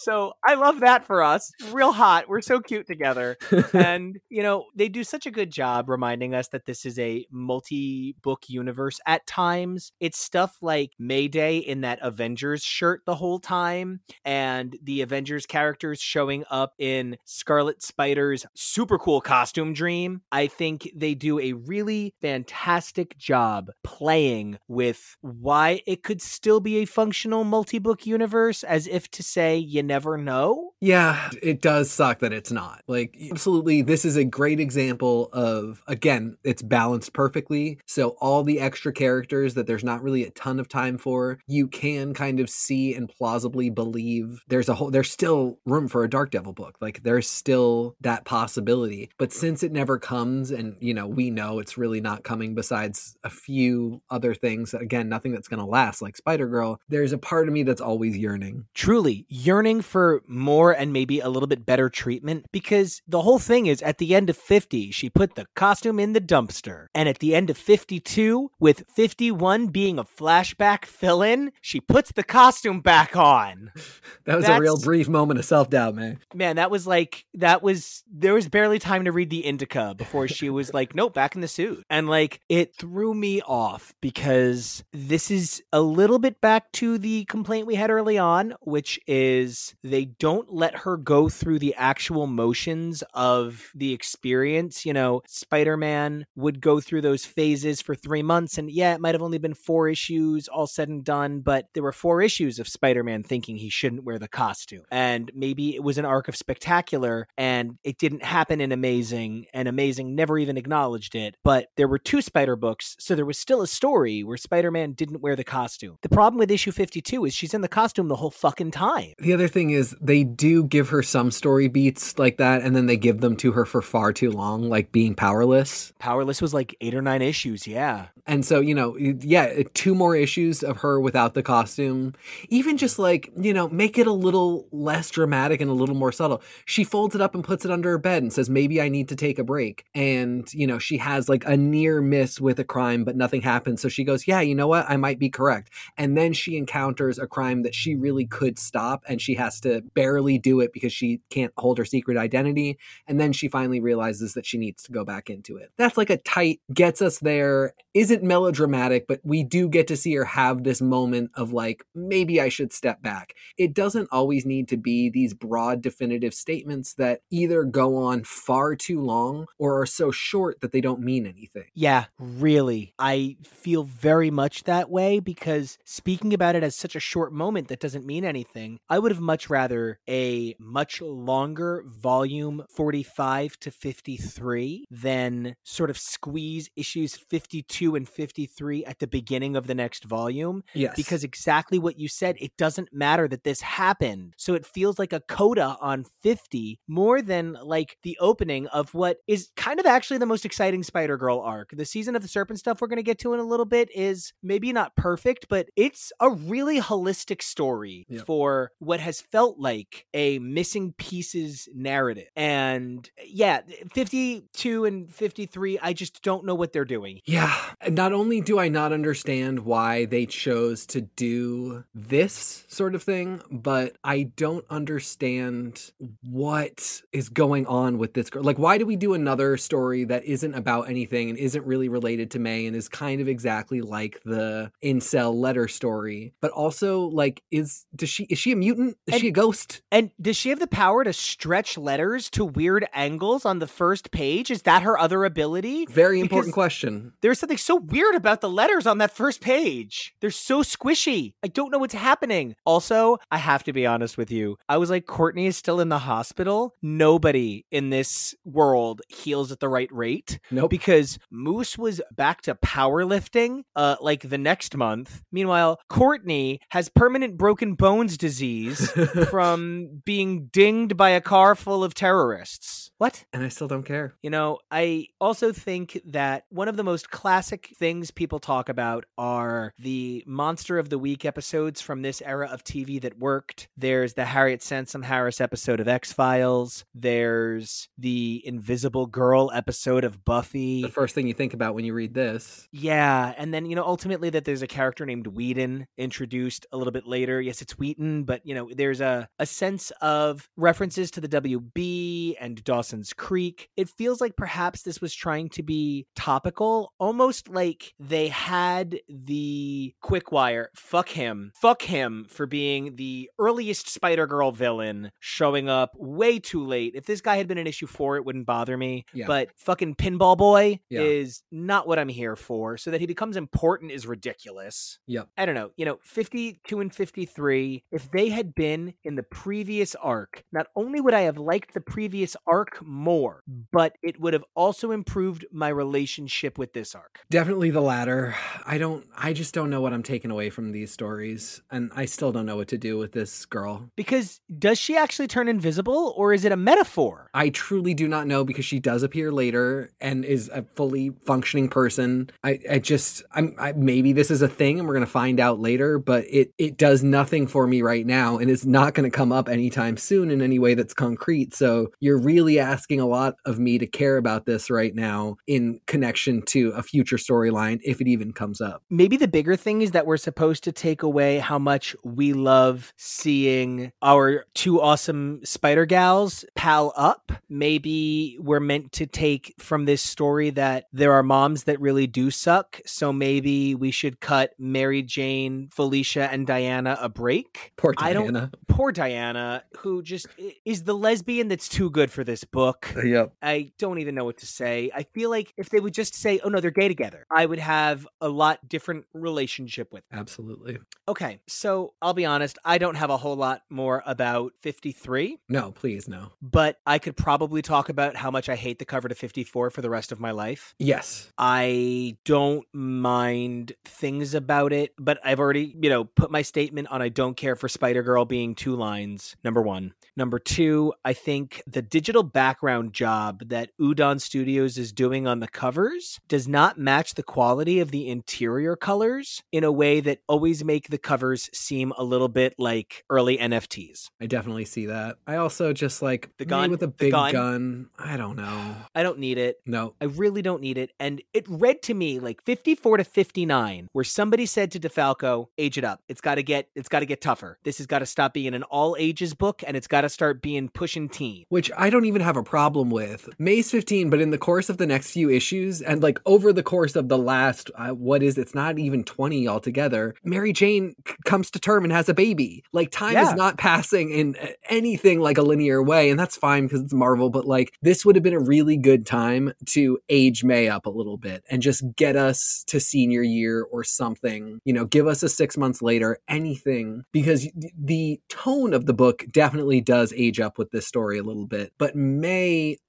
So 0.07 0.33
I 0.47 0.53
love 0.53 0.81
that 0.81 1.05
for 1.05 1.21
us. 1.21 1.51
Real 1.71 1.91
hot. 1.91 2.29
We're 2.29 2.39
so 2.39 2.61
cute 2.61 2.87
together. 2.87 3.35
And, 3.73 4.17
you 4.29 4.41
know, 4.41 4.65
they 4.75 4.87
do 4.87 5.03
such 5.03 5.25
a 5.25 5.31
good 5.31 5.51
job 5.51 5.89
reminding 5.89 6.33
us 6.33 6.47
that 6.49 6.65
this 6.65 6.85
is 6.85 6.97
a 6.97 7.25
multi 7.31 8.15
book 8.21 8.43
universe 8.47 8.99
at 9.05 9.27
times. 9.27 9.91
It's 9.99 10.17
stuff 10.17 10.57
like 10.61 10.91
Mayday 10.97 11.57
in 11.57 11.81
that 11.81 11.99
Avengers 12.01 12.63
shirt 12.63 13.01
the 13.05 13.15
whole 13.15 13.39
time, 13.39 13.99
and 14.23 14.77
the 14.81 15.01
Avengers 15.01 15.45
characters 15.45 15.99
showing 15.99 16.45
up 16.49 16.73
in 16.79 17.17
Scarlet 17.25 17.83
Spider's 17.83 18.45
super 18.55 18.97
cool 18.97 19.19
costume 19.19 19.73
dream. 19.73 20.21
I 20.31 20.47
think 20.47 20.89
they 20.95 21.15
do 21.15 21.39
a 21.39 21.53
really 21.53 22.13
fantastic 22.21 23.17
job 23.17 23.71
playing 23.83 24.59
with 24.67 25.17
why 25.21 25.66
it 25.85 26.03
could 26.03 26.21
still 26.21 26.59
be 26.59 26.77
a 26.77 26.85
functional 26.85 27.43
multi 27.43 27.79
book 27.79 28.05
universe, 28.05 28.63
as 28.63 28.87
if 28.87 29.09
to 29.11 29.23
say, 29.23 29.57
you 29.57 29.83
never 29.83 30.17
know. 30.17 30.73
Yeah, 30.79 31.29
it 31.41 31.61
does 31.61 31.89
suck 31.89 32.19
that 32.19 32.33
it's 32.33 32.51
not. 32.51 32.83
Like, 32.87 33.17
absolutely, 33.31 33.81
this 33.81 34.05
is 34.05 34.15
a 34.15 34.23
great 34.23 34.59
example 34.59 35.29
of, 35.33 35.81
again, 35.87 36.37
it's 36.43 36.61
balanced 36.61 37.13
perfectly. 37.13 37.79
So, 37.85 38.09
all 38.21 38.43
the 38.43 38.59
extra 38.59 38.93
characters 38.93 39.55
that 39.55 39.67
there's 39.67 39.83
not 39.83 40.03
really 40.03 40.23
a 40.23 40.29
ton 40.31 40.59
of 40.59 40.67
time 40.67 40.97
for, 40.97 41.39
you 41.47 41.67
can 41.67 42.13
kind 42.13 42.39
of 42.39 42.49
see 42.49 42.93
and 42.93 43.09
plausibly 43.09 43.69
believe 43.69 44.43
there's 44.47 44.69
a 44.69 44.75
whole, 44.75 44.91
there's 44.91 45.11
still 45.11 45.59
room 45.65 45.87
for 45.87 46.03
a 46.03 46.09
Dark 46.09 46.31
Devil 46.31 46.53
book. 46.53 46.77
Like, 46.79 47.03
there's 47.03 47.27
still 47.27 47.95
that 48.01 48.25
possibility. 48.25 49.09
But 49.17 49.33
since 49.33 49.63
it 49.63 49.71
never 49.71 49.97
comes, 49.97 50.51
and, 50.51 50.75
you 50.79 50.93
know, 50.93 51.07
we 51.07 51.31
know 51.31 51.59
it's 51.59 51.77
really 51.77 52.01
not 52.01 52.23
coming 52.23 52.53
besides 52.53 53.17
a 53.23 53.29
few 53.29 54.01
other 54.09 54.33
things, 54.35 54.73
again, 54.73 55.09
nothing 55.09 55.31
that's 55.31 55.47
going 55.47 55.56
to 55.59 55.65
last, 55.65 56.01
like 56.01 56.17
Spider 56.17 56.47
Girl, 56.47 56.79
there's 56.89 57.13
a 57.13 57.17
part 57.17 57.47
of 57.47 57.53
me 57.53 57.63
that's 57.63 57.81
always 57.81 58.17
yearning. 58.17 58.65
Truly 58.73 59.25
yearning 59.29 59.81
for 59.81 60.21
more 60.27 60.71
and 60.71 60.93
maybe 60.93 61.19
a 61.19 61.29
little 61.29 61.47
bit 61.47 61.65
better 61.65 61.89
treatment 61.89 62.45
because 62.51 63.01
the 63.07 63.21
whole 63.21 63.39
thing 63.39 63.65
is 63.65 63.81
at 63.81 63.97
the 63.97 64.15
end 64.15 64.29
of 64.29 64.37
50, 64.37 64.91
she 64.91 65.09
put 65.09 65.35
the 65.35 65.47
costume 65.55 65.99
in 65.99 66.13
the 66.13 66.21
dumpster. 66.21 66.87
And 66.93 67.09
at 67.09 67.19
the 67.19 67.35
end 67.35 67.49
of 67.49 67.57
52, 67.57 68.51
with 68.59 68.83
51 68.95 69.67
being 69.67 69.99
a 69.99 70.03
flashback 70.03 70.85
fill 70.85 71.21
in, 71.21 71.51
she 71.61 71.79
puts 71.79 72.11
the 72.11 72.23
costume 72.23 72.81
back 72.81 73.15
on. 73.15 73.71
That 74.25 74.35
was 74.35 74.47
a 74.49 74.59
real 74.59 74.77
brief 74.77 75.07
moment 75.07 75.39
of 75.39 75.45
self 75.45 75.69
doubt, 75.69 75.95
man. 75.95 76.19
Man, 76.33 76.57
that 76.57 76.69
was 76.69 76.85
like, 76.85 77.25
that 77.35 77.63
was, 77.63 78.03
there 78.11 78.33
was 78.33 78.49
barely 78.49 78.77
time 78.77 79.05
to 79.05 79.11
read 79.11 79.29
the 79.29 79.45
indicia 79.45 79.95
before 79.95 80.27
she 80.27 80.49
was 80.49 80.73
like, 80.73 80.93
nope, 80.95 81.13
back 81.13 81.35
in 81.35 81.41
the 81.41 81.47
suit. 81.47 81.85
And 81.89 82.09
like, 82.09 82.41
it 82.49 82.75
threw 82.75 83.13
me 83.13 83.41
off 83.41 83.93
because 84.01 84.83
this 84.91 85.31
is 85.31 85.46
a 85.71 85.81
little 85.81 86.19
bit 86.19 86.41
back 86.41 86.71
to 86.73 86.97
the 86.97 87.25
complaint 87.25 87.67
we 87.67 87.75
had 87.75 87.89
early 87.89 88.17
on, 88.17 88.53
which 88.61 88.99
is 89.07 89.75
they 89.83 90.05
don't 90.05 90.53
let 90.53 90.75
her 90.75 90.97
go 90.97 91.29
through 91.29 91.59
the 91.59 91.75
actual 91.75 92.27
motions 92.27 93.03
of 93.13 93.71
the 93.75 93.93
experience. 93.93 94.85
You 94.85 94.93
know, 94.93 95.21
Spider 95.27 95.77
Man 95.77 96.25
would 96.35 96.61
go 96.61 96.79
through 96.79 97.01
those 97.01 97.25
phases 97.25 97.81
for 97.81 97.95
three 97.95 98.23
months, 98.23 98.57
and 98.57 98.69
yeah, 98.69 98.93
it 98.93 99.01
might 99.01 99.15
have 99.15 99.21
only 99.21 99.37
been 99.37 99.53
four 99.53 99.87
issues 99.89 100.47
all 100.47 100.67
said 100.67 100.89
and 100.89 101.03
done, 101.03 101.39
but 101.39 101.67
there 101.73 101.83
were 101.83 101.91
four 101.91 102.21
issues 102.21 102.59
of 102.59 102.67
Spider 102.67 103.03
Man 103.03 103.23
thinking 103.23 103.55
he 103.55 103.69
shouldn't 103.69 104.03
wear 104.03 104.19
the 104.19 104.27
costume. 104.27 104.83
And 104.91 105.31
maybe 105.33 105.75
it 105.75 105.83
was 105.83 105.97
an 105.97 106.05
arc 106.05 106.27
of 106.27 106.35
spectacular 106.35 107.27
and 107.37 107.77
it 107.83 107.97
didn't 107.97 108.23
happen 108.23 108.61
in 108.61 108.71
Amazing, 108.71 109.45
and 109.53 109.67
Amazing 109.67 110.15
never 110.15 110.37
even 110.37 110.57
acknowledged 110.57 111.15
it. 111.15 111.35
But 111.43 111.67
there 111.77 111.87
were 111.87 111.99
two 111.99 112.21
Spider 112.21 112.55
books, 112.55 112.95
so 112.99 113.15
there 113.15 113.25
was 113.25 113.37
still 113.37 113.61
a 113.61 113.67
story 113.67 114.23
where 114.23 114.37
Spider 114.37 114.71
Man 114.71 114.91
didn't 114.91 115.21
wear 115.21 115.35
the 115.37 115.43
costume. 115.43 115.97
The 116.01 116.09
problem 116.09 116.37
with 116.39 116.51
issue 116.51 116.71
52 116.71 117.25
is 117.25 117.33
she's 117.33 117.53
in 117.53 117.61
the 117.61 117.67
costume 117.67 118.09
the 118.09 118.15
whole 118.15 118.31
fucking 118.31 118.71
time. 118.71 119.13
The 119.19 119.33
other 119.33 119.47
thing 119.47 119.69
is 119.69 119.95
they 120.01 120.23
do 120.23 120.63
give 120.63 120.89
her 120.89 121.01
some 121.01 121.31
story 121.31 121.67
beats 121.67 122.19
like 122.19 122.37
that, 122.37 122.61
and 122.61 122.75
then 122.75 122.87
they 122.87 122.97
give 122.97 123.21
them 123.21 123.37
to 123.37 123.53
her 123.53 123.65
for 123.65 123.81
far 123.81 124.11
too 124.11 124.31
long, 124.31 124.69
like 124.69 124.91
being 124.91 125.15
powerless. 125.15 125.93
Powerless 125.99 126.41
was 126.41 126.53
like 126.53 126.75
eight 126.81 126.93
or 126.93 127.01
nine 127.01 127.21
issues, 127.21 127.65
yeah. 127.65 128.07
And 128.27 128.45
so, 128.45 128.59
you 128.59 128.75
know, 128.75 128.97
yeah, 128.97 129.53
uh, 129.59 129.63
two 129.73 129.95
more 129.95 130.13
issues 130.13 130.61
of 130.61 130.77
her 130.77 130.99
without 130.99 131.33
the 131.33 131.41
costume. 131.41 132.13
Even 132.49 132.77
just 132.77 132.99
like, 132.99 133.31
you 133.37 133.53
know, 133.53 133.69
make 133.69 133.97
it 133.97 134.05
a 134.05 134.11
little 134.11 134.67
less 134.73 135.09
dramatic 135.09 135.61
and 135.61 135.71
a 135.71 135.73
little 135.73 135.95
more 135.95 136.11
subtle. 136.11 136.41
She 136.65 136.83
folds 136.83 137.15
it 137.15 137.21
up 137.21 137.33
and 137.33 137.43
puts 137.43 137.63
it 137.63 137.71
under 137.71 137.91
her 137.91 137.97
bed 137.97 138.23
and 138.23 138.33
says, 138.33 138.49
maybe 138.49 138.81
I 138.81 138.89
need 138.89 139.07
to 139.09 139.15
take 139.15 139.39
a 139.39 139.45
break. 139.45 139.85
And, 139.95 140.53
you 140.53 140.67
know, 140.67 140.77
she 140.77 140.97
has 140.97 141.29
like 141.29 141.45
a 141.45 141.55
near 141.55 142.01
miss 142.01 142.41
with 142.41 142.59
a 142.59 142.65
crime, 142.65 143.05
but 143.05 143.15
nothing 143.15 143.41
happens. 143.41 143.81
So 143.81 143.87
she 143.87 144.03
goes, 144.03 144.27
yeah, 144.27 144.41
you 144.41 144.55
know 144.55 144.67
what? 144.67 144.85
I 144.89 144.97
might 144.97 145.19
be 145.19 145.26
correct. 145.29 145.71
And 145.97 146.17
then 146.17 146.33
she 146.33 146.57
encounters 146.57 147.19
a 147.19 147.27
crime 147.27 147.63
that 147.63 147.75
she 147.75 147.95
really 147.95 148.25
could 148.25 148.57
stop 148.59 149.03
and 149.07 149.21
she 149.21 149.35
has 149.35 149.59
to 149.61 149.81
barely 149.93 150.37
do 150.37 150.59
it 150.59 150.73
because 150.73 150.93
she 150.93 151.21
can't 151.29 151.53
hold 151.57 151.77
her 151.77 151.85
secret 151.85 152.17
identity. 152.17 152.77
And 153.07 153.19
then 153.19 153.33
she 153.33 153.47
finally 153.47 153.79
realizes 153.79 154.33
that 154.33 154.45
she 154.45 154.57
needs 154.57 154.83
to 154.83 154.91
go 154.91 155.03
back 155.03 155.29
into 155.29 155.57
it. 155.57 155.71
That's 155.77 155.97
like 155.97 156.09
a 156.09 156.17
tight, 156.17 156.61
gets 156.73 157.01
us 157.01 157.19
there, 157.19 157.73
isn't 157.93 158.23
melodramatic, 158.23 159.07
but 159.07 159.19
we 159.23 159.43
do 159.43 159.67
get 159.69 159.87
to 159.87 159.97
see 159.97 160.13
her 160.15 160.25
have 160.25 160.63
this 160.63 160.81
moment 160.81 161.31
of 161.35 161.53
like, 161.53 161.83
maybe 161.95 162.39
I 162.39 162.49
should 162.49 162.71
step 162.71 163.01
back. 163.01 163.33
It 163.57 163.73
doesn't 163.73 164.09
always 164.11 164.45
need 164.45 164.67
to 164.69 164.77
be 164.77 165.09
these 165.09 165.33
broad, 165.33 165.81
definitive 165.81 166.33
statements 166.33 166.93
that 166.95 167.21
either 167.29 167.63
go 167.63 167.95
on 167.95 168.23
far 168.23 168.75
too 168.75 169.01
long 169.01 169.47
or 169.57 169.81
are 169.81 169.85
so 169.85 170.11
short 170.11 170.61
that 170.61 170.71
they 170.71 170.81
don't 170.81 171.01
mean 171.01 171.25
anything. 171.25 171.65
Yeah, 171.73 172.05
really. 172.19 172.93
I 172.99 173.37
feel 173.43 173.83
very 173.83 174.31
much 174.31 174.63
that 174.65 174.89
way 174.89 175.16
because 175.19 175.77
speaking 175.85 176.33
about 176.33 176.55
it 176.55 176.63
as 176.63 176.75
such 176.75 176.95
a 176.95 176.99
short 176.99 177.33
moment 177.33 177.67
that 177.67 177.79
doesn't 177.79 178.05
mean 178.05 178.25
anything, 178.25 178.79
I 178.89 178.99
would 178.99 179.11
have 179.11 179.21
much 179.21 179.49
rather 179.49 179.99
a 180.09 180.55
much 180.59 181.01
longer 181.01 181.83
volume 181.87 182.63
45 182.75 183.59
to 183.61 183.71
53 183.71 184.85
than 184.89 185.55
sort 185.63 185.89
of 185.89 185.97
squeeze 185.97 186.69
issues 186.75 187.15
52 187.15 187.95
and 187.95 188.07
53 188.07 188.85
at 188.85 188.99
the 188.99 189.07
beginning 189.07 189.55
of 189.55 189.67
the 189.67 189.75
next 189.75 190.05
volume. 190.05 190.63
Yes. 190.73 190.95
Because 190.95 191.23
exactly 191.23 191.79
what 191.79 191.99
you 191.99 192.07
said, 192.07 192.35
it 192.39 192.55
doesn't 192.57 192.89
matter 192.93 193.27
that 193.27 193.43
this 193.43 193.61
happened. 193.61 194.33
So 194.37 194.53
it 194.53 194.65
feels 194.65 194.99
like 194.99 195.13
a 195.13 195.21
coda 195.21 195.77
on 195.81 196.05
50 196.21 196.79
more 196.87 197.21
than 197.21 197.57
like 197.63 197.97
the 198.03 198.17
opening 198.19 198.67
of 198.67 198.93
what 198.93 199.17
is 199.27 199.49
kind 199.55 199.79
of 199.79 199.85
actually 199.85 200.17
the 200.17 200.25
most 200.25 200.45
exciting 200.45 200.83
Spider 200.83 201.17
Girl 201.17 201.39
arc. 201.39 201.71
The 201.71 201.85
season 201.85 202.15
of 202.15 202.21
the 202.21 202.27
serpent 202.27 202.59
stuff 202.59 202.81
we're 202.81 202.87
going 202.87 202.97
to 202.97 203.03
get 203.03 203.19
to 203.19 203.33
in 203.33 203.39
a 203.39 203.43
little 203.43 203.65
bit 203.65 203.89
is 203.95 204.33
maybe 204.41 204.71
not 204.73 204.95
perfect, 204.95 205.06
but 205.49 205.69
it's 205.75 206.11
a 206.19 206.29
really 206.29 206.81
holistic 206.81 207.41
story 207.41 208.05
Yep. 208.09 208.25
for 208.25 208.71
what 208.79 208.99
has 208.99 209.21
felt 209.21 209.59
like 209.59 210.05
a 210.13 210.39
missing 210.39 210.93
pieces 210.97 211.69
narrative. 211.73 212.27
And 212.35 213.09
yeah, 213.25 213.61
52 213.93 214.85
and 214.85 215.13
53, 215.13 215.79
I 215.79 215.93
just 215.93 216.21
don't 216.23 216.45
know 216.45 216.55
what 216.55 216.73
they're 216.73 216.85
doing. 216.85 217.21
Yeah, 217.25 217.53
not 217.89 218.13
only 218.13 218.41
do 218.41 218.59
I 218.59 218.69
not 218.69 218.91
understand 218.93 219.59
why 219.59 220.05
they 220.05 220.25
chose 220.25 220.85
to 220.87 221.01
do 221.01 221.83
this 221.93 222.63
sort 222.67 222.95
of 222.95 223.03
thing, 223.03 223.41
but 223.51 223.95
I 224.03 224.23
don't 224.23 224.65
understand 224.69 225.91
what 226.23 227.01
is 227.11 227.29
going 227.29 227.65
on 227.67 227.97
with 227.97 228.13
this 228.13 228.29
girl. 228.29 228.43
Like, 228.43 228.57
why 228.59 228.77
do 228.77 228.85
we 228.85 228.95
do 228.95 229.13
another 229.13 229.57
story 229.57 230.03
that 230.05 230.23
isn't 230.25 230.53
about 230.53 230.89
anything 230.89 231.29
and 231.29 231.37
isn't 231.37 231.65
really 231.65 231.89
related 231.89 232.31
to 232.31 232.39
May 232.39 232.65
and 232.65 232.75
is 232.75 232.87
kind 232.89 233.21
of 233.21 233.27
exactly 233.27 233.81
like 233.81 234.19
the 234.25 234.71
incel 234.99 235.33
letter 235.35 235.67
story, 235.67 236.33
but 236.41 236.51
also 236.51 237.01
like 237.07 237.43
is 237.51 237.85
does 237.95 238.09
she 238.09 238.23
is 238.25 238.39
she 238.39 238.51
a 238.51 238.55
mutant? 238.55 238.97
Is 239.07 239.13
And- 239.15 239.21
she 239.21 239.27
a 239.29 239.31
ghost? 239.31 239.81
And 239.91 240.11
does 240.21 240.35
she 240.37 240.49
have 240.49 240.59
the 240.59 240.67
power 240.67 241.03
to 241.03 241.13
stretch 241.13 241.77
letters 241.77 242.29
to 242.31 242.45
weird 242.45 242.87
angles 242.93 243.45
on 243.45 243.59
the 243.59 243.67
first 243.67 244.11
page? 244.11 244.51
Is 244.51 244.63
that 244.63 244.81
her 244.83 244.97
other 244.97 245.23
ability? 245.25 245.85
Very 245.87 246.19
important 246.19 246.47
Because- 246.47 246.53
question. 246.53 247.13
There's 247.21 247.39
something 247.39 247.57
so 247.57 247.75
weird 247.75 248.15
about 248.15 248.41
the 248.41 248.49
letters 248.49 248.85
on 248.87 248.97
that 248.99 249.11
first 249.11 249.41
page. 249.41 250.13
They're 250.21 250.31
so 250.31 250.61
squishy. 250.63 251.33
I 251.43 251.47
don't 251.47 251.71
know 251.71 251.77
what's 251.79 251.93
happening. 251.93 252.55
Also, 252.65 253.17
I 253.31 253.37
have 253.37 253.63
to 253.65 253.73
be 253.73 253.85
honest 253.85 254.17
with 254.17 254.31
you. 254.31 254.57
I 254.69 254.77
was 254.77 254.89
like, 254.89 255.05
Courtney 255.05 255.45
is 255.47 255.57
still 255.57 255.79
in 255.79 255.89
the 255.89 255.99
hospital. 255.99 256.73
Nobody 256.81 257.65
in 257.71 257.89
this 257.89 258.35
world 258.45 259.01
heals 259.09 259.51
at 259.51 259.59
the 259.59 259.69
right 259.69 259.91
rate 259.91 260.39
Nope. 260.51 260.69
because 260.69 261.17
Moose 261.31 261.77
was 261.77 262.01
back 262.15 262.41
to 262.43 262.55
powerlifting 262.55 263.63
uh 263.75 263.95
like 264.01 264.27
the 264.29 264.37
next 264.37 264.75
month. 264.75 264.86
Meanwhile, 265.31 265.79
Courtney 265.89 266.59
has 266.69 266.89
permanent 266.89 267.37
broken 267.37 267.75
bones 267.75 268.17
disease 268.17 268.91
from 269.29 270.01
being 270.05 270.47
dinged 270.47 270.97
by 270.97 271.09
a 271.09 271.21
car 271.21 271.55
full 271.55 271.83
of 271.83 271.93
terrorists. 271.93 272.86
What? 272.97 273.25
and 273.33 273.43
I 273.43 273.49
still 273.49 273.67
don't 273.67 273.83
care. 273.83 274.15
You 274.23 274.29
know, 274.29 274.59
I 274.71 275.07
also 275.21 275.51
think 275.51 276.01
that 276.05 276.45
one 276.49 276.67
of 276.67 276.77
the 276.77 276.83
most 276.83 277.11
classic 277.11 277.73
things 277.77 278.09
people 278.09 278.39
talk 278.39 278.69
about 278.69 279.05
are 279.17 279.73
the 279.77 280.23
Monster 280.25 280.79
of 280.79 280.89
the 280.89 280.97
Week 280.97 281.25
episodes 281.25 281.81
from 281.81 282.01
this 282.01 282.21
era 282.21 282.49
of 282.51 282.63
TV 282.63 282.99
that 283.01 283.19
worked. 283.19 283.67
There's 283.77 284.15
the 284.15 284.25
Harriet 284.25 284.63
Sansom 284.63 285.03
Harris 285.03 285.39
episode 285.39 285.79
of 285.79 285.87
X 285.87 286.11
Files. 286.11 286.85
There's 286.95 287.89
the 287.97 288.41
Invisible 288.45 289.05
Girl 289.05 289.51
episode 289.53 290.03
of 290.03 290.25
Buffy. 290.25 290.81
The 290.81 290.89
first 290.89 291.13
thing 291.13 291.27
you 291.27 291.33
think 291.33 291.53
about 291.53 291.75
when 291.75 291.85
you 291.85 291.93
read 291.93 292.13
this. 292.13 292.67
Yeah, 292.71 293.33
and 293.37 293.53
then 293.53 293.65
you 293.65 293.75
know 293.75 293.85
ultimately 293.85 294.29
that 294.31 294.45
there's 294.45 294.61
a 294.63 294.67
character 294.67 295.05
named 295.05 295.27
Whedon 295.27 295.87
introduced 295.97 296.65
a 296.71 296.77
little 296.77 296.91
bit 296.91 297.05
later. 297.05 297.39
Yes, 297.41 297.61
it's 297.61 297.77
Wheaton, 297.77 298.23
but 298.23 298.45
you 298.45 298.55
know 298.55 298.69
there's 298.73 299.01
a 299.01 299.29
a 299.37 299.45
sense 299.45 299.91
of 300.01 300.49
references 300.57 301.11
to 301.11 301.21
the 301.21 301.27
WB 301.27 302.35
and 302.39 302.63
Dawson's 302.87 303.11
Creek. 303.11 303.69
It 303.75 303.89
feels 303.89 304.21
like 304.21 304.37
perhaps 304.37 304.83
this 304.83 305.01
was 305.01 305.13
trying 305.13 305.49
to 305.49 305.63
be 305.63 306.07
topical, 306.15 306.93
almost 306.99 307.49
like 307.49 307.93
they 307.99 308.29
had 308.29 309.01
the 309.09 309.93
quick 310.01 310.31
wire. 310.31 310.69
Fuck 310.73 311.09
him, 311.09 311.51
fuck 311.59 311.81
him 311.81 312.25
for 312.29 312.45
being 312.45 312.95
the 312.95 313.29
earliest 313.39 313.89
Spider 313.89 314.25
Girl 314.25 314.51
villain, 314.53 315.11
showing 315.19 315.67
up 315.67 315.91
way 315.97 316.39
too 316.39 316.65
late. 316.65 316.93
If 316.95 317.05
this 317.05 317.19
guy 317.19 317.35
had 317.35 317.47
been 317.49 317.57
an 317.57 317.67
issue 317.67 317.87
four, 317.87 318.15
it 318.15 318.23
wouldn't 318.23 318.45
bother 318.45 318.77
me. 318.77 319.03
Yeah. 319.13 319.27
But 319.27 319.49
fucking 319.57 319.95
Pinball 319.95 320.37
Boy 320.37 320.79
Yeah. 320.89 321.01
is 321.01 321.43
not 321.51 321.87
what 321.89 321.99
I'm 321.99 322.07
here 322.07 322.37
for. 322.37 322.77
So 322.77 322.91
that 322.91 323.01
he 323.01 323.07
becomes 323.07 323.35
important 323.35 323.91
is 323.91 324.07
ridiculous. 324.07 324.97
Yep. 325.07 325.27
I 325.37 325.45
don't 325.45 325.55
know. 325.55 325.71
You 325.75 325.83
know, 325.83 325.99
52 326.03 326.79
and 326.79 326.93
53, 326.95 327.83
if 327.91 328.09
they 328.11 328.29
had 328.29 328.55
been 328.55 328.93
in 329.03 329.15
the 329.15 329.23
previous 329.23 329.93
arc, 329.95 330.45
not 330.53 330.67
only 330.75 331.01
would 331.01 331.13
I 331.13 331.21
have 331.21 331.37
liked 331.37 331.73
the 331.73 331.81
previous 331.81 332.37
arc 332.45 332.76
more, 332.81 333.43
but 333.71 333.95
it 334.01 334.19
would 334.19 334.33
have 334.33 334.43
also 334.55 334.91
improved 334.91 335.45
my 335.51 335.69
relationship 335.69 336.57
with 336.57 336.73
this 336.73 336.95
arc. 336.95 337.19
Definitely 337.29 337.71
the 337.71 337.81
latter. 337.81 338.35
I 338.65 338.77
don't 338.77 339.05
I 339.15 339.33
just 339.33 339.53
don't 339.53 339.69
know 339.69 339.81
what 339.81 339.93
I'm 339.93 340.03
taking 340.03 340.31
away 340.31 340.49
from 340.49 340.71
these 340.71 340.91
stories 340.91 341.61
and 341.71 341.91
I 341.95 342.05
still 342.05 342.31
don't 342.31 342.45
know 342.45 342.57
what 342.57 342.67
to 342.69 342.77
do 342.77 342.97
with 342.97 343.11
this 343.11 343.45
girl. 343.45 343.89
Because 343.95 344.39
does 344.57 344.77
she 344.77 344.97
actually 344.97 345.27
turn 345.27 345.47
invisible 345.47 346.13
or 346.17 346.33
is 346.33 346.45
it 346.45 346.51
a 346.51 346.57
metaphor? 346.57 347.29
I 347.33 347.49
truly 347.49 347.93
do 347.93 348.07
not 348.07 348.27
know 348.27 348.43
because 348.43 348.65
she 348.65 348.79
does 348.79 349.03
appear 349.03 349.31
later 349.31 349.91
and 350.01 350.25
is 350.25 350.49
a 350.49 350.63
fully 350.75 351.11
functioning 351.25 351.69
person. 351.69 352.29
I, 352.43 352.59
I 352.69 352.79
just, 352.79 353.23
I'm, 353.31 353.55
I, 353.57 353.73
maybe 353.73 354.13
this 354.13 354.31
is 354.31 354.41
a 354.41 354.47
thing 354.47 354.79
and 354.79 354.87
we're 354.87 354.93
gonna 354.93 355.05
find 355.05 355.39
out 355.39 355.59
later, 355.59 355.99
but 355.99 356.25
it 356.29 356.53
it 356.57 356.77
does 356.77 357.03
nothing 357.03 357.47
for 357.47 357.67
me 357.67 357.81
right 357.81 358.05
now, 358.05 358.37
and 358.37 358.49
it's 358.49 358.65
not 358.65 358.93
gonna 358.93 359.09
come 359.09 359.31
up 359.31 359.49
anytime 359.49 359.97
soon 359.97 360.31
in 360.31 360.41
any 360.41 360.59
way 360.59 360.73
that's 360.73 360.93
concrete. 360.93 361.53
So 361.53 361.91
you're 361.99 362.19
really 362.19 362.59
asking 362.67 362.99
a 362.99 363.07
lot 363.07 363.35
of 363.45 363.59
me 363.59 363.77
to 363.77 363.87
care 363.87 364.17
about 364.17 364.45
this 364.45 364.69
right 364.69 364.93
now 364.93 365.37
in 365.47 365.79
connection 365.87 366.41
to 366.47 366.69
a 366.71 366.83
future 366.83 367.17
storyline, 367.17 367.79
if 367.83 368.01
it 368.01 368.07
even 368.07 368.33
comes 368.33 368.61
up. 368.61 368.83
Maybe 368.89 369.17
the 369.17 369.27
bigger 369.27 369.55
thing 369.55 369.81
is 369.81 369.91
that 369.91 370.05
we're 370.05 370.17
supposed 370.17 370.63
to 370.65 370.71
take 370.71 371.03
away 371.03 371.39
how 371.39 371.57
much 371.57 371.95
we 372.03 372.33
love 372.33 372.93
seeing 372.97 373.91
our 374.01 374.45
two 374.53 374.81
awesome 374.81 375.39
spider 375.43 375.85
gals 375.85 376.45
pal 376.55 376.93
up. 376.95 377.31
Maybe 377.49 378.37
we're 378.39 378.59
meant 378.59 378.91
to 378.93 379.05
take 379.05 379.53
from 379.57 379.85
this 379.85 380.01
story 380.01 380.49
that 380.51 380.85
there 380.91 381.13
are 381.13 381.23
moms 381.23 381.63
that 381.63 381.79
really 381.79 382.07
do 382.07 382.29
suck. 382.31 382.81
So 382.85 383.13
maybe 383.13 383.75
we 383.75 383.91
should 383.91 384.19
cut 384.19 384.51
Mary 384.59 385.01
Jane, 385.01 385.69
Felicia, 385.71 386.29
and 386.31 386.45
Diana 386.45 386.97
a 386.99 387.09
break. 387.09 387.73
Poor 387.77 387.93
I 387.97 388.13
don't- 388.13 388.33
Diana. 388.33 388.51
Poor 388.67 388.91
Diana, 388.91 389.63
who 389.77 390.03
just 390.03 390.27
is 390.65 390.83
the 390.83 390.93
lesbian 390.93 391.47
that's 391.47 391.69
too 391.69 391.89
good 391.89 392.11
for 392.11 392.23
this 392.23 392.43
book. 392.43 392.56
Uh, 392.57 392.73
yep. 393.03 393.33
I 393.41 393.71
don't 393.77 393.99
even 393.99 394.15
know 394.15 394.25
what 394.25 394.37
to 394.37 394.45
say. 394.47 394.91
I 394.93 395.03
feel 395.03 395.29
like 395.29 395.53
if 395.57 395.69
they 395.69 395.79
would 395.79 395.93
just 395.93 396.15
say, 396.15 396.39
"Oh 396.43 396.49
no, 396.49 396.59
they're 396.59 396.71
gay 396.71 396.87
together," 396.87 397.25
I 397.31 397.45
would 397.45 397.59
have 397.59 398.07
a 398.19 398.27
lot 398.29 398.67
different 398.67 399.05
relationship 399.13 399.93
with. 399.93 400.03
Them. 400.09 400.19
Absolutely. 400.19 400.79
Okay, 401.07 401.39
so 401.47 401.93
I'll 402.01 402.13
be 402.13 402.25
honest, 402.25 402.57
I 402.65 402.77
don't 402.79 402.95
have 402.95 403.09
a 403.09 403.17
whole 403.17 403.35
lot 403.35 403.61
more 403.69 404.03
about 404.05 404.53
53, 404.61 405.37
No, 405.47 405.71
please 405.71 406.07
no. 406.09 406.31
but 406.41 406.79
I 406.85 406.99
could 406.99 407.15
probably 407.15 407.61
talk 407.61 407.89
about 407.89 408.15
how 408.15 408.29
much 408.31 408.49
I 408.49 408.55
hate 408.55 408.79
the 408.79 408.85
cover 408.85 409.07
to 409.07 409.15
54 409.15 409.69
for 409.69 409.81
the 409.81 409.89
rest 409.89 410.11
of 410.11 410.19
my 410.19 410.31
life. 410.31 410.73
Yes. 410.79 411.31
I 411.37 412.17
don't 412.25 412.65
mind 412.73 413.73
things 413.85 414.33
about 414.33 414.73
it, 414.73 414.93
but 414.97 415.19
I've 415.23 415.39
already, 415.39 415.75
you 415.79 415.89
know, 415.89 416.03
put 416.05 416.31
my 416.31 416.41
statement 416.41 416.87
on 416.89 417.01
I 417.01 417.09
don't 417.09 417.37
care 417.37 417.55
for 417.55 417.69
Spider 417.69 418.03
Girl 418.03 418.25
being 418.25 418.55
two 418.55 418.75
lines. 418.75 419.35
Number 419.43 419.61
one. 419.61 419.93
Number 420.17 420.39
two, 420.39 420.93
I 421.05 421.13
think 421.13 421.61
the 421.67 421.81
digital 421.81 422.23
background 422.47 422.93
job 422.93 423.41
that 423.49 423.69
Udon 423.77 424.21
Studios 424.21 424.77
is 424.77 424.93
doing 424.93 425.27
on 425.27 425.41
the 425.41 425.49
covers 425.49 426.17
does 426.29 426.47
not 426.47 426.77
match 426.77 427.15
the 427.15 427.21
quality 427.23 427.81
of 427.81 427.91
the 427.91 428.07
interior 428.07 428.77
colors 428.77 429.43
in 429.51 429.65
a 429.65 429.71
way 429.71 429.99
that 429.99 430.19
always 430.29 430.63
make 430.63 430.87
the 430.89 430.97
covers 430.97 431.49
seem 431.51 431.91
a 431.97 432.03
little 432.05 432.29
bit 432.29 432.53
like 432.57 433.03
early 433.09 433.37
NFTs. 433.37 434.07
I 434.21 434.27
definitely 434.27 434.63
see 434.63 434.85
that. 434.85 435.17
I 435.27 435.35
also 435.35 435.73
just 435.73 436.01
like 436.01 436.29
The 436.37 436.45
gun? 436.45 436.71
with 436.71 436.81
a 436.83 436.87
big 436.87 437.11
gun? 437.11 437.33
gun. 437.33 437.89
I 437.99 438.15
don't 438.15 438.37
know. 438.37 438.75
I 438.95 439.03
don't 439.03 439.19
need 439.19 439.37
it. 439.37 439.57
No. 439.65 439.95
I 439.99 440.05
really 440.05 440.41
don't 440.41 440.61
need 440.61 440.77
it. 440.77 440.91
And 441.01 441.21
it 441.33 441.43
read 441.49 441.81
to 441.83 441.93
me 441.93 442.21
like 442.21 442.41
54 442.45 442.95
to 442.97 443.03
59, 443.03 443.89
where 443.91 444.05
somebody 444.05 444.45
said 444.45 444.71
to 444.71 444.79
DeFalco, 444.79 445.47
age 445.57 445.77
it 445.77 445.83
up. 445.83 445.99
It's 446.07 446.21
gotta 446.21 446.43
get 446.43 446.69
it's 446.75 446.87
gotta 446.87 447.05
get 447.05 447.19
tougher. 447.19 447.57
This 447.65 447.77
has 447.79 447.87
got 447.87 447.99
to 447.99 448.05
stop 448.05 448.33
being 448.33 448.53
an 448.53 448.63
all 448.63 448.95
ages 448.97 449.33
book 449.33 449.63
and 449.67 449.75
it's 449.75 449.87
gotta 449.87 450.07
start 450.07 450.41
being 450.41 450.69
pushing 450.69 451.09
teen. 451.09 451.43
Which 451.49 451.69
I 451.77 451.89
don't 451.89 452.05
even 452.05 452.21
have 452.21 452.36
a 452.37 452.43
problem 452.43 452.89
with. 452.89 453.29
May's 453.37 453.69
15, 453.71 454.09
but 454.09 454.21
in 454.21 454.31
the 454.31 454.37
course 454.37 454.69
of 454.69 454.77
the 454.77 454.85
next 454.87 455.11
few 455.11 455.29
issues, 455.29 455.81
and 455.81 456.01
like 456.01 456.19
over 456.25 456.53
the 456.53 456.63
course 456.63 456.95
of 456.95 457.09
the 457.09 457.17
last, 457.17 457.69
uh, 457.75 457.89
what 457.89 458.23
is 458.23 458.37
it's 458.37 458.55
not 458.55 458.79
even 458.79 459.03
20 459.03 459.47
altogether, 459.47 460.15
Mary 460.23 460.53
Jane 460.53 460.95
c- 461.07 461.15
comes 461.25 461.51
to 461.51 461.59
term 461.59 461.83
and 461.83 461.93
has 461.93 462.09
a 462.09 462.13
baby. 462.13 462.63
Like 462.73 462.91
time 462.91 463.13
Yeah. 463.13 463.29
is 463.29 463.35
not 463.35 463.57
passing 463.57 464.09
in 464.11 464.35
uh, 464.41 464.47
anything 464.69 465.19
like 465.19 465.37
a 465.37 465.41
linear 465.41 465.81
way, 465.81 466.09
and 466.09 466.19
that's 466.19 466.37
fine 466.37 466.65
because 466.67 466.81
it's 466.81 466.93
Marvel, 466.93 467.29
but 467.29 467.45
like 467.45 467.73
this 467.81 468.05
would 468.05 468.15
have 468.15 468.23
been 468.23 468.33
a 468.33 468.39
really 468.39 468.77
good 468.77 469.05
time 469.05 469.53
to 469.67 469.99
age 470.09 470.43
May 470.43 470.67
up 470.69 470.85
a 470.85 470.89
little 470.91 471.17
bit 471.17 471.43
and 471.49 471.61
just 471.61 471.83
get 471.95 472.15
us 472.15 472.63
to 472.67 472.79
senior 472.79 473.21
year 473.23 473.63
or 473.71 473.83
something. 473.83 474.59
You 474.65 474.73
know, 474.73 474.85
give 474.85 475.07
us 475.07 475.23
a 475.23 475.29
six 475.29 475.57
months 475.57 475.81
later, 475.81 476.19
anything, 476.27 477.03
because 477.11 477.47
the 477.77 478.19
tone 478.29 478.73
of 478.73 478.85
the 478.85 478.93
book 478.93 479.25
definitely 479.31 479.81
does 479.81 480.13
age 480.15 480.39
up 480.39 480.57
with 480.57 480.71
this 480.71 480.85
story 480.87 481.17
a 481.17 481.23
little 481.23 481.45
bit, 481.47 481.73
but 481.77 481.95
May 481.95 482.26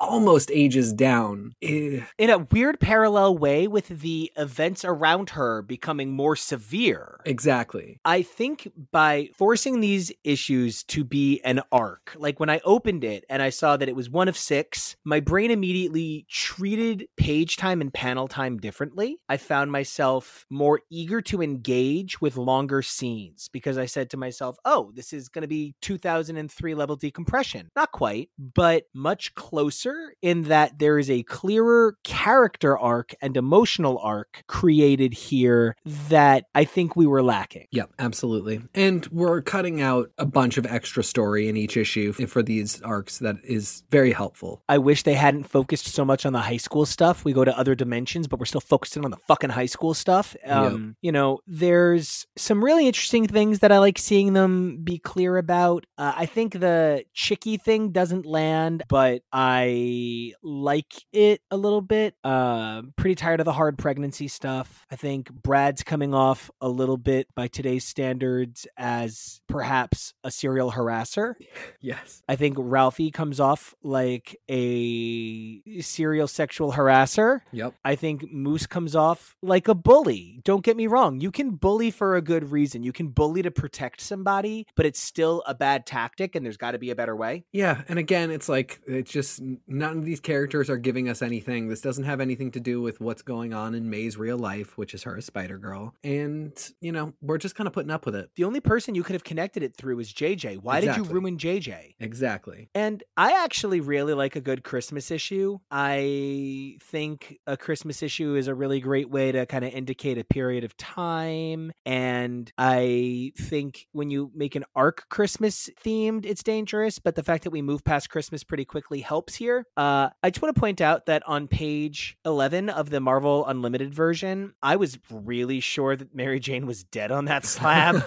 almost 0.01 0.51
ages 0.53 0.93
down. 0.93 1.55
Eh, 1.63 2.01
In 2.19 2.31
a 2.31 2.39
weird 2.39 2.81
parallel 2.81 3.37
way 3.37 3.67
with 3.69 3.89
the 3.89 4.33
events 4.37 4.85
around 4.85 5.19
around 5.19 5.31
her 5.31 5.63
becoming 5.63 6.13
more 6.13 6.37
severe. 6.37 7.21
Exactly. 7.25 8.01
I 8.05 8.23
think 8.23 8.71
by 8.91 9.31
forcing 9.37 9.81
these 9.81 10.13
issues 10.25 10.85
to 10.85 11.05
be 11.05 11.41
an 11.45 11.63
arc, 11.73 12.15
like 12.17 12.39
when 12.41 12.51
I 12.51 12.61
opened 12.65 13.05
it 13.05 13.25
and 13.29 13.43
I 13.43 13.51
saw 13.51 13.77
that 13.77 13.89
it 13.89 13.97
was 13.97 14.11
one 14.11 14.29
of 14.29 14.37
six, 14.37 14.97
my 15.05 15.21
brain 15.21 15.51
immediately 15.51 16.27
treated 16.29 17.09
page 17.17 17.57
time 17.57 17.81
and 17.81 17.93
panel 17.93 18.29
time 18.29 18.59
differently. 18.59 19.19
I 19.29 19.37
found 19.37 19.73
myself 19.73 20.47
more 20.51 20.81
eager 20.91 21.21
to 21.23 21.43
engage 21.43 22.21
with 22.21 22.37
longer 22.37 22.83
scenes 22.83 23.49
because 23.53 23.79
I 23.79 23.87
said 23.87 24.11
to 24.11 24.17
myself, 24.17 24.57
oh, 24.65 24.93
this 24.95 25.13
is 25.13 25.29
going 25.29 25.43
to 25.43 25.49
be 25.49 25.75
2003 25.81 26.75
level 26.75 26.97
decompression. 26.97 27.71
Not 27.75 27.93
quite, 27.93 28.31
but 28.39 28.85
much 28.95 29.18
closer 29.35 30.15
in 30.23 30.43
that 30.45 30.79
there 30.79 30.99
is 30.99 31.11
a 31.11 31.23
clearer 31.25 31.97
character 32.05 32.79
arc 32.79 33.15
and 33.21 33.37
emotional 33.37 33.99
arc 34.03 34.43
created 34.47 35.13
here 35.13 35.77
that 35.87 36.45
I 36.55 36.65
think 36.65 36.97
we 36.97 37.07
were 37.07 37.23
lacking. 37.23 37.67
Yep, 37.71 37.91
absolutely. 37.99 38.63
And 38.75 39.07
we're 39.07 39.43
cutting 39.43 39.81
out 39.81 40.11
a 40.19 40.27
bunch 40.27 40.59
of 40.59 40.67
extra 40.67 41.03
story 41.03 41.49
in 41.49 41.57
each 41.57 41.77
issue 41.77 42.13
for 42.13 42.43
these 42.43 42.81
arcs 42.83 43.19
that 43.19 43.37
is 43.45 43.83
very 43.91 44.13
helpful. 44.13 44.63
I 44.69 44.79
wish 44.79 45.03
they 45.03 45.15
hadn't 45.15 45.45
focused 45.45 45.87
so 45.87 46.05
much 46.05 46.25
on 46.27 46.33
the 46.33 46.41
high 46.41 46.57
school 46.57 46.87
stuff. 46.87 47.25
We 47.25 47.33
go 47.33 47.45
to 47.45 47.57
other 47.59 47.75
dimensions, 47.75 48.29
but 48.29 48.39
we're 48.39 48.47
still 48.47 48.61
focusing 48.61 49.05
on 49.05 49.11
the 49.11 49.17
fucking 49.17 49.51
high 49.51 49.67
school 49.67 49.95
stuff. 49.95 50.37
Um, 50.47 50.97
You 51.01 51.13
know, 51.13 51.41
there's 51.47 52.27
some 52.37 52.63
really 52.65 52.87
interesting 52.87 53.27
things 53.27 53.61
that 53.61 53.73
I 53.73 53.79
like 53.79 53.99
seeing 53.99 54.33
them 54.33 54.79
be 54.83 54.99
clear 54.99 55.37
about. 55.37 55.87
Uh, 55.97 56.13
I 56.17 56.27
think 56.27 56.61
the 56.61 57.05
Chicky 57.15 57.57
thing 57.57 57.91
doesn't 57.91 58.27
land, 58.27 58.83
but 58.89 59.08
I 59.33 60.35
like 60.43 60.93
it 61.13 61.41
a 61.51 61.57
little 61.57 61.81
bit. 61.81 62.15
Uh, 62.25 62.83
pretty 62.97 63.15
tired 63.15 63.41
of 63.41 63.45
the 63.45 63.53
hard 63.53 63.79
pregnancy 63.79 64.29
stuff. 64.29 64.87
I 64.91 64.97
think 64.97 65.31
Brad's 65.31 65.83
coming 65.83 66.15
off 66.15 66.51
a 66.61 66.69
little 66.69 66.97
bit 66.97 67.29
by 67.35 67.49
today's 67.49 67.85
standards 67.85 68.67
as 68.77 69.41
perhaps 69.49 70.15
a 70.25 70.31
serial 70.31 70.73
harasser. 70.73 71.35
Yes. 71.81 72.23
I 72.29 72.37
think 72.37 72.57
Ralphie 72.59 73.11
comes 73.11 73.41
off 73.41 73.75
like 73.83 74.37
a 74.49 75.61
serial 75.81 76.29
sexual 76.29 76.73
harasser. 76.73 77.41
Yep. 77.53 77.75
I 77.85 77.95
think 77.95 78.33
Moose 78.33 78.67
comes 78.67 78.95
off 78.95 79.37
like 79.43 79.69
a 79.69 79.75
bully. 79.75 80.41
Don't 80.45 80.65
get 80.65 80.77
me 80.77 80.87
wrong. 80.87 81.21
You 81.21 81.31
can 81.31 81.51
bully 81.51 81.91
for 81.91 82.17
a 82.17 82.23
good 82.23 82.51
reason. 82.51 82.83
You 82.83 82.93
can 82.93 83.09
bully 83.09 83.43
to 83.43 83.51
protect 83.51 84.01
somebody, 84.01 84.67
but 84.77 84.87
it's 84.87 85.01
still 85.01 85.43
a 85.47 85.55
bad 85.55 85.87
tactic 85.87 86.35
and 86.35 86.45
there's 86.45 86.57
got 86.57 86.73
to 86.73 86.79
be 86.79 86.91
a 86.91 86.97
better 86.97 87.17
way. 87.17 87.45
Yeah, 87.53 87.83
and 87.89 87.99
again, 87.99 88.31
it's 88.31 88.49
like 88.49 88.81
it's 88.99 89.11
just 89.11 89.41
none 89.67 89.99
of 89.99 90.05
these 90.05 90.21
characters 90.21 90.69
are 90.69 90.77
giving 90.77 91.09
us 91.09 91.23
anything. 91.23 91.69
This 91.69 91.81
doesn't 91.81 92.05
have 92.05 92.21
anything 92.21 92.51
to 92.53 92.61
do 92.61 92.81
with 92.81 93.01
what's 93.01 93.23
going 93.23 93.55
on 93.55 93.75
in 93.75 93.89
May's 93.89 94.17
real 94.17 94.39
life, 94.39 94.77
which 94.77 94.95
is 94.95 95.05
her 95.05 95.17
as 95.17 95.25
Spider 95.25 95.59
Girl. 95.59 95.95
And, 96.03 96.53
you 96.81 96.93
know, 96.93 97.13
we're 97.21 97.39
just 97.39 97.55
kind 97.55 97.67
of 97.67 97.73
putting 97.73 97.91
up 97.91 98.05
with 98.05 98.15
it. 98.15 98.31
The 98.37 98.45
only 98.45 98.61
person 98.61 98.95
you 98.95 99.03
could 99.03 99.15
have 99.15 99.25
connected 99.25 99.63
it 99.63 99.77
through 99.77 100.01
is 100.01 100.13
JJ. 100.13 100.59
Why 100.63 100.81
did 100.81 100.97
you 100.97 101.05
ruin 101.05 101.39
JJ? 101.39 101.95
Exactly. 102.01 102.69
And 102.75 103.03
I 103.17 103.45
actually 103.45 103.81
really 103.81 104.15
like 104.15 104.37
a 104.37 104.41
good 104.41 104.65
Christmas 104.65 105.11
issue. 105.11 105.59
I 105.71 106.77
think 106.83 107.39
a 107.47 107.57
Christmas 107.57 108.03
issue 108.03 108.35
is 108.35 108.49
a 108.49 108.55
really 108.55 108.81
great 108.81 109.11
way 109.11 109.33
to 109.33 109.47
kind 109.47 109.65
of 109.65 109.73
indicate 109.73 110.19
a 110.19 110.25
period 110.25 110.65
of 110.65 110.77
time. 110.77 111.73
And 111.87 112.51
I 112.59 113.33
think 113.39 113.87
when 113.93 114.11
you 114.11 114.31
make 114.35 114.55
an 114.57 114.65
arc 114.75 115.09
Christmas 115.09 115.71
themed, 115.85 116.25
it's 116.25 116.43
dangerous. 116.43 116.99
But 116.99 117.15
the 117.15 117.23
fact 117.23 117.45
that 117.45 117.51
we 117.51 117.63
move 117.63 117.85
past 117.85 118.11
Christmas 118.11 118.43
pretty 118.43 118.65
quickly 118.65 118.88
helps 118.97 119.35
here. 119.35 119.67
Uh, 119.77 120.11
I 120.23 120.31
just 120.31 120.43
want 120.43 120.55
to 120.55 120.61
point 120.61 120.81
out 120.81 121.07
that 121.07 121.23
on 121.27 121.49
page 121.49 122.19
11 122.25 122.69
of 122.71 122.91
the 122.91 123.01
Marvel 123.01 123.47
Unlimited 123.47 123.95
version, 123.95 124.55
I 124.63 124.77
was 124.77 124.99
really 125.11 125.61
sure 125.61 125.97
that 125.97 126.15
Mary 126.15 126.41
Jane 126.41 126.67
was 126.67 126.85
dead 126.85 127.13
on 127.13 127.27
that 127.27 127.45
slab. 127.45 128.03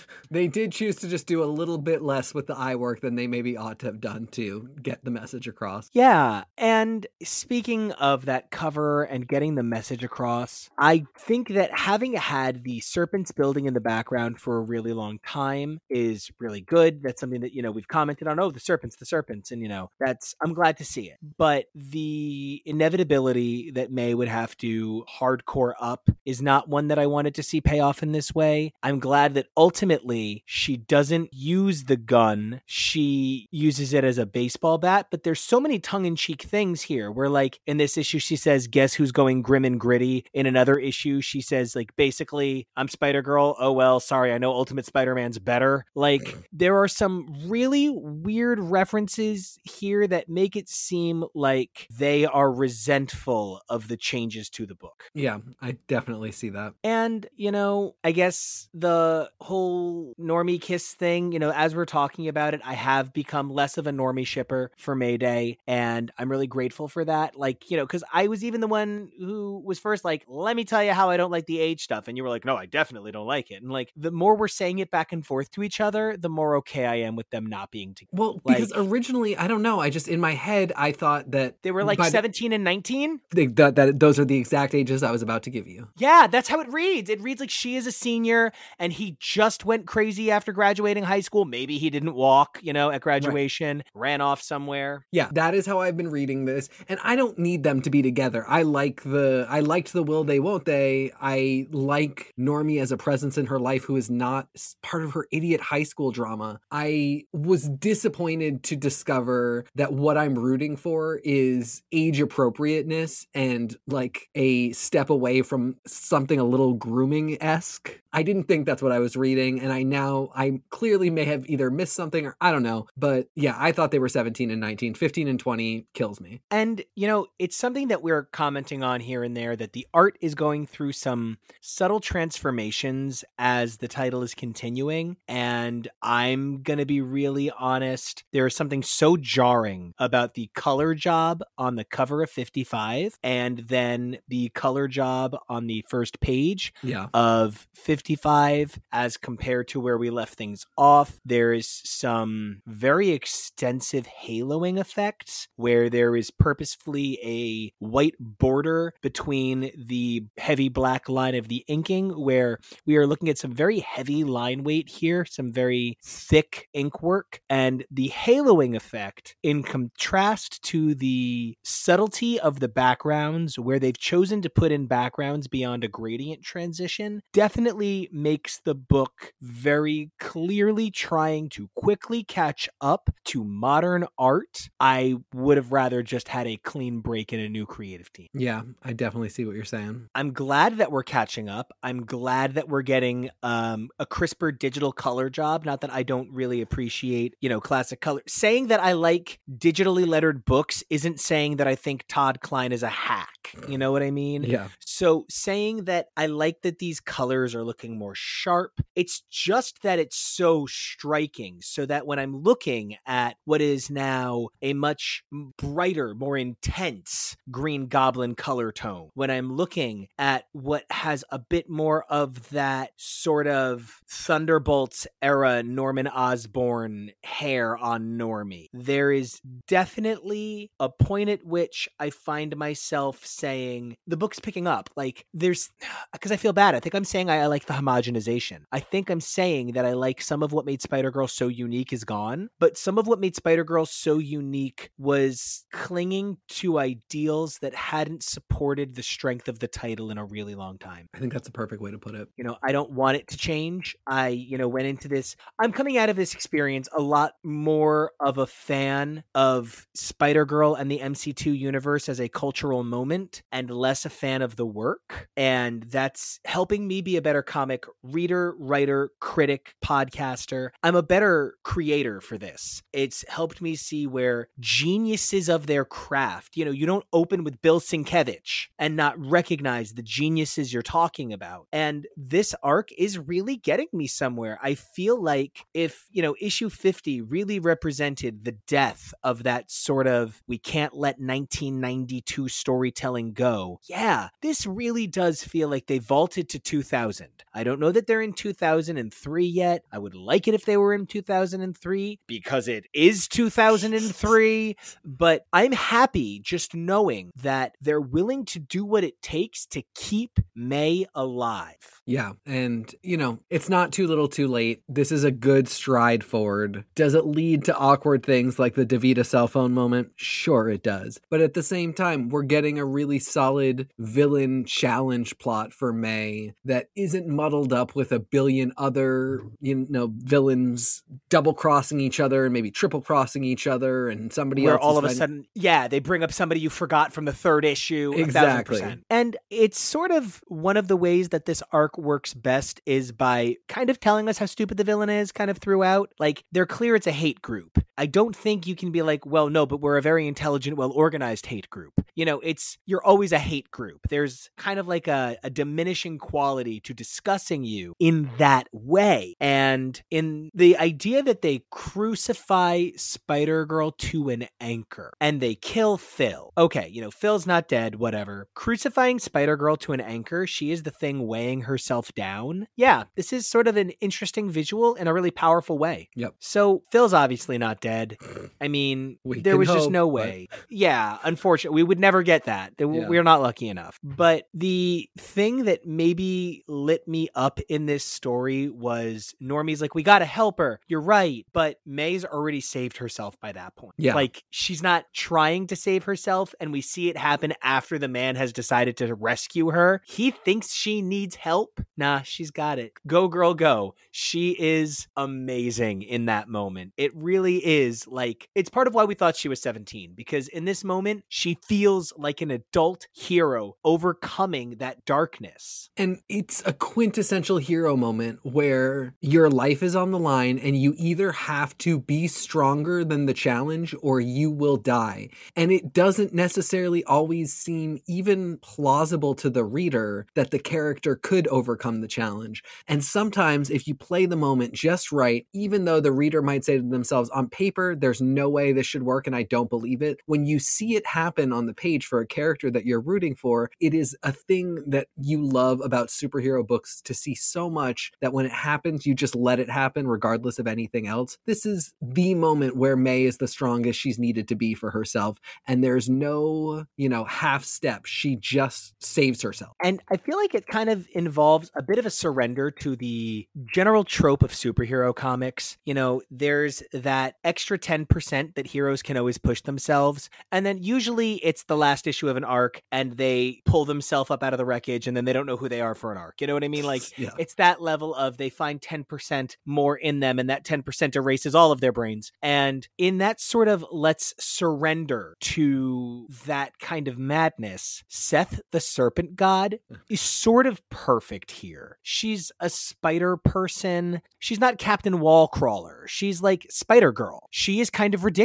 they 0.30 0.48
did 0.48 0.72
choose 0.72 0.96
to 0.96 1.08
just 1.08 1.26
do 1.26 1.42
a 1.42 1.46
little 1.46 1.78
bit 1.78 2.02
less 2.02 2.34
with 2.34 2.46
the 2.46 2.56
eye 2.56 2.74
work 2.74 3.00
than 3.00 3.14
they 3.14 3.26
maybe 3.26 3.56
ought 3.56 3.78
to 3.80 3.86
have 3.86 4.00
done 4.00 4.26
to 4.32 4.68
get 4.82 5.04
the 5.04 5.10
message 5.10 5.46
across. 5.46 5.90
Yeah. 5.92 6.44
And 6.56 7.06
speaking 7.22 7.92
of 7.92 8.24
that 8.26 8.50
cover 8.50 9.04
and 9.04 9.28
getting 9.28 9.54
the 9.54 9.62
message 9.62 10.02
across, 10.02 10.70
I 10.78 11.04
think 11.18 11.50
that 11.50 11.76
having 11.76 12.14
had 12.14 12.64
the 12.64 12.80
serpents 12.80 13.32
building 13.32 13.66
in 13.66 13.74
the 13.74 13.80
background 13.80 14.40
for 14.40 14.58
a 14.58 14.62
really 14.62 14.92
long 14.92 15.18
time 15.26 15.80
is 15.90 16.30
really 16.38 16.60
good. 16.60 17.02
That's 17.02 17.20
something 17.20 17.40
that, 17.42 17.52
you 17.52 17.62
know, 17.62 17.70
we've 17.70 17.88
commented 17.88 18.28
on. 18.28 18.40
Oh, 18.40 18.50
the 18.50 18.60
serpents, 18.60 18.96
the 18.96 19.06
serpents. 19.06 19.50
And, 19.50 19.62
you 19.62 19.68
know, 19.68 19.90
that's, 20.22 20.34
I'm 20.42 20.54
glad 20.54 20.78
to 20.78 20.84
see 20.84 21.10
it. 21.10 21.18
But 21.36 21.66
the 21.74 22.62
inevitability 22.64 23.72
that 23.72 23.90
May 23.90 24.14
would 24.14 24.28
have 24.28 24.56
to 24.58 25.04
hardcore 25.20 25.74
up 25.80 26.08
is 26.24 26.40
not 26.40 26.68
one 26.68 26.88
that 26.88 26.98
I 26.98 27.06
wanted 27.06 27.34
to 27.36 27.42
see 27.42 27.60
pay 27.60 27.80
off 27.80 28.02
in 28.02 28.12
this 28.12 28.34
way. 28.34 28.72
I'm 28.82 28.98
glad 28.98 29.34
that 29.34 29.48
ultimately 29.56 30.44
she 30.46 30.76
doesn't 30.76 31.32
use 31.32 31.84
the 31.84 31.96
gun. 31.96 32.60
She 32.66 33.48
uses 33.50 33.92
it 33.92 34.04
as 34.04 34.18
a 34.18 34.26
baseball 34.26 34.78
bat, 34.78 35.08
but 35.10 35.24
there's 35.24 35.40
so 35.40 35.60
many 35.60 35.78
tongue 35.78 36.06
in 36.06 36.16
cheek 36.16 36.42
things 36.42 36.82
here 36.82 37.10
where, 37.10 37.28
like, 37.28 37.60
in 37.66 37.76
this 37.76 37.96
issue, 37.96 38.18
she 38.18 38.36
says, 38.36 38.66
Guess 38.66 38.94
who's 38.94 39.12
going 39.12 39.42
grim 39.42 39.64
and 39.64 39.78
gritty? 39.78 40.24
In 40.32 40.46
another 40.46 40.78
issue, 40.78 41.20
she 41.20 41.40
says, 41.40 41.74
like, 41.74 41.94
basically, 41.96 42.66
I'm 42.76 42.88
Spider 42.88 43.22
Girl. 43.22 43.56
Oh, 43.58 43.72
well, 43.72 44.00
sorry. 44.00 44.32
I 44.32 44.38
know 44.38 44.52
Ultimate 44.52 44.86
Spider 44.86 45.14
Man's 45.14 45.38
better. 45.38 45.84
Like, 45.94 46.22
mm. 46.22 46.44
there 46.52 46.80
are 46.80 46.88
some 46.88 47.34
really 47.46 47.88
weird 47.90 48.60
references 48.60 49.58
here 49.64 50.06
that 50.12 50.28
make 50.28 50.56
it 50.56 50.68
seem 50.68 51.24
like 51.34 51.86
they 51.90 52.24
are 52.24 52.52
resentful 52.52 53.60
of 53.68 53.88
the 53.88 53.96
changes 53.96 54.48
to 54.50 54.66
the 54.66 54.74
book. 54.74 55.04
Yeah, 55.14 55.38
I 55.60 55.72
definitely 55.88 56.32
see 56.32 56.50
that. 56.50 56.74
And, 56.84 57.26
you 57.34 57.50
know, 57.50 57.94
I 58.04 58.12
guess 58.12 58.68
the 58.74 59.30
whole 59.40 60.14
normie 60.20 60.60
kiss 60.60 60.92
thing, 60.94 61.32
you 61.32 61.38
know, 61.38 61.50
as 61.52 61.74
we're 61.74 61.84
talking 61.86 62.28
about 62.28 62.54
it, 62.54 62.60
I 62.64 62.74
have 62.74 63.12
become 63.12 63.50
less 63.50 63.78
of 63.78 63.86
a 63.86 63.90
normie 63.92 64.26
shipper 64.26 64.70
for 64.76 64.94
Mayday. 64.94 65.58
And 65.66 66.10
I'm 66.18 66.30
really 66.30 66.46
grateful 66.46 66.88
for 66.88 67.04
that. 67.04 67.36
Like, 67.36 67.70
you 67.70 67.76
know, 67.76 67.86
because 67.86 68.04
I 68.12 68.26
was 68.28 68.44
even 68.44 68.60
the 68.60 68.66
one 68.68 69.10
who 69.18 69.62
was 69.64 69.78
first 69.78 70.04
like, 70.04 70.24
let 70.28 70.56
me 70.56 70.64
tell 70.64 70.84
you 70.84 70.92
how 70.92 71.08
I 71.10 71.16
don't 71.16 71.30
like 71.30 71.46
the 71.46 71.60
age 71.60 71.82
stuff. 71.82 72.08
And 72.08 72.16
you 72.16 72.22
were 72.22 72.28
like, 72.28 72.44
no, 72.44 72.56
I 72.56 72.66
definitely 72.66 73.12
don't 73.12 73.26
like 73.26 73.50
it. 73.50 73.62
And 73.62 73.72
like, 73.72 73.92
the 73.96 74.10
more 74.10 74.36
we're 74.36 74.48
saying 74.48 74.78
it 74.78 74.90
back 74.90 75.12
and 75.12 75.24
forth 75.24 75.50
to 75.52 75.62
each 75.62 75.80
other, 75.80 76.16
the 76.16 76.28
more 76.28 76.56
okay 76.56 76.84
I 76.86 76.96
am 76.96 77.16
with 77.16 77.30
them 77.30 77.46
not 77.46 77.70
being 77.70 77.94
together. 77.94 78.10
Well, 78.20 78.40
Like- 78.44 78.58
because 78.58 78.72
originally, 78.76 79.36
I 79.36 79.46
don't 79.48 79.62
know. 79.62 79.80
I 79.80 79.88
just 79.90 80.01
in 80.08 80.20
my 80.20 80.34
head, 80.34 80.72
I 80.76 80.92
thought 80.92 81.30
that 81.32 81.56
They 81.62 81.70
were 81.70 81.84
like 81.84 81.98
by 81.98 82.06
the- 82.06 82.10
17 82.10 82.52
and 82.52 82.64
19. 82.64 83.20
they, 83.34 83.46
that, 83.46 83.76
that 83.76 84.00
those 84.00 84.18
are 84.18 84.24
the 84.24 84.38
exact 84.38 84.74
ages 84.74 85.02
I 85.02 85.10
was 85.10 85.22
about 85.22 85.42
to 85.44 85.50
give 85.50 85.66
you. 85.66 85.88
Yeah, 85.96 86.26
that's 86.26 86.48
how 86.48 86.60
it 86.60 86.68
reads. 86.72 87.10
It 87.10 87.20
reads 87.20 87.40
like 87.40 87.50
she 87.50 87.76
is 87.76 87.86
a 87.86 87.92
senior 87.92 88.52
and 88.78 88.92
he 88.92 89.16
just 89.20 89.64
went 89.64 89.86
crazy 89.86 90.30
after 90.30 90.52
graduating 90.52 91.04
high 91.04 91.20
school. 91.20 91.44
Maybe 91.44 91.78
he 91.78 91.90
didn't 91.90 92.14
walk, 92.14 92.58
you 92.62 92.72
know, 92.72 92.90
at 92.90 93.00
graduation, 93.00 93.82
ran 93.94 94.20
off 94.20 94.42
somewhere. 94.42 95.06
Yeah, 95.12 95.28
that 95.32 95.54
is 95.54 95.66
how 95.66 95.80
I've 95.80 95.96
been 95.96 96.10
reading 96.10 96.44
this, 96.44 96.68
and 96.88 96.98
I 97.02 97.16
don't 97.16 97.38
need 97.38 97.62
them 97.62 97.82
to 97.82 97.90
be 97.90 98.02
together. 98.02 98.44
I 98.48 98.62
like 98.62 99.02
the 99.02 99.46
I 99.48 99.60
liked 99.60 99.92
the 99.92 100.02
will 100.02 100.24
they 100.24 100.40
won't 100.40 100.64
they. 100.64 101.12
I 101.20 101.66
like 101.70 102.32
Normie 102.38 102.80
as 102.80 102.92
a 102.92 102.96
presence 102.96 103.36
in 103.38 103.46
her 103.46 103.58
life 103.58 103.84
who 103.84 103.96
is 103.96 104.10
not 104.10 104.48
part 104.82 105.02
of 105.04 105.12
her 105.12 105.26
idiot 105.30 105.60
high 105.60 105.82
school 105.82 106.10
drama. 106.10 106.60
I 106.70 107.24
was 107.32 107.68
disappointed 107.68 108.62
to 108.64 108.76
discover 108.76 109.64
that 109.74 109.91
what 109.92 110.16
I'm 110.16 110.38
rooting 110.38 110.78
for 110.78 111.20
is 111.22 111.82
age 111.92 112.18
appropriateness 112.18 113.26
and 113.34 113.76
like 113.86 114.30
a 114.34 114.72
step 114.72 115.10
away 115.10 115.42
from 115.42 115.76
something 115.86 116.38
a 116.40 116.44
little 116.44 116.72
grooming 116.72 117.36
esque. 117.42 118.00
I 118.10 118.22
didn't 118.22 118.44
think 118.44 118.64
that's 118.64 118.82
what 118.82 118.92
I 118.92 118.98
was 119.00 119.16
reading, 119.16 119.60
and 119.60 119.72
I 119.72 119.82
now 119.82 120.30
I 120.34 120.60
clearly 120.70 121.10
may 121.10 121.24
have 121.24 121.46
either 121.46 121.70
missed 121.70 121.94
something 121.94 122.26
or 122.26 122.36
I 122.40 122.50
don't 122.52 122.62
know. 122.62 122.86
But 122.96 123.28
yeah, 123.34 123.54
I 123.58 123.72
thought 123.72 123.90
they 123.90 123.98
were 123.98 124.08
17 124.08 124.50
and 124.50 124.60
19. 124.60 124.94
15 124.94 125.28
and 125.28 125.38
20 125.38 125.86
kills 125.92 126.20
me. 126.20 126.40
And, 126.50 126.82
you 126.94 127.06
know, 127.06 127.26
it's 127.38 127.56
something 127.56 127.88
that 127.88 128.02
we're 128.02 128.24
commenting 128.24 128.82
on 128.82 129.00
here 129.00 129.22
and 129.22 129.36
there 129.36 129.56
that 129.56 129.72
the 129.74 129.86
art 129.92 130.16
is 130.20 130.34
going 130.34 130.66
through 130.66 130.92
some 130.92 131.38
subtle 131.60 132.00
transformations 132.00 133.24
as 133.38 133.78
the 133.78 133.88
title 133.88 134.22
is 134.22 134.34
continuing. 134.34 135.16
And 135.28 135.88
I'm 136.02 136.62
to 136.64 136.86
be 136.86 137.00
really 137.00 137.50
honest. 137.50 138.24
There 138.32 138.46
is 138.46 138.56
something 138.56 138.82
so 138.82 139.16
jarring 139.16 139.81
about 139.98 140.34
the 140.34 140.48
color 140.54 140.94
job 140.94 141.42
on 141.58 141.76
the 141.76 141.84
cover 141.84 142.22
of 142.22 142.30
55 142.30 143.14
and 143.22 143.58
then 143.58 144.18
the 144.28 144.48
color 144.50 144.88
job 144.88 145.36
on 145.48 145.66
the 145.66 145.84
first 145.88 146.20
page 146.20 146.72
Yeah. 146.82 147.06
of 147.14 147.66
55 147.74 148.78
as 148.92 149.16
compared 149.16 149.68
to 149.68 149.80
where 149.80 149.98
we 149.98 150.10
left 150.10 150.34
things 150.34 150.64
off. 150.76 151.20
There 151.24 151.52
is 151.52 151.68
some 151.84 152.62
very 152.66 153.10
extensive 153.10 154.06
haloing 154.24 154.78
effects 154.78 155.48
where 155.56 155.88
there 155.90 156.16
is 156.16 156.30
purposefully 156.30 157.18
a 157.24 157.72
white 157.84 158.14
border 158.18 158.92
between 159.02 159.70
the 159.76 160.24
heavy 160.38 160.68
black 160.68 161.08
line 161.08 161.34
of 161.34 161.48
the 161.48 161.64
inking, 161.68 162.10
where 162.10 162.58
we 162.86 162.96
are 162.96 163.06
looking 163.06 163.28
at 163.28 163.38
some 163.38 163.52
very 163.52 163.80
heavy 163.80 164.24
line 164.24 164.62
weight 164.64 164.88
here, 164.88 165.24
some 165.24 165.52
very 165.52 165.96
thick 166.04 166.68
ink 166.72 167.02
work, 167.02 167.40
and 167.48 167.84
the 167.90 168.08
haloing 168.10 168.76
effect 168.76 169.36
in 169.42 169.61
contrast 169.62 170.62
to 170.64 170.94
the 170.94 171.56
subtlety 171.62 172.38
of 172.38 172.60
the 172.60 172.68
backgrounds 172.68 173.58
where 173.58 173.78
they've 173.78 173.98
chosen 173.98 174.42
to 174.42 174.50
put 174.50 174.72
in 174.72 174.86
backgrounds 174.86 175.48
beyond 175.48 175.84
a 175.84 175.88
gradient 175.88 176.42
transition 176.42 177.22
definitely 177.32 178.08
makes 178.12 178.60
the 178.64 178.74
book 178.74 179.32
very 179.40 180.10
clearly 180.18 180.90
trying 180.90 181.48
to 181.50 181.68
quickly 181.74 182.22
catch 182.24 182.68
up 182.80 183.10
to 183.24 183.44
modern 183.44 184.06
art. 184.18 184.68
I 184.80 185.16
would 185.34 185.56
have 185.56 185.72
rather 185.72 186.02
just 186.02 186.28
had 186.28 186.46
a 186.46 186.56
clean 186.56 187.00
break 187.00 187.32
in 187.32 187.40
a 187.40 187.48
new 187.48 187.66
creative 187.66 188.12
team. 188.12 188.28
Yeah, 188.32 188.62
I 188.82 188.92
definitely 188.92 189.28
see 189.28 189.44
what 189.44 189.54
you're 189.54 189.64
saying. 189.64 190.08
I'm 190.14 190.32
glad 190.32 190.78
that 190.78 190.92
we're 190.92 191.02
catching 191.02 191.48
up. 191.48 191.72
I'm 191.82 192.04
glad 192.04 192.54
that 192.54 192.68
we're 192.68 192.82
getting 192.82 193.30
um, 193.42 193.90
a 193.98 194.06
crisper 194.06 194.52
digital 194.52 194.92
color 194.92 195.30
job. 195.30 195.64
Not 195.64 195.80
that 195.82 195.92
I 195.92 196.02
don't 196.02 196.30
really 196.32 196.60
appreciate, 196.60 197.34
you 197.40 197.48
know, 197.48 197.60
classic 197.60 198.00
color. 198.00 198.22
Saying 198.26 198.68
that 198.68 198.80
I 198.80 198.92
like 198.92 199.40
digitally 199.58 200.06
lettered 200.06 200.44
books 200.44 200.82
isn't 200.90 201.20
saying 201.20 201.56
that 201.56 201.68
I 201.68 201.74
think 201.74 202.04
Todd 202.08 202.40
Klein 202.40 202.72
is 202.72 202.82
a 202.82 202.88
hack. 202.88 203.28
You 203.68 203.78
know 203.78 203.92
what 203.92 204.02
I 204.02 204.10
mean? 204.10 204.44
Yeah. 204.44 204.68
So 204.80 205.26
saying 205.28 205.84
that 205.84 206.08
I 206.16 206.26
like 206.26 206.62
that 206.62 206.78
these 206.78 207.00
colors 207.00 207.54
are 207.54 207.64
looking 207.64 207.98
more 207.98 208.14
sharp, 208.14 208.80
it's 208.94 209.22
just 209.30 209.82
that 209.82 209.98
it's 209.98 210.16
so 210.16 210.66
striking. 210.66 211.58
So 211.60 211.84
that 211.86 212.06
when 212.06 212.18
I'm 212.18 212.36
looking 212.36 212.96
at 213.06 213.36
what 213.44 213.60
is 213.60 213.90
now 213.90 214.48
a 214.62 214.72
much 214.72 215.24
brighter, 215.58 216.14
more 216.14 216.36
intense 216.36 217.36
Green 217.50 217.86
Goblin 217.88 218.34
color 218.34 218.72
tone, 218.72 219.10
when 219.14 219.30
I'm 219.30 219.52
looking 219.52 220.08
at 220.18 220.44
what 220.52 220.84
has 220.90 221.24
a 221.30 221.38
bit 221.38 221.68
more 221.68 222.04
of 222.04 222.50
that 222.50 222.92
sort 222.96 223.46
of 223.46 224.00
Thunderbolts 224.08 225.06
era 225.20 225.62
Norman 225.62 226.08
Osborn 226.08 227.10
hair 227.22 227.76
on 227.76 228.18
Normie, 228.18 228.68
there 228.72 229.12
is 229.12 229.40
definitely 229.66 230.70
a 230.78 230.88
point 230.88 231.28
at 231.28 231.44
which 231.44 231.88
I 231.98 232.10
find 232.10 232.56
myself 232.56 233.24
saying 233.24 233.96
the 234.06 234.16
book's 234.16 234.40
picking 234.40 234.66
up. 234.66 234.90
Like 234.96 235.26
there's 235.34 235.70
because 236.12 236.32
I 236.32 236.36
feel 236.36 236.52
bad. 236.52 236.74
I 236.74 236.80
think 236.80 236.94
I'm 236.94 237.04
saying 237.04 237.30
I, 237.30 237.38
I, 237.38 237.46
like 237.46 237.66
the 237.66 237.74
homogenization. 237.74 238.62
I 238.72 238.80
think 238.80 239.10
I'm 239.10 239.20
saying 239.20 239.72
that 239.72 239.84
I 239.84 239.92
like 239.92 240.20
some 240.22 240.42
of 240.42 240.52
what 240.52 240.66
made 240.66 240.82
Spider 240.82 241.10
Girl 241.10 241.28
so 241.28 241.48
unique 241.48 241.92
is 241.92 242.04
gone, 242.04 242.48
but 242.58 242.76
some 242.76 242.98
of 242.98 243.06
what 243.06 243.20
made 243.20 243.36
Spider 243.36 243.64
Girl 243.64 243.86
so 243.86 244.18
unique 244.18 244.90
was 244.98 245.64
clinging 245.72 246.38
to 246.48 246.78
ideals 246.78 247.58
that 247.58 247.74
hadn't 247.74 248.22
supported 248.22 248.94
the 248.94 249.02
strength 249.02 249.48
of 249.48 249.58
the 249.58 249.68
title 249.68 250.10
in 250.10 250.18
a 250.18 250.24
really 250.24 250.54
long 250.54 250.78
time. 250.78 251.08
I 251.14 251.18
think 251.18 251.32
that's 251.32 251.48
a 251.48 251.52
perfect 251.52 251.82
way 251.82 251.90
to 251.90 251.98
put 251.98 252.14
it. 252.14 252.28
You 252.36 252.44
know, 252.44 252.56
I 252.62 252.72
don't 252.72 252.90
want 252.90 253.16
it 253.16 253.28
to 253.28 253.36
change. 253.36 253.96
I, 254.06 254.28
you 254.28 254.58
know, 254.58 254.68
went 254.68 254.86
into 254.86 255.08
this. 255.08 255.36
I'm 255.60 255.72
coming 255.72 255.98
out 255.98 256.08
of 256.08 256.16
this 256.16 256.34
experience 256.34 256.88
a 256.96 257.02
lot 257.02 257.32
more 257.42 258.12
of 258.20 258.38
a 258.38 258.46
fan 258.46 259.24
of 259.34 259.86
Spider 259.94 260.44
Girl 260.44 260.74
and 260.74 260.90
the 260.90 260.98
MC2 260.98 261.56
universe 261.56 262.08
as 262.08 262.20
a 262.20 262.28
cultural 262.28 262.84
moment 262.84 263.42
and 263.50 263.70
less 263.70 264.04
a 264.04 264.10
fan 264.10 264.42
of 264.42 264.56
the 264.56 264.66
work. 264.66 265.28
And 265.36 265.84
that's 265.84 266.40
helping 266.44 266.86
me 266.86 267.02
be 267.02 267.16
a 267.16 267.22
better 267.22 267.42
comic 267.42 267.84
reader, 268.02 268.54
writer, 268.58 269.10
critic, 269.20 269.74
podcaster. 269.84 270.70
I'm 270.82 270.96
a 270.96 271.02
better 271.02 271.54
creator 271.62 272.20
for 272.20 272.38
this. 272.38 272.82
It's 272.92 273.24
helped 273.28 273.62
me 273.62 273.76
see 273.76 274.06
where 274.06 274.48
geniuses 274.60 275.48
of 275.48 275.66
their 275.66 275.84
craft, 275.84 276.56
you 276.56 276.64
know, 276.64 276.70
you 276.70 276.86
don't 276.86 277.06
open 277.12 277.44
with 277.44 277.62
Bill 277.62 277.80
Sienkiewicz 277.80 278.68
and 278.78 278.96
not 278.96 279.18
recognize 279.18 279.94
the 279.94 280.02
geniuses 280.02 280.72
you're 280.72 280.82
talking 280.82 281.32
about. 281.32 281.66
And 281.72 282.06
this 282.16 282.54
arc 282.62 282.90
is 282.98 283.18
really 283.18 283.56
getting 283.56 283.88
me 283.92 284.06
somewhere. 284.06 284.58
I 284.62 284.74
feel 284.74 285.22
like 285.22 285.64
if, 285.74 286.06
you 286.10 286.22
know, 286.22 286.34
issue 286.40 286.68
50 286.68 287.22
really 287.22 287.58
represented 287.58 288.44
the 288.44 288.52
death 288.66 289.14
of 289.24 289.44
that 289.44 289.70
sort 289.70 290.06
of 290.06 290.42
we 290.46 290.58
can't 290.58 290.94
let 290.94 291.18
1992 291.18 292.48
storytelling 292.48 293.32
go. 293.32 293.80
Yeah, 293.88 294.28
this 294.40 294.66
really 294.66 295.06
does 295.06 295.42
feel 295.42 295.68
like 295.68 295.86
they 295.86 295.98
vaulted 295.98 296.48
to 296.50 296.58
2000. 296.58 297.28
I 297.54 297.64
don't 297.64 297.80
know 297.80 297.92
that 297.92 298.06
they're 298.06 298.22
in 298.22 298.32
2003 298.32 299.44
yet. 299.44 299.84
I 299.92 299.98
would 299.98 300.14
like 300.14 300.48
it 300.48 300.54
if 300.54 300.64
they 300.64 300.76
were 300.76 300.94
in 300.94 301.06
2003 301.06 302.20
because 302.26 302.68
it 302.68 302.86
is 302.94 303.28
2003, 303.28 304.76
but 305.04 305.44
I'm 305.52 305.72
happy 305.72 306.40
just 306.40 306.74
knowing 306.74 307.30
that 307.42 307.76
they're 307.80 308.00
willing 308.00 308.44
to 308.46 308.58
do 308.58 308.84
what 308.84 309.04
it 309.04 309.20
takes 309.20 309.66
to 309.66 309.82
keep 309.94 310.38
May 310.54 311.06
alive. 311.14 312.00
Yeah. 312.06 312.32
And, 312.46 312.92
you 313.02 313.16
know, 313.16 313.40
it's 313.50 313.68
not 313.68 313.92
too 313.92 314.06
little 314.06 314.28
too 314.28 314.48
late. 314.48 314.82
This 314.88 315.12
is 315.12 315.24
a 315.24 315.30
good 315.30 315.68
stride 315.68 316.24
forward. 316.24 316.84
Does 316.94 317.14
it 317.14 317.26
lead 317.26 317.64
to 317.66 317.76
awkward 317.76 318.24
things 318.24 318.58
like 318.58 318.74
the 318.74 318.84
Davida 319.12 319.26
cell 319.26 319.48
phone 319.48 319.72
moment? 319.72 320.12
Sure, 320.16 320.68
it 320.68 320.82
does. 320.82 321.20
But 321.30 321.40
at 321.40 321.54
the 321.54 321.62
same 321.62 321.92
time, 321.92 322.28
we're 322.28 322.42
getting 322.42 322.78
a 322.78 322.84
really 322.84 323.18
solid 323.18 323.88
villain 323.98 324.64
challenge 324.64 325.38
plot 325.38 325.72
for 325.72 325.92
May 325.92 326.54
that 326.64 326.88
isn't 326.96 327.28
muddled 327.28 327.72
up 327.72 327.94
with 327.94 328.12
a 328.12 328.18
billion 328.18 328.72
other, 328.76 329.42
you 329.60 329.86
know, 329.88 330.12
villains 330.14 331.02
double 331.28 331.54
crossing 331.54 332.00
each 332.00 332.20
other 332.20 332.44
and 332.44 332.52
maybe 332.52 332.70
triple 332.70 333.00
crossing 333.00 333.44
each 333.44 333.66
other 333.66 334.08
and 334.08 334.32
somebody 334.32 334.64
Where 334.64 334.74
else. 334.74 334.82
all 334.82 334.98
of 334.98 335.04
a 335.04 335.10
sudden, 335.10 335.46
yeah, 335.54 335.88
they 335.88 335.98
bring 335.98 336.22
up 336.22 336.32
somebody 336.32 336.60
you 336.60 336.70
forgot 336.70 337.12
from 337.12 337.24
the 337.24 337.32
third 337.32 337.64
issue. 337.64 338.12
Exactly. 338.16 338.82
And 339.10 339.36
it's 339.50 339.78
sort 339.78 340.10
of 340.10 340.42
one 340.46 340.76
of 340.76 340.88
the 340.88 340.96
ways 340.96 341.30
that 341.30 341.46
this 341.46 341.62
arc 341.72 341.98
works 341.98 342.34
best 342.34 342.80
is 342.86 343.12
by 343.12 343.56
kind 343.68 343.90
of 343.90 344.00
telling 344.00 344.28
us 344.28 344.38
how 344.38 344.46
stupid 344.46 344.76
the 344.76 344.84
villain 344.84 345.10
is 345.10 345.32
kind 345.32 345.50
of 345.50 345.58
throughout. 345.58 346.12
Like 346.18 346.44
they're 346.52 346.66
clear 346.66 346.94
it's 346.94 347.06
a 347.06 347.12
hate 347.12 347.42
group. 347.42 347.82
I 347.98 348.06
don't 348.06 348.34
think 348.34 348.66
you 348.66 348.74
can 348.74 348.90
be 348.90 349.01
like, 349.04 349.26
well, 349.26 349.48
no, 349.48 349.66
but 349.66 349.80
we're 349.80 349.98
a 349.98 350.02
very 350.02 350.26
intelligent, 350.26 350.76
well 350.76 350.92
organized 350.92 351.46
hate 351.46 351.70
group. 351.70 351.92
You 352.14 352.24
know, 352.24 352.40
it's 352.40 352.78
you're 352.86 353.04
always 353.04 353.32
a 353.32 353.38
hate 353.38 353.70
group. 353.70 354.00
There's 354.08 354.50
kind 354.56 354.78
of 354.78 354.86
like 354.86 355.08
a, 355.08 355.36
a 355.42 355.50
diminishing 355.50 356.18
quality 356.18 356.80
to 356.80 356.94
discussing 356.94 357.64
you 357.64 357.94
in 357.98 358.30
that 358.38 358.68
way. 358.72 359.34
And 359.40 360.00
in 360.10 360.50
the 360.54 360.76
idea 360.76 361.22
that 361.22 361.42
they 361.42 361.62
crucify 361.70 362.90
Spider 362.96 363.64
Girl 363.64 363.92
to 363.92 364.28
an 364.28 364.46
anchor 364.60 365.12
and 365.20 365.40
they 365.40 365.54
kill 365.54 365.96
Phil. 365.96 366.52
Okay, 366.56 366.88
you 366.88 367.00
know, 367.00 367.10
Phil's 367.10 367.46
not 367.46 367.68
dead, 367.68 367.96
whatever. 367.96 368.48
Crucifying 368.54 369.18
Spider 369.18 369.56
Girl 369.56 369.76
to 369.76 369.92
an 369.92 370.00
anchor, 370.00 370.46
she 370.46 370.70
is 370.70 370.82
the 370.82 370.90
thing 370.90 371.26
weighing 371.26 371.62
herself 371.62 372.12
down. 372.14 372.68
Yeah, 372.76 373.04
this 373.16 373.32
is 373.32 373.46
sort 373.46 373.68
of 373.68 373.76
an 373.76 373.90
interesting 374.00 374.50
visual 374.50 374.94
in 374.94 375.08
a 375.08 375.14
really 375.14 375.30
powerful 375.30 375.78
way. 375.78 376.08
Yep. 376.14 376.34
So 376.40 376.82
Phil's 376.90 377.14
obviously 377.14 377.58
not 377.58 377.80
dead. 377.80 378.16
I 378.60 378.68
mean, 378.68 378.91
We 379.24 379.40
there 379.40 379.56
was 379.56 379.68
just 379.68 379.84
hope, 379.84 379.92
no 379.92 380.06
but- 380.06 380.14
way. 380.14 380.48
Yeah, 380.68 381.18
unfortunately, 381.22 381.82
we 381.82 381.86
would 381.86 381.98
never 381.98 382.22
get 382.22 382.44
that. 382.44 382.74
Yeah. 382.78 382.86
We're 382.86 383.22
not 383.22 383.42
lucky 383.42 383.68
enough. 383.68 383.98
But 384.02 384.48
the 384.54 385.08
thing 385.18 385.64
that 385.64 385.86
maybe 385.86 386.64
lit 386.68 387.06
me 387.06 387.28
up 387.34 387.60
in 387.68 387.86
this 387.86 388.04
story 388.04 388.68
was 388.68 389.34
Normie's 389.40 389.80
like, 389.80 389.94
we 389.94 390.02
got 390.02 390.20
to 390.20 390.24
help 390.24 390.58
her. 390.58 390.80
You're 390.88 391.00
right. 391.00 391.46
But 391.52 391.80
May's 391.86 392.24
already 392.24 392.60
saved 392.60 392.98
herself 392.98 393.38
by 393.40 393.52
that 393.52 393.76
point. 393.76 393.94
Yeah. 393.98 394.14
Like, 394.14 394.44
she's 394.50 394.82
not 394.82 395.04
trying 395.12 395.66
to 395.68 395.76
save 395.76 396.04
herself. 396.04 396.54
And 396.60 396.72
we 396.72 396.80
see 396.80 397.08
it 397.08 397.16
happen 397.16 397.54
after 397.62 397.98
the 397.98 398.08
man 398.08 398.36
has 398.36 398.52
decided 398.52 398.96
to 398.98 399.14
rescue 399.14 399.70
her. 399.70 400.02
He 400.06 400.30
thinks 400.30 400.72
she 400.72 401.02
needs 401.02 401.36
help. 401.36 401.80
Nah, 401.96 402.22
she's 402.22 402.50
got 402.50 402.78
it. 402.78 402.92
Go, 403.06 403.28
girl, 403.28 403.54
go. 403.54 403.94
She 404.10 404.56
is 404.58 405.06
amazing 405.16 406.02
in 406.02 406.26
that 406.26 406.48
moment. 406.48 406.92
It 406.96 407.14
really 407.14 407.64
is 407.64 408.06
like, 408.06 408.48
it's 408.54 408.70
part 408.72 408.88
of 408.88 408.94
why 408.94 409.04
we 409.04 409.14
thought 409.14 409.36
she 409.36 409.48
was 409.48 409.60
17, 409.60 410.14
because 410.16 410.48
in 410.48 410.64
this 410.64 410.82
moment, 410.82 411.24
she 411.28 411.58
feels 411.62 412.12
like 412.16 412.40
an 412.40 412.50
adult 412.50 413.06
hero 413.12 413.76
overcoming 413.84 414.76
that 414.78 415.04
darkness. 415.04 415.90
And 415.96 416.20
it's 416.28 416.62
a 416.66 416.72
quintessential 416.72 417.58
hero 417.58 417.96
moment 417.96 418.40
where 418.42 419.14
your 419.20 419.50
life 419.50 419.82
is 419.82 419.94
on 419.94 420.10
the 420.10 420.18
line 420.18 420.58
and 420.58 420.76
you 420.76 420.94
either 420.96 421.32
have 421.32 421.76
to 421.78 422.00
be 422.00 422.26
stronger 422.26 423.04
than 423.04 423.26
the 423.26 423.34
challenge 423.34 423.94
or 424.00 424.20
you 424.20 424.50
will 424.50 424.78
die. 424.78 425.28
And 425.54 425.70
it 425.70 425.92
doesn't 425.92 426.32
necessarily 426.32 427.04
always 427.04 427.52
seem 427.52 428.00
even 428.06 428.56
plausible 428.58 429.34
to 429.34 429.50
the 429.50 429.64
reader 429.64 430.26
that 430.34 430.50
the 430.50 430.58
character 430.58 431.14
could 431.16 431.46
overcome 431.48 432.00
the 432.00 432.08
challenge. 432.08 432.62
And 432.88 433.04
sometimes, 433.04 433.68
if 433.68 433.86
you 433.86 433.94
play 433.94 434.24
the 434.24 434.36
moment 434.36 434.72
just 434.72 435.12
right, 435.12 435.46
even 435.52 435.84
though 435.84 436.00
the 436.00 436.12
reader 436.12 436.40
might 436.40 436.64
say 436.64 436.78
to 436.78 436.82
themselves, 436.82 437.28
on 437.30 437.48
paper, 437.48 437.94
there's 437.94 438.22
no 438.22 438.48
way 438.48 438.61
this 438.70 438.86
should 438.86 439.02
work 439.02 439.26
and 439.26 439.34
I 439.34 439.42
don't 439.42 439.68
believe 439.68 440.02
it, 440.02 440.20
when 440.26 440.46
you 440.46 440.60
see 440.60 440.94
it 440.94 441.04
happen 441.06 441.52
on 441.52 441.66
the 441.66 441.74
page 441.74 442.06
for 442.06 442.20
a 442.20 442.26
character 442.26 442.70
that 442.70 442.86
you're 442.86 443.00
rooting 443.00 443.34
for, 443.34 443.70
it 443.80 443.94
is 443.94 444.16
a 444.22 444.30
thing 444.30 444.78
that 444.86 445.08
you 445.16 445.44
love 445.44 445.80
about 445.82 446.08
superhero 446.08 446.64
books 446.64 447.00
to 447.02 447.14
see 447.14 447.34
so 447.34 447.68
much 447.68 448.12
that 448.20 448.32
when 448.32 448.46
it 448.46 448.52
happens, 448.52 449.04
you 449.06 449.14
just 449.14 449.34
let 449.34 449.58
it 449.58 449.70
happen 449.70 450.06
regardless 450.06 450.60
of 450.60 450.68
anything 450.68 451.08
else. 451.08 451.38
This 451.46 451.66
is 451.66 451.94
the 452.00 452.34
moment 452.34 452.76
where 452.76 452.96
May 452.96 453.24
is 453.24 453.38
the 453.38 453.48
strongest 453.48 453.98
she's 453.98 454.18
needed 454.18 454.46
to 454.48 454.54
be 454.54 454.74
for 454.74 454.90
herself. 454.90 455.38
And 455.66 455.82
there's 455.82 456.08
no, 456.08 456.84
you 456.96 457.08
know, 457.08 457.24
half 457.24 457.64
step. 457.64 458.06
She 458.06 458.36
just 458.36 458.94
saves 459.02 459.42
herself. 459.42 459.72
And 459.82 460.00
I 460.10 460.18
feel 460.18 460.36
like 460.36 460.54
it 460.54 460.66
kind 460.66 460.90
of 460.90 461.08
involves 461.12 461.70
a 461.74 461.82
bit 461.82 461.98
of 461.98 462.06
a 462.06 462.10
surrender 462.10 462.70
to 462.70 462.96
the 462.96 463.48
general 463.72 464.04
trope 464.04 464.42
of 464.42 464.52
superhero 464.52 465.14
comics. 465.14 465.78
You 465.84 465.94
know, 465.94 466.22
there's 466.30 466.82
that 466.92 467.36
extra 467.44 467.78
10% 467.78 468.51
that 468.54 468.66
heroes 468.66 469.02
can 469.02 469.16
always 469.16 469.38
push 469.38 469.60
themselves. 469.62 470.30
And 470.50 470.64
then 470.66 470.82
usually 470.82 471.34
it's 471.36 471.64
the 471.64 471.76
last 471.76 472.06
issue 472.06 472.28
of 472.28 472.36
an 472.36 472.44
arc 472.44 472.82
and 472.90 473.16
they 473.16 473.60
pull 473.64 473.84
themselves 473.84 474.30
up 474.30 474.42
out 474.42 474.52
of 474.54 474.58
the 474.58 474.64
wreckage 474.64 475.06
and 475.06 475.16
then 475.16 475.24
they 475.24 475.32
don't 475.32 475.46
know 475.46 475.56
who 475.56 475.68
they 475.68 475.80
are 475.80 475.94
for 475.94 476.12
an 476.12 476.18
arc. 476.18 476.40
You 476.40 476.46
know 476.46 476.54
what 476.54 476.64
I 476.64 476.68
mean? 476.68 476.84
Like 476.84 477.18
Yeah. 477.18 477.30
it's 477.38 477.54
that 477.54 477.80
level 477.82 478.14
of 478.14 478.36
they 478.36 478.48
find 478.50 478.80
10% 478.80 479.56
more 479.66 479.96
in 479.96 480.20
them 480.20 480.38
and 480.38 480.48
that 480.50 480.64
10% 480.64 481.16
erases 481.16 481.54
all 481.54 481.72
of 481.72 481.80
their 481.80 481.92
brains. 481.92 482.32
And 482.42 482.86
in 482.98 483.18
that 483.18 483.40
sort 483.40 483.68
of 483.68 483.84
let's 483.90 484.34
surrender 484.38 485.36
to 485.40 486.26
that 486.46 486.78
kind 486.78 487.08
of 487.08 487.18
madness, 487.18 488.02
Seth 488.08 488.60
the 488.70 488.80
serpent 488.80 489.36
god 489.36 489.78
is 490.08 490.20
sort 490.20 490.66
of 490.66 490.86
perfect 490.88 491.50
here. 491.50 491.98
She's 492.02 492.52
a 492.60 492.68
spider 492.70 493.36
person. 493.36 494.22
She's 494.38 494.60
not 494.60 494.78
Captain 494.78 495.14
Wallcrawler. 495.18 496.06
She's 496.08 496.42
like 496.42 496.66
Spider 496.70 497.12
Girl. 497.12 497.48
She 497.50 497.80
is 497.80 497.90
kind 497.90 498.14
of 498.14 498.24
ridiculous. 498.24 498.41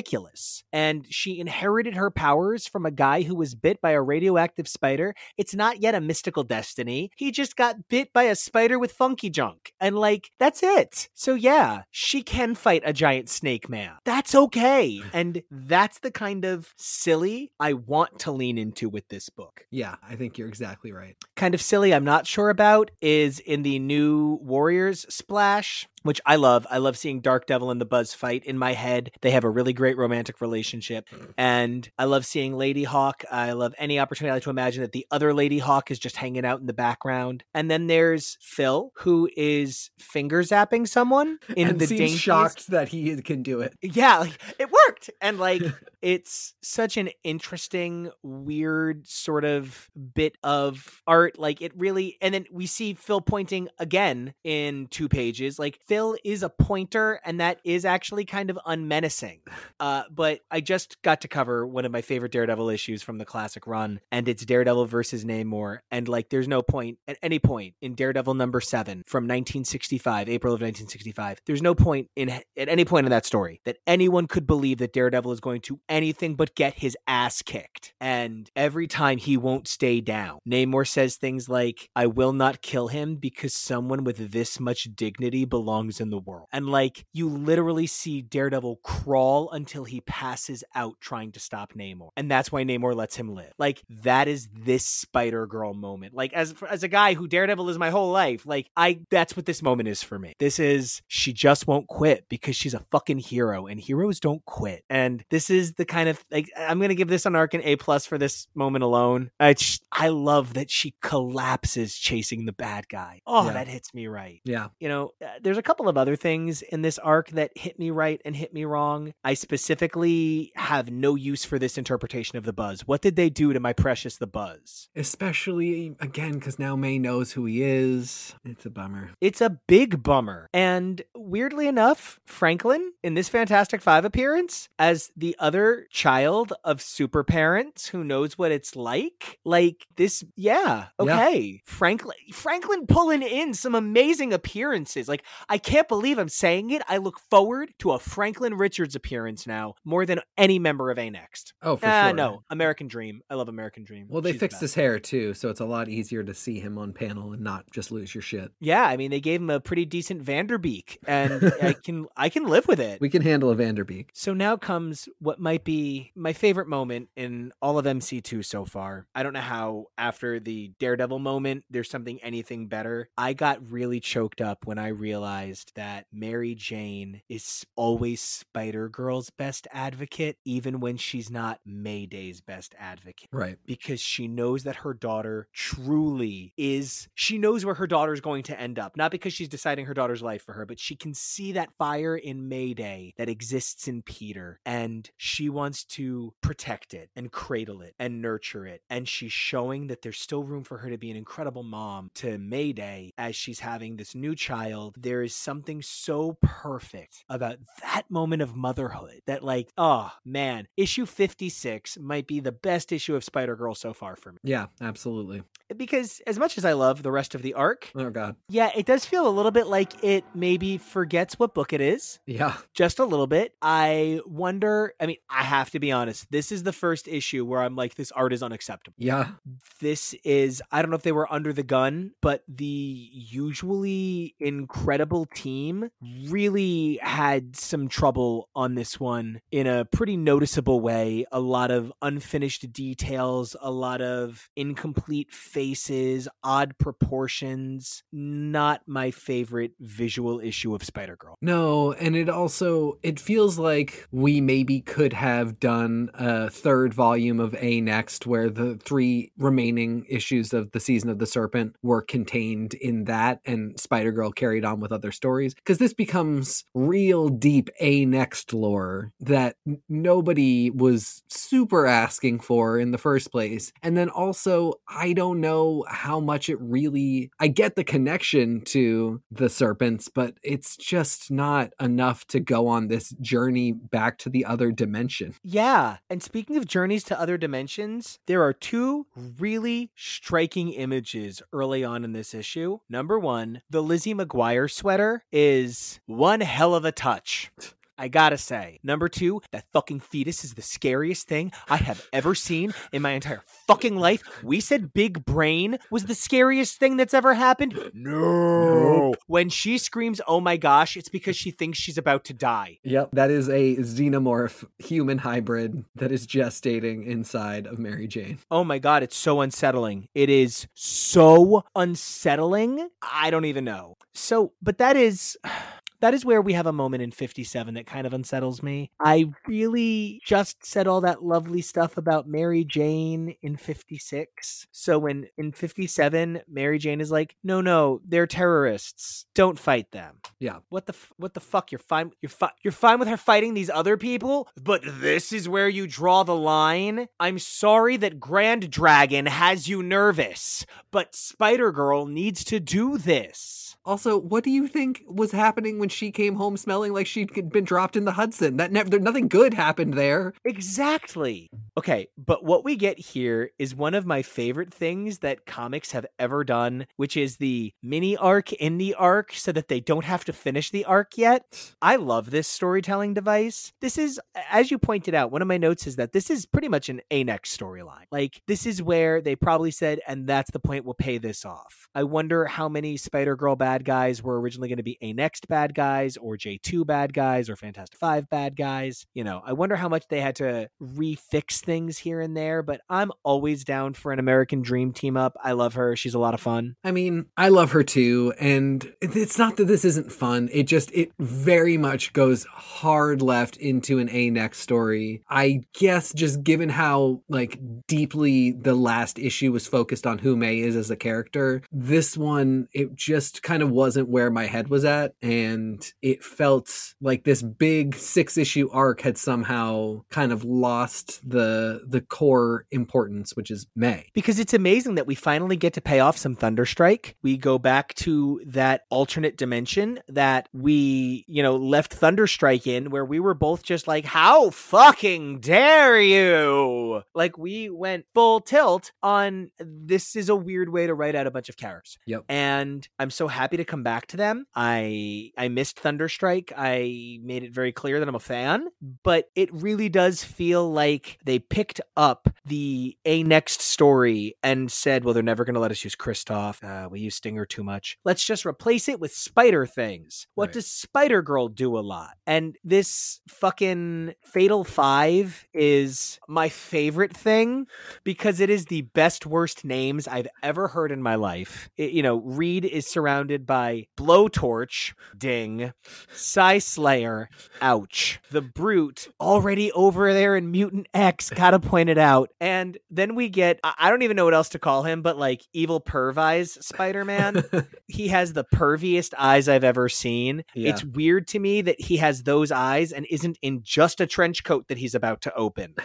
And 0.72 1.06
she 1.10 1.40
inherited 1.40 1.96
her 1.96 2.12
powers 2.12 2.68
from 2.68 2.86
a 2.86 2.92
guy 2.92 3.24
who 3.24 3.36
was 3.36 3.56
bit 3.56 3.82
by 3.82 3.92
a 3.92 4.02
radioactive 4.02 4.68
spider. 4.68 5.14
It's 5.38 5.56
not 5.56 5.82
yet 5.82 5.96
a 5.96 6.02
mystical 6.02 6.44
destiny. 6.44 7.12
He 7.16 7.32
just 7.32 7.56
got 7.56 7.88
bit 7.90 8.14
by 8.14 8.24
a 8.24 8.36
spider 8.36 8.78
with 8.80 8.92
funky 8.92 9.30
junk. 9.30 9.74
And 9.80 9.96
like, 9.96 10.32
that's 10.40 10.62
it. 10.64 11.10
So 11.14 11.34
yeah, 11.34 11.84
she 11.92 12.22
can 12.24 12.56
fight 12.56 12.84
a 12.86 12.94
giant 12.94 13.30
snake 13.30 13.70
man. 13.70 13.92
That's 14.06 14.36
okay. 14.36 15.02
And 15.14 15.42
that's 15.50 16.00
the 16.00 16.12
kind 16.12 16.46
of 16.46 16.74
silly 16.78 17.52
I 17.60 17.74
want 17.74 18.20
to 18.20 18.32
lean 18.32 18.58
into 18.58 18.88
with 18.88 19.08
this 19.08 19.30
book 19.30 19.66
Yeah, 19.72 19.96
I 20.08 20.16
think 20.16 20.38
you're 20.38 20.48
exactly 20.48 20.92
right. 20.92 21.16
kind 21.36 21.56
of 21.56 21.62
silly 21.62 21.94
I'm 21.94 22.04
not 22.04 22.28
sure 22.28 22.50
about 22.50 22.92
is 23.02 23.40
in 23.40 23.64
the 23.64 23.80
new 23.80 24.38
Warriors 24.42 25.06
splash, 25.10 25.88
which 26.04 26.22
I 26.26 26.36
love. 26.36 26.66
I 26.70 26.78
love 26.78 26.98
seeing 26.98 27.22
Dark 27.22 27.48
Devil 27.48 27.72
and 27.72 27.82
the 27.82 27.86
Buzz 27.86 28.14
fight 28.14 28.46
in 28.46 28.58
my 28.58 28.74
head. 28.74 29.12
They 29.22 29.32
have 29.32 29.44
a 29.44 29.50
really 29.50 29.74
great 29.74 29.98
romantic 29.98 30.42
relationship. 30.42 31.10
Hmm. 31.10 31.26
And 31.38 31.92
I 31.98 32.06
love 32.06 32.26
seeing 32.26 32.58
Lady 32.58 32.84
Hawk. 32.84 33.24
I 33.32 33.52
love 33.54 33.74
any 33.78 34.00
opportunity 34.00 34.32
I 34.32 34.36
like 34.36 34.44
to 34.44 34.50
imagine 34.50 34.82
that 34.82 34.92
the 34.92 35.06
other 35.12 35.34
Lady 35.34 35.60
Hawk 35.60 35.92
is 35.92 36.00
just 36.00 36.18
hanging 36.18 36.46
out 36.46 36.60
in 36.60 36.66
the 36.66 36.74
background. 36.74 37.44
And 37.54 37.70
then 37.70 37.88
there's 37.88 38.38
Phil, 38.42 38.92
who 38.98 39.30
is 39.36 39.90
finger 40.00 40.44
zapping 40.44 40.88
someone 40.88 41.40
in 41.56 41.70
and 41.70 41.80
the 41.80 41.88
seems 41.88 42.20
shocked 42.20 42.68
that 42.68 42.90
he 42.90 43.22
can 43.22 43.44
do 43.44 43.62
it. 43.62 43.74
yeah, 43.82 44.20
like 44.20 44.40
it 44.60 44.70
worked. 44.72 45.10
And 45.22 45.40
like 45.40 45.62
it's 46.02 46.54
such 46.62 46.98
an 46.98 47.10
interesting, 47.24 48.12
weird 48.24 49.08
sort 49.08 49.46
of 49.46 49.90
bit 50.14 50.38
of 50.44 51.02
art. 51.08 51.40
Like 51.40 51.62
it 51.62 51.72
really 51.76 52.18
and 52.22 52.34
then 52.34 52.46
we 52.52 52.66
see 52.66 52.94
Phil 52.94 53.22
pointing 53.22 53.70
again 53.80 54.34
in 54.44 54.88
two 54.88 55.10
pages. 55.10 55.60
Like 55.60 55.80
Phil 55.88 56.18
is 56.24 56.44
a 56.44 56.50
pointer, 56.50 57.20
and 57.26 57.40
that 57.40 57.60
is 57.64 57.86
actually 57.86 58.26
kind 58.26 58.50
of 58.50 58.60
unmenacing. 58.66 59.40
Uh, 59.80 60.04
but 60.12 60.42
I 60.50 60.62
just 60.62 61.02
got 61.02 61.22
to 61.22 61.28
cover 61.28 61.66
one 61.66 61.86
of 61.86 61.92
my 61.92 62.02
favorite 62.02 62.32
Daredevil 62.32 62.70
issues 62.70 63.04
from 63.04 63.18
the 63.18 63.26
classic 63.26 63.68
run, 63.68 64.00
and 64.12 64.28
it's 64.28 64.46
Daredevil 64.46 64.86
versus 64.86 65.26
Namor. 65.26 65.80
And 65.92 66.08
like 66.08 66.30
there's 66.30 66.48
no 66.48 66.62
point 66.62 67.00
at 67.08 67.18
any 67.22 67.40
point 67.40 67.76
in 67.82 67.96
Daredevil 67.96 68.34
number 68.34 68.62
seven 68.62 69.04
from 69.06 69.24
1965, 69.24 70.30
April 70.30 70.54
of 70.54 70.62
1965. 70.62 71.42
There's 71.46 71.62
no 71.62 71.76
point 71.76 72.10
in 72.16 72.30
at 72.30 72.44
any 72.56 72.86
point 72.86 73.06
in 73.06 73.12
that 73.12 73.26
story 73.26 73.62
that 73.66 73.78
anyone 73.86 74.28
could 74.28 74.48
believe 74.48 74.78
that 74.80 74.94
Daredevil 74.94 75.32
is 75.32 75.40
going 75.40 75.62
to 75.62 75.80
anything 75.90 76.36
but 76.36 76.56
get 76.56 76.76
his 76.76 76.98
ass 77.08 77.42
kicked. 77.42 77.94
And 78.00 78.50
every 78.56 78.88
time 78.88 79.18
he 79.18 79.38
won't 79.38 79.68
stay 79.68 80.02
down, 80.02 80.40
Namor 80.48 80.88
says 80.88 81.16
things 81.16 81.50
like, 81.50 81.90
I 81.96 82.08
will 82.08 82.34
not 82.34 82.62
kill 82.62 82.88
him 82.88 83.16
because 83.16 83.54
someone 83.54 84.04
with 84.04 84.32
this 84.32 84.60
much 84.60 84.84
dignity 84.96 85.46
belongs 85.46 86.00
in 86.00 86.10
the 86.10 86.20
world. 86.20 86.48
And 86.52 86.70
like, 86.70 87.06
you 87.14 87.30
literally 87.30 87.88
see 87.88 88.22
Daredevil 88.22 88.78
crawl 88.84 89.52
until 89.52 89.84
he 89.84 90.02
passes 90.02 90.64
out 90.76 90.96
trying 91.00 91.32
to 91.34 91.40
stop 91.40 91.74
Namor. 91.74 92.10
And 92.16 92.30
that's 92.30 92.52
why 92.52 92.64
Namor 92.64 92.96
lets 92.96 93.16
him 93.16 93.34
live. 93.34 93.54
Like, 93.58 93.82
that 94.04 94.28
is 94.28 94.50
this 94.54 94.86
Spider 94.86 95.48
Girl 95.48 95.74
moment. 95.74 96.14
Like, 96.14 96.34
as, 96.34 96.56
as 96.70 96.84
a 96.84 96.88
guy 96.88 97.14
who 97.14 97.28
Daredevil 97.28 97.70
is 97.70 97.78
my 97.78 97.90
whole 97.90 98.12
life, 98.12 98.46
like, 98.46 98.70
I, 98.76 99.00
that's 99.10 99.36
what 99.36 99.46
this 99.46 99.62
moment 99.62 99.90
is 99.90 100.04
for 100.04 100.20
me. 100.20 100.34
This 100.40 100.60
is, 100.60 101.02
she 101.08 101.34
just 101.34 101.68
won't 101.68 101.88
quit 101.88 102.26
because 102.30 102.56
she's 102.56 102.74
a 102.74 102.86
fucking 102.92 103.20
hero 103.20 103.68
and 103.68 103.80
heroes 103.80 104.20
don't 104.20 104.44
quit. 104.46 104.84
And 104.90 105.24
this 105.30 105.50
is 105.50 105.74
the 105.78 105.86
kind 105.86 106.10
of, 106.10 106.24
like, 106.32 106.50
I'm 106.58 106.80
going 106.80 106.90
to 106.90 106.96
give 106.96 107.08
this 107.08 107.26
an 107.26 107.36
arc 107.36 107.54
an 107.54 107.62
A 107.64 107.76
plus 107.76 108.06
for 108.06 108.18
this 108.18 108.48
moment 108.56 108.84
alone. 108.84 109.32
I, 109.40 109.54
just, 109.54 109.84
I 109.92 110.10
love 110.10 110.56
that 110.56 110.70
she 110.72 110.94
collapses 111.02 111.96
chasing 111.96 112.46
the 112.46 112.54
bad 112.54 112.88
guy. 112.90 113.22
Oh, 113.26 113.46
Yeah. 113.48 113.54
that 113.54 113.68
hits 113.68 113.94
me 113.94 114.08
right 114.08 114.42
Yeah. 114.44 114.68
you 114.80 114.90
know, 114.90 115.12
uh, 115.24 115.28
there's 115.42 115.58
a 115.58 115.62
couple 115.64 115.88
of 115.88 115.98
other 115.98 116.16
things 116.16 116.62
in 116.62 116.82
this 116.82 116.98
arc 117.00 117.30
that 117.32 117.52
hit 117.56 117.78
me 117.80 117.92
right 117.92 118.22
and 118.26 118.36
hit 118.36 118.54
me 118.54 118.66
wrong. 118.66 119.14
I 119.24 119.34
specifically 119.36 120.52
have 120.56 120.90
no 120.92 121.16
use 121.16 121.46
for 121.46 121.60
this 121.60 121.78
interpretation 121.78 122.38
of 122.38 122.44
the 122.46 122.54
buzz. 122.54 122.82
What 122.88 123.02
did 123.02 123.16
they 123.16 123.30
do 123.30 123.54
to 123.54 123.60
my 123.60 123.74
precious 123.74 124.18
the 124.18 124.28
buzz? 124.28 124.90
Especially 124.96 125.96
again, 126.00 126.34
because 126.34 126.58
now 126.58 126.76
May 126.76 126.98
knows 127.00 127.34
who 127.34 127.46
he 127.46 127.62
is. 127.64 128.34
It's 128.46 128.66
a 128.66 128.70
bummer. 128.70 129.12
It's 129.22 129.42
a 129.42 129.60
big 129.68 130.02
bummer. 130.04 130.48
And 130.54 131.02
weirdly 131.16 131.68
enough, 131.68 132.20
Franklin 132.26 132.94
in 133.04 133.14
this 133.14 133.30
Fantastic 133.30 133.82
Five 133.82 134.06
appearance 134.06 134.70
as 134.80 135.12
the 135.18 135.36
other 135.38 135.67
child 135.90 136.54
of 136.64 136.82
super 136.82 137.24
parents 137.24 137.88
who 137.88 138.04
knows 138.04 138.38
what 138.38 138.52
it's 138.52 138.76
like. 138.76 139.40
Like 139.46 139.86
this, 139.96 140.24
yeah, 140.36 140.88
Yeah. 141.00 141.14
okay. 141.20 141.62
Franklin 141.66 142.16
Franklin 142.34 142.88
pulling 142.88 143.22
in 143.22 143.54
some 143.54 143.76
amazing 143.76 144.34
appearances. 144.34 145.08
Like 145.08 145.24
I 145.50 145.58
can't 145.58 145.88
believe 145.88 146.18
I'm 146.18 146.30
saying 146.30 146.72
it. 146.72 146.82
I 146.88 146.98
look 146.98 147.20
forward 147.30 147.74
to 147.80 147.92
a 147.92 148.00
Franklin 148.00 148.54
Richards 148.56 148.96
appearance 148.96 149.46
now 149.48 149.76
more 149.86 150.06
than 150.06 150.20
any 150.38 150.60
member 150.60 150.90
of 150.92 150.98
A 151.00 151.10
Next. 151.10 151.54
Oh, 151.62 151.76
for 151.76 151.86
Ah, 151.86 152.08
sure. 152.08 152.16
no, 152.16 152.44
American 152.50 152.88
Dream. 152.88 153.22
I 153.30 153.36
love 153.36 153.48
American 153.50 153.84
Dream. 153.84 154.08
Well, 154.10 154.22
they 154.22 154.32
She's 154.34 154.40
fixed 154.40 154.62
his 154.62 154.74
hair 154.74 155.00
too, 155.00 155.34
so 155.34 155.50
it's 155.50 155.60
a 155.60 155.66
lot 155.66 155.90
easier 155.90 156.24
to 156.24 156.34
see 156.34 156.60
him 156.60 156.78
on 156.78 156.94
panel 156.94 157.34
and 157.34 157.42
not 157.42 157.66
just 157.72 157.92
lose 157.92 158.14
your 158.14 158.22
shit. 158.22 158.52
Yeah, 158.60 158.84
I 158.84 158.98
mean 158.98 159.12
they 159.12 159.20
gave 159.22 159.42
him 159.42 159.50
a 159.50 159.60
pretty 159.60 159.86
decent 159.86 160.24
Vanderbeek, 160.24 160.98
and 161.08 161.54
I 161.62 161.74
can 161.84 162.06
I 162.16 162.30
can 162.30 162.44
live 162.48 162.68
with 162.68 162.80
it. 162.80 163.00
We 163.02 163.10
can 163.10 163.22
handle 163.22 163.52
a 163.52 163.56
Vanderbeek. 163.56 164.08
So 164.14 164.34
now 164.34 164.56
comes 164.58 165.08
what 165.20 165.40
might 165.58 165.64
be 165.64 166.12
my 166.16 166.34
favorite 166.34 166.68
moment 166.68 167.10
in 167.16 167.52
all 167.64 167.80
of 167.80 167.86
MC2 167.86 168.46
so 168.46 168.64
far. 168.64 169.08
I 169.16 169.24
don't 169.24 169.34
know 169.34 169.40
how 169.40 169.86
after 169.98 170.40
the 170.40 170.72
Daredevil 170.80 171.18
moment 171.18 171.64
there's 171.72 171.90
something 171.90 172.20
anything 172.22 172.68
better. 172.68 173.10
I 173.18 173.34
got 173.34 173.72
really 173.72 174.00
choked 174.00 174.40
up 174.40 174.68
when 174.68 174.78
I 174.78 174.90
realized 174.90 175.72
that 175.74 176.06
Mary 176.14 176.54
Jane 176.54 177.22
is 177.28 177.66
always 177.76 178.22
Spider 178.22 178.88
Girl's 178.88 179.32
best 179.32 179.68
advocate 179.72 180.38
even 180.46 180.80
when 180.80 180.96
she's 180.98 181.32
not 181.32 181.60
Mayday's 181.66 182.40
best 182.40 182.76
advocate 182.78 183.30
Right. 183.32 183.58
because 183.66 184.00
she 184.00 184.28
knows 184.28 184.64
that 184.64 184.76
her 184.78 184.94
daughter 184.94 185.48
truly 185.54 186.54
is 186.56 187.08
she 187.16 187.40
knows 187.40 187.66
where 187.66 187.76
her 187.76 187.88
daughter's 187.88 188.22
going 188.22 188.44
to 188.44 188.60
end 188.60 188.78
up 188.78 188.96
not 188.96 189.10
because 189.10 189.34
she's 189.34 189.50
deciding 189.50 189.86
her 189.88 189.94
daughter's 189.96 190.22
life 190.22 190.44
for 190.44 190.54
her 190.54 190.66
but 190.68 190.80
she 190.80 190.96
can 190.96 191.14
see 191.16 191.54
that 191.54 191.70
fire 191.80 192.16
in 192.16 192.48
mayday 192.48 193.14
that 193.18 193.30
exists 193.30 193.88
in 193.88 194.02
peter 194.02 194.60
and 194.66 195.10
she 195.18 195.47
wants 195.50 195.84
to 195.84 196.34
protect 196.42 196.94
it 196.94 197.10
and 197.16 197.32
cradle 197.32 197.82
it 197.82 197.94
and 198.00 198.22
nurture 198.22 198.66
it 198.66 198.82
and 198.90 199.08
she's 199.08 199.32
showing 199.32 199.88
that 199.88 200.02
there's 200.02 200.20
still 200.20 200.44
room 200.44 200.64
for 200.64 200.78
her 200.80 200.90
to 200.90 200.98
be 200.98 201.10
an 201.12 201.18
incredible 201.18 201.64
mom 201.64 202.10
to 202.16 202.38
mayday 202.38 203.14
as 203.18 203.36
she's 203.36 203.60
having 203.60 203.98
this 203.98 204.14
new 204.16 204.36
child 204.36 204.96
there 204.98 205.22
is 205.22 205.34
something 205.36 205.82
so 205.82 206.38
perfect 206.42 207.24
about 207.30 207.58
that 207.82 208.04
moment 208.10 208.42
of 208.42 208.56
motherhood 208.56 209.22
that 209.26 209.44
like 209.44 209.70
oh 209.78 210.12
man 210.26 210.68
issue 210.78 211.06
56 211.06 211.98
might 212.00 212.28
be 212.28 212.40
the 212.40 212.52
best 212.52 212.92
issue 212.92 213.16
of 213.16 213.24
spider-girl 213.24 213.76
so 213.76 213.94
far 213.94 214.16
for 214.16 214.32
me 214.32 214.38
Yeah, 214.44 214.68
absolutely. 214.82 215.44
because 215.76 216.22
as 216.26 216.40
much 216.40 216.58
as 216.58 216.66
I 216.66 216.74
love 216.74 217.04
the 217.04 217.12
rest 217.12 217.36
of 217.36 217.42
the 217.42 217.54
arc, 217.54 217.92
Oh 217.96 218.10
god. 218.10 218.36
yeah, 218.50 218.70
it 218.76 218.86
does 218.86 219.06
feel 219.06 219.28
a 219.28 219.30
little 219.30 219.52
bit 219.52 219.68
like 219.68 220.04
it 220.04 220.24
maybe 220.34 220.78
forgets 220.78 221.38
what 221.40 221.54
book 221.54 221.74
it 221.74 221.82
is. 221.82 222.20
Yeah. 222.26 222.56
Just 222.74 223.00
a 223.00 223.06
little 223.06 223.28
bit. 223.28 223.54
I 223.62 224.22
wonder, 224.26 224.94
I 225.00 225.06
mean, 225.08 225.18
I 225.38 225.44
have 225.44 225.70
to 225.70 225.80
be 225.80 225.92
honest. 225.92 226.32
This 226.32 226.52
is 226.52 226.64
the 226.64 226.74
first 226.74 227.08
issue 227.08 227.46
where 227.46 227.62
I'm 227.62 227.76
like, 227.76 227.94
this 227.94 228.12
art 228.12 228.34
is 228.34 228.42
unacceptable. 228.42 228.96
Yeah. 228.98 229.34
This 229.80 230.16
is, 230.24 230.64
I 230.72 230.82
don't 230.82 230.90
know 230.90 230.98
if 230.98 231.04
they 231.04 231.12
were 231.12 231.32
under 231.32 231.54
the 231.54 231.62
gun, 231.62 232.14
but 232.24 232.44
the 232.48 232.66
usually 232.66 234.34
incredible 234.40 235.28
team 235.28 235.92
really 236.28 237.00
had 237.04 237.56
some 237.56 237.88
trouble 237.88 238.50
on 238.56 238.74
this 238.74 239.00
one 239.00 239.42
in 239.52 239.68
a 239.68 239.86
pretty 239.86 240.18
noticeable 240.18 240.80
way. 240.80 241.28
A 241.32 241.40
lot 241.40 241.70
of 241.70 241.94
unfinished 242.02 242.74
details, 242.74 243.56
a 243.62 243.70
lot 243.70 244.02
of 244.02 244.50
incomplete 244.56 245.32
faces, 245.32 246.28
odd 246.44 246.80
proportions. 246.80 248.02
Not 248.12 248.82
my 248.88 249.12
favorite 249.12 249.74
visual 249.80 250.40
issue 250.40 250.74
of 250.74 250.84
Spider 250.84 251.16
Girl. 251.16 251.36
No, 251.44 251.92
and 251.94 252.16
it 252.16 252.28
also 252.28 252.98
it 253.04 253.20
feels 253.20 253.60
like 253.60 254.08
we 254.12 254.42
maybe 254.42 254.82
could 254.82 255.14
have 255.14 255.27
done 255.60 256.10
a 256.14 256.50
third 256.50 256.94
volume 256.94 257.40
of 257.40 257.56
A 257.60 257.82
Next 257.82 258.26
where 258.28 258.50
the 258.50 258.76
three 258.84 259.32
remaining 259.38 260.06
issues 260.10 260.54
of 260.54 260.72
the 260.72 260.80
season 260.80 261.10
of 261.10 261.20
the 261.20 261.26
serpent 261.26 261.76
were 261.82 262.02
contained 262.02 262.74
in 262.76 263.06
that 263.06 263.40
and 263.46 263.80
Spider-Girl 263.80 264.32
carried 264.32 264.66
on 264.66 264.80
with 264.80 264.92
other 264.92 265.12
stories 265.12 265.54
because 265.54 265.78
this 265.78 265.94
becomes 265.94 266.66
real 266.74 267.30
deep 267.30 267.70
A 267.80 268.06
Next 268.06 268.54
lore 268.54 269.12
that 269.20 269.56
nobody 269.90 270.70
was 270.70 271.24
super 271.28 271.86
asking 271.86 272.40
for 272.40 272.80
in 272.80 272.92
the 272.92 272.98
first 272.98 273.32
place. 273.32 273.72
And 273.84 273.98
then 273.98 274.10
also 274.10 274.74
I 274.88 275.14
don't 275.14 275.42
know 275.42 275.86
how 275.88 276.20
much 276.20 276.50
it 276.50 276.60
really 276.62 277.32
I 277.40 277.48
get 277.48 277.76
the 277.76 277.84
connection 277.84 278.62
to 278.66 279.22
the 279.32 279.50
serpents, 279.50 280.10
but 280.10 280.36
it's 280.44 280.78
just 280.78 281.32
not 281.32 281.74
enough 281.80 282.26
to 282.28 282.40
go 282.40 282.68
on 282.68 282.88
this 282.88 283.10
journey 283.22 283.72
back 283.72 284.18
to 284.20 284.30
the 284.30 284.46
other 284.46 284.72
dimension. 284.72 285.17
Yeah. 285.44 285.98
And 286.10 286.22
speaking 286.22 286.58
of 286.58 286.68
journeys 286.68 287.04
to 287.06 287.20
other 287.20 287.38
dimensions, 287.38 288.20
there 288.28 288.44
are 288.44 288.54
two 288.54 289.08
really 289.40 289.92
striking 289.96 290.70
images 290.70 291.42
early 291.54 291.84
on 291.84 292.04
in 292.04 292.14
this 292.14 292.34
issue. 292.34 292.80
Number 292.90 293.18
one, 293.20 293.62
the 293.70 293.84
Lizzie 293.84 294.14
McGuire 294.14 294.72
sweater 294.72 295.24
is 295.32 296.00
one 296.06 296.42
hell 296.42 296.76
of 296.76 296.86
a 296.86 296.92
touch. 296.92 297.52
I 297.98 298.08
gotta 298.08 298.38
say. 298.38 298.80
Number 298.84 299.10
two, 299.10 299.42
that 299.52 299.66
fucking 299.74 300.02
fetus 300.02 300.44
is 300.44 300.54
the 300.54 300.62
scariest 300.62 301.28
thing 301.28 301.52
I 301.70 301.78
have 301.78 302.06
ever 302.14 302.36
seen 302.36 302.74
in 302.92 303.02
my 303.02 303.12
entire 303.12 303.42
fucking 303.68 303.96
life. 303.98 304.22
We 304.44 304.60
said 304.60 304.94
Big 304.94 305.26
Brain 305.26 305.78
was 305.92 306.06
the 306.06 306.16
scariest 306.16 306.78
thing 306.78 306.98
that's 306.98 307.14
ever 307.14 307.34
happened. 307.34 307.80
No. 307.94 309.14
When 309.28 309.50
she 309.50 309.78
screams, 309.78 310.22
oh 310.28 310.40
my 310.40 310.58
gosh, 310.58 310.96
it's 310.98 311.10
because 311.10 311.36
she 311.36 311.52
thinks 311.52 311.78
she's 311.78 311.98
about 311.98 312.24
to 312.26 312.34
die. 312.34 312.80
Yep. 312.84 313.10
That 313.14 313.32
is 313.32 313.50
a 313.50 313.76
xenomorph 313.78 314.66
human 314.80 315.18
hybrid 315.18 315.86
that 315.96 316.12
is 316.12 316.28
gestating 316.28 317.06
inside 317.06 317.68
of 317.68 317.80
Mary 317.80 318.08
Jane. 318.08 318.40
Oh 318.52 318.64
my 318.64 318.80
god, 318.80 319.04
it's 319.04 319.18
so 319.18 319.42
unsettling. 319.42 320.08
It 320.14 320.30
is 320.30 320.68
so 320.74 321.64
unsettling. 321.76 322.90
I 323.02 323.30
don't 323.32 323.46
even 323.46 323.66
know. 323.66 323.98
So, 324.14 324.54
but 324.62 324.78
that 324.80 324.96
is 324.98 325.38
that 326.00 326.14
is 326.14 326.26
where 326.26 326.42
we 326.42 326.54
have 326.54 326.68
a 326.68 326.74
moment 326.74 327.04
in 327.04 327.12
57 327.12 327.74
that 327.74 327.86
kind 327.86 328.06
of 328.06 328.14
unsettles 328.14 328.62
me. 328.62 328.92
I 329.00 329.26
really 329.48 330.22
just 330.26 330.66
said 330.66 330.88
all 330.88 331.02
that 331.02 331.24
lovely 331.24 331.62
stuff 331.62 331.98
about 331.98 332.28
Mary 332.28 332.64
Jane 332.64 333.36
in 333.42 333.58
56. 333.58 334.68
So 334.72 335.00
when 335.00 335.28
in 335.38 335.52
57 335.52 336.42
Mary 336.48 336.80
Jane 336.80 337.02
is 337.02 337.12
like, 337.12 337.36
"No, 337.44 337.62
no, 337.62 338.02
they're 338.06 338.28
terrorists. 338.28 339.26
Don't 339.34 339.60
fight 339.60 339.92
them." 339.92 340.20
Yeah. 340.40 340.60
What 340.70 340.86
the 340.86 340.94
f- 340.94 341.14
what 341.18 341.34
the 341.34 341.40
fuck? 341.40 341.72
You're 341.72 341.80
fine. 341.80 342.12
You're 342.22 342.30
fi- 342.30 342.52
you're 342.64 342.72
fine 342.72 343.00
with 343.00 343.08
her 343.08 343.18
fighting 343.18 343.54
these 343.54 343.70
other 343.70 343.98
people, 343.98 344.48
but 344.62 344.82
this 344.86 345.34
is 345.34 345.50
where 345.50 345.70
you 345.70 345.88
draw 345.88 346.24
the 346.24 346.36
line. 346.36 347.08
I'm 347.20 347.40
sorry 347.40 347.98
that 347.98 348.20
Grand 348.20 348.70
Dragon 348.70 349.26
has 349.26 349.68
you 349.68 349.82
nervous, 349.84 350.66
but 350.92 351.16
Spider 351.16 351.72
Girl 351.72 352.06
needs 352.06 352.44
to 352.46 352.60
do 352.60 352.98
this. 352.98 353.67
Also, 353.88 354.18
what 354.18 354.44
do 354.44 354.52
you 354.52 354.68
think 354.68 355.04
was 355.08 355.32
happening 355.32 355.80
when 355.80 355.88
she 355.90 356.12
came 356.12 356.36
home 356.36 356.58
smelling 356.58 356.92
like 356.92 357.08
she'd 357.08 357.32
been 357.52 357.64
dropped 357.64 357.96
in 357.96 358.04
the 358.04 358.12
Hudson? 358.12 358.58
That 358.58 358.72
never, 358.72 359.00
nothing 359.00 359.30
good 359.30 359.54
happened 359.54 359.94
there. 359.94 360.34
Exactly. 360.44 361.50
Okay, 361.78 362.10
but 362.18 362.44
what 362.44 362.66
we 362.66 362.76
get 362.76 363.00
here 363.00 363.52
is 363.58 363.74
one 363.74 363.94
of 363.94 364.06
my 364.06 364.24
favorite 364.24 364.74
things 364.74 365.20
that 365.20 365.46
comics 365.46 365.92
have 365.94 366.06
ever 366.20 366.44
done, 366.44 366.88
which 366.98 367.16
is 367.16 367.38
the 367.38 367.72
mini 367.82 368.18
arc 368.18 368.52
in 368.54 368.78
the 368.78 368.94
arc 368.96 369.32
so 369.34 369.52
that 369.54 369.70
they 369.70 369.80
don't 369.80 370.04
have 370.04 370.26
to 370.26 370.34
finish 370.34 370.70
the 370.70 370.84
arc 370.84 371.18
yet. 371.18 371.72
I 371.82 371.96
love 371.96 372.30
this 372.30 372.48
storytelling 372.48 373.14
device. 373.14 373.72
This 373.80 373.98
is, 373.98 374.20
as 374.52 374.70
you 374.70 374.80
pointed 374.80 375.16
out, 375.16 375.32
one 375.32 375.42
of 375.42 375.48
my 375.48 375.58
notes 375.58 375.88
is 375.88 375.96
that 375.96 376.12
this 376.12 376.30
is 376.30 376.46
pretty 376.46 376.68
much 376.68 376.90
an 376.90 377.00
A-Next 377.10 377.58
storyline. 377.58 378.06
Like, 378.12 378.42
this 378.48 378.66
is 378.66 378.84
where 378.84 379.22
they 379.22 379.38
probably 379.38 379.72
said, 379.72 380.02
and 380.08 380.28
that's 380.28 380.52
the 380.52 380.60
point, 380.60 380.84
we'll 380.84 380.94
pay 380.94 381.20
this 381.20 381.46
off. 381.46 381.88
I 381.96 382.04
wonder 382.04 382.46
how 382.46 382.68
many 382.68 382.98
Spider 382.98 383.36
Girl 383.38 383.56
bad 383.78 383.86
guys 383.86 384.24
were 384.24 384.42
originally 384.42 384.70
going 384.70 384.78
to 384.78 384.84
be 384.84 384.98
A-Next 385.04 385.48
bad 385.48 385.76
guys 385.76 386.18
or 386.18 386.36
J2 386.36 386.84
bad 386.84 387.14
guys 387.14 387.48
or 387.48 387.56
Fantastic 387.56 388.00
Five 388.00 388.28
bad 388.28 388.56
guys. 388.56 389.06
You 389.14 389.24
know, 389.24 389.44
I 389.46 389.54
wonder 389.54 389.76
how 389.76 389.88
much 389.88 390.06
they 390.10 390.20
had 390.20 390.38
to 390.38 390.68
refix 390.82 391.60
things 391.60 392.00
here 392.00 392.20
and 392.20 392.36
there, 392.36 392.64
but 392.64 392.82
I'm 392.90 393.12
always 393.24 393.64
down 393.64 393.94
for 393.94 394.12
an 394.12 394.18
American 394.18 394.64
Dream 394.64 394.94
team 394.94 395.16
up. 395.16 395.38
I 395.44 395.52
love 395.52 395.76
her. 395.76 395.96
She's 395.96 396.16
a 396.16 396.20
lot 396.20 396.34
of 396.34 396.40
fun. 396.40 396.76
I 396.84 396.92
mean, 396.92 397.28
I 397.38 397.50
love 397.50 397.74
her 397.74 397.84
too, 397.84 398.34
and 398.40 398.92
it's 399.00 399.38
not 399.38 399.58
that 399.58 399.66
this 399.66 399.86
isn't 399.86 400.12
fun. 400.12 400.50
It 400.52 400.64
just 400.64 400.92
it 400.92 401.12
very 401.20 401.78
much 401.78 402.14
goes 402.14 402.46
hard 402.46 403.22
left 403.22 403.58
into 403.58 404.00
an 404.00 404.10
A 404.10 404.32
next 404.32 404.62
story. 404.62 405.22
I 405.30 405.62
guess 405.74 406.14
just 406.14 406.44
given 406.44 406.70
how 406.70 407.22
like 407.30 407.60
deeply 407.88 408.54
the 408.54 408.74
last 408.74 409.20
issue 409.20 409.52
was 409.52 409.68
focused 409.68 410.08
on 410.08 410.18
who 410.18 410.36
May 410.36 410.62
is 410.62 410.76
as 410.76 410.90
a 410.90 410.96
character, 410.96 411.62
this 411.72 412.18
one 412.18 412.70
it 412.74 412.96
just 412.96 413.44
kind 413.44 413.62
of 413.62 413.67
wasn't 413.72 414.10
where 414.10 414.30
my 414.30 414.46
head 414.46 414.70
was 414.70 414.86
at, 414.86 415.14
and 415.22 415.86
it 416.02 416.24
felt 416.24 416.94
like 417.02 417.24
this 417.24 417.42
big 417.42 417.96
six 417.96 418.38
issue 418.38 418.70
arc 418.72 419.02
had 419.02 419.18
somehow 419.18 420.02
kind 420.10 420.32
of 420.32 420.44
lost 420.44 421.28
the 421.28 421.82
the 421.88 422.02
core 422.02 422.66
importance, 422.72 423.36
which 423.36 423.52
is 423.52 423.68
May. 423.76 424.08
Because 424.14 424.40
it's 424.40 424.54
amazing 424.54 424.96
that 424.96 425.08
we 425.08 425.16
finally 425.16 425.56
get 425.56 425.74
to 425.74 425.82
pay 425.82 426.00
off 426.00 426.18
some 426.18 426.36
Thunderstrike. 426.36 427.16
We 427.24 427.38
go 427.38 427.58
back 427.58 427.94
to 427.96 428.42
that 428.46 428.82
alternate 428.90 429.38
dimension 429.38 430.00
that 430.08 430.50
we, 430.54 431.26
you 431.28 431.44
know, 431.44 431.56
left 431.56 432.00
Thunderstrike 432.00 432.68
in, 432.68 432.90
where 432.90 433.06
we 433.06 433.20
were 433.20 433.34
both 433.34 433.64
just 433.64 433.88
like, 433.88 434.06
how 434.06 434.50
fucking 434.50 435.40
dare 435.40 436.00
you? 436.00 437.04
Like, 437.14 437.38
we 437.38 437.70
went 437.70 438.06
full 438.14 438.42
tilt 438.42 438.92
on 439.04 439.52
this 439.60 440.16
is 440.16 440.30
a 440.30 440.36
weird 440.36 440.70
way 440.70 440.88
to 440.88 440.94
write 440.94 441.16
out 441.16 441.28
a 441.28 441.32
bunch 441.32 441.50
of 441.50 441.58
characters. 441.58 441.98
Yep. 442.06 442.26
And 442.30 442.88
I'm 443.00 443.10
so 443.10 443.28
happy 443.28 443.57
to 443.58 443.66
come 443.66 443.84
back 443.84 444.08
to 444.08 444.18
them. 444.18 444.46
I 444.56 445.32
I 445.38 445.48
missed 445.50 445.82
Thunderstrike. 445.82 446.52
I 446.58 447.20
made 447.22 447.44
it 447.44 447.52
very 447.54 447.72
clear 447.72 448.00
that 448.00 448.08
I'm 448.08 448.16
a 448.16 448.20
fan, 448.20 448.68
but 449.04 449.26
it 449.36 449.54
really 449.54 449.90
does 449.90 450.24
feel 450.24 450.72
like 450.72 451.18
they 451.26 451.40
picked 451.40 451.82
up 451.96 452.30
the 452.46 452.98
A 453.06 453.24
next 453.24 453.62
story 453.62 454.36
and 454.42 454.72
said, 454.72 455.04
well, 455.04 455.14
they're 455.14 455.24
never 455.24 455.44
going 455.46 455.54
to 455.56 455.60
let 455.60 455.72
us 455.72 455.84
use 455.84 455.96
Kristoff. 455.96 456.64
Uh, 456.64 456.88
we 456.90 457.00
use 457.02 457.16
Stinger 457.16 457.46
too 457.46 457.64
much. 457.64 457.98
Let's 458.06 458.24
just 458.26 458.46
replace 458.46 458.88
it 458.88 459.00
with 459.00 459.14
Spider 459.14 459.66
things. 459.66 460.28
What 460.36 460.48
Right. 460.48 460.54
does 460.54 460.68
Spider 460.68 461.22
Girl 461.22 461.48
do 461.50 461.78
a 461.78 461.82
lot? 461.82 462.16
And 462.26 462.58
this 462.64 463.20
fucking 463.28 464.14
Fatal 464.24 464.64
Five 464.64 465.46
is 465.54 466.20
my 466.28 466.50
favorite 466.50 467.16
thing 467.16 467.68
because 468.04 468.40
it 468.40 468.50
is 468.50 468.66
the 468.66 468.82
best 468.82 469.26
worst 469.26 469.66
names 469.66 470.08
I've 470.08 470.28
ever 470.44 470.70
heard 470.70 470.92
in 470.92 471.02
my 471.02 471.16
life. 471.16 471.70
It- 471.78 471.92
you 471.92 472.04
know, 472.04 472.18
Reed 472.18 472.66
is 472.66 472.88
surrounded 472.88 473.37
by 473.46 473.88
Blowtorch, 473.98 474.94
ding, 475.18 475.74
Psy 476.12 476.58
Slayer, 476.60 477.30
ouch. 477.62 478.20
The 478.32 478.42
Brute 478.42 479.10
already 479.20 479.72
over 479.72 480.14
there 480.14 480.36
in 480.36 480.52
Mutant 480.52 480.88
X, 480.94 481.30
gotta 481.30 481.60
point 481.60 481.90
it 481.90 481.98
out. 481.98 482.30
And 482.40 482.78
then 482.90 483.16
we 483.16 483.30
get 483.30 483.60
I 483.64 483.88
I 483.88 483.90
don't 483.90 484.02
even 484.02 484.18
know 484.18 484.26
what 484.26 484.34
else 484.34 484.50
to 484.50 484.60
call 484.60 484.84
him, 484.84 485.02
but 485.02 485.18
like 485.18 485.44
evil 485.54 485.80
perv 485.80 486.18
eyes 486.18 486.58
Spider 486.66 487.06
Man. 487.06 487.44
he 487.88 488.10
has 488.10 488.34
the 488.34 488.44
perviest 488.44 489.14
eyes 489.18 489.48
I've 489.48 489.64
ever 489.64 489.90
seen. 489.90 490.44
Yeah. 490.54 490.72
It's 490.72 490.84
weird 490.84 491.28
to 491.30 491.40
me 491.40 491.62
that 491.62 491.80
he 491.80 491.98
has 491.98 492.24
those 492.24 492.52
eyes 492.52 492.92
and 492.92 493.06
isn't 493.10 493.38
in 493.42 493.62
just 493.64 494.02
a 494.02 494.08
trench 494.08 494.44
coat 494.44 494.68
that 494.68 494.78
he's 494.78 494.96
about 494.96 495.22
to 495.22 495.34
open. 495.36 495.76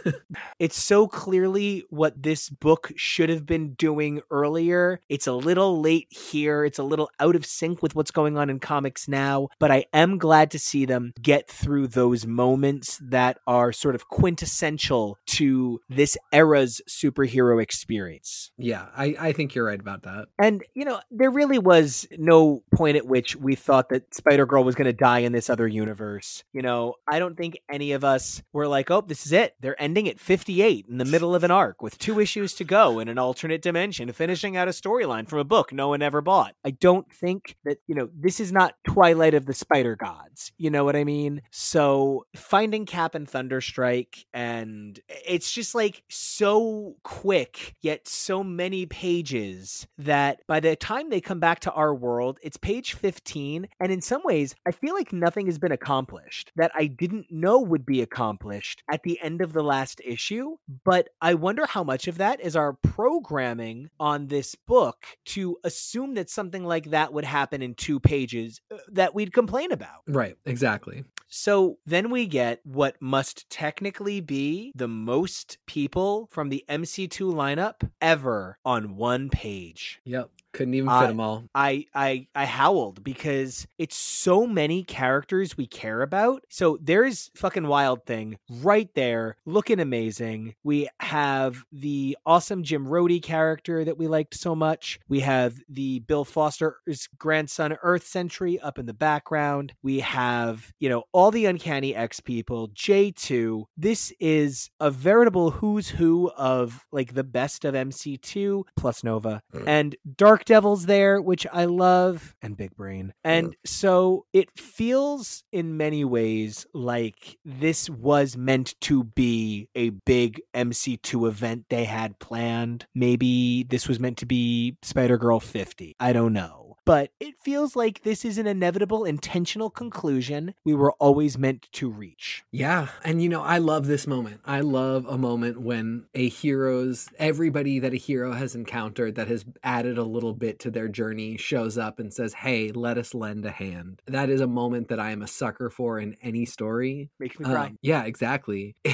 it's 0.58 0.78
so 0.78 1.06
clearly 1.06 1.84
what 1.90 2.22
this 2.22 2.48
book 2.48 2.92
should 2.96 3.28
have 3.28 3.46
been 3.46 3.74
doing 3.74 4.20
earlier. 4.30 5.00
It's 5.08 5.26
a 5.26 5.32
little 5.32 5.80
late 5.80 6.08
here. 6.10 6.64
It's 6.64 6.78
a 6.78 6.82
little 6.82 6.97
little 6.98 7.10
out 7.20 7.36
of 7.36 7.46
sync 7.46 7.82
with 7.82 7.94
what's 7.94 8.10
going 8.10 8.36
on 8.36 8.50
in 8.50 8.58
comics 8.58 9.06
now, 9.08 9.48
but 9.58 9.70
I 9.70 9.86
am 9.92 10.18
glad 10.18 10.50
to 10.50 10.58
see 10.58 10.84
them 10.84 11.12
get 11.22 11.48
through 11.48 11.88
those 11.88 12.26
moments 12.26 12.98
that 13.02 13.38
are 13.46 13.72
sort 13.72 13.94
of 13.94 14.08
quintessential 14.08 15.18
to 15.26 15.80
this 15.88 16.16
era's 16.32 16.80
superhero 16.88 17.62
experience. 17.62 18.50
Yeah, 18.58 18.86
I, 18.96 19.16
I 19.18 19.32
think 19.32 19.54
you're 19.54 19.66
right 19.66 19.80
about 19.80 20.02
that. 20.02 20.26
And, 20.38 20.62
you 20.74 20.84
know, 20.84 21.00
there 21.10 21.30
really 21.30 21.58
was 21.58 22.06
no 22.18 22.62
point 22.74 22.96
at 22.96 23.06
which 23.06 23.36
we 23.36 23.54
thought 23.54 23.90
that 23.90 24.14
Spider 24.14 24.46
Girl 24.46 24.64
was 24.64 24.74
going 24.74 24.86
to 24.86 24.92
die 24.92 25.20
in 25.20 25.32
this 25.32 25.48
other 25.48 25.68
universe. 25.68 26.42
You 26.52 26.62
know, 26.62 26.94
I 27.06 27.18
don't 27.18 27.36
think 27.36 27.58
any 27.70 27.92
of 27.92 28.04
us 28.04 28.42
were 28.52 28.66
like, 28.66 28.90
oh, 28.90 29.02
this 29.02 29.24
is 29.24 29.32
it. 29.32 29.54
They're 29.60 29.80
ending 29.80 30.08
at 30.08 30.18
58 30.18 30.86
in 30.88 30.98
the 30.98 31.04
middle 31.04 31.34
of 31.34 31.44
an 31.44 31.50
arc 31.50 31.82
with 31.82 31.98
two 31.98 32.18
issues 32.18 32.54
to 32.54 32.64
go 32.64 32.98
in 32.98 33.08
an 33.08 33.18
alternate 33.18 33.62
dimension, 33.62 34.10
finishing 34.12 34.56
out 34.56 34.68
a 34.68 34.72
storyline 34.72 35.28
from 35.28 35.38
a 35.38 35.44
book 35.44 35.72
no 35.72 35.88
one 35.88 36.02
ever 36.02 36.20
bought. 36.20 36.54
I 36.64 36.70
don't 36.70 36.87
think 37.12 37.56
that, 37.64 37.78
you 37.86 37.94
know, 37.94 38.08
this 38.14 38.40
is 38.40 38.52
not 38.52 38.74
Twilight 38.84 39.34
of 39.34 39.46
the 39.46 39.54
Spider 39.54 39.96
Gods. 39.96 40.52
You 40.58 40.70
know 40.70 40.84
what 40.84 40.96
I 40.96 41.04
mean? 41.04 41.42
So 41.50 42.26
finding 42.34 42.86
Cap 42.86 43.14
and 43.14 43.28
Thunderstrike, 43.28 44.24
and 44.32 44.98
it's 45.08 45.52
just 45.52 45.74
like 45.74 46.02
so 46.08 46.96
quick, 47.02 47.74
yet 47.80 48.08
so 48.08 48.42
many 48.42 48.86
pages 48.86 49.86
that 49.98 50.40
by 50.46 50.60
the 50.60 50.76
time 50.76 51.10
they 51.10 51.20
come 51.20 51.40
back 51.40 51.60
to 51.60 51.72
our 51.72 51.94
world, 51.94 52.38
it's 52.42 52.56
page 52.56 52.94
15. 52.94 53.68
And 53.80 53.92
in 53.92 54.00
some 54.00 54.22
ways, 54.24 54.54
I 54.66 54.70
feel 54.70 54.94
like 54.94 55.12
nothing 55.12 55.46
has 55.46 55.58
been 55.58 55.72
accomplished 55.72 56.52
that 56.56 56.72
I 56.74 56.86
didn't 56.86 57.30
know 57.30 57.58
would 57.58 57.86
be 57.86 58.02
accomplished 58.02 58.82
at 58.90 59.02
the 59.02 59.20
end 59.20 59.40
of 59.40 59.52
the 59.52 59.62
last 59.62 60.00
issue. 60.04 60.56
But 60.84 61.08
I 61.20 61.34
wonder 61.34 61.66
how 61.66 61.84
much 61.84 62.08
of 62.08 62.18
that 62.18 62.40
is 62.40 62.56
our 62.56 62.72
programming 62.72 63.90
on 64.00 64.28
this 64.28 64.54
book 64.54 65.04
to 65.26 65.58
assume 65.64 66.14
that 66.14 66.30
something 66.30 66.64
like 66.64 66.77
that 66.86 67.12
would 67.12 67.24
happen 67.24 67.62
in 67.62 67.74
two 67.74 68.00
pages 68.00 68.60
uh, 68.72 68.76
that 68.88 69.14
we'd 69.14 69.32
complain 69.32 69.72
about. 69.72 70.02
Right, 70.06 70.36
exactly. 70.44 71.04
So 71.28 71.78
then 71.84 72.10
we 72.10 72.26
get 72.26 72.60
what 72.64 72.96
must 73.00 73.48
technically 73.50 74.20
be 74.20 74.72
the 74.74 74.88
most 74.88 75.58
people 75.66 76.28
from 76.30 76.48
the 76.48 76.64
MC2 76.68 77.32
lineup 77.32 77.88
ever 78.00 78.58
on 78.64 78.96
one 78.96 79.28
page. 79.28 80.00
Yep. 80.04 80.30
Couldn't 80.58 80.74
even 80.74 80.88
fit 80.88 80.94
I- 80.94 81.06
them 81.06 81.20
all. 81.20 81.44
I 81.54 81.86
I 81.94 82.26
I 82.34 82.44
howled 82.44 83.04
because 83.04 83.68
it's 83.78 83.94
so 83.94 84.44
many 84.44 84.82
characters 84.82 85.56
we 85.56 85.68
care 85.68 86.02
about. 86.02 86.42
So 86.48 86.80
there's 86.82 87.30
fucking 87.36 87.68
Wild 87.68 88.04
Thing 88.06 88.38
right 88.50 88.92
there, 88.96 89.36
looking 89.46 89.78
amazing. 89.78 90.56
We 90.64 90.88
have 90.98 91.62
the 91.70 92.18
awesome 92.26 92.64
Jim 92.64 92.88
Rhodey 92.88 93.22
character 93.22 93.84
that 93.84 93.98
we 93.98 94.08
liked 94.08 94.34
so 94.34 94.56
much. 94.56 94.98
We 95.08 95.20
have 95.20 95.54
the 95.68 96.00
Bill 96.00 96.24
Foster's 96.24 97.08
grandson 97.16 97.76
Earth 97.84 98.04
Sentry 98.04 98.58
up 98.58 98.80
in 98.80 98.86
the 98.86 98.92
background. 98.92 99.74
We 99.80 100.00
have, 100.00 100.72
you 100.80 100.88
know, 100.88 101.04
all 101.12 101.30
the 101.30 101.46
uncanny 101.46 101.94
X 101.94 102.18
people, 102.18 102.66
J2. 102.70 103.66
This 103.76 104.12
is 104.18 104.70
a 104.80 104.90
veritable 104.90 105.52
who's 105.52 105.90
who 105.90 106.32
of 106.36 106.84
like 106.90 107.14
the 107.14 107.22
best 107.22 107.64
of 107.64 107.74
MC2 107.76 108.64
plus 108.76 109.04
Nova 109.04 109.40
mm. 109.54 109.62
and 109.64 109.94
Dark 110.16 110.46
Devil's 110.48 110.86
there, 110.86 111.20
which 111.20 111.46
I 111.52 111.66
love, 111.66 112.34
and 112.40 112.56
Big 112.56 112.74
Brain. 112.74 113.12
And 113.22 113.54
so 113.66 114.24
it 114.32 114.48
feels 114.58 115.44
in 115.52 115.76
many 115.76 116.06
ways 116.06 116.66
like 116.72 117.36
this 117.44 117.90
was 117.90 118.34
meant 118.34 118.74
to 118.80 119.04
be 119.04 119.68
a 119.74 119.90
big 119.90 120.40
MC2 120.54 121.28
event 121.28 121.66
they 121.68 121.84
had 121.84 122.18
planned. 122.18 122.86
Maybe 122.94 123.66
this 123.68 123.86
was 123.86 124.00
meant 124.00 124.16
to 124.18 124.26
be 124.26 124.78
Spider 124.82 125.18
Girl 125.18 125.38
50. 125.38 125.96
I 126.00 126.14
don't 126.14 126.32
know. 126.32 126.67
But 126.88 127.10
it 127.20 127.34
feels 127.42 127.76
like 127.76 128.02
this 128.02 128.24
is 128.24 128.38
an 128.38 128.46
inevitable, 128.46 129.04
intentional 129.04 129.68
conclusion 129.68 130.54
we 130.64 130.72
were 130.72 130.92
always 130.92 131.36
meant 131.36 131.68
to 131.72 131.90
reach. 131.90 132.44
Yeah. 132.50 132.88
And 133.04 133.22
you 133.22 133.28
know, 133.28 133.42
I 133.42 133.58
love 133.58 133.86
this 133.86 134.06
moment. 134.06 134.40
I 134.46 134.60
love 134.60 135.04
a 135.06 135.18
moment 135.18 135.60
when 135.60 136.06
a 136.14 136.30
hero's 136.30 137.10
everybody 137.18 137.78
that 137.78 137.92
a 137.92 137.96
hero 137.96 138.32
has 138.32 138.54
encountered 138.54 139.16
that 139.16 139.28
has 139.28 139.44
added 139.62 139.98
a 139.98 140.02
little 140.02 140.32
bit 140.32 140.58
to 140.60 140.70
their 140.70 140.88
journey 140.88 141.36
shows 141.36 141.76
up 141.76 141.98
and 141.98 142.10
says, 142.10 142.32
Hey, 142.32 142.72
let 142.72 142.96
us 142.96 143.12
lend 143.12 143.44
a 143.44 143.50
hand. 143.50 144.00
That 144.06 144.30
is 144.30 144.40
a 144.40 144.46
moment 144.46 144.88
that 144.88 144.98
I 144.98 145.10
am 145.10 145.20
a 145.20 145.28
sucker 145.28 145.68
for 145.68 145.98
in 145.98 146.16
any 146.22 146.46
story. 146.46 147.10
Makes 147.18 147.38
me 147.38 147.44
cry. 147.44 147.66
Um, 147.66 147.78
yeah, 147.82 148.04
exactly. 148.04 148.76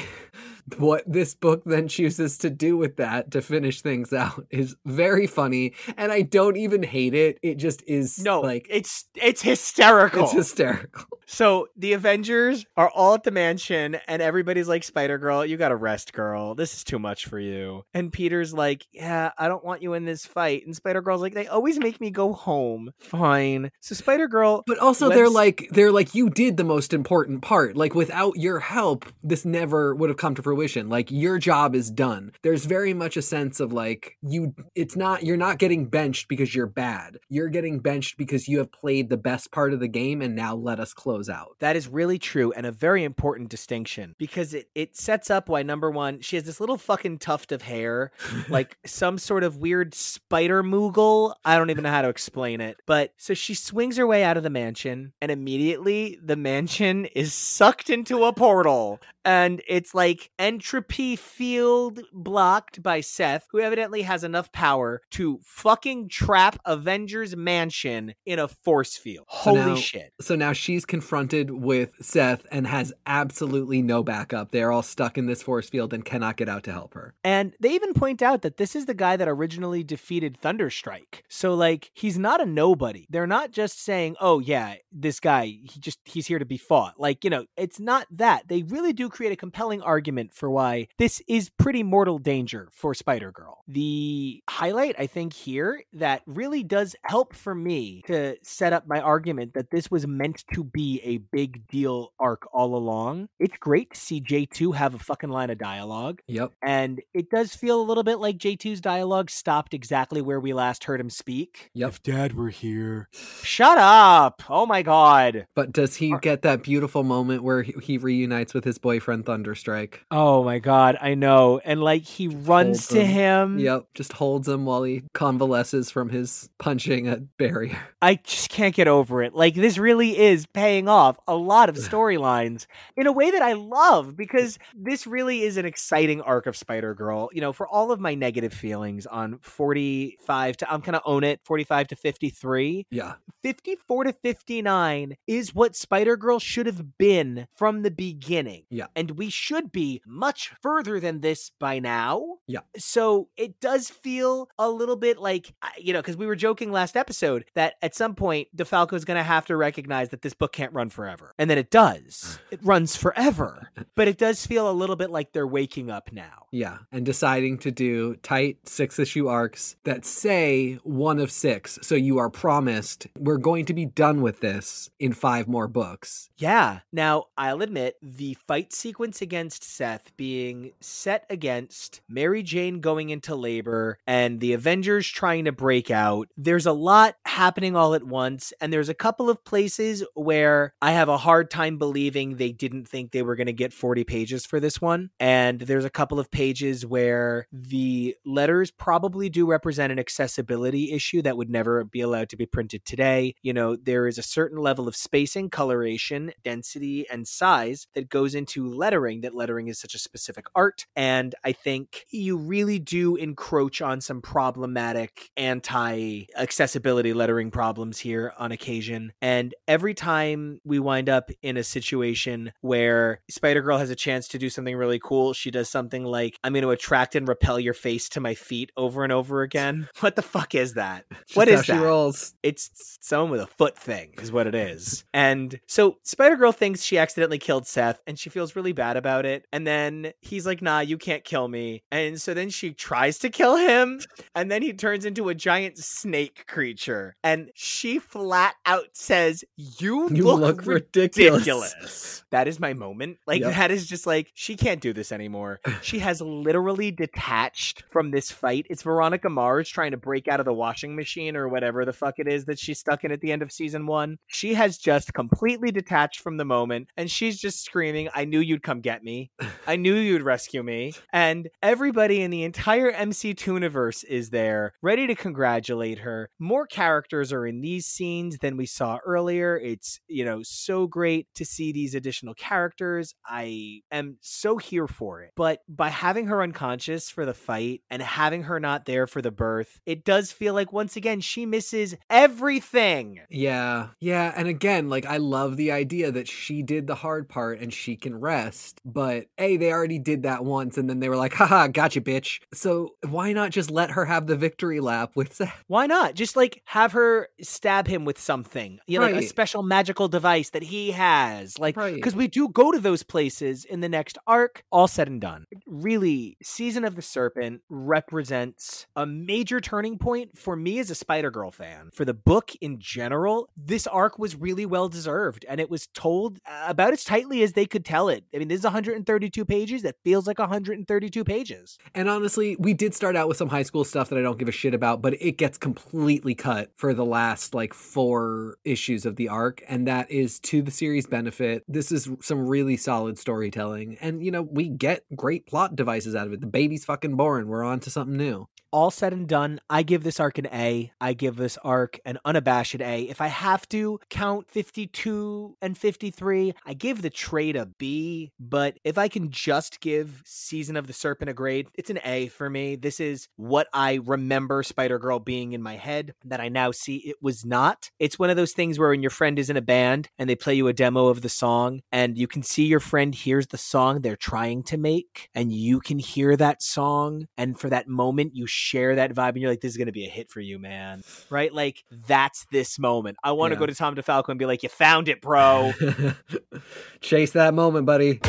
what 0.77 1.03
this 1.05 1.35
book 1.35 1.63
then 1.65 1.87
chooses 1.87 2.37
to 2.39 2.49
do 2.49 2.77
with 2.77 2.97
that 2.97 3.31
to 3.31 3.41
finish 3.41 3.81
things 3.81 4.11
out 4.11 4.45
is 4.49 4.75
very 4.85 5.27
funny. 5.27 5.73
And 5.97 6.11
I 6.11 6.23
don't 6.23 6.57
even 6.57 6.83
hate 6.83 7.13
it. 7.13 7.39
It 7.41 7.55
just 7.55 7.83
is 7.87 8.19
no, 8.19 8.41
like 8.41 8.67
it's 8.69 9.05
it's 9.15 9.41
hysterical. 9.41 10.23
it's 10.23 10.33
hysterical. 10.33 11.05
So 11.27 11.69
the 11.75 11.93
Avengers 11.93 12.67
are 12.77 12.87
all 12.89 13.15
at 13.15 13.23
the 13.23 13.31
mansion, 13.31 13.97
and 14.07 14.21
everybody's 14.21 14.67
like, 14.67 14.83
Spider 14.83 15.17
Girl, 15.17 15.43
you 15.43 15.57
gotta 15.57 15.75
rest, 15.75 16.13
girl. 16.13 16.53
This 16.53 16.75
is 16.75 16.83
too 16.83 16.99
much 16.99 17.25
for 17.25 17.39
you. 17.39 17.83
And 17.95 18.13
Peter's 18.13 18.53
like, 18.53 18.85
Yeah, 18.91 19.31
I 19.35 19.47
don't 19.47 19.65
want 19.65 19.81
you 19.81 19.93
in 19.93 20.05
this 20.05 20.23
fight. 20.25 20.67
And 20.67 20.75
Spider 20.75 21.01
Girl's 21.01 21.21
like, 21.21 21.33
They 21.33 21.47
always 21.47 21.79
make 21.79 21.99
me 21.99 22.11
go 22.11 22.33
home. 22.33 22.91
Fine. 22.99 23.71
So 23.79 23.95
Spider 23.95 24.27
Girl. 24.27 24.63
But 24.67 24.77
also 24.77 25.09
they're 25.09 25.27
like 25.27 25.67
they're 25.71 25.91
like 25.91 26.13
you 26.13 26.29
did 26.29 26.57
the 26.57 26.63
most 26.63 26.93
important 26.93 27.41
part. 27.41 27.75
Like 27.75 27.95
without 27.95 28.37
your 28.37 28.59
help, 28.59 29.05
this 29.23 29.45
never 29.45 29.95
would 29.95 30.09
have 30.11 30.17
come 30.17 30.35
to 30.35 30.43
fruition. 30.43 30.54
Like 30.89 31.11
your 31.11 31.37
job 31.37 31.75
is 31.75 31.91
done. 31.91 32.31
There's 32.41 32.65
very 32.65 32.93
much 32.93 33.17
a 33.17 33.21
sense 33.21 33.59
of 33.59 33.73
like 33.73 34.17
you 34.21 34.53
it's 34.75 34.95
not 34.95 35.23
you're 35.23 35.37
not 35.37 35.59
getting 35.59 35.85
benched 35.85 36.27
because 36.27 36.55
you're 36.55 36.67
bad. 36.67 37.17
You're 37.29 37.49
getting 37.49 37.79
benched 37.79 38.17
because 38.17 38.47
you 38.47 38.59
have 38.59 38.71
played 38.71 39.09
the 39.09 39.17
best 39.17 39.51
part 39.51 39.73
of 39.73 39.79
the 39.79 39.87
game 39.87 40.21
and 40.21 40.35
now 40.35 40.55
let 40.55 40.79
us 40.79 40.93
close 40.93 41.29
out. 41.29 41.55
That 41.59 41.75
is 41.75 41.87
really 41.87 42.19
true 42.19 42.51
and 42.53 42.65
a 42.65 42.71
very 42.71 43.03
important 43.03 43.49
distinction 43.49 44.15
because 44.17 44.53
it, 44.53 44.69
it 44.75 44.95
sets 44.95 45.29
up 45.29 45.49
why 45.49 45.63
number 45.63 45.91
one, 45.91 46.21
she 46.21 46.35
has 46.35 46.45
this 46.45 46.59
little 46.59 46.77
fucking 46.77 47.19
tuft 47.19 47.51
of 47.51 47.61
hair, 47.61 48.11
like 48.49 48.77
some 48.85 49.17
sort 49.17 49.43
of 49.43 49.57
weird 49.57 49.93
spider 49.93 50.63
moogle. 50.63 51.33
I 51.43 51.57
don't 51.57 51.69
even 51.69 51.83
know 51.83 51.91
how 51.91 52.01
to 52.01 52.09
explain 52.09 52.61
it. 52.61 52.77
But 52.85 53.13
so 53.17 53.33
she 53.33 53.53
swings 53.53 53.97
her 53.97 54.07
way 54.07 54.23
out 54.23 54.37
of 54.37 54.43
the 54.43 54.49
mansion, 54.49 55.13
and 55.21 55.31
immediately 55.31 56.19
the 56.23 56.35
mansion 56.35 57.05
is 57.05 57.33
sucked 57.33 57.89
into 57.89 58.23
a 58.23 58.33
portal. 58.33 58.99
And 59.23 59.61
it's 59.67 59.95
like 59.95 60.29
entropy 60.45 61.15
field 61.15 62.01
blocked 62.13 62.83
by 62.83 63.01
Seth, 63.01 63.47
who 63.49 63.59
evidently 63.59 64.03
has 64.03 64.23
enough 64.23 64.51
power 64.51 65.01
to 65.09 65.39
fucking 65.43 66.07
trap 66.07 66.59
Avengers 66.65 67.35
Mansion 67.35 68.13
in 68.27 68.37
a 68.37 68.47
force 68.47 68.95
field. 68.95 69.25
So 69.31 69.55
Holy 69.55 69.59
now- 69.71 69.75
shit. 69.75 70.13
So 70.21 70.35
now 70.35 70.53
she's 70.53 70.85
confronted 70.85 71.49
with 71.49 71.89
Seth 71.99 72.45
and 72.51 72.67
has 72.67 72.93
absolutely 73.07 73.81
no 73.81 74.03
backup. 74.03 74.51
They're 74.51 74.71
all 74.71 74.83
stuck 74.83 75.17
in 75.17 75.25
this 75.25 75.41
force 75.41 75.67
field 75.67 75.93
and 75.93 76.05
cannot 76.05 76.37
get 76.37 76.47
out 76.47 76.63
to 76.65 76.71
help 76.71 76.93
her. 76.93 77.15
And 77.23 77.55
they 77.59 77.73
even 77.73 77.95
point 77.95 78.21
out 78.21 78.43
that 78.43 78.57
this 78.57 78.75
is 78.75 78.85
the 78.85 78.93
guy 78.93 79.17
that 79.17 79.27
originally 79.27 79.83
defeated 79.83 80.37
Thunderstrike. 80.39 81.21
So 81.27 81.55
like 81.55 81.89
he's 81.95 82.19
not 82.19 82.39
a 82.39 82.45
nobody. 82.45 83.07
They're 83.09 83.25
not 83.25 83.49
just 83.49 83.83
saying, 83.83 84.15
"Oh 84.21 84.37
yeah, 84.39 84.75
this 84.91 85.19
guy, 85.19 85.45
he 85.45 85.79
just 85.79 85.97
he's 86.05 86.27
here 86.27 86.37
to 86.37 86.45
be 86.45 86.57
fought." 86.57 86.99
Like, 86.99 87.23
you 87.23 87.31
know, 87.31 87.45
it's 87.57 87.79
not 87.79 88.05
that. 88.11 88.47
They 88.47 88.61
really 88.61 88.93
do 88.93 89.09
create 89.09 89.31
a 89.31 89.35
compelling 89.35 89.81
argument 89.81 90.33
for 90.35 90.49
why 90.49 90.87
this 90.97 91.21
is 91.27 91.49
pretty 91.49 91.83
mortal 91.83 92.19
danger 92.19 92.69
for 92.71 92.93
Spider-Girl. 92.93 93.63
The 93.67 94.43
highlight 94.49 94.95
I 94.99 95.07
think 95.07 95.33
here 95.33 95.83
that 95.93 96.21
really 96.25 96.63
does 96.63 96.95
help 97.03 97.33
for 97.33 97.55
me 97.55 98.03
to 98.07 98.35
set 98.43 98.73
up 98.73 98.87
my 98.87 98.99
argument 98.99 99.53
that 99.53 99.71
this 99.71 99.89
was 99.89 100.05
meant 100.05 100.43
to 100.53 100.63
be 100.63 101.01
a 101.03 101.17
big 101.17 101.65
deal 101.67 102.11
arc 102.19 102.47
all 102.53 102.75
along. 102.75 103.29
It's 103.39 103.57
great 103.57 103.93
to 103.93 103.99
see 103.99 104.21
J2 104.21 104.75
have 104.75 104.93
a 104.93 104.99
fucking 104.99 105.29
line 105.29 105.49
of 105.49 105.57
dialogue. 105.57 106.21
Yep. 106.27 106.51
And 106.61 107.01
it 107.13 107.29
does 107.29 107.55
feel 107.55 107.79
a 107.79 107.83
little 107.83 108.03
bit 108.03 108.17
like 108.19 108.37
J2's 108.37 108.81
dialogue 108.81 109.29
stopped 109.29 109.73
exactly 109.73 110.21
where 110.21 110.39
we 110.39 110.53
last 110.53 110.83
heard 110.83 110.99
him 110.99 111.09
speak. 111.09 111.71
Yep. 111.73 111.89
If 111.89 112.03
dad 112.03 112.33
were 112.33 112.49
here. 112.49 113.09
Shut 113.11 113.77
up. 113.77 114.43
Oh 114.49 114.65
my 114.65 114.81
god. 114.81 115.47
But 115.55 115.71
does 115.71 115.95
he 115.95 116.15
get 116.21 116.41
that 116.41 116.63
beautiful 116.63 117.03
moment 117.03 117.43
where 117.43 117.63
he, 117.63 117.73
he 117.81 117.97
reunites 117.97 118.53
with 118.53 118.65
his 118.65 118.77
boyfriend 118.77 119.25
Thunderstrike? 119.25 119.99
Oh 120.11 120.24
Oh 120.27 120.43
my 120.43 120.57
god, 120.57 120.97
I 120.99 121.13
know. 121.13 121.61
And 121.63 121.83
like 121.83 122.01
he 122.01 122.27
runs 122.27 122.87
to 122.87 123.05
him. 123.05 123.57
him. 123.57 123.59
Yep, 123.59 123.89
just 123.93 124.13
holds 124.13 124.47
him 124.47 124.65
while 124.65 124.81
he 124.81 125.03
convalesces 125.13 125.91
from 125.91 126.09
his 126.09 126.49
punching 126.57 127.07
a 127.07 127.17
barrier. 127.17 127.77
I 128.01 128.15
just 128.15 128.49
can't 128.49 128.73
get 128.73 128.87
over 128.87 129.21
it. 129.21 129.35
Like 129.35 129.53
this 129.53 129.77
really 129.77 130.17
is 130.17 130.47
paying 130.47 130.87
off 130.89 131.19
a 131.27 131.35
lot 131.35 131.69
of 131.69 131.75
storylines 131.75 132.65
in 132.97 133.05
a 133.05 133.11
way 133.11 133.29
that 133.29 133.43
I 133.43 133.53
love 133.53 134.17
because 134.17 134.57
this 134.73 135.05
really 135.05 135.43
is 135.43 135.57
an 135.57 135.65
exciting 135.65 136.21
arc 136.21 136.47
of 136.47 136.57
Spider-Girl. 136.57 137.29
You 137.31 137.41
know, 137.41 137.53
for 137.53 137.67
all 137.67 137.91
of 137.91 137.99
my 137.99 138.15
negative 138.15 138.51
feelings 138.51 139.05
on 139.05 139.37
45 139.43 140.57
to 140.57 140.73
I'm 140.73 140.79
going 140.79 140.93
to 140.93 141.03
own 141.05 141.23
it, 141.23 141.39
45 141.43 141.89
to 141.89 141.95
53, 141.95 142.87
Yeah, 142.89 143.13
54 143.43 144.05
to 144.05 144.13
59 144.13 145.17
is 145.27 145.53
what 145.53 145.75
Spider 145.75 146.17
Girl 146.17 146.39
should 146.39 146.65
have 146.65 146.97
been 146.97 147.47
from 147.53 147.83
the 147.83 147.91
beginning. 147.91 148.63
Yeah. 148.71 148.87
And 148.95 149.11
we 149.11 149.29
should 149.29 149.71
be 149.71 150.01
much 150.15 150.53
further 150.61 150.99
than 150.99 151.21
this 151.21 151.51
by 151.59 151.79
now. 151.79 152.37
Yeah. 152.47 152.61
So 152.77 153.29
it 153.37 153.59
does 153.59 153.89
feel 153.89 154.49
a 154.57 154.69
little 154.69 154.95
bit 154.95 155.19
like, 155.19 155.53
you 155.77 155.93
know, 155.93 155.99
because 155.99 156.17
we 156.17 156.25
were 156.25 156.35
joking 156.35 156.71
last 156.71 156.95
episode 156.95 157.45
that 157.53 157.75
at 157.81 157.95
some 157.95 158.15
point, 158.15 158.47
DeFalco 158.55 158.93
is 158.93 159.05
going 159.05 159.17
to 159.17 159.23
have 159.23 159.45
to 159.47 159.57
recognize 159.57 160.09
that 160.09 160.21
this 160.21 160.33
book 160.33 160.53
can't 160.53 160.73
run 160.73 160.89
forever. 160.89 161.33
And 161.37 161.49
then 161.49 161.57
it 161.57 161.69
does. 161.69 162.39
it 162.51 162.59
runs 162.63 162.95
forever. 162.95 163.69
But 163.95 164.07
it 164.07 164.17
does 164.17 164.45
feel 164.45 164.69
a 164.69 164.73
little 164.73 164.95
bit 164.95 165.09
like 165.09 165.33
they're 165.33 165.47
waking 165.47 165.91
up 165.91 166.11
now. 166.11 166.47
Yeah. 166.51 166.77
And 166.91 167.05
deciding 167.05 167.57
to 167.59 167.71
do 167.71 168.15
tight 168.17 168.67
six 168.67 168.97
issue 168.99 169.27
arcs 169.27 169.75
that 169.83 170.05
say 170.05 170.75
one 170.83 171.19
of 171.19 171.31
six. 171.31 171.77
So 171.81 171.95
you 171.95 172.17
are 172.17 172.29
promised 172.29 173.07
we're 173.17 173.37
going 173.37 173.65
to 173.65 173.73
be 173.73 173.85
done 173.85 174.21
with 174.21 174.39
this 174.39 174.89
in 174.99 175.13
five 175.13 175.47
more 175.47 175.67
books. 175.67 176.29
Yeah. 176.37 176.79
Now, 176.91 177.25
I'll 177.37 177.61
admit 177.61 177.95
the 178.01 178.37
fight 178.47 178.73
sequence 178.73 179.21
against 179.21 179.63
Seth 179.63 180.04
being 180.17 180.71
set 180.79 181.25
against 181.29 182.01
Mary 182.07 182.43
Jane 182.43 182.79
going 182.79 183.09
into 183.09 183.35
labor 183.35 183.97
and 184.07 184.39
the 184.39 184.53
Avengers 184.53 185.07
trying 185.07 185.45
to 185.45 185.51
break 185.51 185.91
out. 185.91 186.29
There's 186.37 186.65
a 186.65 186.71
lot 186.71 187.15
happening 187.25 187.75
all 187.75 187.93
at 187.93 188.03
once. 188.03 188.53
And 188.61 188.71
there's 188.71 188.89
a 188.89 188.93
couple 188.93 189.29
of 189.29 189.43
places 189.43 190.03
where 190.13 190.73
I 190.81 190.91
have 190.91 191.09
a 191.09 191.17
hard 191.17 191.51
time 191.51 191.77
believing 191.77 192.35
they 192.35 192.51
didn't 192.51 192.87
think 192.87 193.11
they 193.11 193.23
were 193.23 193.35
going 193.35 193.47
to 193.47 193.53
get 193.53 193.73
40 193.73 194.03
pages 194.03 194.45
for 194.45 194.59
this 194.59 194.81
one. 194.81 195.09
And 195.19 195.59
there's 195.59 195.85
a 195.85 195.89
couple 195.89 196.19
of 196.19 196.31
pages 196.31 196.85
where 196.85 197.47
the 197.51 198.15
letters 198.25 198.71
probably 198.71 199.29
do 199.29 199.45
represent 199.45 199.91
an 199.91 199.99
accessibility 199.99 200.91
issue 200.91 201.21
that 201.23 201.37
would 201.37 201.49
never 201.49 201.83
be 201.83 202.01
allowed 202.01 202.29
to 202.29 202.37
be 202.37 202.45
printed 202.45 202.85
today. 202.85 203.35
You 203.41 203.53
know, 203.53 203.75
there 203.75 204.07
is 204.07 204.17
a 204.17 204.23
certain 204.23 204.59
level 204.59 204.87
of 204.87 204.95
spacing, 204.95 205.49
coloration, 205.49 206.31
density, 206.43 207.05
and 207.09 207.27
size 207.27 207.87
that 207.95 208.09
goes 208.09 208.35
into 208.35 208.67
lettering, 208.67 209.21
that 209.21 209.35
lettering 209.35 209.67
is 209.67 209.79
such 209.85 209.93
a 209.93 209.99
specific 209.99 210.47
art. 210.55 210.87
And 210.95 211.35
I 211.43 211.51
think 211.51 212.05
you 212.09 212.37
really 212.37 212.79
do 212.79 213.15
encroach 213.17 213.83
on 213.83 214.01
some 214.01 214.19
problematic 214.19 215.29
anti 215.37 216.23
accessibility 216.35 217.13
lettering 217.13 217.51
problems 217.51 217.99
here 217.99 218.33
on 218.39 218.51
occasion. 218.51 219.13
And 219.21 219.53
every 219.67 219.93
time 219.93 220.59
we 220.63 220.79
wind 220.79 221.07
up 221.07 221.29
in 221.43 221.55
a 221.55 221.63
situation 221.63 222.51
where 222.61 223.21
Spider 223.29 223.61
Girl 223.61 223.77
has 223.77 223.91
a 223.91 223.95
chance 223.95 224.27
to 224.29 224.39
do 224.39 224.49
something 224.49 224.75
really 224.75 224.99
cool, 224.99 225.33
she 225.33 225.51
does 225.51 225.69
something 225.69 226.03
like, 226.03 226.39
I'm 226.43 226.53
going 226.53 226.63
to 226.63 226.71
attract 226.71 227.13
and 227.13 227.27
repel 227.27 227.59
your 227.59 227.75
face 227.75 228.09
to 228.09 228.19
my 228.19 228.33
feet 228.33 228.71
over 228.75 229.03
and 229.03 229.13
over 229.13 229.43
again. 229.43 229.87
What 230.05 230.15
the 230.15 230.21
fuck 230.21 230.53
is 230.53 230.75
that? 230.75 231.05
Just 231.09 231.35
what 231.35 231.47
is 231.47 231.65
that? 231.65 231.81
rolls. 231.81 232.35
It's 232.43 232.97
someone 233.01 233.31
with 233.31 233.41
a 233.41 233.47
foot 233.47 233.75
thing, 233.75 234.13
is 234.21 234.31
what 234.31 234.45
it 234.45 234.53
is. 234.53 235.03
and 235.15 235.59
so 235.67 235.97
Spider 236.03 236.35
Girl 236.35 236.51
thinks 236.51 236.83
she 236.83 236.99
accidentally 236.99 237.39
killed 237.39 237.65
Seth 237.65 238.01
and 238.05 238.19
she 238.19 238.29
feels 238.29 238.55
really 238.55 238.71
bad 238.71 238.97
about 238.97 239.25
it. 239.25 239.47
And 239.51 239.65
then 239.65 239.74
he's 240.21 240.45
like, 240.45 240.61
nah, 240.61 240.79
you 240.79 240.97
can't 240.97 241.23
kill 241.23 241.47
me. 241.47 241.83
And 241.91 242.21
so 242.21 242.33
then 242.33 242.49
she 242.49 242.73
tries 242.73 243.17
to 243.19 243.29
kill 243.29 243.55
him. 243.57 243.99
And 244.33 244.49
then 244.51 244.61
he 244.61 244.73
turns 244.73 245.05
into 245.05 245.29
a 245.29 245.35
giant 245.35 245.77
snake 245.77 246.45
creature. 246.47 247.15
And 247.23 247.49
she 247.55 247.99
flat 247.99 248.55
out 248.65 248.87
says, 248.93 249.43
You, 249.57 250.09
You 250.11 250.23
look, 250.25 250.39
look 250.39 250.65
ridiculous. 250.65 251.39
ridiculous. 251.39 252.23
That 252.31 252.47
is 252.47 252.59
my 252.59 252.73
moment. 252.73 253.17
Like, 253.27 253.41
Yep. 253.41 253.53
that 253.53 253.71
is 253.71 253.87
just 253.87 254.05
like, 254.05 254.31
she 254.33 254.55
can't 254.55 254.81
do 254.81 254.93
this 254.93 255.11
anymore. 255.11 255.59
She 255.81 255.99
has 255.99 256.19
literally 256.21 256.89
detached 256.91 257.83
from 257.91 258.09
this 258.11 258.31
fight. 258.31 258.65
It's 258.69 258.81
Veronica 258.81 259.29
Mars 259.29 259.69
trying 259.69 259.91
to 259.91 259.97
break 259.97 260.27
out 260.27 260.39
of 260.39 260.45
the 260.45 260.53
washing 260.53 260.95
machine 260.95 261.35
or 261.35 261.47
whatever 261.47 261.85
the 261.85 261.93
fuck 261.93 262.15
it 262.17 262.27
is 262.27 262.45
that 262.45 262.57
she's 262.59 262.79
stuck 262.79 263.03
in 263.03 263.11
at 263.11 263.21
the 263.21 263.31
end 263.31 263.41
of 263.43 263.51
season 263.51 263.85
one. 263.85 264.17
She 264.27 264.53
has 264.55 264.77
just 264.77 265.13
completely 265.13 265.71
detached 265.71 266.21
from 266.21 266.37
the 266.37 266.45
moment 266.45 266.89
and 266.97 267.09
she's 267.11 267.39
just 267.39 267.63
screaming, 267.63 268.09
I 268.15 268.25
knew 268.25 268.39
you'd 268.39 268.63
come 268.63 268.81
get 268.81 269.03
me. 269.03 269.31
I 269.67 269.75
knew 269.75 269.95
you'd 269.95 270.21
rescue 270.21 270.63
me. 270.63 270.93
And 271.11 271.49
everybody 271.61 272.21
in 272.21 272.31
the 272.31 272.43
entire 272.43 272.91
MC 272.91 273.35
universe 273.45 274.03
is 274.03 274.29
there, 274.29 274.73
ready 274.81 275.07
to 275.07 275.15
congratulate 275.15 275.99
her. 275.99 276.29
More 276.39 276.67
characters 276.67 277.31
are 277.31 277.45
in 277.45 277.61
these 277.61 277.85
scenes 277.85 278.37
than 278.39 278.57
we 278.57 278.65
saw 278.65 278.99
earlier. 279.05 279.57
It's, 279.57 279.99
you 280.07 280.25
know, 280.25 280.41
so 280.43 280.87
great 280.87 281.27
to 281.35 281.45
see 281.45 281.71
these 281.71 281.95
additional 281.95 282.33
characters. 282.33 283.13
I 283.25 283.81
am 283.91 284.17
so 284.21 284.57
here 284.57 284.87
for 284.87 285.21
it. 285.21 285.31
But 285.35 285.59
by 285.67 285.89
having 285.89 286.27
her 286.27 286.41
unconscious 286.41 287.09
for 287.09 287.25
the 287.25 287.33
fight 287.33 287.81
and 287.89 288.01
having 288.01 288.43
her 288.43 288.59
not 288.59 288.85
there 288.85 289.07
for 289.07 289.21
the 289.21 289.31
birth, 289.31 289.79
it 289.85 290.05
does 290.05 290.31
feel 290.31 290.53
like 290.53 290.71
once 290.71 290.95
again 290.95 291.21
she 291.21 291.45
misses 291.45 291.95
everything. 292.09 293.19
Yeah. 293.29 293.89
Yeah. 293.99 294.33
And 294.35 294.47
again, 294.47 294.89
like, 294.89 295.05
I 295.05 295.17
love 295.17 295.57
the 295.57 295.71
idea 295.71 296.11
that 296.11 296.27
she 296.27 296.63
did 296.63 296.87
the 296.87 296.95
hard 296.95 297.29
part 297.29 297.59
and 297.59 297.73
she 297.73 297.95
can 297.95 298.19
rest. 298.19 298.79
But 298.85 299.25
A, 299.37 299.54
they 299.57 299.71
already 299.71 299.99
did 299.99 300.23
that 300.23 300.43
once 300.45 300.77
and 300.77 300.89
then 300.89 300.99
they 300.99 301.09
were 301.09 301.17
like, 301.17 301.33
haha, 301.33 301.67
gotcha, 301.67 302.01
bitch. 302.01 302.39
So 302.53 302.95
why 303.07 303.33
not 303.33 303.51
just 303.51 303.69
let 303.71 303.91
her 303.91 304.05
have 304.05 304.27
the 304.27 304.35
victory 304.35 304.79
lap 304.79 305.11
with 305.15 305.33
Seth? 305.35 305.63
Why 305.67 305.87
not? 305.87 306.15
Just 306.15 306.35
like 306.35 306.61
have 306.65 306.91
her 306.93 307.27
stab 307.41 307.87
him 307.87 308.05
with 308.05 308.19
something, 308.19 308.79
you 308.87 308.99
know, 308.99 309.05
like 309.05 309.15
a 309.15 309.27
special 309.27 309.63
magical 309.63 310.07
device 310.07 310.49
that 310.51 310.63
he 310.63 310.91
has. 310.91 311.57
Like, 311.59 311.75
Right. 311.77 311.95
because 311.95 312.15
we 312.15 312.27
do 312.27 312.49
go 312.49 312.71
to 312.71 312.79
those 312.79 313.03
places 313.03 313.65
in 313.65 313.81
the 313.81 313.89
next 313.89 314.17
arc, 314.27 314.63
all 314.71 314.87
said 314.87 315.07
and 315.07 315.21
done. 315.21 315.45
Really, 315.65 316.37
Season 316.43 316.83
of 316.85 316.95
the 316.95 317.01
Serpent 317.01 317.61
represents 317.69 318.85
a 318.95 319.05
major 319.05 319.59
turning 319.59 319.97
point 319.97 320.37
for 320.37 320.55
me 320.55 320.79
as 320.79 320.89
a 320.89 320.95
Spider 320.95 321.31
Girl 321.31 321.51
fan. 321.51 321.89
For 321.93 322.05
the 322.05 322.13
book 322.13 322.51
in 322.61 322.79
general, 322.79 323.49
this 323.57 323.87
arc 323.87 324.19
was 324.19 324.35
really 324.35 324.65
well 324.65 324.89
deserved 324.89 325.45
and 325.47 325.59
it 325.59 325.69
was 325.69 325.87
told 325.87 326.39
uh, 326.45 326.65
about 326.67 326.93
as 326.93 327.03
tightly 327.03 327.41
as 327.43 327.53
they 327.53 327.65
could 327.65 327.85
tell 327.85 328.09
it. 328.09 328.23
I 328.33 328.37
mean, 328.37 328.47
this 328.47 328.59
is 328.59 328.63
132 328.63 329.44
pages 329.45 329.81
that 329.83 329.95
feels 330.03 330.27
like 330.27 330.39
132 330.39 331.23
pages. 331.23 331.77
And 331.93 332.09
honestly, 332.09 332.55
we 332.59 332.73
did 332.73 332.93
start 332.93 333.15
out 333.15 333.27
with 333.27 333.37
some 333.37 333.49
high 333.49 333.63
school 333.63 333.83
stuff 333.83 334.09
that 334.09 334.19
I 334.19 334.21
don't 334.21 334.37
give 334.37 334.47
a 334.47 334.53
shit 334.53 334.73
about, 334.73 335.01
but 335.01 335.13
it 335.21 335.37
gets 335.37 335.57
completely 335.57 336.35
cut 336.35 336.71
for 336.75 336.93
the 336.93 337.05
last 337.05 337.53
like 337.53 337.73
four 337.73 338.57
issues 338.63 339.05
of 339.05 339.15
the 339.15 339.29
arc. 339.29 339.63
And 339.67 339.87
that 339.87 340.09
is 340.09 340.39
to 340.41 340.61
the 340.61 340.71
series' 340.71 341.07
benefit. 341.07 341.63
This 341.67 341.91
is 341.91 342.09
some 342.21 342.47
really 342.47 342.77
solid 342.77 343.17
storytelling. 343.17 343.97
And, 344.01 344.23
you 344.23 344.31
know, 344.31 344.41
we 344.41 344.67
get 344.67 345.03
great 345.15 345.47
plot 345.47 345.75
devices 345.75 346.15
out 346.15 346.27
of 346.27 346.33
it. 346.33 346.41
The 346.41 346.47
baby's 346.47 346.85
fucking 346.85 347.15
born. 347.15 347.47
We're 347.47 347.63
on 347.63 347.79
to 347.81 347.89
something 347.89 348.17
new. 348.17 348.47
All 348.71 348.91
said 348.91 349.13
and 349.13 349.27
done, 349.27 349.59
I 349.69 349.83
give 349.83 350.03
this 350.03 350.19
arc 350.19 350.37
an 350.37 350.47
A. 350.47 350.91
I 350.99 351.13
give 351.13 351.35
this 351.35 351.57
arc 351.63 351.99
an 352.05 352.19
unabashed 352.25 352.81
A. 352.81 353.03
If 353.03 353.21
I 353.21 353.27
have 353.27 353.67
to 353.69 353.99
count 354.09 354.49
52 354.49 355.57
and 355.61 355.77
53, 355.77 356.53
I 356.65 356.73
give 356.73 357.01
the 357.01 357.09
trade 357.09 357.55
a 357.55 357.65
B. 357.65 358.31
But 358.39 358.77
if 358.83 358.97
I 358.97 359.07
can 359.07 359.29
just 359.29 359.79
give 359.79 360.21
Season 360.25 360.75
of 360.75 360.87
the 360.87 360.93
Serpent 360.93 361.29
a 361.29 361.33
grade, 361.33 361.67
it's 361.75 361.89
an 361.89 361.99
A 362.03 362.27
for 362.27 362.49
me. 362.49 362.75
This 362.75 362.99
is 362.99 363.27
what 363.35 363.67
I 363.73 363.99
remember 364.03 364.63
Spider 364.63 364.99
Girl 364.99 365.19
being 365.19 365.53
in 365.53 365.61
my 365.61 365.75
head 365.75 366.13
that 366.25 366.41
I 366.41 366.49
now 366.49 366.71
see 366.71 366.97
it 366.97 367.17
was 367.21 367.45
not. 367.45 367.89
It's 367.99 368.19
one 368.19 368.29
of 368.29 368.37
those 368.37 368.53
things 368.53 368.79
where 368.79 368.89
when 368.89 369.01
your 369.01 369.09
friend 369.09 369.37
is 369.37 369.49
in 369.49 369.57
a 369.57 369.61
band 369.61 370.09
and 370.17 370.29
they 370.29 370.35
play 370.35 370.53
you 370.53 370.67
a 370.67 370.73
demo 370.73 371.07
of 371.07 371.21
the 371.21 371.29
song 371.29 371.81
and 371.91 372.17
you 372.17 372.27
can 372.27 372.43
see 372.43 372.63
your 372.63 372.79
friend 372.79 373.13
hears 373.13 373.47
the 373.47 373.57
song 373.57 374.01
they're 374.01 374.15
trying 374.15 374.63
to 374.63 374.77
make 374.77 375.29
and 375.35 375.51
you 375.51 375.79
can 375.79 375.99
hear 375.99 376.35
that 376.35 376.61
song 376.61 377.27
and 377.37 377.59
for 377.59 377.69
that 377.69 377.87
moment 377.87 378.35
you 378.35 378.47
share 378.55 378.95
that 378.95 379.13
vibe 379.13 379.29
and 379.29 379.37
you're 379.41 379.51
like 379.51 379.61
this 379.61 379.71
is 379.71 379.77
going 379.77 379.85
to 379.87 379.91
be 379.91 380.05
a 380.05 380.09
hit 380.09 380.29
for 380.29 380.39
you 380.39 380.57
man 380.57 381.03
right 381.29 381.53
like 381.53 381.83
that's 382.07 382.45
this 382.51 382.79
moment 382.79 383.17
i 383.23 383.31
want 383.31 383.51
to 383.51 383.55
Yeah. 383.55 383.59
go 383.59 383.65
to 383.65 383.75
tom 383.75 383.95
defalco 383.95 384.29
and 384.29 384.39
be 384.39 384.45
like 384.45 384.63
you 384.63 384.69
found 384.69 385.09
it 385.09 385.21
bro 385.21 385.73
Chase 387.01 387.31
that 387.31 387.53
moment, 387.53 387.85
buddy. 387.85 388.19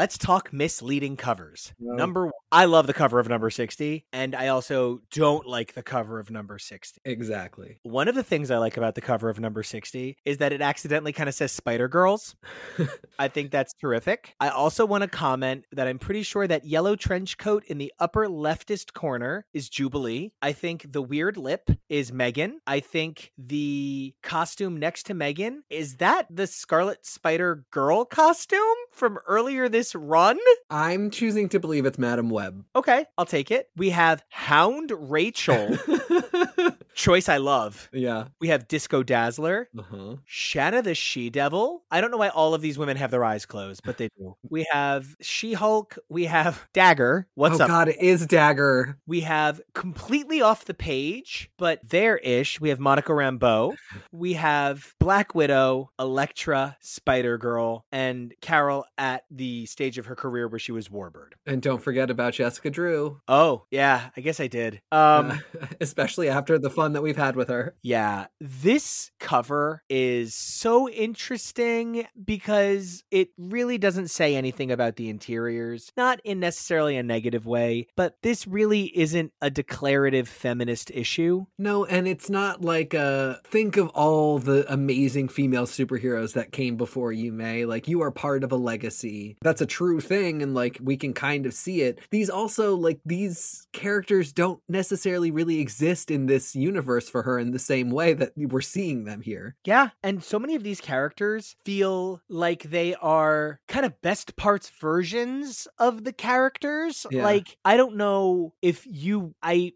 Let's 0.00 0.16
talk 0.16 0.50
misleading 0.50 1.14
covers 1.16 1.74
No. 1.78 1.92
number 1.94 2.24
one 2.24 2.32
i 2.50 2.64
love 2.64 2.86
the 2.86 2.94
cover 2.94 3.18
of 3.20 3.28
number 3.28 3.50
60 3.50 4.06
and 4.14 4.34
i 4.34 4.48
also 4.48 5.02
don't 5.12 5.46
like 5.46 5.74
the 5.74 5.82
cover 5.82 6.18
of 6.18 6.30
number 6.30 6.58
60 6.58 7.00
Exactly. 7.04 7.78
One 7.82 8.08
of 8.08 8.14
the 8.14 8.22
things 8.22 8.50
I 8.50 8.58
like 8.58 8.76
about 8.76 8.94
the 8.94 9.00
cover 9.00 9.28
of 9.28 9.38
number 9.40 9.62
60 9.62 10.16
is 10.24 10.38
that 10.38 10.52
it 10.52 10.60
accidentally 10.62 11.12
kind 11.12 11.28
of 11.28 11.34
says 11.34 11.52
Spider 11.52 11.88
Girls. 11.88 12.34
I 13.18 13.28
think 13.28 13.50
that's 13.50 13.74
terrific. 13.74 14.34
I 14.40 14.48
also 14.48 14.86
want 14.86 15.02
to 15.02 15.08
comment 15.08 15.64
that 15.72 15.86
I'm 15.86 15.98
pretty 15.98 16.22
sure 16.22 16.46
that 16.46 16.64
yellow 16.66 16.96
trench 16.96 17.36
coat 17.38 17.64
in 17.66 17.78
the 17.78 17.92
upper 17.98 18.26
leftist 18.26 18.92
corner 18.94 19.44
is 19.52 19.68
Jubilee. 19.68 20.32
I 20.40 20.52
think 20.52 20.92
the 20.92 21.02
weird 21.02 21.36
lip 21.36 21.70
is 21.88 22.12
Megan. 22.12 22.60
I 22.66 22.80
think 22.80 23.32
the 23.38 24.14
costume 24.22 24.78
next 24.78 25.04
to 25.06 25.14
Megan 25.14 25.62
is 25.70 25.96
that 25.96 26.26
the 26.30 26.46
Scarlet 26.46 27.04
Spider 27.04 27.64
Girl 27.70 28.04
costume 28.04 28.60
from 28.92 29.18
earlier 29.26 29.68
this 29.68 29.89
run? 29.94 30.38
I'm 30.70 31.10
choosing 31.10 31.48
to 31.50 31.60
believe 31.60 31.86
it's 31.86 31.98
Madam 31.98 32.30
Web. 32.30 32.64
Okay, 32.74 33.04
I'll 33.18 33.26
take 33.26 33.50
it. 33.50 33.68
We 33.76 33.90
have 33.90 34.22
Hound 34.28 34.92
Rachel 34.94 35.76
choice 37.00 37.28
I 37.28 37.38
love. 37.38 37.88
Yeah. 37.92 38.26
We 38.40 38.48
have 38.48 38.68
Disco 38.68 39.02
Dazzler, 39.02 39.68
Uh-huh. 39.78 40.16
Shanna 40.26 40.82
the 40.82 40.94
She 40.94 41.30
Devil. 41.30 41.82
I 41.90 42.00
don't 42.00 42.10
know 42.10 42.16
why 42.18 42.28
all 42.28 42.54
of 42.54 42.60
these 42.60 42.78
women 42.78 42.96
have 42.96 43.10
their 43.10 43.24
eyes 43.24 43.46
closed, 43.46 43.82
but 43.84 43.96
they 43.98 44.08
do. 44.18 44.34
We 44.50 44.66
have 44.72 45.16
She 45.20 45.52
Hulk. 45.54 45.96
We 46.08 46.24
have 46.26 46.66
Dagger. 46.74 47.26
What's 47.34 47.60
oh 47.60 47.64
up? 47.64 47.68
god, 47.68 47.88
it 47.88 48.00
is 48.00 48.26
Dagger. 48.26 48.98
We 49.06 49.20
have 49.20 49.60
completely 49.74 50.42
off 50.42 50.64
the 50.66 50.74
page, 50.74 51.50
but 51.56 51.80
there 51.88 52.18
ish. 52.18 52.60
We 52.60 52.68
have 52.68 52.80
Monica 52.80 53.12
Rambeau. 53.12 53.74
We 54.12 54.34
have 54.34 54.94
Black 54.98 55.34
Widow, 55.34 55.90
Elektra, 55.98 56.76
Spider 56.80 57.38
Girl, 57.38 57.86
and 57.92 58.34
Carol 58.40 58.84
at 58.98 59.24
the 59.30 59.66
stage 59.66 59.98
of 59.98 60.06
her 60.06 60.14
career 60.16 60.48
where 60.48 60.58
she 60.58 60.72
was 60.72 60.88
Warbird. 60.88 61.32
And 61.46 61.62
don't 61.62 61.82
forget 61.82 62.10
about 62.10 62.34
Jessica 62.34 62.70
Drew. 62.70 63.20
Oh, 63.28 63.64
yeah, 63.70 64.10
I 64.16 64.20
guess 64.20 64.40
I 64.40 64.46
did. 64.48 64.80
Um, 64.92 65.40
especially 65.80 66.28
after 66.28 66.58
the 66.58 66.70
fun 66.70 66.89
that 66.92 67.02
we've 67.02 67.16
had 67.16 67.36
with 67.36 67.48
her. 67.48 67.74
Yeah, 67.82 68.26
this 68.40 69.10
cover 69.18 69.82
is 69.88 70.34
so 70.34 70.88
interesting 70.88 72.06
because 72.22 73.04
it 73.10 73.30
really 73.38 73.78
doesn't 73.78 74.08
say 74.08 74.34
anything 74.34 74.70
about 74.70 74.96
the 74.96 75.08
interiors, 75.08 75.92
not 75.96 76.20
in 76.24 76.40
necessarily 76.40 76.96
a 76.96 77.02
negative 77.02 77.46
way, 77.46 77.86
but 77.96 78.16
this 78.22 78.46
really 78.46 78.84
isn't 78.98 79.32
a 79.40 79.50
declarative 79.50 80.28
feminist 80.28 80.90
issue. 80.92 81.46
No, 81.58 81.84
and 81.84 82.08
it's 82.08 82.30
not 82.30 82.62
like 82.62 82.94
uh 82.94 83.36
think 83.44 83.76
of 83.76 83.88
all 83.90 84.38
the 84.38 84.70
amazing 84.72 85.28
female 85.28 85.66
superheroes 85.66 86.34
that 86.34 86.52
came 86.52 86.76
before 86.76 87.12
you, 87.12 87.32
May. 87.32 87.64
Like 87.64 87.88
you 87.88 88.02
are 88.02 88.10
part 88.10 88.44
of 88.44 88.52
a 88.52 88.56
legacy. 88.56 89.36
That's 89.42 89.60
a 89.60 89.66
true 89.66 90.00
thing 90.00 90.42
and 90.42 90.54
like 90.54 90.78
we 90.82 90.96
can 90.96 91.12
kind 91.12 91.46
of 91.46 91.54
see 91.54 91.82
it. 91.82 92.00
These 92.10 92.30
also 92.30 92.74
like 92.76 93.00
these 93.04 93.66
characters 93.72 94.32
don't 94.32 94.60
necessarily 94.68 95.30
really 95.30 95.60
exist 95.60 96.10
in 96.10 96.26
this 96.26 96.54
universe 96.54 96.79
for 96.82 97.22
her 97.22 97.38
in 97.38 97.50
the 97.50 97.58
same 97.58 97.90
way 97.90 98.14
that 98.14 98.32
we're 98.36 98.60
seeing 98.60 99.04
them 99.04 99.20
here. 99.20 99.56
Yeah, 99.64 99.90
and 100.02 100.22
so 100.22 100.38
many 100.38 100.54
of 100.54 100.62
these 100.62 100.80
characters 100.80 101.56
feel 101.64 102.22
like 102.28 102.64
they 102.64 102.94
are 102.96 103.60
kind 103.68 103.86
of 103.86 104.00
best 104.02 104.36
parts 104.36 104.70
versions 104.70 105.68
of 105.78 106.04
the 106.04 106.12
characters. 106.12 107.06
Yeah. 107.10 107.24
Like, 107.24 107.56
I 107.64 107.76
don't 107.76 107.96
know 107.96 108.54
if 108.62 108.86
you 108.86 109.34
I 109.42 109.72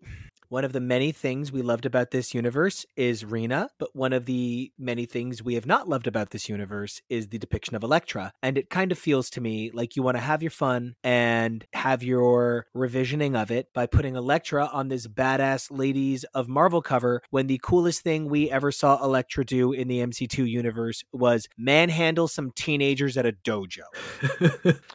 one 0.49 0.65
of 0.65 0.73
the 0.73 0.81
many 0.81 1.13
things 1.13 1.53
we 1.53 1.63
loved 1.63 1.87
about 1.87 2.11
this 2.11 2.35
universe 2.35 2.87
is 2.97 3.25
Rena, 3.25 3.71
but 3.79 3.95
one 3.95 4.13
of 4.13 4.27
the 4.27 4.73
many 4.79 5.07
things 5.07 5.43
we 5.43 5.55
have 5.55 5.67
not 5.67 5.89
loved 5.89 6.07
about 6.07 6.31
this 6.31 6.49
universe 6.49 7.01
is 7.09 7.29
the 7.29 7.39
depiction 7.39 7.75
of 7.75 7.83
Elektra. 7.83 8.33
And 8.43 8.59
it 8.59 8.71
kind 8.71 8.93
of 8.93 8.99
feels 8.99 9.31
to 9.31 9.41
me 9.41 9.71
like 9.73 9.97
you 9.97 10.03
want 10.03 10.17
to 10.17 10.23
have 10.23 10.43
your 10.43 10.51
fun 10.51 10.95
and 11.03 11.65
have 11.73 12.03
your 12.03 12.67
revisioning 12.77 13.41
of 13.41 13.51
it 13.51 13.69
by 13.75 13.87
putting 13.87 14.17
Elektra 14.17 14.67
on 14.73 14.89
this 14.89 15.07
badass 15.07 15.69
Ladies 15.71 16.25
of 16.35 16.49
Marvel 16.49 16.83
cover 16.83 17.23
when 17.31 17.47
the 17.47 17.61
coolest 17.63 18.03
thing 18.03 18.29
we 18.29 18.51
ever 18.51 18.71
saw 18.71 19.03
Elektra 19.03 19.45
do 19.45 19.73
in 19.73 19.89
the 19.89 19.99
MC2 19.99 20.49
universe 20.49 21.05
was 21.13 21.49
manhandle 21.57 22.29
some 22.29 22.51
teenagers 22.51 23.17
at 23.17 23.27
a 23.27 23.33
dojo. 23.33 23.83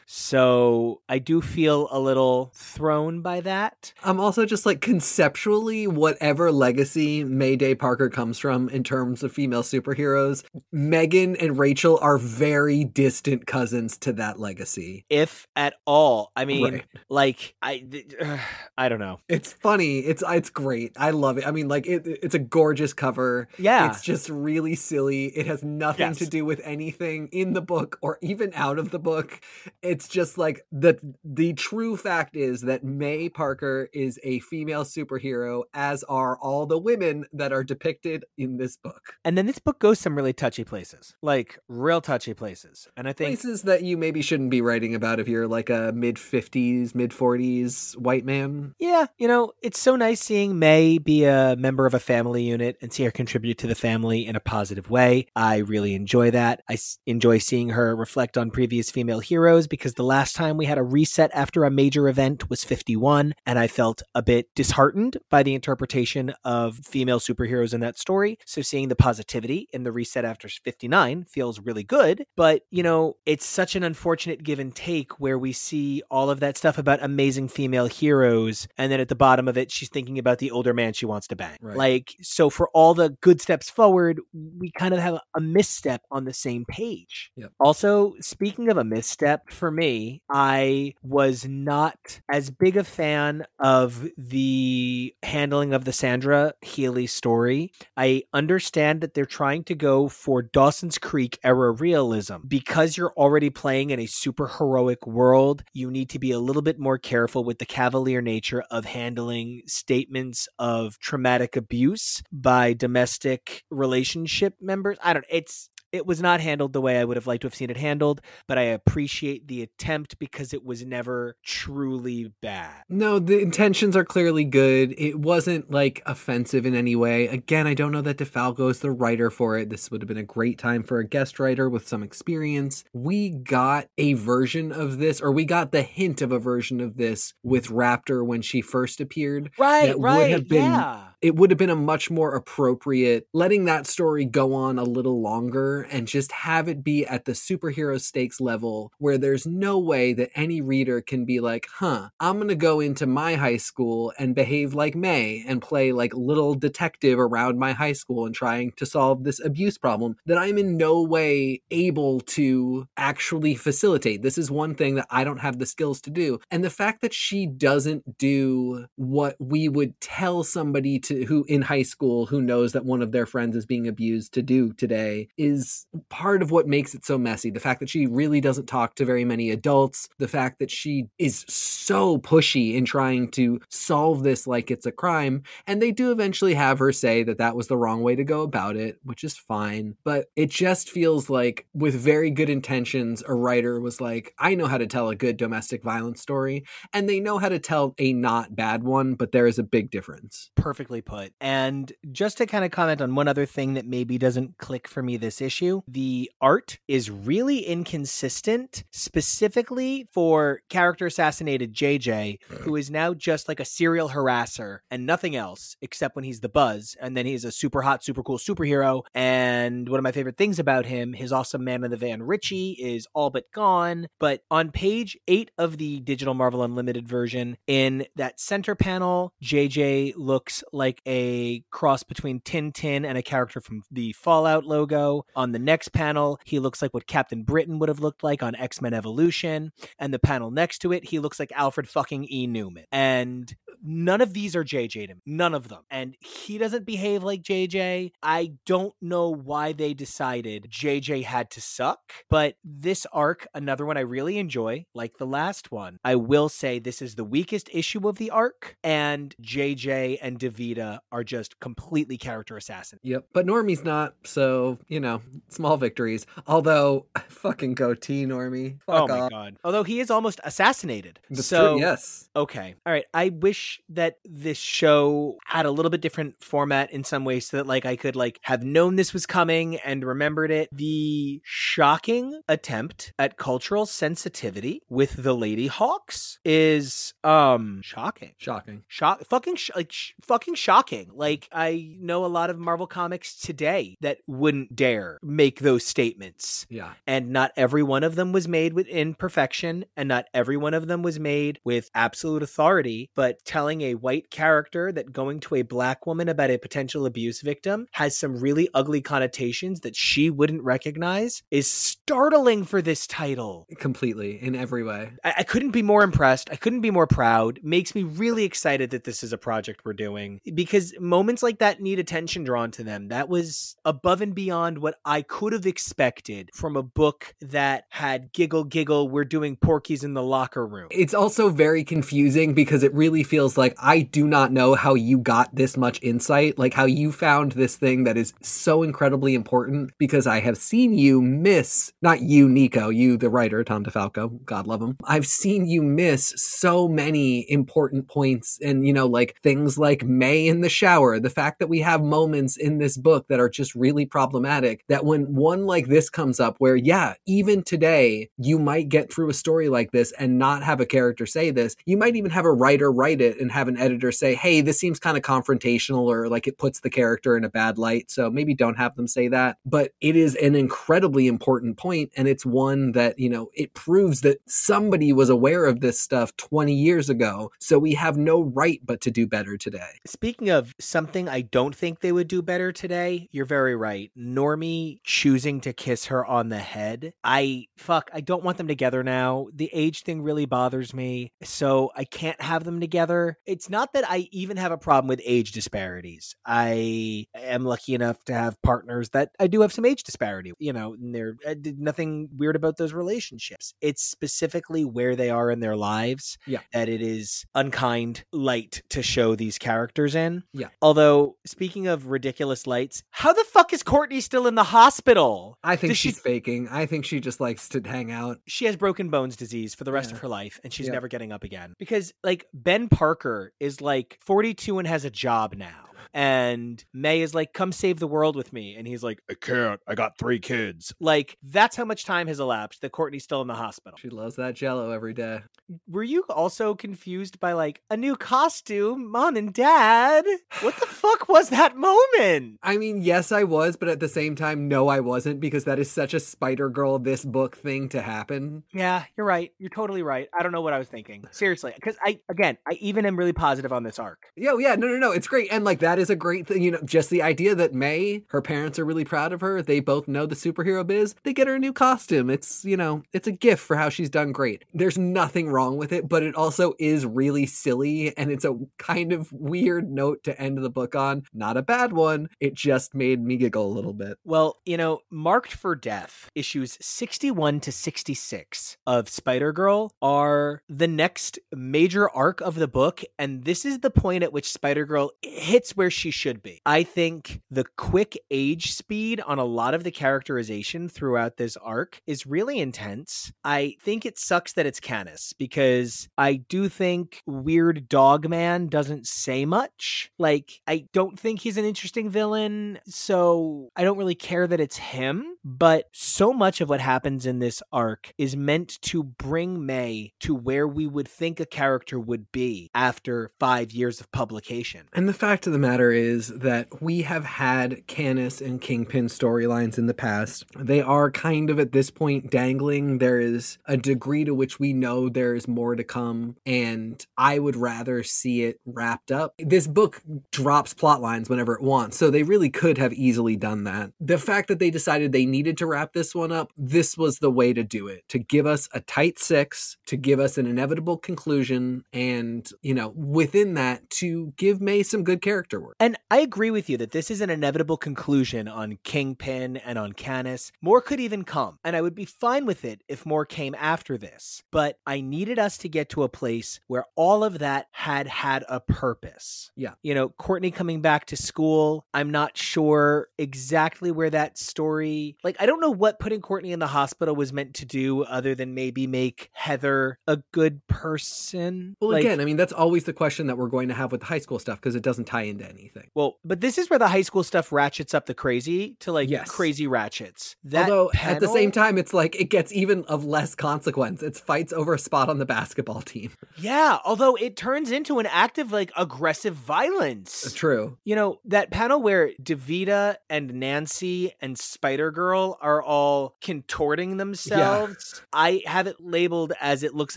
So 0.06 1.00
I 1.08 1.18
do 1.18 1.40
feel 1.40 1.88
a 1.90 1.98
little 1.98 2.52
thrown 2.54 3.22
by 3.22 3.40
that. 3.40 3.92
I'm 4.02 4.20
also 4.20 4.44
just 4.44 4.66
like 4.66 4.80
conceptually, 4.80 5.39
whatever 5.46 6.52
legacy 6.52 7.24
Mayday 7.24 7.74
Parker 7.74 8.08
comes 8.10 8.38
from 8.38 8.68
in 8.68 8.84
terms 8.84 9.22
of 9.22 9.32
female 9.32 9.62
superheroes, 9.62 10.44
Megan 10.72 11.36
and 11.36 11.58
Rachel 11.58 11.98
are 12.02 12.18
very 12.18 12.84
distant 12.84 13.46
cousins 13.46 13.96
to 13.98 14.12
that 14.14 14.38
legacy. 14.38 15.04
If 15.08 15.46
at 15.56 15.74
all. 15.86 16.32
I 16.36 16.44
mean, 16.44 16.72
Right. 16.72 16.84
like 17.08 17.54
I 17.62 17.78
th- 17.78 18.14
I 18.78 18.88
don't 18.88 18.98
know. 19.00 19.20
It's 19.28 19.52
funny. 19.52 20.00
It's 20.00 20.22
it's 20.26 20.50
great. 20.50 20.92
I 20.96 21.10
love 21.10 21.38
it. 21.38 21.46
I 21.46 21.50
mean, 21.50 21.68
like 21.68 21.86
it, 21.86 22.02
it's 22.06 22.34
a 22.34 22.38
gorgeous 22.38 22.92
cover. 22.92 23.48
Yeah. 23.58 23.90
It's 23.90 24.02
just 24.02 24.28
really 24.28 24.74
silly. 24.74 25.26
It 25.26 25.46
has 25.46 25.62
nothing 25.62 26.12
to 26.14 26.26
do 26.26 26.44
with 26.44 26.60
anything 26.64 27.28
in 27.32 27.52
the 27.52 27.62
book 27.62 27.98
or 28.02 28.18
even 28.22 28.52
out 28.54 28.78
of 28.78 28.90
the 28.90 28.98
book. 28.98 29.40
It's 29.82 30.08
just 30.08 30.38
like 30.38 30.66
the 30.72 30.98
the 31.24 31.52
true 31.54 31.96
fact 31.96 32.36
is 32.36 32.62
that 32.62 32.84
May 32.84 33.28
Parker 33.28 33.88
is 33.92 34.18
a 34.22 34.40
female 34.40 34.84
superhero, 34.84 35.29
as 35.74 36.02
are 36.04 36.36
all 36.38 36.66
the 36.66 36.78
women 36.78 37.26
that 37.32 37.52
are 37.52 37.64
depicted 37.64 38.24
in 38.36 38.56
this 38.56 38.76
book. 38.76 39.14
And 39.24 39.36
then 39.36 39.46
this 39.46 39.58
book 39.58 39.78
goes 39.78 39.98
some 39.98 40.14
really 40.16 40.32
touchy 40.32 40.64
places. 40.64 41.14
Like 41.22 41.58
real 41.68 42.00
touchy 42.00 42.34
places. 42.34 42.88
And 42.96 43.08
I 43.08 43.12
think 43.12 43.30
Places 43.40 43.62
that 43.62 43.82
you 43.82 43.96
maybe 43.96 44.22
shouldn't 44.22 44.50
be 44.50 44.60
writing 44.60 44.94
about 44.94 45.20
if 45.20 45.28
you're 45.28 45.48
like 45.48 45.70
a 45.70 45.92
mid 45.94 46.18
fifties, 46.18 46.94
mid 46.94 47.12
forties 47.12 47.94
white 47.98 48.24
man. 48.24 48.74
Yeah, 48.78 49.06
you 49.18 49.28
know, 49.28 49.52
it's 49.62 49.80
so 49.80 49.96
nice 49.96 50.20
seeing 50.20 50.58
May 50.58 50.98
be 50.98 51.24
a 51.24 51.56
member 51.58 51.86
of 51.86 51.94
a 51.94 52.00
family 52.00 52.42
unit 52.42 52.76
and 52.80 52.92
see 52.92 53.04
her 53.04 53.10
contribute 53.10 53.58
to 53.58 53.66
the 53.66 53.74
family 53.74 54.26
in 54.26 54.36
a 54.36 54.40
positive 54.40 54.90
way. 54.90 55.26
I 55.36 55.58
really 55.58 55.94
enjoy 55.94 56.30
that. 56.32 56.62
I 56.68 56.74
s- 56.74 56.98
enjoy 57.06 57.38
seeing 57.38 57.70
her 57.70 57.94
reflect 57.94 58.36
on 58.36 58.50
previous 58.50 58.90
female 58.90 59.20
heroes 59.20 59.66
because 59.66 59.94
the 59.94 60.02
last 60.04 60.34
time 60.34 60.56
we 60.56 60.66
had 60.66 60.78
a 60.78 60.82
reset 60.82 61.30
after 61.34 61.64
a 61.64 61.70
major 61.70 62.08
event 62.08 62.48
was 62.50 62.64
51, 62.64 63.34
and 63.46 63.58
I 63.58 63.66
felt 63.66 64.02
a 64.14 64.22
bit 64.22 64.48
disheartened 64.54 65.18
by 65.30 65.42
the 65.42 65.54
interpretation 65.54 66.32
of 66.44 66.76
female 66.78 67.20
superheroes 67.20 67.74
in 67.74 67.80
that 67.80 67.98
story. 67.98 68.38
So 68.46 68.62
seeing 68.62 68.88
the 68.88 68.96
positivity 68.96 69.68
in 69.72 69.84
the 69.84 69.92
reset 69.92 70.24
after 70.24 70.48
59 70.48 71.24
feels 71.24 71.60
really 71.60 71.84
good. 71.84 72.24
But, 72.36 72.62
you 72.70 72.82
know, 72.82 73.16
it's 73.26 73.46
such 73.46 73.76
an 73.76 73.82
unfortunate 73.82 74.42
give 74.42 74.58
and 74.58 74.74
take 74.74 75.20
where 75.20 75.38
we 75.38 75.52
see 75.52 76.02
all 76.10 76.30
of 76.30 76.40
that 76.40 76.56
stuff 76.56 76.78
about 76.78 77.02
amazing 77.02 77.48
female 77.48 77.86
heroes, 77.86 78.68
and 78.78 78.90
then 78.90 79.00
at 79.00 79.08
the 79.08 79.14
bottom 79.14 79.48
of 79.48 79.56
it, 79.56 79.70
she's 79.70 79.88
thinking 79.88 80.18
about 80.18 80.38
the 80.38 80.50
older 80.50 80.74
man 80.74 80.92
she 80.92 81.06
wants 81.06 81.26
to 81.28 81.36
bang. 81.36 81.56
Right. 81.60 81.76
Like, 81.76 82.16
so 82.22 82.50
for 82.50 82.68
all 82.74 82.94
the 82.94 83.10
good 83.20 83.40
steps 83.40 83.70
forward, 83.70 84.20
we 84.32 84.70
kind 84.72 84.94
of 84.94 85.00
have 85.00 85.18
a 85.36 85.40
misstep 85.40 86.02
on 86.10 86.24
the 86.24 86.34
same 86.34 86.64
page. 86.64 87.30
Yep. 87.36 87.52
Also, 87.60 88.14
speaking 88.20 88.70
of 88.70 88.76
a 88.76 88.84
misstep, 88.84 89.50
for 89.50 89.70
me, 89.70 90.22
I 90.30 90.94
was 91.02 91.46
not 91.46 92.20
as 92.30 92.50
big 92.50 92.76
a 92.76 92.84
fan 92.84 93.44
of 93.58 94.08
the 94.16 95.09
handling 95.22 95.72
of 95.72 95.84
the 95.84 95.92
Sandra 95.92 96.54
Healy 96.62 97.06
story. 97.06 97.72
I 97.96 98.22
understand 98.32 99.00
that 99.00 99.14
they're 99.14 99.26
trying 99.26 99.64
to 99.64 99.74
go 99.74 100.08
for 100.08 100.42
Dawson's 100.42 100.98
Creek 100.98 101.38
era 101.44 101.72
realism. 101.72 102.36
Because 102.46 102.96
you're 102.96 103.12
already 103.16 103.50
playing 103.50 103.90
in 103.90 104.00
a 104.00 104.06
super 104.06 104.46
heroic 104.46 105.06
world, 105.06 105.62
you 105.72 105.90
need 105.90 106.10
to 106.10 106.18
be 106.18 106.32
a 106.32 106.40
little 106.40 106.62
bit 106.62 106.78
more 106.78 106.98
careful 106.98 107.44
with 107.44 107.58
the 107.58 107.66
cavalier 107.66 108.20
nature 108.20 108.62
of 108.70 108.84
handling 108.84 109.62
statements 109.66 110.48
of 110.58 110.98
traumatic 110.98 111.56
abuse 111.56 112.22
by 112.32 112.72
domestic 112.72 113.64
relationship 113.70 114.54
members. 114.60 114.98
I 115.02 115.12
don't 115.12 115.26
it's 115.30 115.70
it 115.92 116.06
was 116.06 116.20
not 116.22 116.40
handled 116.40 116.72
the 116.72 116.80
way 116.80 116.98
I 116.98 117.04
would 117.04 117.16
have 117.16 117.26
liked 117.26 117.42
to 117.42 117.46
have 117.46 117.54
seen 117.54 117.70
it 117.70 117.76
handled, 117.76 118.20
but 118.46 118.58
I 118.58 118.62
appreciate 118.62 119.48
the 119.48 119.62
attempt 119.62 120.18
because 120.18 120.52
it 120.52 120.64
was 120.64 120.84
never 120.84 121.36
truly 121.44 122.32
bad. 122.42 122.82
No, 122.88 123.18
the 123.18 123.40
intentions 123.40 123.96
are 123.96 124.04
clearly 124.04 124.44
good. 124.44 124.94
It 124.98 125.18
wasn't 125.18 125.70
like 125.70 126.02
offensive 126.06 126.64
in 126.66 126.74
any 126.74 126.96
way. 126.96 127.26
Again, 127.28 127.66
I 127.66 127.74
don't 127.74 127.92
know 127.92 128.02
that 128.02 128.18
DeFalco 128.18 128.70
is 128.70 128.80
the 128.80 128.90
writer 128.90 129.30
for 129.30 129.58
it. 129.58 129.70
This 129.70 129.90
would 129.90 130.02
have 130.02 130.08
been 130.08 130.16
a 130.16 130.22
great 130.22 130.58
time 130.58 130.82
for 130.82 130.98
a 130.98 131.06
guest 131.06 131.38
writer 131.40 131.68
with 131.68 131.86
some 131.88 132.02
experience. 132.02 132.84
We 132.92 133.30
got 133.30 133.86
a 133.98 134.14
version 134.14 134.72
of 134.72 134.98
this, 134.98 135.20
or 135.20 135.32
we 135.32 135.44
got 135.44 135.72
the 135.72 135.82
hint 135.82 136.22
of 136.22 136.32
a 136.32 136.38
version 136.38 136.80
of 136.80 136.96
this 136.96 137.34
with 137.42 137.68
Raptor 137.68 138.24
when 138.24 138.42
she 138.42 138.60
first 138.60 139.00
appeared. 139.00 139.50
Right, 139.58 139.86
That 139.86 139.98
would 140.00 140.04
right. 140.04 140.30
have 140.30 140.48
been- 140.48 140.64
yeah. 140.64 141.04
It 141.22 141.36
would 141.36 141.50
have 141.50 141.58
been 141.58 141.68
a 141.68 141.76
much 141.76 142.10
more 142.10 142.34
appropriate 142.34 143.26
letting 143.34 143.66
that 143.66 143.86
story 143.86 144.24
go 144.24 144.54
on 144.54 144.78
a 144.78 144.84
little 144.84 145.20
longer 145.20 145.82
and 145.82 146.06
just 146.08 146.32
have 146.32 146.68
it 146.68 146.82
be 146.82 147.06
at 147.06 147.26
the 147.26 147.32
superhero 147.32 148.00
stakes 148.00 148.40
level 148.40 148.92
where 148.98 149.18
there's 149.18 149.46
no 149.46 149.78
way 149.78 150.14
that 150.14 150.30
any 150.34 150.60
reader 150.60 151.00
can 151.00 151.24
be 151.24 151.40
like, 151.40 151.66
huh, 151.74 152.08
I'm 152.20 152.36
going 152.36 152.48
to 152.48 152.54
go 152.54 152.80
into 152.80 153.06
my 153.06 153.34
high 153.34 153.58
school 153.58 154.12
and 154.18 154.34
behave 154.34 154.72
like 154.72 154.94
May 154.94 155.44
and 155.46 155.60
play 155.60 155.92
like 155.92 156.14
little 156.14 156.54
detective 156.54 157.18
around 157.18 157.58
my 157.58 157.72
high 157.72 157.92
school 157.92 158.24
and 158.24 158.34
trying 158.34 158.72
to 158.76 158.86
solve 158.86 159.24
this 159.24 159.44
abuse 159.44 159.76
problem 159.76 160.16
that 160.26 160.38
I'm 160.38 160.56
in 160.56 160.76
no 160.76 161.02
way 161.02 161.60
able 161.70 162.20
to 162.20 162.88
actually 162.96 163.54
facilitate. 163.54 164.22
This 164.22 164.38
is 164.38 164.50
one 164.50 164.74
thing 164.74 164.94
that 164.94 165.06
I 165.10 165.24
don't 165.24 165.40
have 165.40 165.58
the 165.58 165.66
skills 165.66 166.00
to 166.02 166.10
do. 166.10 166.38
And 166.50 166.64
the 166.64 166.70
fact 166.70 167.02
that 167.02 167.12
she 167.12 167.46
doesn't 167.46 168.16
do 168.16 168.86
what 168.96 169.36
we 169.38 169.68
would 169.68 170.00
tell 170.00 170.44
somebody 170.44 170.98
to 171.00 171.09
who 171.10 171.44
in 171.48 171.62
high 171.62 171.82
school 171.82 172.26
who 172.26 172.40
knows 172.40 172.72
that 172.72 172.84
one 172.84 173.02
of 173.02 173.12
their 173.12 173.26
friends 173.26 173.56
is 173.56 173.66
being 173.66 173.86
abused 173.86 174.32
to 174.34 174.42
do 174.42 174.72
today 174.72 175.28
is 175.36 175.86
part 176.08 176.42
of 176.42 176.50
what 176.50 176.66
makes 176.66 176.94
it 176.94 177.04
so 177.04 177.18
messy. 177.18 177.50
The 177.50 177.60
fact 177.60 177.80
that 177.80 177.90
she 177.90 178.06
really 178.06 178.40
doesn't 178.40 178.66
talk 178.66 178.94
to 178.96 179.04
very 179.04 179.24
many 179.24 179.50
adults, 179.50 180.08
the 180.18 180.28
fact 180.28 180.58
that 180.58 180.70
she 180.70 181.08
is 181.18 181.44
so 181.48 182.18
pushy 182.18 182.74
in 182.74 182.84
trying 182.84 183.30
to 183.32 183.60
solve 183.68 184.22
this 184.22 184.46
like 184.46 184.70
it's 184.70 184.86
a 184.86 184.92
crime, 184.92 185.42
and 185.66 185.80
they 185.80 185.90
do 185.90 186.12
eventually 186.12 186.54
have 186.54 186.78
her 186.78 186.92
say 186.92 187.22
that 187.22 187.38
that 187.38 187.56
was 187.56 187.68
the 187.68 187.76
wrong 187.76 188.02
way 188.02 188.16
to 188.16 188.24
go 188.24 188.42
about 188.42 188.76
it, 188.76 188.98
which 189.02 189.24
is 189.24 189.36
fine. 189.36 189.96
But 190.04 190.26
it 190.36 190.50
just 190.50 190.90
feels 190.90 191.28
like, 191.28 191.66
with 191.74 191.94
very 191.94 192.30
good 192.30 192.50
intentions, 192.50 193.22
a 193.26 193.34
writer 193.34 193.80
was 193.80 194.00
like, 194.00 194.34
I 194.38 194.54
know 194.54 194.66
how 194.66 194.78
to 194.78 194.86
tell 194.86 195.08
a 195.08 195.16
good 195.16 195.36
domestic 195.36 195.82
violence 195.82 196.20
story, 196.20 196.64
and 196.92 197.08
they 197.08 197.20
know 197.20 197.38
how 197.38 197.48
to 197.48 197.58
tell 197.58 197.94
a 197.98 198.12
not 198.12 198.54
bad 198.54 198.82
one, 198.82 199.14
but 199.14 199.32
there 199.32 199.46
is 199.46 199.58
a 199.58 199.64
big 199.64 199.90
difference. 199.90 200.50
Perfectly 200.54 200.99
beautifully 201.00 201.26
put. 201.26 201.32
And 201.40 201.92
just 202.12 202.38
to 202.38 202.46
kind 202.46 202.64
of 202.64 202.70
comment 202.70 203.00
on 203.00 203.14
one 203.14 203.28
other 203.28 203.46
thing 203.46 203.74
that 203.74 203.86
maybe 203.86 204.18
doesn't 204.18 204.58
click 204.58 204.88
for 204.88 205.02
me 205.02 205.16
this 205.16 205.40
issue, 205.40 205.82
the 205.86 206.30
art 206.40 206.78
is 206.88 207.10
really 207.10 207.60
inconsistent, 207.60 208.84
specifically 208.90 210.08
for 210.12 210.60
character 210.68 211.06
assassinated 211.06 211.74
JJ, 211.74 212.38
hmm. 212.48 212.56
who 212.56 212.76
is 212.76 212.90
now 212.90 213.14
just 213.14 213.48
like 213.48 213.60
a 213.60 213.64
serial 213.64 214.10
harasser 214.10 214.78
and 214.90 215.06
nothing 215.06 215.36
else 215.36 215.76
except 215.80 216.16
when 216.16 216.24
he's 216.24 216.40
the 216.40 216.48
buzz. 216.48 216.96
And 217.00 217.16
then 217.16 217.26
he's 217.26 217.44
a 217.44 217.52
super 217.52 217.82
hot, 217.82 218.04
super 218.04 218.22
cool 218.22 218.38
superhero. 218.38 219.02
And 219.14 219.88
one 219.88 219.98
of 219.98 220.04
my 220.04 220.12
favorite 220.12 220.36
things 220.36 220.58
about 220.58 220.86
him, 220.86 221.12
his 221.12 221.32
awesome 221.32 221.64
man 221.64 221.84
in 221.84 221.90
the 221.90 221.96
van 221.96 222.22
Richie, 222.22 222.76
is 222.80 223.06
all 223.14 223.30
but 223.30 223.50
gone. 223.52 224.08
But 224.18 224.42
on 224.50 224.70
page 224.70 225.16
eight 225.28 225.50
of 225.58 225.78
the 225.78 226.00
Digital 226.00 226.34
Marvel 226.34 226.62
Unlimited 226.62 227.08
version, 227.08 227.56
in 227.66 228.06
that 228.16 228.40
center 228.40 228.74
panel, 228.74 229.32
JJ 229.42 230.14
looks 230.16 230.62
like 230.72 230.89
a 231.06 231.60
cross 231.70 232.02
between 232.02 232.40
Tintin 232.40 233.06
and 233.06 233.16
a 233.16 233.22
character 233.22 233.60
from 233.60 233.82
the 233.90 234.12
Fallout 234.12 234.64
logo. 234.64 235.24
On 235.36 235.52
the 235.52 235.58
next 235.58 235.88
panel, 235.88 236.38
he 236.44 236.58
looks 236.58 236.82
like 236.82 236.94
what 236.94 237.06
Captain 237.06 237.42
Britain 237.42 237.78
would 237.78 237.88
have 237.88 238.00
looked 238.00 238.22
like 238.22 238.42
on 238.42 238.54
X 238.54 238.80
Men 238.80 238.94
Evolution. 238.94 239.72
And 239.98 240.12
the 240.12 240.18
panel 240.18 240.50
next 240.50 240.78
to 240.80 240.92
it, 240.92 241.06
he 241.06 241.18
looks 241.18 241.38
like 241.38 241.52
Alfred 241.52 241.88
fucking 241.88 242.24
E. 242.24 242.46
Neuman. 242.46 242.84
And 242.92 243.54
none 243.82 244.20
of 244.20 244.32
these 244.34 244.56
are 244.56 244.64
JJ 244.64 245.08
to 245.08 245.14
me. 245.14 245.20
None 245.26 245.54
of 245.54 245.68
them. 245.68 245.82
And 245.90 246.16
he 246.20 246.58
doesn't 246.58 246.86
behave 246.86 247.22
like 247.22 247.42
JJ. 247.42 248.12
I 248.22 248.52
don't 248.66 248.94
know 249.00 249.30
why 249.30 249.72
they 249.72 249.94
decided 249.94 250.68
JJ 250.70 251.24
had 251.24 251.50
to 251.52 251.60
suck, 251.60 252.00
but 252.28 252.54
this 252.64 253.06
arc, 253.12 253.46
another 253.54 253.86
one 253.86 253.96
I 253.96 254.00
really 254.00 254.38
enjoy, 254.38 254.86
like 254.94 255.18
the 255.18 255.26
last 255.26 255.70
one. 255.70 255.98
I 256.04 256.16
will 256.16 256.48
say 256.48 256.78
this 256.78 257.02
is 257.02 257.14
the 257.14 257.24
weakest 257.24 257.70
issue 257.72 258.08
of 258.08 258.18
the 258.18 258.30
arc, 258.30 258.76
and 258.82 259.34
JJ 259.42 260.18
and 260.22 260.38
Davida 260.80 261.00
are 261.12 261.24
just 261.24 261.60
completely 261.60 262.16
character 262.16 262.56
assassin. 262.56 262.98
Yep. 263.02 263.26
But 263.32 263.46
Normie's 263.46 263.84
not, 263.84 264.14
so, 264.24 264.78
you 264.88 265.00
know, 265.00 265.22
small 265.48 265.76
victories. 265.76 266.26
Although, 266.46 267.06
fucking 267.28 267.74
goatee, 267.74 268.26
Normie. 268.26 268.78
Fuck 268.86 269.02
oh 269.02 269.08
my 269.08 269.20
off. 269.20 269.30
god. 269.30 269.56
Although 269.64 269.84
he 269.84 270.00
is 270.00 270.10
almost 270.10 270.40
assassinated. 270.44 271.20
That's 271.30 271.46
so 271.46 271.72
true, 271.72 271.80
yes. 271.80 272.28
Okay. 272.34 272.74
All 272.86 272.92
right. 272.92 273.04
I 273.14 273.30
wish 273.30 273.80
that 273.90 274.18
this 274.24 274.58
show 274.58 275.38
had 275.46 275.66
a 275.66 275.70
little 275.70 275.90
bit 275.90 276.00
different 276.00 276.42
format 276.42 276.92
in 276.92 277.04
some 277.04 277.24
ways 277.24 277.48
so 277.48 277.58
that 277.58 277.66
like 277.66 277.86
I 277.86 277.96
could 277.96 278.16
like 278.16 278.38
have 278.42 278.62
known 278.62 278.96
this 278.96 279.12
was 279.12 279.26
coming 279.26 279.76
and 279.76 280.04
remembered 280.04 280.50
it. 280.50 280.68
The 280.72 281.40
shocking 281.44 282.40
attempt 282.48 283.12
at 283.18 283.36
cultural 283.36 283.86
sensitivity 283.86 284.82
with 284.88 285.22
the 285.22 285.34
Lady 285.34 285.66
Hawks 285.66 286.38
is 286.44 287.14
um 287.24 287.80
shocking. 287.82 288.32
Shocking. 288.38 288.84
Shock 288.88 289.24
fucking 289.28 289.56
sh- 289.56 289.70
like 289.74 289.92
sh- 289.92 290.12
fucking 290.22 290.54
shocking. 290.54 290.69
Like 290.70 291.48
I 291.52 291.96
know 291.98 292.24
a 292.24 292.26
lot 292.26 292.50
of 292.50 292.58
Marvel 292.58 292.86
comics 292.86 293.38
today 293.38 293.96
that 294.00 294.18
wouldn't 294.26 294.76
dare 294.76 295.18
make 295.22 295.60
those 295.60 295.84
statements 295.84 296.66
Yeah. 296.70 296.92
and 297.06 297.30
not 297.30 297.52
every 297.56 297.82
one 297.82 298.04
of 298.04 298.14
them 298.14 298.32
was 298.32 298.46
made 298.46 298.72
with 298.72 298.86
imperfection 298.86 299.84
and 299.96 300.08
not 300.08 300.26
every 300.32 300.56
one 300.56 300.74
of 300.74 300.86
them 300.86 301.02
was 301.02 301.18
made 301.18 301.58
with 301.64 301.90
absolute 301.94 302.42
authority 302.42 303.10
but 303.14 303.44
telling 303.44 303.80
a 303.82 303.94
white 303.94 304.30
character 304.30 304.92
that 304.92 305.12
going 305.12 305.40
to 305.40 305.56
a 305.56 305.62
black 305.62 306.06
woman 306.06 306.28
about 306.28 306.50
a 306.50 306.58
potential 306.58 307.06
abuse 307.06 307.40
victim 307.40 307.86
has 307.92 308.16
some 308.16 308.36
really 308.38 308.68
ugly 308.74 309.00
connotations 309.00 309.80
that 309.80 309.96
she 309.96 310.30
wouldn't 310.30 310.62
recognize 310.62 311.42
is 311.50 311.70
startling 311.70 312.64
for 312.64 312.80
this 312.80 313.06
title 313.06 313.66
Completely, 313.78 314.40
in 314.42 314.54
every 314.54 314.82
way. 314.82 315.12
I, 315.24 315.34
I 315.38 315.42
couldn't 315.42 315.70
be 315.70 315.82
more 315.82 316.02
impressed. 316.02 316.50
I 316.50 316.56
couldn't 316.56 316.80
be 316.80 316.90
more 316.90 317.06
proud. 317.06 317.58
Makes 317.62 317.94
me 317.94 318.02
really 318.02 318.44
excited 318.44 318.90
that 318.90 319.04
this 319.04 319.22
is 319.22 319.32
a 319.32 319.38
project 319.38 319.82
we're 319.84 319.92
doing 319.92 320.40
because 320.54 320.94
moments 320.98 321.42
like 321.42 321.58
that 321.58 321.80
need 321.80 321.98
attention 321.98 322.44
drawn 322.44 322.70
to 322.72 322.84
them. 322.84 323.08
That 323.08 323.28
was 323.28 323.76
above 323.84 324.20
and 324.20 324.34
beyond 324.34 324.78
what 324.78 324.96
I 325.04 325.22
could 325.22 325.52
have 325.52 325.66
expected 325.66 326.50
from 326.54 326.76
a 326.76 326.82
book 326.82 327.34
that 327.40 327.84
had 327.90 328.32
giggle 328.32 328.64
giggle. 328.64 329.08
We're 329.08 329.24
doing 329.24 329.56
porkies 329.56 330.04
in 330.04 330.14
the 330.14 330.22
locker 330.22 330.66
room. 330.66 330.88
It's 330.90 331.14
also 331.14 331.50
very 331.50 331.84
confusing 331.84 332.54
because 332.54 332.82
it 332.82 332.94
really 332.94 333.22
feels 333.22 333.56
like 333.56 333.74
I 333.80 334.00
do 334.00 334.26
not 334.26 334.52
know 334.52 334.74
how 334.74 334.94
you 334.94 335.18
got 335.18 335.54
this 335.54 335.76
much 335.76 336.00
insight, 336.02 336.58
like 336.58 336.74
how 336.74 336.84
you 336.84 337.12
found 337.12 337.52
this 337.52 337.76
thing 337.76 338.04
that 338.04 338.16
is 338.16 338.32
so 338.42 338.82
incredibly 338.82 339.34
important 339.34 339.92
because 339.98 340.26
I 340.26 340.40
have 340.40 340.56
seen 340.56 340.96
you 340.96 341.20
miss, 341.20 341.92
not 342.02 342.20
you, 342.20 342.48
Nico, 342.48 342.88
you, 342.88 343.16
the 343.16 343.30
writer, 343.30 343.62
Tom 343.64 343.84
DeFalco, 343.84 344.44
God 344.44 344.66
love 344.66 344.82
him. 344.82 344.96
I've 345.04 345.26
seen 345.26 345.66
you 345.66 345.82
miss 345.82 346.32
so 346.36 346.88
many 346.88 347.50
important 347.50 348.08
points 348.08 348.58
and, 348.62 348.86
you 348.86 348.92
know, 348.92 349.06
like 349.06 349.36
things 349.42 349.78
like 349.78 350.02
May 350.04 350.39
in 350.48 350.60
the 350.60 350.68
shower, 350.68 351.18
the 351.18 351.30
fact 351.30 351.58
that 351.58 351.68
we 351.68 351.80
have 351.80 352.02
moments 352.02 352.56
in 352.56 352.78
this 352.78 352.96
book 352.96 353.28
that 353.28 353.40
are 353.40 353.48
just 353.48 353.74
really 353.74 354.06
problematic, 354.06 354.84
that 354.88 355.04
when 355.04 355.34
one 355.34 355.66
like 355.66 355.86
this 355.86 356.10
comes 356.10 356.40
up, 356.40 356.56
where, 356.58 356.76
yeah, 356.76 357.14
even 357.26 357.62
today, 357.62 358.30
you 358.36 358.58
might 358.58 358.88
get 358.88 359.12
through 359.12 359.30
a 359.30 359.34
story 359.34 359.68
like 359.68 359.92
this 359.92 360.12
and 360.12 360.38
not 360.38 360.62
have 360.62 360.80
a 360.80 360.86
character 360.86 361.26
say 361.26 361.50
this. 361.50 361.76
You 361.86 361.96
might 361.96 362.16
even 362.16 362.30
have 362.30 362.44
a 362.44 362.52
writer 362.52 362.90
write 362.90 363.20
it 363.20 363.40
and 363.40 363.52
have 363.52 363.68
an 363.68 363.78
editor 363.78 364.12
say, 364.12 364.34
hey, 364.34 364.60
this 364.60 364.78
seems 364.78 364.98
kind 364.98 365.16
of 365.16 365.22
confrontational 365.22 366.02
or 366.02 366.28
like 366.28 366.46
it 366.46 366.58
puts 366.58 366.80
the 366.80 366.90
character 366.90 367.36
in 367.36 367.44
a 367.44 367.50
bad 367.50 367.78
light. 367.78 368.10
So 368.10 368.30
maybe 368.30 368.54
don't 368.54 368.78
have 368.78 368.96
them 368.96 369.06
say 369.06 369.28
that. 369.28 369.58
But 369.64 369.92
it 370.00 370.16
is 370.16 370.34
an 370.36 370.54
incredibly 370.54 371.26
important 371.26 371.76
point, 371.76 372.12
And 372.16 372.28
it's 372.28 372.46
one 372.46 372.92
that, 372.92 373.18
you 373.18 373.28
know, 373.28 373.50
it 373.54 373.74
proves 373.74 374.20
that 374.22 374.38
somebody 374.46 375.12
was 375.12 375.28
aware 375.28 375.64
of 375.66 375.80
this 375.80 376.00
stuff 376.00 376.36
20 376.36 376.72
years 376.74 377.08
ago. 377.08 377.50
So 377.58 377.78
we 377.78 377.94
have 377.94 378.16
no 378.16 378.42
right 378.42 378.80
but 378.84 379.00
to 379.02 379.10
do 379.10 379.26
better 379.26 379.56
today. 379.56 379.98
Speaking 380.06 380.29
of 380.38 380.74
something 380.80 381.28
I 381.28 381.40
don't 381.42 381.74
think 381.74 382.00
they 382.00 382.12
would 382.12 382.28
do 382.28 382.42
better 382.42 382.72
today, 382.72 383.28
you're 383.32 383.44
very 383.44 383.74
right. 383.76 384.10
Normie 384.18 384.98
choosing 385.04 385.60
to 385.62 385.72
kiss 385.72 386.06
her 386.06 386.24
on 386.24 386.48
the 386.48 386.58
head. 386.58 387.12
I 387.24 387.66
fuck, 387.76 388.10
I 388.14 388.20
don't 388.20 388.44
want 388.44 388.56
them 388.58 388.68
together 388.68 389.02
now. 389.02 389.46
The 389.54 389.70
age 389.72 390.02
thing 390.02 390.22
really 390.22 390.46
bothers 390.46 390.94
me. 390.94 391.32
So 391.42 391.90
I 391.96 392.04
can't 392.04 392.40
have 392.40 392.64
them 392.64 392.80
together. 392.80 393.36
It's 393.46 393.68
not 393.68 393.92
that 393.94 394.04
I 394.08 394.28
even 394.30 394.56
have 394.56 394.72
a 394.72 394.78
problem 394.78 395.08
with 395.08 395.20
age 395.24 395.52
disparities. 395.52 396.34
I 396.46 397.26
am 397.34 397.64
lucky 397.64 397.94
enough 397.94 398.22
to 398.24 398.34
have 398.34 398.60
partners 398.62 399.10
that 399.10 399.30
I 399.40 399.46
do 399.46 399.60
have 399.62 399.72
some 399.72 399.84
age 399.84 400.02
disparity, 400.04 400.52
you 400.58 400.72
know, 400.72 400.94
and 400.94 401.14
there 401.14 401.34
did 401.60 401.78
nothing 401.80 402.28
weird 402.36 402.56
about 402.56 402.76
those 402.76 402.92
relationships. 402.92 403.74
It's 403.80 404.02
specifically 404.02 404.84
where 404.84 405.16
they 405.16 405.30
are 405.30 405.50
in 405.50 405.60
their 405.60 405.76
lives 405.76 406.38
Yeah. 406.46 406.60
that 406.72 406.88
it 406.88 407.02
is 407.02 407.44
unkind 407.54 408.24
light 408.32 408.82
to 408.90 409.02
show 409.02 409.34
these 409.34 409.58
characters 409.58 410.14
in. 410.14 410.19
Yeah. 410.52 410.68
Although, 410.82 411.36
speaking 411.46 411.86
of 411.86 412.06
ridiculous 412.06 412.66
lights, 412.66 413.02
how 413.10 413.32
the 413.32 413.44
fuck 413.44 413.72
is 413.72 413.82
Courtney 413.82 414.20
still 414.20 414.46
in 414.46 414.54
the 414.54 414.64
hospital? 414.64 415.58
I 415.64 415.76
think 415.76 415.90
Does 415.92 415.98
she- 415.98 416.08
she's 416.10 416.20
faking. 416.20 416.68
I 416.70 416.86
think 416.86 417.04
she 417.04 417.20
just 417.20 417.40
likes 417.40 417.68
to 417.70 417.80
hang 417.84 418.10
out. 418.10 418.38
She 418.46 418.64
has 418.66 418.76
broken 418.76 419.08
bones 419.10 419.36
disease 419.36 419.74
for 419.74 419.84
the 419.84 419.92
rest 419.92 420.10
Yeah. 420.10 420.16
of 420.16 420.22
her 420.22 420.28
life, 420.28 420.60
and 420.64 420.72
she's 420.72 420.86
Yeah. 420.86 420.92
never 420.92 421.08
getting 421.08 421.32
up 421.32 421.44
again. 421.44 421.74
Because, 421.78 422.12
like, 422.24 422.46
Ben 422.54 422.88
Parker 422.88 423.52
is 423.60 423.80
like 423.80 424.18
42 424.20 424.78
and 424.78 424.86
has 424.88 425.04
a 425.04 425.10
job 425.10 425.54
now. 425.56 425.86
And 426.12 426.84
May 426.92 427.20
is 427.20 427.34
like, 427.34 427.52
come 427.52 427.72
save 427.72 427.98
the 427.98 428.06
world 428.06 428.36
with 428.36 428.52
me. 428.52 428.76
And 428.76 428.86
he's 428.86 429.02
like, 429.02 429.22
I 429.30 429.34
can't. 429.34 429.80
I 429.86 429.94
got 429.94 430.18
three 430.18 430.38
kids. 430.38 430.94
Like, 431.00 431.36
that's 431.42 431.76
how 431.76 431.84
much 431.84 432.04
time 432.04 432.26
has 432.26 432.40
elapsed 432.40 432.80
that 432.82 432.92
Courtney's 432.92 433.24
still 433.24 433.42
in 433.42 433.48
the 433.48 433.54
hospital. 433.54 433.98
She 433.98 434.08
loves 434.08 434.36
that 434.36 434.54
jello 434.54 434.90
every 434.90 435.14
day. 435.14 435.40
Were 435.88 436.02
you 436.02 436.24
also 436.28 436.74
confused 436.74 437.38
by 437.38 437.52
like 437.52 437.80
a 437.90 437.96
new 437.96 438.16
costume, 438.16 439.10
mom 439.10 439.36
and 439.36 439.52
dad? 439.52 440.24
What 440.60 440.76
the 440.76 440.86
fuck 440.88 441.28
was 441.28 441.50
that 441.50 441.76
moment? 441.76 442.58
I 442.62 442.76
mean, 442.76 443.02
yes, 443.02 443.30
I 443.30 443.44
was, 443.44 443.76
but 443.76 443.88
at 443.88 444.00
the 444.00 444.08
same 444.08 444.34
time, 444.34 444.68
no, 444.68 444.88
I 444.88 445.00
wasn't 445.00 445.40
because 445.40 445.64
that 445.64 445.78
is 445.78 445.90
such 445.90 446.14
a 446.14 446.20
Spider 446.20 446.68
Girl 446.68 446.98
this 446.98 447.24
book 447.24 447.56
thing 447.56 447.88
to 447.90 448.02
happen. 448.02 448.64
Yeah, 448.72 449.04
you're 449.16 449.26
right. 449.26 449.52
You're 449.58 449.70
totally 449.70 450.02
right. 450.02 450.28
I 450.36 450.42
don't 450.42 450.52
know 450.52 450.60
what 450.60 450.72
I 450.72 450.78
was 450.78 450.88
thinking. 450.88 451.24
Seriously, 451.30 451.72
because 451.74 451.96
I 452.02 452.20
again, 452.28 452.58
I 452.66 452.72
even 452.80 453.06
am 453.06 453.16
really 453.16 453.32
positive 453.32 453.72
on 453.72 453.84
this 453.84 453.98
arc. 453.98 454.26
Yo, 454.36 454.58
yeah, 454.58 454.74
no, 454.74 454.88
no, 454.88 454.96
no, 454.96 455.12
it's 455.12 455.28
great, 455.28 455.48
and 455.52 455.64
like 455.64 455.80
that 455.80 455.98
is 456.00 456.10
a 456.10 456.16
great 456.16 456.46
thing. 456.46 456.62
You 456.62 456.72
know, 456.72 456.80
just 456.84 457.10
the 457.10 457.22
idea 457.22 457.54
that 457.54 457.74
May, 457.74 458.24
her 458.30 458.42
parents 458.42 458.78
are 458.78 458.84
really 458.84 459.04
proud 459.04 459.32
of 459.32 459.40
her. 459.40 459.62
They 459.62 459.80
both 459.80 460.08
know 460.08 460.26
the 460.26 460.34
superhero 460.34 460.86
biz. 460.86 461.14
They 461.22 461.32
get 461.32 461.46
her 461.46 461.54
a 461.54 461.58
new 461.58 461.72
costume. 461.72 462.30
It's 462.30 462.64
you 462.64 462.76
know, 462.76 463.02
it's 463.12 463.28
a 463.28 463.32
gift 463.32 463.62
for 463.62 463.76
how 463.76 463.88
she's 463.88 464.10
done 464.10 464.32
great. 464.32 464.64
There's 464.74 464.98
nothing 464.98 465.48
wrong 465.48 465.76
with 465.76 465.92
it, 465.92 466.08
but 466.08 466.22
it 466.22 466.34
also 466.34 466.74
is 466.78 467.06
really 467.06 467.46
silly, 467.46 468.16
and 468.16 468.30
it's 468.30 468.44
a 468.44 468.58
kind 468.78 469.12
of 469.12 469.30
weird 469.32 469.90
note 469.90 470.24
to 470.24 470.40
end 470.40 470.58
the 470.58 470.70
book 470.70 470.94
on. 470.94 471.24
Not 471.32 471.56
a 471.56 471.62
bad 471.62 471.92
one. 471.92 472.28
It 472.40 472.54
just 472.54 472.94
made 472.94 473.22
me 473.22 473.36
giggle 473.36 473.66
a 473.66 473.72
little 473.72 473.92
bit. 473.92 474.18
Well, 474.24 474.58
you 474.64 474.76
know, 474.76 475.00
Marked 475.10 475.52
for 475.52 475.74
Death 475.74 476.30
issues 476.34 476.78
61 476.80 477.60
to 477.60 477.72
66 477.72 478.76
of 478.86 479.08
Spider 479.08 479.52
Girl 479.52 479.92
are 480.00 480.62
the 480.68 480.88
next 480.88 481.38
major 481.54 482.08
arc 482.10 482.40
of 482.40 482.54
the 482.54 482.68
book. 482.68 483.02
And 483.18 483.44
this 483.44 483.64
is 483.64 483.80
the 483.80 483.90
point 483.90 484.22
at 484.22 484.32
which 484.32 484.52
Spider 484.52 484.84
Girl 484.84 485.10
hits 485.22 485.76
where 485.76 485.89
where 485.90 485.96
she 485.96 486.12
should 486.12 486.40
be. 486.40 486.60
I 486.64 486.84
think 486.84 487.40
the 487.50 487.64
quick 487.76 488.16
age 488.30 488.74
speed 488.74 489.20
on 489.20 489.40
a 489.40 489.44
lot 489.44 489.74
of 489.74 489.82
the 489.82 489.90
characterization 489.90 490.88
throughout 490.88 491.36
this 491.36 491.56
arc 491.56 492.00
is 492.06 492.26
really 492.26 492.60
intense. 492.60 493.32
I 493.42 493.74
think 493.82 494.06
it 494.06 494.16
sucks 494.16 494.52
that 494.52 494.66
it's 494.66 494.78
Canis 494.78 495.32
because 495.32 496.08
I 496.16 496.34
do 496.34 496.68
think 496.68 497.22
Weird 497.26 497.88
Dog 497.88 498.28
Man 498.28 498.68
doesn't 498.68 499.08
say 499.08 499.44
much. 499.44 500.12
Like, 500.16 500.60
I 500.68 500.86
don't 500.92 501.18
think 501.18 501.40
he's 501.40 501.56
an 501.56 501.64
interesting 501.64 502.08
villain, 502.08 502.78
so 502.86 503.70
I 503.74 503.82
don't 503.82 503.98
really 503.98 504.14
care 504.14 504.46
that 504.46 504.60
it's 504.60 504.76
him. 504.76 505.26
But 505.42 505.86
so 505.92 506.32
much 506.32 506.60
of 506.60 506.68
what 506.68 506.80
happens 506.80 507.26
in 507.26 507.38
this 507.38 507.62
arc 507.72 508.12
is 508.18 508.36
meant 508.36 508.80
to 508.82 509.02
bring 509.02 509.66
May 509.66 510.12
to 510.20 510.34
where 510.34 510.68
we 510.68 510.86
would 510.86 511.08
think 511.08 511.40
a 511.40 511.46
character 511.46 511.98
would 511.98 512.30
be 512.30 512.70
after 512.74 513.32
five 513.40 513.72
years 513.72 514.00
of 514.00 514.12
publication. 514.12 514.86
And 514.92 515.08
the 515.08 515.14
fact 515.14 515.46
of 515.46 515.54
the 515.54 515.58
matter 515.58 515.79
is 515.88 516.28
that 516.28 516.82
we 516.82 517.02
have 517.02 517.24
had 517.24 517.86
Canis 517.86 518.42
and 518.42 518.60
Kingpin 518.60 519.06
storylines 519.06 519.78
in 519.78 519.86
the 519.86 519.94
past. 519.94 520.44
They 520.54 520.82
are 520.82 521.10
kind 521.10 521.48
of 521.48 521.58
at 521.58 521.72
this 521.72 521.90
point 521.90 522.30
dangling. 522.30 522.98
There 522.98 523.18
is 523.18 523.56
a 523.64 523.78
degree 523.78 524.24
to 524.24 524.34
which 524.34 524.60
we 524.60 524.74
know 524.74 525.08
there 525.08 525.34
is 525.34 525.48
more 525.48 525.74
to 525.76 525.84
come, 525.84 526.36
and 526.44 527.04
I 527.16 527.38
would 527.38 527.56
rather 527.56 528.02
see 528.02 528.42
it 528.42 528.60
wrapped 528.66 529.10
up. 529.10 529.34
This 529.38 529.66
book 529.66 530.02
drops 530.30 530.74
plot 530.74 531.00
lines 531.00 531.30
whenever 531.30 531.54
it 531.54 531.62
wants, 531.62 531.96
so 531.96 532.10
they 532.10 532.22
really 532.22 532.50
could 532.50 532.76
have 532.76 532.92
easily 532.92 533.36
done 533.36 533.64
that. 533.64 533.92
The 533.98 534.18
fact 534.18 534.48
that 534.48 534.58
they 534.58 534.70
decided 534.70 535.12
they 535.12 535.26
needed 535.26 535.56
to 535.58 535.66
wrap 535.66 535.94
this 535.94 536.14
one 536.14 536.32
up, 536.32 536.52
this 536.56 536.98
was 536.98 537.18
the 537.18 537.30
way 537.30 537.52
to 537.52 537.62
do 537.62 537.86
it 537.86 538.04
to 538.08 538.18
give 538.18 538.44
us 538.44 538.68
a 538.74 538.80
tight 538.80 539.18
six, 539.18 539.76
to 539.86 539.96
give 539.96 540.20
us 540.20 540.36
an 540.36 540.46
inevitable 540.46 540.98
conclusion, 540.98 541.84
and, 541.92 542.50
you 542.62 542.74
know, 542.74 542.88
within 542.90 543.54
that, 543.54 543.88
to 543.90 544.32
give 544.36 544.60
May 544.60 544.82
some 544.82 545.04
good 545.04 545.22
character 545.22 545.60
work. 545.60 545.69
And 545.78 545.96
I 546.10 546.18
agree 546.18 546.50
with 546.50 546.68
you 546.68 546.76
that 546.78 546.90
this 546.90 547.10
is 547.10 547.20
an 547.20 547.30
inevitable 547.30 547.76
conclusion 547.76 548.48
on 548.48 548.78
Kingpin 548.82 549.56
and 549.58 549.78
on 549.78 549.92
Canis. 549.92 550.52
More 550.60 550.80
could 550.80 551.00
even 551.00 551.24
come, 551.24 551.58
and 551.64 551.76
I 551.76 551.80
would 551.80 551.94
be 551.94 552.04
fine 552.04 552.46
with 552.46 552.64
it 552.64 552.82
if 552.88 553.06
more 553.06 553.24
came 553.24 553.54
after 553.58 553.96
this. 553.96 554.42
But 554.50 554.78
I 554.86 555.00
needed 555.00 555.38
us 555.38 555.58
to 555.58 555.68
get 555.68 555.88
to 555.90 556.02
a 556.02 556.08
place 556.08 556.60
where 556.66 556.84
all 556.96 557.22
of 557.22 557.38
that 557.38 557.66
had 557.72 558.06
had 558.06 558.44
a 558.48 558.60
purpose. 558.60 559.50
Yeah. 559.56 559.74
You 559.82 559.94
know, 559.94 560.08
Courtney 560.08 560.50
coming 560.50 560.80
back 560.80 561.06
to 561.06 561.16
school, 561.16 561.84
I'm 561.94 562.10
not 562.10 562.36
sure 562.36 563.08
exactly 563.18 563.90
where 563.90 564.10
that 564.10 564.38
story, 564.38 565.16
like, 565.22 565.36
I 565.38 565.46
don't 565.46 565.60
know 565.60 565.70
what 565.70 565.98
putting 566.00 566.20
Courtney 566.20 566.52
in 566.52 566.58
the 566.58 566.66
hospital 566.66 567.14
was 567.14 567.32
meant 567.32 567.54
to 567.54 567.64
do 567.66 568.02
other 568.04 568.34
than 568.34 568.54
maybe 568.54 568.86
make 568.86 569.30
Heather 569.32 569.98
a 570.06 570.18
good 570.32 570.66
person. 570.66 571.76
Well, 571.80 571.90
Like- 571.90 572.00
again, 572.04 572.20
I 572.20 572.24
mean, 572.24 572.36
that's 572.36 572.52
always 572.52 572.84
the 572.84 572.92
question 572.92 573.26
that 573.26 573.36
we're 573.36 573.48
going 573.48 573.68
to 573.68 573.74
have 573.74 573.92
with 573.92 574.00
the 574.00 574.06
high 574.06 574.18
school 574.18 574.38
stuff 574.38 574.58
because 574.60 574.74
it 574.74 574.82
doesn't 574.82 575.04
tie 575.04 575.22
into 575.22 575.44
anything. 575.44 575.59
Well, 575.94 576.18
but 576.24 576.40
this 576.40 576.58
is 576.58 576.70
where 576.70 576.78
the 576.78 576.88
high 576.88 577.02
school 577.02 577.22
stuff 577.22 577.52
ratchets 577.52 577.94
up 577.94 578.06
the 578.06 578.14
crazy 578.14 578.76
to 578.80 578.92
like 578.92 579.08
Yes. 579.10 579.30
crazy 579.30 579.66
ratchets. 579.66 580.36
That 580.44 580.64
Although 580.70 580.90
at 581.00 581.20
the 581.20 581.28
same 581.28 581.50
time, 581.52 581.78
it's 581.78 581.92
like 581.92 582.14
it 582.20 582.30
gets 582.30 582.52
even 582.52 582.84
of 582.84 583.04
less 583.04 583.34
consequence. 583.34 584.02
It's 584.02 584.20
fights 584.20 584.52
over 584.52 584.74
a 584.74 584.78
spot 584.78 585.08
on 585.08 585.18
the 585.18 585.26
basketball 585.26 585.82
team. 585.82 586.12
yeah. 586.36 586.78
Although 586.84 587.16
it 587.16 587.36
turns 587.36 587.70
into 587.70 587.98
an 587.98 588.06
act 588.06 588.38
of 588.38 588.52
like 588.52 588.72
aggressive 588.76 589.34
violence. 589.34 590.26
Uh, 590.26 590.30
true. 590.34 590.78
You 590.84 590.94
know 590.96 591.20
that 591.26 591.50
panel 591.50 591.80
where 591.82 592.10
Davida 592.22 592.96
and 593.08 593.34
Nancy 593.34 594.12
and 594.20 594.38
Spider 594.38 594.90
Girl 594.90 595.38
are 595.40 595.62
all 595.62 596.16
contorting 596.20 596.96
themselves. 596.96 598.02
I 598.12 598.42
have 598.46 598.66
it 598.66 598.76
labeled 598.80 599.32
as 599.40 599.62
it 599.62 599.74
looks 599.74 599.96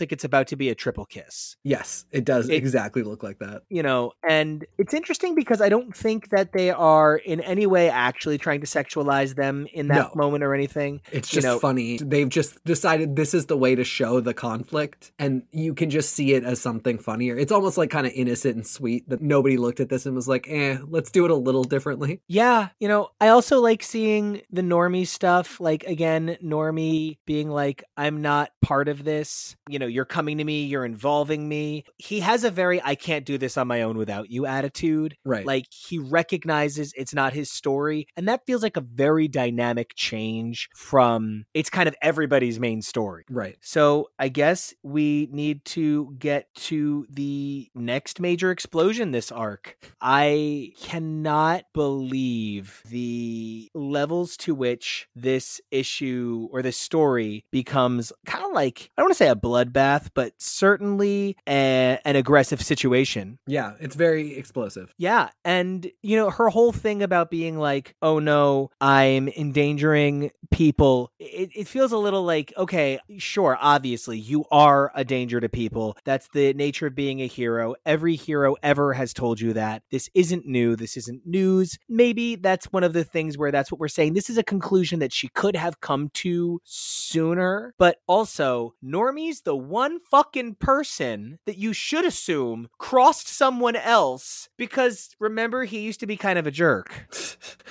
like 0.00 0.12
it's 0.12 0.24
about 0.24 0.48
to 0.48 0.56
be 0.56 0.68
a 0.68 0.74
triple 0.74 1.04
kiss. 1.06 1.56
Yes, 1.64 2.04
it 2.12 2.24
does 2.24 2.48
It- 2.48 2.54
exactly 2.54 3.02
look 3.02 3.22
like 3.22 3.38
that. 3.38 3.62
you 3.68 3.82
know 3.82 4.12
and 4.28 4.64
it's 4.78 4.94
interesting 4.94 5.34
because 5.34 5.53
i 5.60 5.68
don't 5.68 5.96
think 5.96 6.28
that 6.30 6.52
they 6.52 6.70
are 6.70 7.16
in 7.16 7.40
any 7.40 7.66
way 7.66 7.88
actually 7.88 8.38
trying 8.38 8.60
to 8.60 8.66
sexualize 8.66 9.34
them 9.34 9.66
in 9.72 9.88
that 9.88 10.10
No. 10.14 10.22
moment 10.24 10.44
or 10.44 10.54
anything 10.54 11.00
It's 11.12 11.32
You 11.32 11.36
just 11.36 11.46
know- 11.46 11.58
funny. 11.58 11.98
They've 11.98 12.28
just 12.28 12.62
decided 12.64 13.16
this 13.16 13.34
is 13.34 13.46
the 13.46 13.56
way 13.56 13.74
to 13.74 13.84
show 13.84 14.20
the 14.20 14.34
conflict, 14.34 15.12
and 15.18 15.42
you 15.52 15.74
can 15.74 15.90
just 15.90 16.12
see 16.12 16.32
it 16.34 16.44
as 16.44 16.60
something 16.60 16.98
funnier. 16.98 17.36
It's 17.36 17.52
almost 17.52 17.76
like 17.78 17.90
kind 17.90 18.06
of 18.06 18.12
innocent 18.14 18.56
and 18.56 18.66
sweet 18.66 19.08
that 19.08 19.20
nobody 19.22 19.56
looked 19.56 19.80
at 19.80 19.88
this 19.88 20.06
and 20.06 20.14
was 20.14 20.28
like, 20.28 20.46
eh, 20.48 20.78
let's 20.88 21.10
do 21.10 21.24
it 21.24 21.30
a 21.30 21.34
little 21.34 21.64
differently. 21.64 22.20
yeah 22.28 22.68
you 22.80 22.88
know 22.88 23.08
i 23.20 23.28
also 23.28 23.60
like 23.60 23.82
seeing 23.82 24.40
the 24.50 24.62
normie 24.62 25.06
stuff 25.06 25.60
like 25.60 25.84
again 25.84 26.36
normie 26.42 27.18
being 27.26 27.48
like 27.50 27.84
i'm 27.96 28.20
not 28.22 28.50
part 28.62 28.88
of 28.88 29.04
this 29.04 29.56
you 29.68 29.78
know 29.78 29.86
you're 29.86 30.04
coming 30.04 30.38
to 30.38 30.44
me 30.44 30.64
you're 30.64 30.84
involving 30.84 31.48
me 31.48 31.84
he 31.98 32.20
has 32.20 32.44
a 32.44 32.50
very 32.50 32.80
i 32.82 32.94
can't 32.94 33.24
do 33.24 33.36
this 33.38 33.56
on 33.56 33.66
my 33.66 33.82
own 33.82 33.96
without 33.98 34.30
you 34.30 34.46
attitude 34.46 35.16
Right. 35.24 35.43
Like 35.46 35.66
he 35.70 35.98
recognizes 35.98 36.92
it's 36.96 37.14
not 37.14 37.32
his 37.32 37.50
story. 37.50 38.06
And 38.16 38.28
that 38.28 38.46
feels 38.46 38.62
like 38.62 38.76
a 38.76 38.80
very 38.80 39.28
dynamic 39.28 39.94
change 39.94 40.68
from 40.74 41.44
it's 41.54 41.70
kind 41.70 41.88
of 41.88 41.94
everybody's 42.02 42.58
main 42.60 42.82
story. 42.82 43.24
right. 43.30 43.56
So 43.60 44.08
I 44.18 44.28
guess 44.28 44.74
we 44.82 45.28
need 45.32 45.64
to 45.66 46.14
get 46.18 46.52
to 46.54 47.06
the 47.10 47.70
next 47.74 48.20
major 48.20 48.50
explosion 48.50 49.10
this 49.10 49.32
arc. 49.32 49.76
I 50.00 50.72
cannot 50.80 51.64
believe 51.72 52.82
the 52.88 53.70
levels 53.74 54.36
to 54.38 54.54
which 54.54 55.08
this 55.14 55.60
issue 55.70 56.48
or 56.52 56.62
this 56.62 56.76
story 56.76 57.44
becomes 57.50 58.12
kind 58.26 58.44
of 58.44 58.52
like 58.52 58.90
I 58.96 59.02
don't 59.02 59.06
want 59.06 59.18
to 59.18 59.24
say 59.24 59.28
a 59.28 59.36
bloodbath, 59.36 60.10
but 60.14 60.32
certainly 60.38 61.36
a, 61.48 61.98
an 62.04 62.16
aggressive 62.16 62.62
situation. 62.62 63.38
Yeah, 63.46 63.72
it's 63.80 63.96
very 63.96 64.36
explosive. 64.36 64.94
Yeah. 64.98 65.30
And, 65.44 65.90
you 66.02 66.16
know, 66.16 66.30
her 66.30 66.48
whole 66.48 66.72
thing 66.72 67.02
about 67.02 67.30
being 67.30 67.58
like, 67.58 67.94
oh 68.00 68.18
no, 68.18 68.70
I'm 68.80 69.28
endangering 69.28 70.30
people, 70.50 71.10
it, 71.18 71.50
it 71.54 71.68
feels 71.68 71.92
a 71.92 71.98
little 71.98 72.22
like, 72.22 72.52
okay, 72.56 72.98
sure, 73.18 73.58
obviously, 73.60 74.18
you 74.18 74.44
are 74.50 74.90
a 74.94 75.04
danger 75.04 75.40
to 75.40 75.48
people. 75.48 75.96
That's 76.04 76.28
the 76.32 76.54
nature 76.54 76.86
of 76.86 76.94
being 76.94 77.20
a 77.20 77.26
hero. 77.26 77.74
Every 77.84 78.16
hero 78.16 78.56
ever 78.62 78.94
has 78.94 79.12
told 79.12 79.40
you 79.40 79.52
that. 79.54 79.82
This 79.90 80.08
isn't 80.14 80.46
new. 80.46 80.76
This 80.76 80.96
isn't 80.96 81.26
news. 81.26 81.78
Maybe 81.88 82.36
that's 82.36 82.72
one 82.72 82.84
of 82.84 82.92
the 82.92 83.04
things 83.04 83.36
where 83.36 83.50
that's 83.50 83.70
what 83.70 83.80
we're 83.80 83.88
saying. 83.88 84.14
This 84.14 84.30
is 84.30 84.38
a 84.38 84.42
conclusion 84.42 85.00
that 85.00 85.12
she 85.12 85.28
could 85.28 85.56
have 85.56 85.80
come 85.80 86.10
to 86.14 86.60
sooner. 86.64 87.74
But 87.78 87.98
also, 88.06 88.74
Normie's 88.82 89.42
the 89.42 89.56
one 89.56 89.98
fucking 90.10 90.56
person 90.56 91.38
that 91.46 91.58
you 91.58 91.72
should 91.72 92.04
assume 92.04 92.68
crossed 92.78 93.28
someone 93.28 93.76
else 93.76 94.48
because 94.56 95.13
remember, 95.18 95.64
he 95.64 95.80
used 95.80 96.00
to 96.00 96.06
be 96.06 96.16
kind 96.16 96.38
of 96.38 96.46
a 96.46 96.50
jerk. 96.50 96.92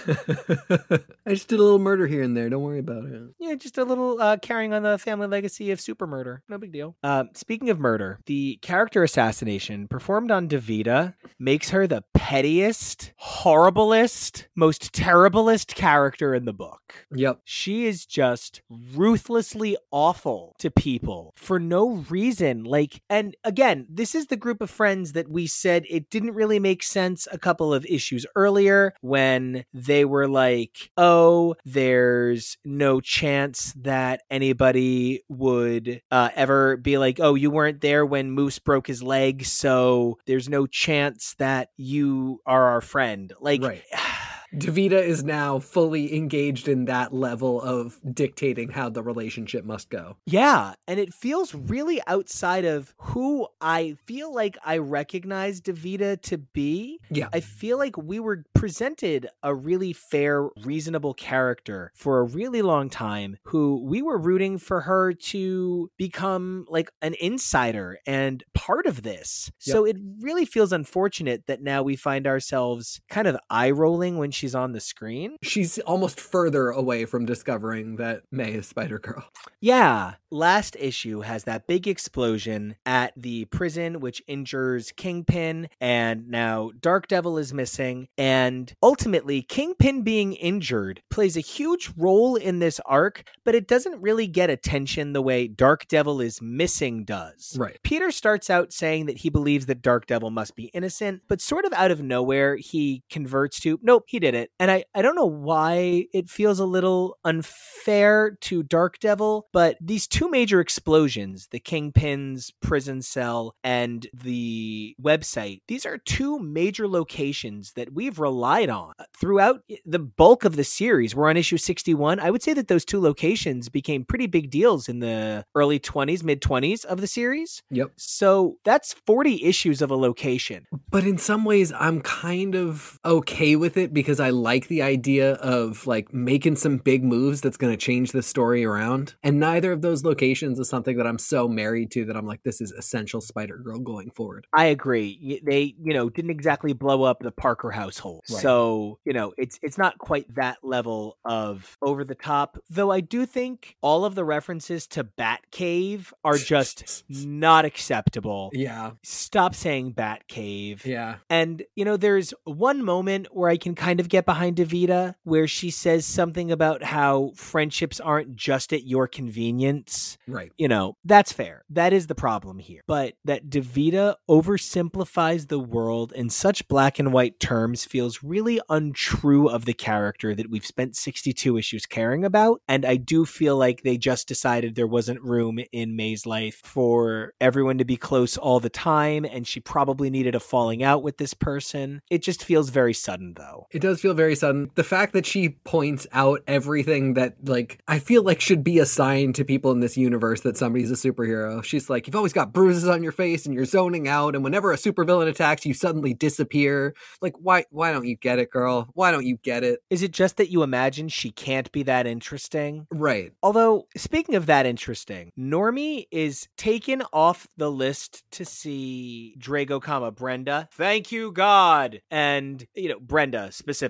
I 0.08 1.30
just 1.30 1.48
did 1.48 1.60
a 1.60 1.64
little 1.64 1.80
murder 1.80 2.08
here 2.08 2.24
and 2.24 2.36
there. 2.36 2.50
Don't 2.50 2.62
worry 2.62 2.80
about 2.80 3.06
it. 3.06 3.22
Yeah, 3.40 3.56
just 3.56 3.78
a 3.78 3.84
little 3.84 4.22
uh, 4.22 4.38
carrying 4.38 4.74
on 4.74 4.84
the 4.84 4.98
family 4.98 5.28
legacy 5.28 5.72
of 5.72 5.80
super 5.80 6.08
murder. 6.08 6.44
No 6.50 6.58
big 6.58 6.72
deal. 6.72 6.96
Uh, 7.04 7.26
speaking 7.34 7.70
of 7.70 7.80
murder, 7.80 8.20
the 8.26 8.60
character 8.62 9.04
assassination 9.04 9.88
performed 9.88 10.32
on 10.32 10.48
Davida 10.48 11.16
makes 11.40 11.70
her 11.70 11.88
the 11.88 12.04
pettiest, 12.14 13.14
horriblest, 13.22 14.46
most 14.56 14.94
terriblest 14.94 15.76
character 15.76 16.34
in 16.34 16.46
the 16.46 16.54
book. 16.54 17.06
Yep. 17.14 17.42
She 17.44 17.86
is 17.86 18.06
just 18.06 18.62
ruthlessly 18.70 19.78
awful 19.92 20.56
to 20.60 20.72
people 20.72 21.34
for 21.36 21.60
no 21.60 22.04
reason. 22.10 22.64
Like, 22.64 23.02
and 23.10 23.36
again, 23.44 23.88
this 23.90 24.16
is 24.16 24.28
the 24.28 24.38
group 24.38 24.62
of 24.62 24.70
friends 24.70 25.14
that 25.14 25.30
we 25.30 25.48
said 25.48 25.86
it 25.90 26.10
didn't 26.10 26.34
really 26.34 26.60
make 26.60 26.84
sense 26.84 27.28
a 27.34 27.38
couple 27.38 27.74
of 27.74 27.86
issues 27.86 28.26
earlier 28.36 28.94
when 29.02 29.66
they 29.74 30.06
were 30.06 30.28
like, 30.28 30.92
oh, 30.96 31.56
there's 31.66 32.58
no 32.64 33.02
chance 33.02 33.74
that 33.78 34.22
anybody 34.30 35.22
would 35.28 36.02
uh, 36.12 36.30
ever 36.36 36.78
be 36.78 36.98
like, 36.98 37.20
oh, 37.20 37.36
you 37.36 37.50
weren't 37.50 37.82
there 37.82 38.06
when 38.06 38.32
Moose 38.32 38.60
broke 38.60 38.88
his 38.88 39.04
leg, 39.04 39.46
so 39.46 40.18
there's 40.26 40.48
no 40.48 40.68
chance 40.68 41.36
that 41.40 41.70
you 41.76 42.40
are 42.46 42.70
our 42.70 42.82
friend. 42.82 43.34
Like, 43.40 43.62
Right. 43.64 43.84
Davida 44.56 45.02
is 45.02 45.24
now 45.24 45.60
fully 45.60 46.16
engaged 46.16 46.68
in 46.68 46.86
that 46.86 47.14
level 47.14 47.62
of 47.62 48.00
dictating 48.14 48.70
how 48.70 48.90
the 48.90 49.02
relationship 49.02 49.66
must 49.66 49.90
go. 49.90 50.18
Yeah, 50.26 50.74
and 50.88 51.00
it 51.00 51.14
feels 51.14 51.56
really 51.56 52.02
outside 52.08 52.66
of 52.66 52.94
who 52.98 53.48
I 53.60 53.96
feel 54.06 54.34
like 54.34 54.58
I 54.64 54.78
recognize 54.78 55.60
Davida 55.60 56.22
to 56.24 56.38
be. 56.38 57.00
Yeah. 57.10 57.30
I 57.34 57.40
feel 57.40 57.78
like 57.78 57.98
we 57.98 58.20
were 58.20 58.44
presented 58.54 59.28
a 59.42 59.56
really 59.56 59.94
fair, 59.94 60.50
reasonable 60.64 61.14
character 61.14 61.92
for 61.96 62.20
a 62.20 62.24
really 62.24 62.62
long 62.62 62.90
time 62.90 63.38
who 63.44 63.84
we 63.84 64.02
were 64.02 64.18
rooting 64.18 64.58
for 64.58 64.82
her 64.82 65.14
to 65.14 65.90
become 65.98 66.66
like 66.70 66.92
an 67.02 67.16
insider 67.20 67.98
and 68.06 68.44
part 68.54 68.86
of 68.86 69.02
this. 69.02 69.52
So 69.60 69.86
it 69.86 69.98
really 70.20 70.46
feels 70.46 70.72
unfortunate 70.72 71.48
that 71.48 71.62
now 71.62 71.84
we 71.84 71.96
find 71.96 72.28
ourselves 72.28 73.02
kind 73.10 73.28
of 73.28 73.38
eye 73.50 73.72
rolling 73.72 74.18
when 74.18 74.32
she 74.32 74.43
she's 74.44 74.54
on 74.54 74.74
the 74.74 74.80
screen. 74.82 75.38
She's 75.42 75.80
almost 75.80 76.20
further 76.20 76.68
away 76.68 77.06
from 77.06 77.26
discovering 77.26 77.96
that 77.96 78.24
May 78.30 78.52
is 78.52 78.68
Spider 78.68 79.00
Girl. 79.00 79.24
Yeah. 79.62 80.16
Last 80.32 80.76
issue 80.78 81.22
has 81.22 81.46
that 81.46 81.66
big 81.66 81.88
explosion 81.88 82.76
at 82.86 83.14
the 83.16 83.46
prison, 83.46 84.02
which 84.02 84.22
injures 84.28 84.92
Kingpin, 84.92 85.70
and 85.80 86.28
now 86.28 86.72
Dark 86.82 87.08
Devil 87.08 87.38
is 87.38 87.54
missing. 87.54 88.08
And 88.18 88.74
ultimately, 88.84 89.44
Kingpin 89.44 90.02
being 90.02 90.34
injured 90.34 91.02
plays 91.10 91.38
a 91.38 91.40
huge 91.40 91.92
role 91.96 92.36
in 92.36 92.60
this 92.60 92.82
arc, 92.86 93.24
but 93.46 93.56
it 93.56 93.68
doesn't 93.68 94.02
really 94.02 94.28
get 94.28 94.50
attention 94.50 95.14
the 95.14 95.22
way 95.22 95.48
Dark 95.48 95.88
Devil 95.88 96.20
is 96.20 96.42
missing 96.42 97.06
does. 97.06 97.56
Right. 97.58 97.78
Peter 97.84 98.12
starts 98.12 98.50
out 98.50 98.74
saying 98.74 99.06
that 99.06 99.20
he 99.20 99.30
believes 99.30 99.68
that 99.68 99.82
Dark 99.82 100.08
Devil 100.08 100.32
must 100.32 100.56
be 100.56 100.66
innocent, 100.74 101.22
but 101.30 101.40
sort 101.40 101.64
of 101.64 101.72
out 101.74 101.92
of 101.92 102.02
nowhere, 102.02 102.58
he 102.58 103.04
converts 103.10 103.60
to, 103.62 103.80
nope, 103.84 104.06
he 104.08 104.20
did 104.34 104.44
it. 104.44 104.52
And 104.60 104.70
I, 104.70 104.86
I 104.94 105.02
don't 105.02 105.16
know 105.16 105.26
why 105.26 106.08
it 106.14 106.30
feels 106.30 106.60
a 106.60 106.66
little 106.66 107.18
unfair 107.24 108.38
to 108.42 108.64
Dark 108.64 109.00
Devil, 109.00 109.48
but 109.52 109.78
these 109.82 110.08
two 110.08 110.30
major 110.30 110.60
explosions, 110.60 111.48
the 111.52 111.60
Kingpin's 111.60 112.52
prison 112.62 113.02
cell 113.02 113.56
and 113.64 114.08
the 114.14 114.96
website, 115.02 115.62
these 115.68 115.86
are 115.86 115.98
two 115.98 116.40
major 116.40 116.88
locations 116.88 117.74
that 117.74 117.94
we've 117.94 118.20
relied 118.20 118.70
on 118.70 118.94
uh, 119.00 119.04
throughout 119.18 119.62
the 119.86 120.00
bulk 120.00 120.46
of 120.46 120.56
the 120.56 120.64
series. 120.64 121.16
We're 121.16 121.30
on 121.30 121.38
issue 121.38 121.58
61. 121.58 122.20
I 122.20 122.32
would 122.32 122.44
say 122.44 122.54
that 122.54 122.68
those 122.68 122.86
two 122.86 123.00
locations 123.00 123.70
became 123.70 124.06
pretty 124.06 124.28
big 124.28 124.50
deals 124.50 124.90
in 124.90 125.00
the 125.00 125.46
early 125.56 125.80
20s, 125.80 126.24
mid 126.24 126.42
20s 126.42 126.86
of 126.86 127.02
the 127.02 127.08
series. 127.08 127.62
Yep. 127.70 127.92
So 127.98 128.58
that's 128.66 128.94
40 129.06 129.44
issues 129.44 129.82
of 129.82 129.92
a 129.92 129.96
location. 129.96 130.66
But 130.90 131.06
in 131.06 131.18
some 131.18 131.46
ways, 131.46 131.72
I'm 131.74 132.02
kind 132.02 132.56
of 132.56 133.00
okay 133.06 133.56
with 133.56 133.78
it 133.78 133.94
because 133.94 134.13
I 134.20 134.30
like 134.30 134.68
the 134.68 134.82
idea 134.82 135.34
of 135.34 135.88
like 135.88 136.14
making 136.14 136.56
some 136.58 136.78
big 136.78 137.04
moves 137.04 137.42
that's 137.42 137.58
going 137.58 137.74
to 137.74 137.78
change 137.78 138.12
the 138.12 138.24
story 138.24 138.66
around. 138.66 139.16
And 139.24 139.40
neither 139.40 139.72
of 139.72 139.82
those 139.82 140.04
locations 140.04 140.60
is 140.60 140.70
something 140.70 140.98
that 140.98 141.08
I'm 141.08 141.20
so 141.20 141.48
married 141.48 141.92
to 141.92 142.06
that 142.06 142.18
I'm 142.18 142.26
like, 142.26 142.44
this 142.44 142.62
is 142.62 142.72
essential 142.72 143.22
Spider 143.22 143.58
Girl 143.58 143.80
going 143.80 144.12
forward. 144.12 144.48
I 144.54 144.66
agree. 144.66 145.42
They, 145.44 145.76
you 145.82 145.94
know, 145.94 146.10
didn't 146.10 146.32
exactly 146.32 146.74
blow 146.74 147.04
up 147.04 147.20
the 147.20 147.32
Parker 147.32 147.72
household. 147.72 148.24
Right. 148.30 148.42
So, 148.42 149.00
you 149.06 149.14
know, 149.14 149.34
it's 149.38 149.60
it's 149.62 149.78
not 149.78 149.98
quite 149.98 150.34
that 150.36 150.58
level 150.64 151.18
of 151.26 151.78
over 151.82 152.04
the 152.04 152.16
top. 152.16 152.58
Though 152.70 152.92
I 152.92 153.00
do 153.00 153.26
think 153.26 153.76
all 153.82 154.06
of 154.06 154.16
the 154.16 154.26
references 154.26 154.88
to 154.88 155.04
Batcave 155.04 156.12
are 156.24 156.38
just 156.38 157.04
not 157.10 157.66
acceptable. 157.66 158.50
Yeah. 158.54 158.92
Stop 159.04 159.56
saying 159.56 159.94
Batcave. 159.94 160.86
Yeah. 160.86 161.16
And, 161.30 161.64
you 161.76 161.86
know, 161.86 161.98
there's 161.98 162.34
one 162.44 162.84
moment 162.84 163.28
where 163.32 163.50
I 163.50 163.58
can 163.58 163.76
kind 163.76 164.00
of 164.00 164.03
get 164.10 164.26
behind 164.26 164.58
Davida 164.58 165.16
where 165.24 165.48
she 165.48 165.70
says 165.70 166.06
something 166.06 166.52
about 166.52 166.84
how 166.84 167.32
friendships 167.36 168.00
aren't 168.00 168.36
just 168.36 168.74
at 168.74 168.86
your 168.86 169.08
convenience. 169.08 170.18
Right. 170.28 170.52
You 170.58 170.68
know, 170.68 170.98
that's 171.04 171.32
fair. 171.32 171.64
That 171.70 171.94
is 171.94 172.08
the 172.08 172.16
problem 172.16 172.60
here. 172.60 172.82
But 172.88 173.16
that 173.26 173.50
Davida 173.50 174.16
oversimplifies 174.30 175.48
the 175.48 175.60
world 175.60 176.12
in 176.14 176.30
such 176.30 176.68
black 176.68 177.00
and 177.00 177.14
white 177.14 177.40
terms 177.40 177.86
feels 177.86 178.24
really 178.24 178.60
untrue 178.70 179.48
of 179.48 179.66
the 179.66 179.74
character 179.74 180.36
that 180.36 180.50
we've 180.50 180.66
spent 180.66 180.96
62 180.96 181.58
issues 181.58 181.86
caring 181.86 182.26
about. 182.26 182.62
And 182.68 182.86
I 182.86 182.96
do 182.96 183.26
feel 183.26 183.58
like 183.58 183.84
they 183.84 183.98
just 183.98 184.28
decided 184.28 184.76
there 184.76 184.88
wasn't 184.88 185.22
room 185.22 185.60
in 185.72 185.96
May's 185.96 186.26
life 186.26 186.62
for 186.64 187.34
everyone 187.40 187.78
to 187.78 187.86
be 187.86 187.98
close 187.98 188.38
all 188.38 188.60
the 188.60 188.70
time. 188.70 189.26
And 189.26 189.48
she 189.48 189.60
probably 189.60 190.10
needed 190.10 190.36
a 190.36 190.40
falling 190.40 190.84
out 190.84 191.04
with 191.04 191.18
this 191.18 191.34
person. 191.34 192.02
It 192.10 192.22
just 192.22 192.44
feels 192.44 192.70
very 192.70 192.94
sudden, 192.94 193.34
though. 193.36 193.68
It 193.72 193.80
does 193.80 193.93
feel 194.02 194.14
very 194.14 194.36
sudden. 194.36 194.72
The 194.76 194.84
fact 194.84 195.14
that 195.14 195.26
she 195.26 195.50
points 195.50 196.08
out 196.12 196.42
everything 196.48 197.14
that, 197.14 197.36
like, 197.44 197.82
I 197.88 198.00
feel 198.00 198.24
like 198.24 198.42
should 198.42 198.64
be 198.64 198.80
a 198.80 198.86
sign 198.86 199.34
to 199.34 199.46
people 199.46 199.72
in 199.72 199.80
this 199.80 199.98
universe 199.98 200.42
that 200.42 200.58
somebody's 200.58 200.92
a 200.92 200.96
superhero. 200.96 201.64
She's 201.64 201.90
like, 201.90 202.08
You've 202.08 202.16
always 202.16 202.34
got 202.34 202.54
bruises 202.54 202.88
on 202.88 203.04
your 203.04 203.12
face 203.12 203.46
and 203.46 203.54
you're 203.56 203.66
zoning 203.66 204.08
out. 204.08 204.36
And 204.36 204.44
whenever 204.44 204.72
a 204.72 204.78
supervillain 204.78 205.28
attacks, 205.28 205.66
you 205.66 205.74
suddenly 205.74 206.14
disappear. 206.14 206.94
Like, 207.22 207.34
why, 207.40 207.66
why 207.70 207.92
don't 207.92 208.06
you 208.06 208.16
get 208.16 208.40
it, 208.40 208.52
girl? 208.52 208.90
Why 208.94 209.12
don't 209.12 209.26
you 209.26 209.38
get 209.38 209.64
it? 209.64 209.80
Is 209.90 210.04
it 210.04 210.12
just 210.12 210.38
that 210.38 210.52
you 210.52 210.64
imagine 210.64 211.10
she 211.10 211.32
can't 211.32 211.72
be 211.72 211.84
that 211.84 212.08
interesting? 212.08 212.88
Right. 212.92 213.32
Although, 213.42 213.88
speaking 213.96 214.36
of 214.36 214.46
that 214.48 214.66
interesting, 214.66 215.32
Normie 215.38 216.08
is 216.12 216.48
taken 216.58 217.04
off 217.12 217.48
the 217.58 217.72
list 217.72 218.24
to 218.32 218.46
see 218.46 219.36
Drago, 219.40 219.82
comma 219.82 220.12
Brenda. 220.12 220.70
Thank 220.74 221.12
you, 221.12 221.32
God, 221.32 222.02
and 222.12 222.66
you 222.76 222.90
know 222.90 223.00
Brenda 223.00 223.52
specifically. 223.52 223.83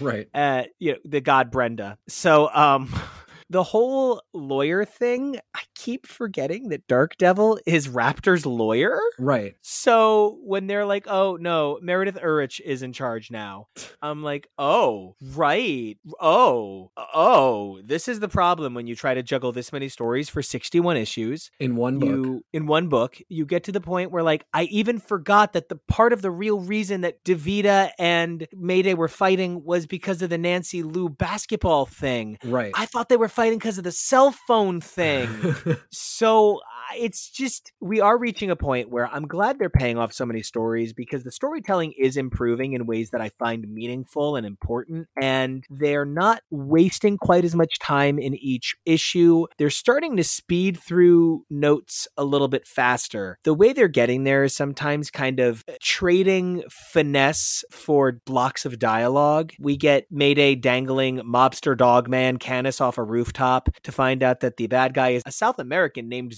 Right. 0.00 0.28
Uh, 0.34 0.64
you 0.78 0.92
know 0.92 0.98
the 1.04 1.20
God 1.20 1.50
Brenda. 1.50 1.98
So, 2.08 2.48
um. 2.52 2.92
The 3.50 3.62
whole 3.62 4.22
lawyer 4.32 4.84
thing, 4.84 5.38
I 5.54 5.62
keep 5.74 6.06
forgetting 6.06 6.68
that 6.68 6.86
Dark 6.86 7.16
Devil 7.16 7.58
is 7.66 7.88
Raptor's 7.88 8.44
lawyer. 8.44 9.00
Right. 9.18 9.54
So 9.62 10.38
when 10.42 10.66
they're 10.66 10.84
like, 10.84 11.06
"Oh 11.08 11.36
no, 11.40 11.78
Meredith 11.80 12.16
Urich 12.16 12.60
is 12.60 12.82
in 12.82 12.92
charge 12.92 13.30
now," 13.30 13.68
I'm 14.02 14.22
like, 14.22 14.48
"Oh, 14.58 15.16
right. 15.34 15.96
Oh, 16.20 16.90
oh, 17.14 17.80
this 17.84 18.08
is 18.08 18.20
the 18.20 18.28
problem 18.28 18.74
when 18.74 18.86
you 18.86 18.94
try 18.94 19.14
to 19.14 19.22
juggle 19.22 19.52
this 19.52 19.72
many 19.72 19.88
stories 19.88 20.28
for 20.28 20.42
61 20.42 20.96
issues. 20.96 21.50
In 21.58 21.76
one 21.76 21.98
book. 21.98 22.08
You 22.08 22.42
in 22.52 22.66
one 22.66 22.88
book, 22.88 23.18
you 23.28 23.46
get 23.46 23.64
to 23.64 23.72
the 23.72 23.80
point 23.80 24.10
where 24.10 24.22
like 24.22 24.44
I 24.52 24.64
even 24.64 24.98
forgot 24.98 25.52
that 25.54 25.68
the 25.68 25.76
part 25.88 26.12
of 26.12 26.22
the 26.22 26.30
real 26.30 26.60
reason 26.60 27.00
that 27.02 27.24
Davida 27.24 27.90
and 27.98 28.46
Mayday 28.52 28.94
were 28.94 29.08
fighting 29.08 29.64
was 29.64 29.86
because 29.86 30.22
of 30.22 30.30
the 30.30 30.38
Nancy 30.38 30.82
Lu 30.82 31.08
basketball 31.08 31.86
thing. 31.86 32.38
Right. 32.44 32.72
I 32.74 32.86
thought 32.86 33.08
they 33.08 33.16
were 33.16 33.28
fighting 33.38 33.56
because 33.56 33.78
of 33.78 33.84
the 33.84 33.92
cell 33.92 34.32
phone 34.32 34.80
thing. 34.80 35.28
so 35.92 36.60
it's 36.94 37.30
just 37.30 37.72
we 37.80 38.00
are 38.00 38.18
reaching 38.18 38.50
a 38.50 38.56
point 38.56 38.90
where 38.90 39.08
I'm 39.08 39.26
glad 39.26 39.58
they're 39.58 39.70
paying 39.70 39.98
off 39.98 40.12
so 40.12 40.26
many 40.26 40.42
stories 40.42 40.92
because 40.92 41.24
the 41.24 41.32
storytelling 41.32 41.92
is 41.98 42.16
improving 42.16 42.72
in 42.72 42.86
ways 42.86 43.10
that 43.10 43.20
I 43.20 43.30
find 43.38 43.68
meaningful 43.68 44.36
and 44.36 44.46
important 44.46 45.08
and 45.20 45.64
they're 45.70 46.04
not 46.04 46.42
wasting 46.50 47.18
quite 47.18 47.44
as 47.44 47.54
much 47.54 47.78
time 47.78 48.18
in 48.18 48.34
each 48.34 48.76
issue. 48.84 49.46
They're 49.58 49.70
starting 49.70 50.16
to 50.16 50.24
speed 50.24 50.78
through 50.78 51.44
notes 51.50 52.08
a 52.16 52.24
little 52.24 52.48
bit 52.48 52.66
faster. 52.66 53.38
The 53.44 53.54
way 53.54 53.72
they're 53.72 53.88
getting 53.88 54.24
there 54.24 54.44
is 54.44 54.54
sometimes 54.54 55.10
kind 55.10 55.40
of 55.40 55.64
trading 55.80 56.64
finesse 56.70 57.64
for 57.70 58.12
blocks 58.24 58.64
of 58.64 58.78
dialogue. 58.78 59.52
We 59.58 59.76
get 59.76 60.06
Mayday 60.10 60.54
dangling 60.54 61.18
mobster 61.18 61.76
dog 61.76 62.08
man 62.08 62.38
Canis 62.38 62.80
off 62.80 62.98
a 62.98 63.02
rooftop 63.02 63.68
to 63.82 63.92
find 63.92 64.22
out 64.22 64.40
that 64.40 64.56
the 64.56 64.66
bad 64.66 64.94
guy 64.94 65.10
is 65.10 65.22
a 65.26 65.32
South 65.32 65.58
American 65.58 66.08
named 66.08 66.34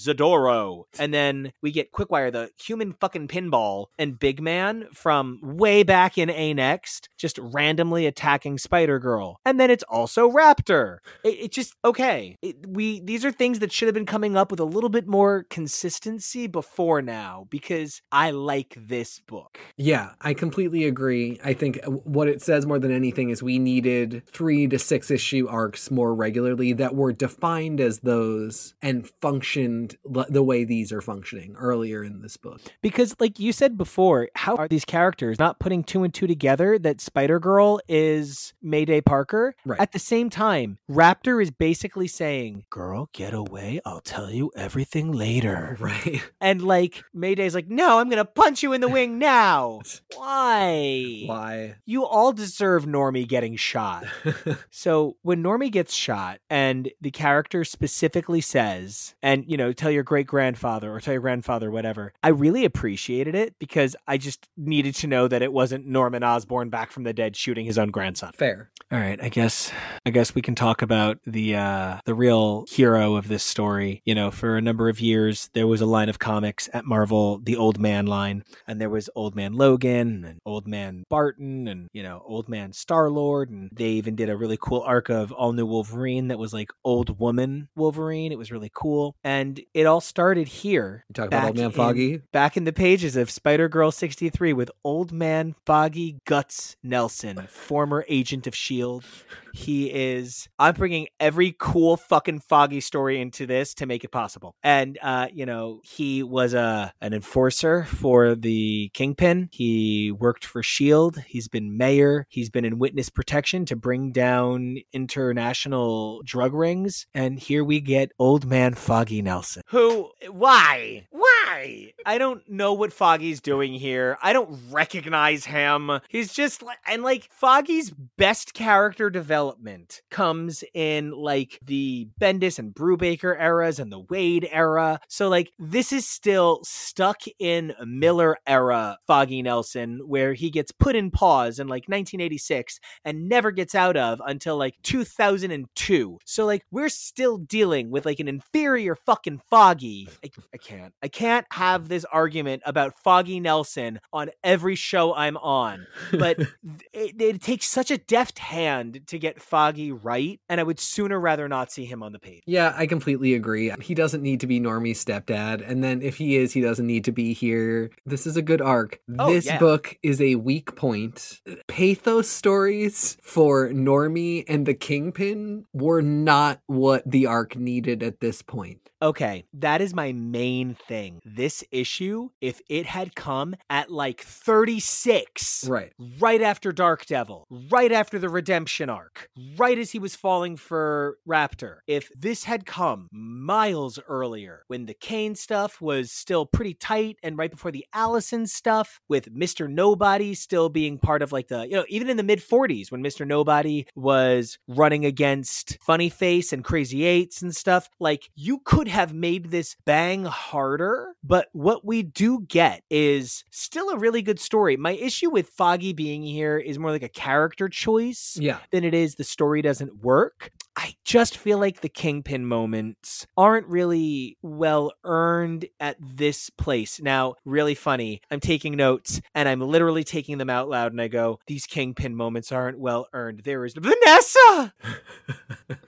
And 0.98 1.12
then 1.12 1.52
we 1.62 1.70
get 1.70 1.92
Quickwire, 1.92 2.32
the 2.32 2.50
human 2.58 2.92
fucking 2.92 3.28
pinball, 3.28 3.86
and 3.98 4.18
Big 4.18 4.40
Man 4.40 4.86
from 4.92 5.40
way 5.42 5.82
back 5.82 6.18
in 6.18 6.30
A 6.30 6.54
Next, 6.54 7.08
just 7.18 7.38
randomly 7.38 8.06
attacking 8.06 8.58
Spider 8.58 8.98
Girl. 8.98 9.40
And 9.44 9.58
then 9.58 9.70
it's 9.70 9.84
also 9.84 10.30
Raptor. 10.30 10.98
It, 11.24 11.28
it 11.28 11.52
just 11.52 11.74
okay. 11.84 12.36
It, 12.42 12.66
we 12.66 13.00
these 13.00 13.24
are 13.24 13.32
things 13.32 13.58
that 13.60 13.72
should 13.72 13.86
have 13.86 13.94
been 13.94 14.06
coming 14.06 14.36
up 14.36 14.50
with 14.50 14.60
a 14.60 14.64
little 14.64 14.90
bit 14.90 15.06
more 15.06 15.44
consistency 15.50 16.46
before 16.46 17.02
now 17.02 17.46
because 17.50 18.02
I 18.12 18.30
like 18.30 18.74
this 18.76 19.20
book. 19.20 19.58
Yeah, 19.76 20.10
I 20.20 20.34
completely 20.34 20.84
agree. 20.84 21.40
I 21.44 21.54
think 21.54 21.80
uh, 21.86 21.90
what 21.90 22.28
it 22.28 22.42
says 22.42 22.66
more 22.66 22.78
than 22.78 22.92
anything 22.92 23.30
is 23.30 23.42
we 23.42 23.58
needed 23.58 24.22
three 24.26 24.66
to 24.68 24.78
six 24.78 25.10
issue 25.10 25.48
arcs 25.48 25.90
more 25.90 26.14
regularly 26.14 26.72
that 26.74 26.94
were 26.94 27.12
defined 27.12 27.80
as 27.80 28.00
those 28.00 28.74
and 28.82 29.08
functioned 29.20 29.96
the 30.30 30.42
way 30.42 30.64
these 30.64 30.92
are 30.92 31.00
functioning 31.00 31.54
earlier 31.58 32.02
in 32.02 32.22
this 32.22 32.36
book. 32.36 32.60
Because, 32.80 33.14
like 33.18 33.38
you 33.38 33.52
said 33.52 33.76
before, 33.76 34.28
how 34.34 34.56
are 34.56 34.68
these 34.68 34.84
characters 34.84 35.38
not 35.38 35.58
putting 35.58 35.82
two 35.84 36.04
and 36.04 36.14
two 36.14 36.26
together 36.26 36.78
that 36.78 37.00
Spider 37.00 37.38
Girl 37.38 37.80
is 37.88 38.54
Mayday 38.62 39.00
Parker? 39.00 39.54
Right. 39.64 39.80
At 39.80 39.92
the 39.92 39.98
same 39.98 40.30
time, 40.30 40.78
Raptor 40.90 41.42
is 41.42 41.50
basically 41.50 42.06
saying, 42.06 42.64
Girl, 42.70 43.10
get 43.12 43.34
away. 43.34 43.80
I'll 43.84 44.00
tell 44.00 44.30
you 44.30 44.50
everything 44.56 45.12
later. 45.12 45.76
Right. 45.90 46.22
And 46.40 46.62
like 46.62 47.02
Mayday's 47.14 47.54
like, 47.54 47.68
No, 47.68 47.98
I'm 47.98 48.08
going 48.08 48.18
to 48.18 48.24
punch 48.24 48.62
you 48.62 48.72
in 48.72 48.80
the 48.80 48.88
wing 48.88 49.18
now. 49.18 49.80
Why? 50.16 51.22
Why? 51.26 51.76
You 51.86 52.04
all 52.04 52.32
deserve 52.32 52.84
Normie 52.84 53.26
getting 53.26 53.56
shot. 53.56 54.04
So 54.70 55.16
when 55.22 55.42
Normie 55.42 55.70
gets 55.70 55.94
shot 55.94 56.40
and 56.48 56.90
the 57.00 57.10
character 57.10 57.64
specifically 57.64 58.40
says, 58.40 59.14
and 59.22 59.44
you 59.46 59.56
know, 59.56 59.72
tell 59.72 59.90
your 59.90 60.02
great 60.02 60.19
great 60.24 60.40
grandfather 60.40 60.90
or 60.90 61.00
tell 61.00 61.12
your 61.12 61.20
grandfather, 61.20 61.70
whatever. 61.70 62.14
I 62.22 62.28
really 62.28 62.64
appreciated 62.64 63.34
it 63.34 63.54
because 63.58 63.94
I 64.08 64.16
just 64.16 64.48
needed 64.56 64.94
to 64.96 65.06
know 65.06 65.28
that 65.28 65.42
it 65.42 65.52
wasn't 65.52 65.86
Norman 65.86 66.24
Osborn 66.24 66.70
back 66.70 66.90
from 66.90 67.04
the 67.04 67.12
dead 67.12 67.36
shooting 67.36 67.66
his 67.66 67.76
own 67.76 67.90
grandson. 67.90 68.32
Fair. 68.32 68.70
All 68.90 68.98
right, 68.98 69.22
I 69.22 69.28
guess 69.28 69.70
I 70.04 70.10
guess 70.10 70.34
we 70.34 70.42
can 70.42 70.54
talk 70.54 70.82
about 70.82 71.18
the 71.24 71.54
uh 71.54 71.98
the 72.06 72.14
real 72.14 72.64
hero 72.68 73.14
of 73.16 73.28
this 73.28 73.44
story. 73.44 74.02
You 74.04 74.14
know, 74.14 74.30
for 74.30 74.56
a 74.56 74.62
number 74.62 74.88
of 74.88 74.98
years 74.98 75.50
there 75.52 75.66
was 75.66 75.80
a 75.80 75.86
line 75.86 76.08
of 76.08 76.18
comics 76.18 76.68
at 76.72 76.84
Marvel, 76.84 77.38
the 77.38 77.56
Old 77.56 77.78
Man 77.78 78.06
line, 78.06 78.42
and 78.66 78.80
there 78.80 78.90
was 78.90 79.08
Old 79.14 79.36
Man 79.36 79.52
Logan 79.52 80.24
and 80.24 80.38
Old 80.44 80.66
Man 80.66 81.04
Barton 81.08 81.68
and, 81.68 81.88
you 81.92 82.02
know, 82.02 82.22
Old 82.26 82.48
Man 82.48 82.72
Star-Lord 82.72 83.50
and 83.50 83.68
they 83.72 83.90
even 83.90 84.16
did 84.16 84.30
a 84.30 84.36
really 84.36 84.58
cool 84.60 84.80
arc 84.80 85.10
of 85.10 85.30
All 85.32 85.52
New 85.52 85.66
Wolverine 85.66 86.28
that 86.28 86.38
was 86.38 86.52
like 86.52 86.70
Old 86.82 87.20
Woman 87.20 87.68
Wolverine. 87.76 88.32
It 88.32 88.38
was 88.38 88.50
really 88.50 88.70
cool. 88.74 89.14
And 89.22 89.60
it 89.74 89.86
all 89.86 90.00
started 90.10 90.48
here. 90.48 91.04
You 91.08 91.14
talk 91.14 91.28
about 91.28 91.44
Old 91.44 91.54
back 91.54 91.56
Man 91.56 91.64
in- 91.66 91.72
Foggy? 91.72 92.16
back 92.32 92.56
in 92.56 92.64
the 92.64 92.72
pages 92.72 93.16
of 93.16 93.30
Spider 93.30 93.68
Girl 93.68 93.90
63 93.90 94.52
with 94.52 94.70
Old 94.84 95.12
Man 95.12 95.54
Foggy 95.64 96.18
Guts 96.26 96.76
Nelson, 96.82 97.46
former 97.48 98.04
agent 98.08 98.46
of 98.46 98.52
S.H.I.E.L.D. 98.54 99.06
He 99.52 99.90
is, 99.92 100.48
I'm 100.60 100.74
bringing 100.74 101.08
every 101.18 101.56
cool 101.58 101.96
fucking 101.96 102.38
Foggy 102.40 102.80
story 102.80 103.20
into 103.20 103.46
this 103.46 103.74
to 103.74 103.86
make 103.86 104.04
it 104.04 104.12
possible. 104.12 104.54
And, 104.62 104.96
uh, 105.02 105.26
you 105.32 105.44
know, 105.44 105.80
he 105.82 106.22
was 106.22 106.54
a, 106.54 106.92
an 107.00 107.12
enforcer 107.12 107.82
for 107.84 108.36
the 108.36 108.90
Kingpin. 108.94 109.48
He 109.50 110.12
worked 110.12 110.44
for 110.44 110.60
S.H.I.E.L.D. 110.60 111.22
He's 111.26 111.48
been 111.48 111.76
mayor. 111.76 112.26
He's 112.28 112.48
been 112.50 112.64
in 112.64 112.78
witness 112.78 113.10
protection 113.10 113.64
to 113.66 113.76
bring 113.76 114.12
down 114.12 114.76
international 114.92 116.22
drug 116.24 116.54
rings. 116.54 117.06
And 117.14 117.38
here 117.38 117.64
we 117.64 117.80
get 117.80 118.12
Old 118.18 118.44
Man 118.46 118.74
Foggy 118.74 119.22
Nelson. 119.22 119.62
Who, 119.68 119.99
Eh, 120.22 120.28
why? 120.28 121.06
Why? 121.10 121.92
I 122.06 122.18
don't 122.18 122.48
know 122.48 122.72
what 122.72 122.92
Foggy's 122.92 123.40
doing 123.40 123.72
here. 123.72 124.16
I 124.22 124.32
don't 124.32 124.58
recognize 124.70 125.44
him. 125.44 126.00
He's 126.08 126.32
just 126.32 126.62
like, 126.62 126.78
and 126.86 127.02
like 127.02 127.28
Foggy's 127.30 127.90
best 127.90 128.54
character 128.54 129.10
development 129.10 130.02
comes 130.10 130.64
in 130.74 131.12
like 131.12 131.58
the 131.64 132.08
Bendis 132.20 132.58
and 132.58 132.74
Brubaker 132.74 133.38
eras 133.40 133.78
and 133.78 133.92
the 133.92 134.00
Wade 134.00 134.48
era. 134.50 135.00
So 135.08 135.28
like 135.28 135.52
this 135.58 135.92
is 135.92 136.06
still 136.06 136.60
stuck 136.64 137.22
in 137.38 137.74
Miller 137.84 138.36
era 138.46 138.98
Foggy 139.06 139.42
Nelson 139.42 140.00
where 140.06 140.34
he 140.34 140.50
gets 140.50 140.72
put 140.72 140.96
in 140.96 141.10
pause 141.10 141.58
in 141.58 141.66
like 141.66 141.82
1986 141.88 142.78
and 143.04 143.28
never 143.28 143.50
gets 143.50 143.74
out 143.74 143.96
of 143.96 144.20
until 144.24 144.56
like 144.56 144.76
2002. 144.82 146.18
So 146.24 146.46
like 146.46 146.64
we're 146.70 146.88
still 146.88 147.38
dealing 147.38 147.90
with 147.90 148.06
like 148.06 148.20
an 148.20 148.28
inferior 148.28 148.94
fucking 148.94 149.40
Foggy. 149.50 149.79
I, 149.80 150.30
I 150.54 150.56
can't. 150.56 150.94
I 151.02 151.08
can't 151.08 151.46
have 151.52 151.88
this 151.88 152.04
argument 152.04 152.62
about 152.66 152.94
Foggy 153.02 153.40
Nelson 153.40 154.00
on 154.12 154.30
every 154.44 154.74
show 154.74 155.14
I'm 155.14 155.36
on. 155.36 155.86
But 156.12 156.38
it, 156.92 157.20
it 157.20 157.42
takes 157.42 157.66
such 157.66 157.90
a 157.90 157.98
deft 157.98 158.38
hand 158.38 159.02
to 159.06 159.18
get 159.18 159.40
Foggy 159.40 159.92
right, 159.92 160.40
and 160.48 160.60
I 160.60 160.64
would 160.64 160.80
sooner 160.80 161.18
rather 161.18 161.48
not 161.48 161.72
see 161.72 161.84
him 161.84 162.02
on 162.02 162.12
the 162.12 162.18
page. 162.18 162.42
Yeah, 162.46 162.74
I 162.76 162.86
completely 162.86 163.34
agree. 163.34 163.72
He 163.80 163.94
doesn't 163.94 164.22
need 164.22 164.40
to 164.40 164.46
be 164.46 164.60
Normie's 164.60 165.04
stepdad. 165.04 165.68
And 165.68 165.82
then 165.82 166.02
if 166.02 166.16
he 166.16 166.36
is, 166.36 166.52
he 166.52 166.60
doesn't 166.60 166.86
need 166.86 167.04
to 167.04 167.12
be 167.12 167.32
here. 167.32 167.90
This 168.04 168.26
is 168.26 168.36
a 168.36 168.42
good 168.42 168.60
arc. 168.60 169.00
Oh, 169.18 169.32
this 169.32 169.46
yeah. 169.46 169.58
book 169.58 169.98
is 170.02 170.20
a 170.20 170.34
weak 170.34 170.76
point. 170.76 171.40
Pathos 171.68 172.28
stories 172.28 173.16
for 173.22 173.68
Normie 173.68 174.44
and 174.48 174.66
the 174.66 174.74
Kingpin 174.74 175.66
were 175.72 176.02
not 176.02 176.60
what 176.66 177.02
the 177.10 177.26
arc 177.26 177.56
needed 177.56 178.02
at 178.02 178.20
this 178.20 178.42
point. 178.42 178.90
Okay, 179.02 179.44
that 179.54 179.69
is 179.80 179.94
my 179.94 180.12
main 180.12 180.74
thing. 180.88 181.20
This 181.24 181.62
issue, 181.70 182.30
if 182.40 182.60
it 182.68 182.86
had 182.86 183.14
come 183.14 183.54
at 183.68 183.90
like 183.90 184.20
36, 184.22 185.66
Right. 185.68 185.92
right 186.18 186.40
after 186.40 186.72
Dark 186.72 187.04
Devil, 187.06 187.46
right 187.70 187.92
after 187.92 188.18
the 188.18 188.28
redemption 188.28 188.88
arc, 188.88 189.28
right 189.58 189.78
as 189.78 189.90
he 189.90 189.98
was 189.98 190.16
falling 190.16 190.56
for 190.56 191.18
Raptor. 191.28 191.78
If 191.86 192.10
this 192.16 192.44
had 192.44 192.64
come 192.64 193.08
miles 193.12 193.98
earlier, 194.08 194.62
when 194.68 194.86
the 194.86 194.94
Kaine 194.94 195.34
stuff 195.34 195.80
was 195.80 196.10
still 196.10 196.46
pretty 196.46 196.72
tight, 196.74 197.18
and 197.22 197.36
right 197.36 197.50
before 197.50 197.72
the 197.72 197.84
Allison 197.92 198.46
stuff, 198.46 199.00
with 199.08 199.34
Mr. 199.34 199.68
Nobody 199.68 200.32
still 200.34 200.68
being 200.70 200.96
part 200.98 201.20
of 201.20 201.32
like 201.32 201.48
the, 201.48 201.64
you 201.66 201.74
know, 201.74 201.84
even 201.88 202.08
in 202.08 202.16
the 202.16 202.22
mid 202.22 202.38
40s 202.40 202.90
when 202.90 203.02
Mr. 203.02 203.26
Nobody 203.26 203.86
was 203.94 204.56
running 204.68 205.04
against 205.04 205.76
Funny 205.82 206.08
Face 206.08 206.52
and 206.52 206.64
Crazy 206.64 207.04
Eights 207.04 207.42
and 207.42 207.54
stuff, 207.54 207.90
like 207.98 208.30
you 208.34 208.60
could 208.64 208.88
have 208.88 209.12
made 209.12 209.50
this 209.50 209.59
bang 209.84 210.24
harder, 210.24 211.14
but 211.22 211.48
what 211.52 211.84
we 211.84 212.02
do 212.02 212.40
get 212.48 212.82
is 212.90 213.44
still 213.50 213.88
a 213.90 213.98
really 213.98 214.22
good 214.22 214.40
story. 214.40 214.76
My 214.76 214.92
issue 214.92 215.30
with 215.30 215.48
Foggy 215.48 215.92
being 215.92 216.22
here 216.22 216.58
is 216.58 216.78
more 216.78 216.90
like 216.90 217.02
a 217.02 217.08
character 217.08 217.68
choice 217.68 218.36
Yeah. 218.40 218.58
than 218.70 218.84
it 218.84 218.94
is 218.94 219.14
the 219.16 219.24
story 219.24 219.62
doesn't 219.62 220.02
work. 220.02 220.50
I 220.76 220.94
just 221.04 221.36
feel 221.36 221.58
like 221.58 221.80
the 221.80 221.88
Kingpin 221.88 222.46
moments 222.46 223.26
aren't 223.36 223.66
really 223.66 224.38
well 224.42 224.92
earned 225.04 225.66
at 225.78 225.96
this 226.00 226.50
place. 226.50 227.00
Now, 227.00 227.34
really 227.44 227.74
funny, 227.74 228.20
I'm 228.30 228.40
taking 228.40 228.76
notes 228.76 229.20
and 229.34 229.48
I'm 229.48 229.60
literally 229.60 230.04
taking 230.04 230.38
them 230.38 230.50
out 230.50 230.68
loud 230.68 230.92
and 230.92 231.00
I 231.00 231.08
go, 231.08 231.40
these 231.46 231.66
Kingpin 231.66 232.14
moments 232.14 232.52
aren't 232.52 232.78
well 232.78 233.08
earned. 233.12 233.40
There 233.44 233.64
is 233.64 233.74
Vanessa! 233.74 234.74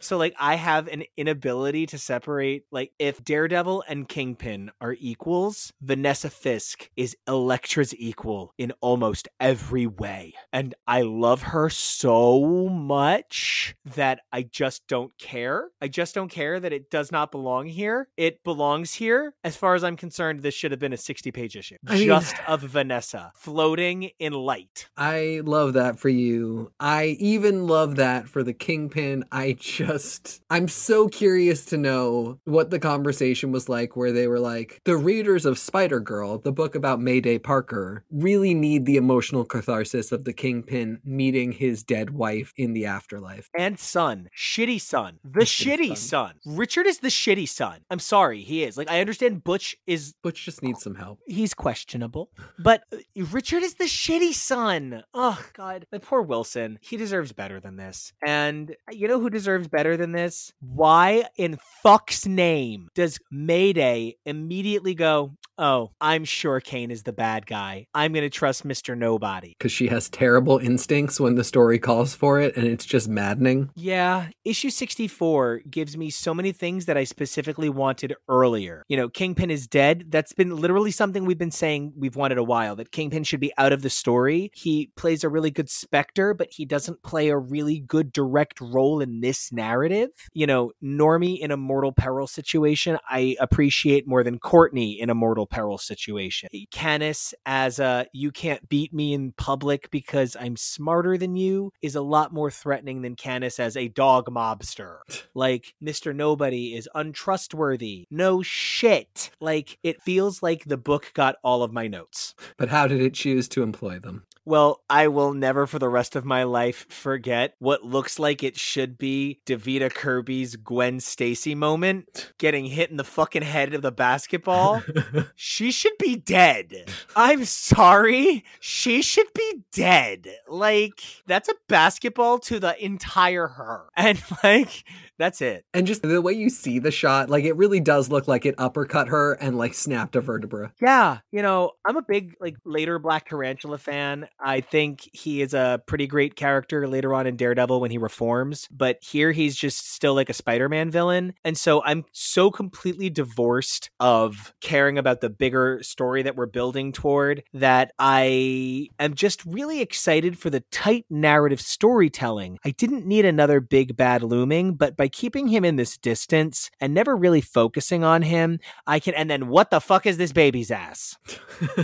So 0.03 0.17
like 0.17 0.35
I 0.39 0.57
have 0.57 0.89
an 0.89 1.05
inability 1.17 1.87
to 1.87 1.99
separate 1.99 2.65
like 2.73 2.93
if 2.99 3.23
Daredevil 3.23 3.85
and 3.89 4.09
Kingpin 4.09 4.71
are 4.81 4.97
equals, 4.99 5.73
Vanessa 5.81 6.29
Fisk 6.29 6.91
is 6.97 7.17
Elektra's 7.29 7.95
equal 7.95 8.53
in 8.59 8.73
almost 8.81 9.29
every 9.39 9.87
way. 9.87 10.35
And 10.53 10.75
I 10.89 11.03
love 11.03 11.43
her 11.43 11.71
so 11.71 12.69
much 12.69 13.77
that 13.85 14.21
I 14.33 14.43
just 14.43 14.72
don't 14.81 15.17
care. 15.19 15.69
I 15.81 15.89
just 15.89 16.15
don't 16.15 16.29
care 16.31 16.59
that 16.61 16.73
it 16.73 16.91
does 16.91 17.11
not 17.13 17.31
belong 17.33 17.67
here. 17.67 18.09
It 18.17 18.43
belongs 18.45 18.95
here. 18.95 19.35
As 19.45 19.57
far 19.57 19.75
as 19.75 19.85
I'm 19.85 19.97
concerned, 19.97 20.41
this 20.43 20.55
should 20.55 20.71
have 20.71 20.81
been 20.81 20.93
a 20.93 20.97
60-page 20.97 21.57
issue. 21.57 21.77
I 21.87 21.95
mean- 21.95 22.07
just 22.07 22.37
of 22.47 22.61
Vanessa 22.63 23.33
floating 23.37 24.11
in 24.19 24.33
light. 24.33 24.89
I 24.97 25.41
love 25.45 25.73
that 25.75 25.99
for 25.99 26.09
you. 26.09 26.73
I 26.81 27.17
even 27.21 27.67
love 27.67 27.97
that 27.97 28.29
for 28.29 28.43
the 28.43 28.53
Kingpin. 28.53 29.25
I 29.33 29.57
just, 29.59 30.41
I'm 30.51 30.69
so 30.69 31.09
curious 31.09 31.65
to 31.67 31.77
know 31.77 32.39
what 32.45 32.71
the 32.71 32.79
conversation 32.79 33.53
was 33.53 33.69
like 33.69 33.97
where 33.97 34.13
they 34.13 34.27
were 34.29 34.41
like, 34.41 34.81
the 34.85 34.97
readers 34.97 35.45
of 35.47 35.59
Spider 35.59 36.01
Girl, 36.01 36.39
the 36.39 36.53
book 36.53 36.75
about 36.75 37.01
Mayday 37.01 37.39
Parker, 37.39 38.05
really 38.11 38.55
need 38.55 38.87
the 38.87 38.97
emotional 38.97 39.45
catharsis 39.45 40.13
of 40.13 40.25
the 40.25 40.33
Kingpin 40.33 41.01
meeting 41.05 41.53
his 41.53 41.83
dead 41.83 42.11
wife 42.11 42.53
in 42.57 42.73
the 42.73 42.87
afterlife. 42.87 43.49
and 43.59 43.79
son, 43.79 44.29
shitty 44.67 44.81
son, 44.81 45.19
the 45.25 45.41
shitty 45.41 45.91
shitty 45.93 45.97
son. 45.97 46.35
Richard 46.47 46.87
is 46.87 46.99
the 46.99 47.09
shitty 47.09 47.49
son. 47.49 47.81
I'm 47.91 47.99
sorry, 47.99 48.43
he 48.43 48.63
is. 48.65 48.77
Like 48.77 48.91
I 48.91 49.01
understand 49.01 49.45
Butch 49.45 49.77
is 49.87 50.15
Butch 50.23 50.45
just 50.45 50.63
needs 50.63 50.83
some 50.83 50.95
help. 50.95 51.19
he's 51.27 51.55
questionable, 51.55 52.31
but 52.59 52.83
uh, 52.93 52.99
Richard 53.31 53.63
is 53.63 53.75
the 53.75 53.85
shitty 53.85 54.33
son. 54.35 55.03
Oh 55.15 55.43
god, 55.55 55.87
my 55.93 55.99
poor 55.99 56.23
Wilson. 56.23 56.79
He 56.81 56.97
deserves 56.97 57.33
better 57.33 57.61
than 57.61 57.77
this. 57.77 58.13
And 58.25 58.77
you 58.91 59.09
know 59.09 59.21
who 59.21 59.31
deserves 59.31 59.69
better 59.69 59.97
than 59.97 60.13
this? 60.13 60.53
Why 60.61 61.25
in 61.37 61.59
fuck's 61.83 62.27
name 62.27 62.89
does 62.95 63.19
Mayday 63.31 64.17
immediately 64.25 64.95
go, 64.95 65.33
"Oh, 65.59 65.91
I'm 66.01 66.25
sure 66.25 66.61
Kaine 66.61 66.91
is 66.91 67.03
the 67.03 67.13
bad 67.13 67.47
guy. 67.47 67.87
I'm 67.95 68.13
going 68.13 68.23
to 68.25 68.31
trust 68.31 68.67
Mr. 68.67 68.97
Nobody." 68.97 69.55
Because 69.59 69.73
she 69.73 69.89
has 69.89 70.09
terrible 70.09 70.59
instincts 70.59 71.19
when 71.21 71.35
the 71.35 71.45
story 71.45 71.79
calls 71.79 72.15
for 72.15 72.41
it, 72.41 72.57
and 72.57 72.67
it's 72.67 72.85
just 72.85 73.09
maddening. 73.09 73.71
Yeah, 73.75 74.29
issue 74.53 74.69
64 74.69 75.63
gives 75.71 75.97
me 75.97 76.11
so 76.11 76.35
many 76.35 76.53
things 76.53 76.85
that 76.85 76.99
I 76.99 77.05
specifically 77.05 77.71
wanted 77.71 78.15
earlier. 78.29 78.85
You 78.87 78.99
know, 78.99 79.09
Kingpin 79.09 79.51
is 79.51 79.67
dead. 79.67 80.11
That's 80.11 80.35
been 80.35 80.55
literally 80.55 80.91
something 80.91 81.25
we've 81.25 81.39
been 81.39 81.51
saying 81.51 81.95
we've 81.97 82.17
wanted 82.17 82.37
a 82.37 82.45
while 82.45 82.77
that 82.77 82.93
Kingpin 82.93 83.25
should 83.25 83.41
be 83.41 83.51
out 83.57 83.73
of 83.73 83.81
the 83.81 83.89
story. 83.89 84.51
He 84.53 84.91
plays 84.95 85.25
a 85.25 85.31
really 85.31 85.51
good 85.51 85.71
Spectre, 85.71 86.35
but 86.35 86.49
he 86.51 86.67
doesn't 86.67 87.03
play 87.03 87.31
a 87.31 87.39
really 87.39 87.81
good 87.81 88.13
direct 88.13 88.61
role 88.61 89.01
in 89.01 89.23
this 89.23 89.51
narrative. 89.53 90.11
You 90.35 90.47
know, 90.47 90.73
Normie 90.85 91.39
in 91.39 91.51
a 91.51 91.57
mortal 91.57 91.93
peril 91.93 92.27
situation, 92.27 92.99
I 93.09 93.37
appreciate 93.41 94.07
more 94.07 94.23
than 94.23 94.39
Courtney 94.39 95.01
in 95.01 95.09
a 95.09 95.15
mortal 95.15 95.47
peril 95.47 95.79
situation. 95.79 96.51
Canis 96.71 97.33
as 97.47 97.79
a 97.79 98.07
you 98.13 98.31
can't 98.31 98.69
beat 98.69 98.93
me 98.93 99.15
in 99.15 99.33
public 99.33 99.91
because 99.91 100.37
I'm 100.39 100.57
smarter 100.57 101.17
than 101.17 101.37
you 101.37 101.73
is 101.81 101.95
a 101.95 102.03
lot 102.03 102.35
more 102.35 102.51
threatening 102.51 103.01
than 103.01 103.17
Canis 103.17 103.59
as 103.59 103.79
a 103.79 103.89
dog 103.89 104.31
mobster. 104.43 104.99
Like 105.35 105.75
Mr. 105.83 106.15
Nobody 106.15 106.75
is 106.75 106.89
untrustworthy. 106.95 108.07
No 108.11 108.43
shit. 108.43 109.31
Like 109.41 109.79
it 109.83 110.03
feels 110.03 110.43
like 110.43 110.65
the 110.65 110.77
book 110.77 111.13
got 111.15 111.37
all 111.45 111.63
of 111.63 111.73
my 111.73 111.87
notes. 111.87 112.35
But 112.57 112.69
how 112.69 112.87
did 112.89 113.01
it 113.01 113.15
choose 113.15 113.49
to 113.49 113.63
employ 113.63 113.99
them? 113.99 114.25
Well, 114.45 114.83
I 114.91 115.09
will 115.09 115.33
never 115.35 115.67
for 115.69 115.79
the 115.79 115.89
rest 115.89 116.17
of 116.17 116.25
my 116.25 116.43
life 116.43 116.87
forget 116.89 117.55
what 117.61 117.85
looks 117.85 118.19
like 118.19 118.43
it 118.43 118.59
should 118.59 118.99
be 118.99 119.41
Davida 119.47 119.93
Kirby's 119.93 120.57
Gwen 120.57 120.99
Stacy 120.99 121.55
moment 121.55 122.33
getting 122.39 122.65
hit 122.65 122.91
in 122.91 122.97
the 122.97 123.05
fucking 123.05 123.43
head 123.43 123.73
of 123.73 123.83
the 123.83 123.93
basketball. 123.93 124.83
she 125.37 125.71
should 125.71 125.97
be 125.99 126.17
dead. 126.17 126.91
I'm 127.15 127.45
sorry. 127.45 128.45
She 128.59 129.01
should 129.01 129.33
be 129.33 129.63
dead. 129.73 130.27
Like, 130.49 131.03
that's 131.27 131.49
a 131.49 131.55
basketball 131.69 132.41
to 132.41 132.59
the 132.59 132.83
entire 132.85 133.49
her. 133.49 133.87
And 134.03 134.21
like, 134.43 134.83
that's 135.23 135.41
it. 135.41 135.65
And 135.73 135.87
just 135.87 136.03
the 136.03 136.21
way 136.21 136.33
you 136.33 136.51
see 136.51 136.81
the 136.81 136.91
shot, 136.91 137.31
like 137.31 137.45
it 137.45 137.57
really 137.57 137.79
does 137.79 138.11
look 138.11 138.27
like 138.27 138.45
it 138.45 138.57
uppercut 138.59 139.07
her 139.07 139.35
and 139.35 139.57
like 139.57 139.75
snapped 139.75 140.17
a 140.17 140.21
vertebra. 140.21 140.73
Yeah, 140.81 141.19
you 141.31 141.43
know, 141.43 141.73
I'm 141.87 141.97
a 141.97 142.03
big 142.03 142.35
like 142.41 142.57
later 142.65 142.99
Black 142.99 143.29
Tarantula 143.29 143.79
fan. 143.79 144.27
I 144.43 144.61
think 144.61 145.09
he 145.13 145.43
is 145.43 145.55
a 145.55 145.83
pretty 145.87 146.07
great 146.07 146.37
character 146.37 146.89
later 146.89 147.15
on 147.15 147.27
in 147.27 147.37
Daredevil 147.37 147.81
when 147.81 147.91
he 147.91 147.99
reforms, 147.99 148.69
but 148.71 148.99
here 149.03 149.33
he's 149.33 149.57
just 149.57 149.93
still 149.93 150.15
like 150.15 150.29
a 150.29 150.35
Spider-Man 150.35 150.91
villain. 150.91 151.35
And 151.45 151.57
so 151.57 151.83
I'm 151.85 152.05
so 152.13 152.51
completely 152.51 153.09
divorced 153.11 153.91
of 154.01 154.53
caring 154.61 154.99
about 154.99 155.21
the 155.21 155.31
bigger 155.31 155.81
story 155.83 156.23
that 156.23 156.37
we're 156.37 156.47
building 156.47 156.93
toward 156.93 157.43
that 157.55 157.93
I 157.99 158.89
am 158.99 159.15
just 159.15 159.45
really 159.45 159.81
excited 159.81 160.39
for 160.39 160.51
the 160.51 160.61
tight 160.71 161.07
narrative 161.09 161.61
storytelling. 161.61 162.59
I 162.65 162.71
didn't 162.71 163.07
need 163.07 163.25
another 163.25 163.61
big 163.61 163.97
bad 163.97 164.23
looming, 164.23 164.75
but 164.75 164.97
by 164.97 165.09
keeping 165.09 165.49
him 165.49 165.65
in 165.65 165.77
this 165.77 165.97
distance 165.97 166.71
and 166.81 166.93
never 166.95 167.15
really 167.17 167.41
focusing 167.41 168.03
on 168.05 168.23
him, 168.23 168.59
I 168.87 168.99
can. 168.99 169.15
And 169.15 169.31
then 169.31 169.49
what 169.49 169.71
the 169.71 169.81
fuck 169.81 170.07
is 170.07 170.17
this 170.17 170.33
baby's 170.33 170.71
ass? 170.71 171.17